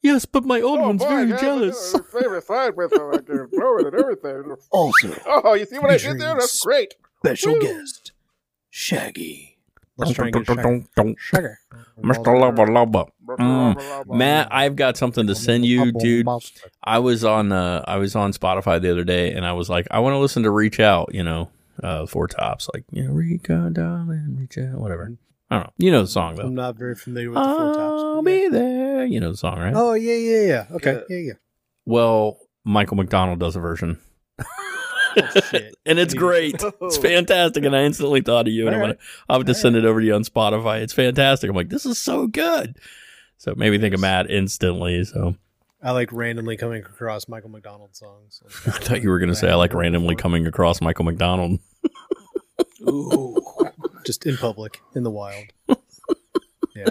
Yes, 0.01 0.24
but 0.24 0.45
my 0.45 0.62
old 0.62 0.80
oh, 0.80 0.84
one's 0.84 1.03
very 1.03 1.32
jealous. 1.32 1.95
Favorite 2.12 2.45
side 2.45 2.76
with 2.76 2.95
I 2.95 3.18
can 3.18 3.51
throw 3.51 3.78
it 3.78 3.87
and 3.89 3.95
everything. 3.95 4.57
Also, 4.70 5.20
Oh, 5.26 5.53
you 5.53 5.66
see 5.66 5.78
what 5.78 5.91
I 5.91 5.99
did 5.99 6.18
there? 6.18 6.34
That's 6.34 6.64
great. 6.64 6.95
special 7.18 7.59
guest 7.61 8.12
Shaggy. 8.70 9.55
Let's 9.99 10.12
try 10.12 10.26
and 10.26 10.34
get 10.34 10.47
Shaggy. 10.47 11.16
Shaggy. 11.18 11.49
Mr. 12.01 12.38
Lover 12.38 12.66
Lover. 12.66 13.07
Mm. 13.26 14.07
Matt, 14.14 14.49
I've 14.51 14.76
got 14.76 14.97
something 14.97 15.26
to 15.26 15.34
send 15.34 15.64
you, 15.64 15.92
dude. 15.92 16.26
I 16.82 16.99
was 16.99 17.24
on 17.24 17.53
uh, 17.53 17.84
I 17.86 17.97
was 17.97 18.14
on 18.14 18.32
Spotify 18.32 18.80
the 18.80 18.90
other 18.90 19.05
day, 19.05 19.32
and 19.32 19.47
I 19.47 19.53
was 19.53 19.70
like, 19.70 19.86
I 19.90 20.01
want 20.01 20.14
to 20.14 20.18
listen 20.18 20.42
to 20.42 20.51
"Reach 20.51 20.80
Out." 20.80 21.14
You 21.14 21.22
know, 21.22 21.51
uh, 21.82 22.07
Four 22.07 22.28
Tops, 22.28 22.68
like 22.74 22.84
you 22.90 23.05
know, 23.05 23.12
"Reach 23.12 23.49
Out, 23.51 23.74
darling, 23.74 24.36
reach 24.38 24.59
out," 24.59 24.78
whatever. 24.78 25.16
I 25.51 25.57
don't 25.57 25.66
know. 25.66 25.72
You 25.78 25.90
know 25.90 26.03
the 26.03 26.09
song 26.09 26.34
though. 26.36 26.44
I'm 26.44 26.55
not 26.55 26.76
very 26.76 26.94
familiar 26.94 27.30
with 27.30 27.38
the 27.38 27.44
four 27.44 27.74
tops. 27.74 28.03
I'll 28.03 28.16
yeah. 28.16 28.22
be 28.22 28.49
there. 28.49 29.07
You 29.07 29.20
know 29.20 29.30
the 29.30 29.36
song, 29.36 29.59
right? 29.59 29.74
Oh 29.74 29.94
yeah, 29.94 30.16
yeah, 30.16 30.40
yeah. 30.40 30.66
Okay, 30.72 30.92
yeah, 30.92 31.01
yeah, 31.09 31.16
yeah. 31.18 31.32
Well, 31.84 32.38
Michael 32.64 32.97
McDonald 32.97 33.38
does 33.38 33.55
a 33.55 33.61
version, 33.61 33.99
Oh, 35.17 35.41
shit. 35.51 35.75
and 35.87 35.99
it's 35.99 36.14
I 36.14 36.17
need 36.17 36.19
to- 36.19 36.19
great. 36.19 36.62
It's 36.83 36.97
fantastic, 36.99 37.64
and 37.64 37.75
I 37.75 37.83
instantly 37.85 38.21
thought 38.21 38.47
of 38.47 38.53
you. 38.53 38.67
And 38.67 38.77
I'm 38.77 38.81
gonna, 38.83 38.97
I'll 39.29 39.39
have 39.39 39.47
to 39.47 39.55
send 39.55 39.77
it 39.77 39.85
over 39.85 40.01
to 40.01 40.07
you 40.07 40.14
on 40.14 40.25
Spotify. 40.25 40.81
It's 40.81 40.93
fantastic. 40.93 41.49
I'm 41.51 41.57
like, 41.57 41.69
this 41.71 41.87
is 41.87 41.99
so 41.99 42.27
good. 42.27 42.77
So 43.39 43.51
it 43.53 43.59
made 43.59 43.71
me 43.71 43.79
think 43.79 43.95
of 43.95 44.01
Matt 44.01 44.31
instantly. 44.31 45.05
So 45.05 45.37
I 45.83 45.93
like 45.93 46.12
randomly 46.12 46.57
coming 46.57 46.83
across 46.83 47.29
Michael 47.29 47.51
McDonald 47.51 47.95
songs. 47.95 48.43
I 48.67 48.71
thought 48.73 49.03
you 49.03 49.11
were 49.11 49.19
gonna 49.19 49.35
say 49.35 49.51
I 49.51 49.55
like 49.55 49.75
randomly 49.75 50.17
coming 50.17 50.47
across 50.47 50.81
Michael 50.81 51.05
McDonald. 51.05 51.61
Ooh, 52.89 53.39
just 54.07 54.27
in 54.27 54.37
public, 54.37 54.81
in 54.95 55.03
the 55.03 55.11
wild. 55.11 55.45
Yeah, 56.77 56.89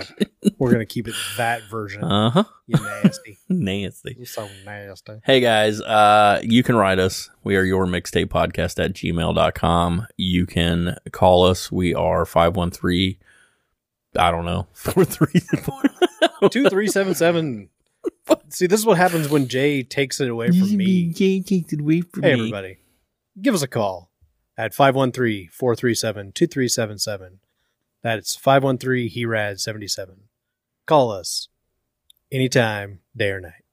We're 0.58 0.72
gonna 0.72 0.86
keep 0.86 1.08
it 1.08 1.14
that 1.38 1.62
version. 1.70 2.04
Uh 2.04 2.30
huh. 2.32 2.44
you 2.66 2.78
nasty. 2.82 3.38
Nasty. 3.50 4.16
You're 4.18 4.26
so 4.26 4.50
nasty. 4.66 5.14
Hey 5.24 5.40
guys, 5.40 5.80
uh, 5.82 6.42
you 6.44 6.64
can 6.64 6.76
write 6.76 6.98
us. 7.00 7.30
We 7.44 7.56
are 7.56 7.64
your 7.64 7.86
mixtape 7.86 8.26
podcast 8.28 8.84
at 8.84 8.94
gmail.com. 8.94 10.08
You 10.18 10.46
can 10.48 10.98
call 11.12 11.46
us. 11.46 11.72
We 11.72 11.94
are 11.94 12.26
513, 12.26 13.18
I 14.18 14.32
don't 14.32 14.46
know, 14.46 14.68
43. 14.74 15.42
Two 16.50 16.68
three 16.70 16.88
seven 16.88 17.14
seven. 17.14 17.70
See, 18.50 18.66
this 18.68 18.80
is 18.80 18.86
what 18.86 18.98
happens 18.98 19.30
when 19.30 19.48
Jay 19.48 19.84
takes 19.84 20.20
it 20.20 20.30
away 20.30 20.48
from 20.50 20.76
me. 20.78 21.10
Jay 21.14 21.42
takes 21.42 21.72
it 21.74 21.80
away 21.82 22.02
from 22.02 22.24
Hey, 22.24 22.34
me. 22.36 22.40
everybody, 22.42 22.78
give 23.42 23.54
us 23.54 23.62
a 23.62 23.68
call 23.68 24.10
at 24.58 24.74
513-437-2377. 24.74 27.38
That's 28.06 28.36
513 28.36 29.10
HERAD 29.10 29.60
77. 29.60 30.16
Call 30.86 31.10
us 31.10 31.48
anytime, 32.32 33.00
day 33.18 33.32
or 33.32 33.42
night. 33.42 33.64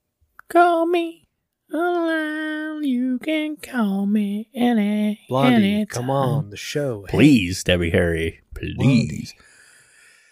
Call 0.48 0.86
me. 0.86 1.28
Around, 1.70 2.84
you 2.84 3.18
can 3.18 3.56
call 3.56 4.06
me 4.06 4.48
any. 4.54 5.20
Blondie, 5.28 5.74
anytime. 5.74 5.86
come 5.86 6.08
on, 6.08 6.48
the 6.48 6.56
show. 6.56 7.04
Hey, 7.10 7.10
Please, 7.10 7.62
Debbie 7.62 7.90
Harry. 7.90 8.40
Please. 8.54 9.34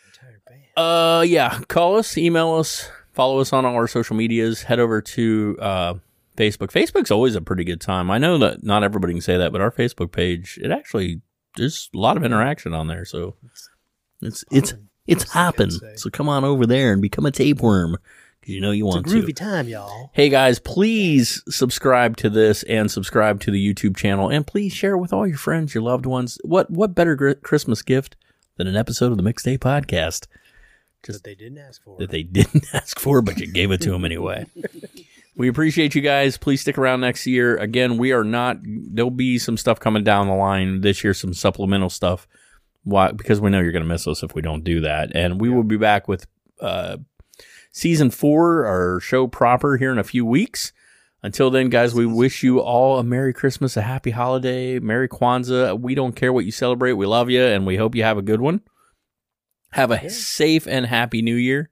entire 0.07 0.40
band. 0.48 0.62
Uh, 0.78 1.22
yeah. 1.26 1.61
Call 1.68 1.96
us, 1.96 2.16
email 2.16 2.55
us, 2.55 2.90
follow 3.12 3.38
us 3.38 3.53
on 3.53 3.66
all 3.66 3.74
our 3.74 3.86
social 3.86 4.16
medias. 4.16 4.62
Head 4.62 4.78
over 4.78 5.03
to 5.03 5.59
uh, 5.61 5.94
Facebook. 6.38 6.72
Facebook's 6.72 7.11
always 7.11 7.34
a 7.34 7.42
pretty 7.42 7.64
good 7.64 7.82
time. 7.82 8.11
I 8.11 8.16
know 8.16 8.38
that 8.38 8.62
not 8.62 8.82
everybody 8.82 9.12
can 9.12 9.20
say 9.20 9.36
that, 9.36 9.53
but 9.53 9.61
our 9.61 9.70
Facebook 9.70 10.11
page, 10.11 10.59
it 10.62 10.70
actually 10.70 11.20
there's 11.57 11.90
a 11.94 11.98
lot 11.98 12.16
of 12.16 12.24
interaction 12.24 12.72
on 12.74 12.86
there. 12.86 13.05
So 13.05 13.36
it's 13.44 13.68
it's 14.23 14.75
it's 15.07 15.31
hopping. 15.33 15.71
say. 15.71 15.95
So 15.97 16.11
come 16.11 16.29
on 16.29 16.45
over 16.45 16.66
there 16.66 16.93
and 16.93 17.03
become 17.03 17.27
a 17.27 17.31
tapeworm 17.31 17.97
because 18.41 18.55
you 18.55 18.61
know 18.61 18.71
you 18.71 18.87
It's 18.87 18.95
a 18.95 18.99
want 18.99 19.07
groovy 19.07 19.27
to. 19.29 19.33
time, 19.33 19.68
y'all. 19.68 20.11
Hey 20.14 20.29
guys, 20.29 20.59
please 20.59 21.43
subscribe 21.49 22.16
to 22.18 22.31
this 22.31 22.62
and 22.64 22.91
subscribe 22.91 23.41
to 23.41 23.51
the 23.51 23.75
YouTube 23.75 23.97
channel, 23.97 24.29
and 24.29 24.47
please 24.47 24.73
share 24.73 24.93
it 24.93 24.99
with 24.99 25.12
all 25.12 25.27
your 25.27 25.39
friends, 25.39 25.75
your 25.75 25.83
loved 25.83 26.07
ones. 26.07 26.39
What 26.45 26.71
what 26.71 26.95
better 26.95 27.16
gr- 27.16 27.33
Christmas 27.33 27.83
gift 27.83 28.16
than 28.57 28.66
an 28.66 28.77
episode 28.77 29.11
of 29.11 29.16
the 29.16 29.23
Mixtape 29.25 29.59
Podcast? 29.59 30.27
That 31.07 31.25
they 31.25 31.35
didn't 31.35 31.59
ask 31.59 31.83
for. 31.83 31.97
that 31.99 32.11
they 32.11 32.23
didn't 32.23 32.66
ask 32.75 32.99
for, 33.01 33.23
but 33.23 33.39
you 33.39 33.47
gave 33.51 33.71
it 33.71 33.81
to 33.83 33.91
them 33.91 34.05
anyway. 34.05 34.45
we 35.37 35.49
appreciate 35.49 35.95
you 35.95 36.03
guys. 36.03 36.37
Please 36.37 36.61
stick 36.61 36.77
around 36.77 37.01
next 37.01 37.27
year. 37.27 37.57
Again, 37.57 37.97
we 37.97 38.12
are 38.12 38.23
not. 38.25 38.59
There'll 38.62 39.11
be 39.11 39.39
some 39.39 39.57
stuff 39.57 39.81
coming 39.81 40.05
down 40.05 40.27
the 40.29 40.35
line 40.35 40.83
this 40.83 41.03
year, 41.03 41.14
some 41.14 41.33
supplemental 41.33 41.89
stuff. 41.89 42.29
Why? 42.85 43.12
Because 43.12 43.41
we 43.41 43.51
know 43.51 43.61
you're 43.61 43.72
going 43.72 43.83
to 43.85 43.89
miss 43.89 44.07
us 44.07 44.22
if 44.22 44.35
we 44.35 44.43
don't 44.43 44.64
do 44.64 44.81
that, 44.81 45.11
and 45.14 45.41
we 45.41 45.49
will 45.51 45.62
be 45.64 45.76
back 45.76 46.09
with 46.09 46.26
uh, 46.61 46.97
season 47.72 48.11
four, 48.11 48.64
our 48.66 49.01
show 49.01 49.26
proper, 49.26 49.76
here 49.76 49.93
in 49.93 49.99
a 49.99 50.05
few 50.05 50.24
weeks. 50.24 50.72
Until 51.22 51.51
then, 51.51 51.68
guys, 51.68 51.93
we 51.95 52.07
wish 52.07 52.43
you 52.43 52.61
all 52.61 52.99
a 52.99 53.05
Merry 53.05 53.35
Christmas, 53.35 53.76
a 53.76 53.83
Happy 53.83 54.11
Holiday, 54.11 54.78
Merry 54.78 55.07
Kwanzaa. 55.09 55.78
We 55.78 55.95
don't 55.95 56.16
care 56.16 56.33
what 56.33 56.47
you 56.47 56.51
celebrate. 56.53 56.95
We 56.95 57.05
love 57.05 57.28
you, 57.28 57.43
and 57.43 57.66
we 57.66 57.76
hope 57.76 57.95
you 57.95 58.03
have 58.05 58.16
a 58.16 58.22
good 58.22 58.41
one. 58.41 58.62
Have 59.72 59.91
a 59.91 60.09
safe 60.09 60.66
and 60.66 60.87
happy 60.87 61.20
New 61.20 61.37
Year. 61.37 61.68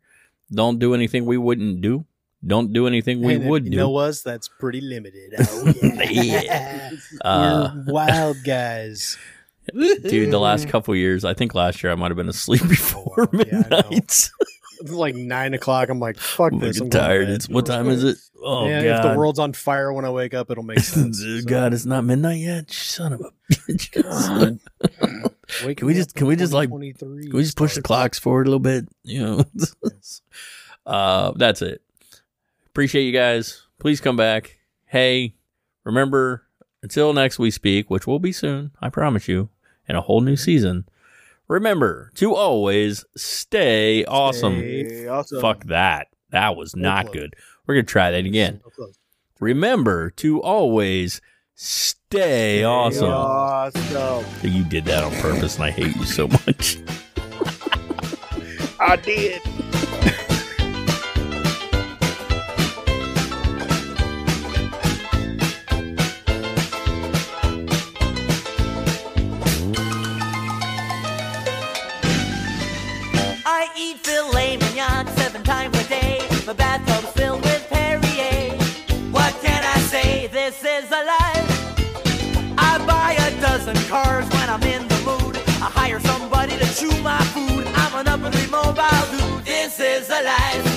Don't 0.52 0.78
do 0.78 0.94
anything 0.94 1.24
we 1.24 1.38
wouldn't 1.38 1.80
do. 1.80 2.04
Don't 2.46 2.72
do 2.72 2.86
anything 2.86 3.20
we 3.22 3.34
And 3.34 3.46
would 3.48 3.64
you 3.64 3.70
do. 3.72 3.76
know 3.78 3.96
us, 3.96 4.22
that's 4.22 4.48
pretty 4.48 4.80
limited. 4.80 5.34
Oh, 5.40 5.72
yeah. 6.10 6.90
Uh, 7.24 7.72
We're 7.86 7.92
wild 7.94 8.36
guys. 8.44 9.16
Dude, 9.74 10.30
the 10.30 10.38
last 10.40 10.68
couple 10.70 10.94
years, 10.96 11.24
I 11.24 11.34
think 11.34 11.54
last 11.54 11.82
year 11.82 11.92
I 11.92 11.94
might 11.94 12.08
have 12.10 12.16
been 12.16 12.28
asleep 12.28 12.62
before 12.68 13.28
Yeah, 13.32 13.38
midnight. 13.70 14.30
It's 14.80 14.92
like 14.92 15.16
nine 15.16 15.54
o'clock. 15.54 15.88
I'm 15.88 15.98
like, 15.98 16.18
fuck 16.18 16.52
I'm 16.52 16.60
this. 16.60 16.78
I'm 16.78 16.88
fucking 16.88 16.90
going 16.90 17.02
to 17.02 17.08
tired. 17.24 17.28
It's 17.30 17.48
what 17.48 17.66
time 17.66 17.88
is 17.88 18.04
it? 18.04 18.16
Oh 18.40 18.68
yeah, 18.68 18.98
if 18.98 19.02
the 19.02 19.18
world's 19.18 19.40
on 19.40 19.52
fire 19.52 19.92
when 19.92 20.04
I 20.04 20.10
wake 20.10 20.34
up, 20.34 20.52
it'll 20.52 20.62
make 20.62 20.78
sense. 20.78 21.18
So, 21.20 21.40
God, 21.44 21.74
it's 21.74 21.84
not 21.84 22.04
midnight 22.04 22.38
yet. 22.38 22.70
Son 22.70 23.12
of 23.12 23.20
a 23.20 23.32
bitch. 23.52 23.90
God. 24.00 24.60
Can 25.76 25.84
we 25.88 25.94
just- 25.94 26.14
can 26.14 26.28
we 26.28 26.36
just, 26.36 26.52
like, 26.52 26.68
Can 26.70 26.78
we 26.78 27.42
just 27.42 27.56
push 27.56 27.74
the 27.74 27.82
clocks 27.82 28.20
forward 28.20 28.46
a 28.46 28.50
little 28.50 28.60
bit? 28.60 28.86
You 29.02 29.20
know. 29.24 29.44
uh, 30.86 31.32
that's 31.34 31.60
it. 31.60 31.82
Appreciate 32.68 33.02
you 33.02 33.12
guys. 33.12 33.62
Please 33.80 34.00
come 34.00 34.14
back. 34.16 34.58
Hey, 34.86 35.34
remember 35.82 36.44
until 36.84 37.12
next 37.12 37.40
we 37.40 37.50
speak, 37.50 37.90
which 37.90 38.06
will 38.06 38.20
be 38.20 38.30
soon, 38.30 38.70
I 38.80 38.90
promise 38.90 39.26
you, 39.26 39.48
in 39.88 39.96
a 39.96 40.00
whole 40.00 40.20
new 40.20 40.36
season. 40.36 40.84
Remember 41.48 42.10
to 42.16 42.34
always 42.34 43.04
stay 43.16 44.04
awesome. 44.04 44.56
Hey, 44.56 45.06
awesome. 45.06 45.40
Fuck 45.40 45.64
that. 45.64 46.08
That 46.30 46.56
was 46.56 46.76
not 46.76 47.06
close. 47.06 47.14
good. 47.14 47.36
We're 47.66 47.74
gonna 47.76 47.84
try 47.84 48.10
that 48.10 48.26
again. 48.26 48.60
So. 48.76 48.92
Remember 49.40 50.10
to 50.10 50.42
always 50.42 51.20
stay 51.54 52.64
awesome. 52.64 53.10
Awesome. 53.10 54.24
You 54.42 54.64
did 54.64 54.84
that 54.86 55.04
on 55.04 55.12
purpose, 55.22 55.56
and 55.56 55.64
I 55.64 55.70
hate 55.70 55.96
you 55.96 56.04
so 56.04 56.28
much. 56.28 56.78
I 58.80 58.96
did. 58.96 59.42
Chew 86.78 87.02
my 87.02 87.20
food. 87.34 87.66
I'm 87.74 87.94
an 87.94 88.08
up 88.08 88.22
and 88.22 88.50
mobile 88.52 89.06
dude. 89.10 89.44
This 89.44 89.80
is 89.80 90.08
a 90.10 90.22
life. 90.22 90.67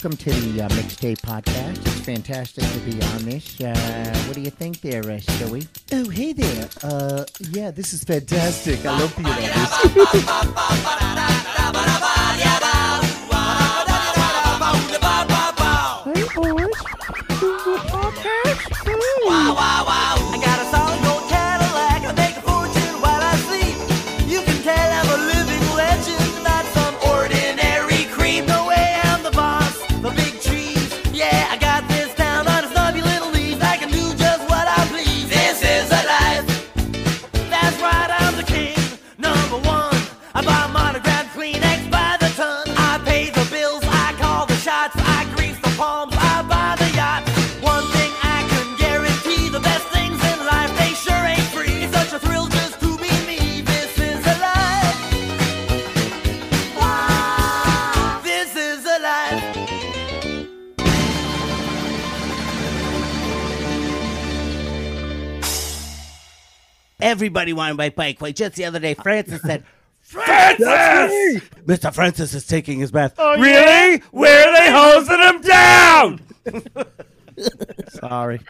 Welcome 0.00 0.16
to 0.16 0.30
the 0.30 0.62
uh, 0.62 0.68
Mixtape 0.68 1.18
Podcast. 1.22 1.84
It's 1.84 2.00
fantastic 2.02 2.62
to 2.62 2.78
be 2.80 3.02
on 3.02 3.24
this. 3.24 3.60
Uh, 3.60 4.22
what 4.26 4.34
do 4.34 4.40
you 4.40 4.50
think 4.50 4.80
there, 4.80 5.02
uh, 5.02 5.18
Stewie? 5.18 5.66
Oh, 5.92 6.08
hey 6.08 6.32
there. 6.32 6.68
Uh, 6.84 7.24
yeah, 7.50 7.72
this 7.72 7.92
is 7.92 8.04
fantastic. 8.04 8.86
I 8.86 8.96
love 8.96 9.16
being 9.16 9.26
on 9.26 9.42
this. 9.42 10.94
Everybody 67.28 67.52
wanted 67.52 67.76
my 67.76 67.90
bike. 67.90 68.22
Like 68.22 68.36
just 68.36 68.56
the 68.56 68.64
other 68.64 68.78
day, 68.78 68.94
Francis 68.94 69.42
said, 69.42 69.62
Francis! 70.00 71.42
Mr. 71.66 71.92
Francis 71.92 72.32
is 72.32 72.46
taking 72.46 72.78
his 72.78 72.90
bath. 72.90 73.12
Oh, 73.18 73.38
really? 73.38 73.50
yeah? 73.52 73.98
Where 74.12 74.48
are 74.48 74.56
they 74.56 74.72
hosing 74.72 75.20
him 75.20 75.40
down? 75.42 76.86
Sorry. 77.90 78.40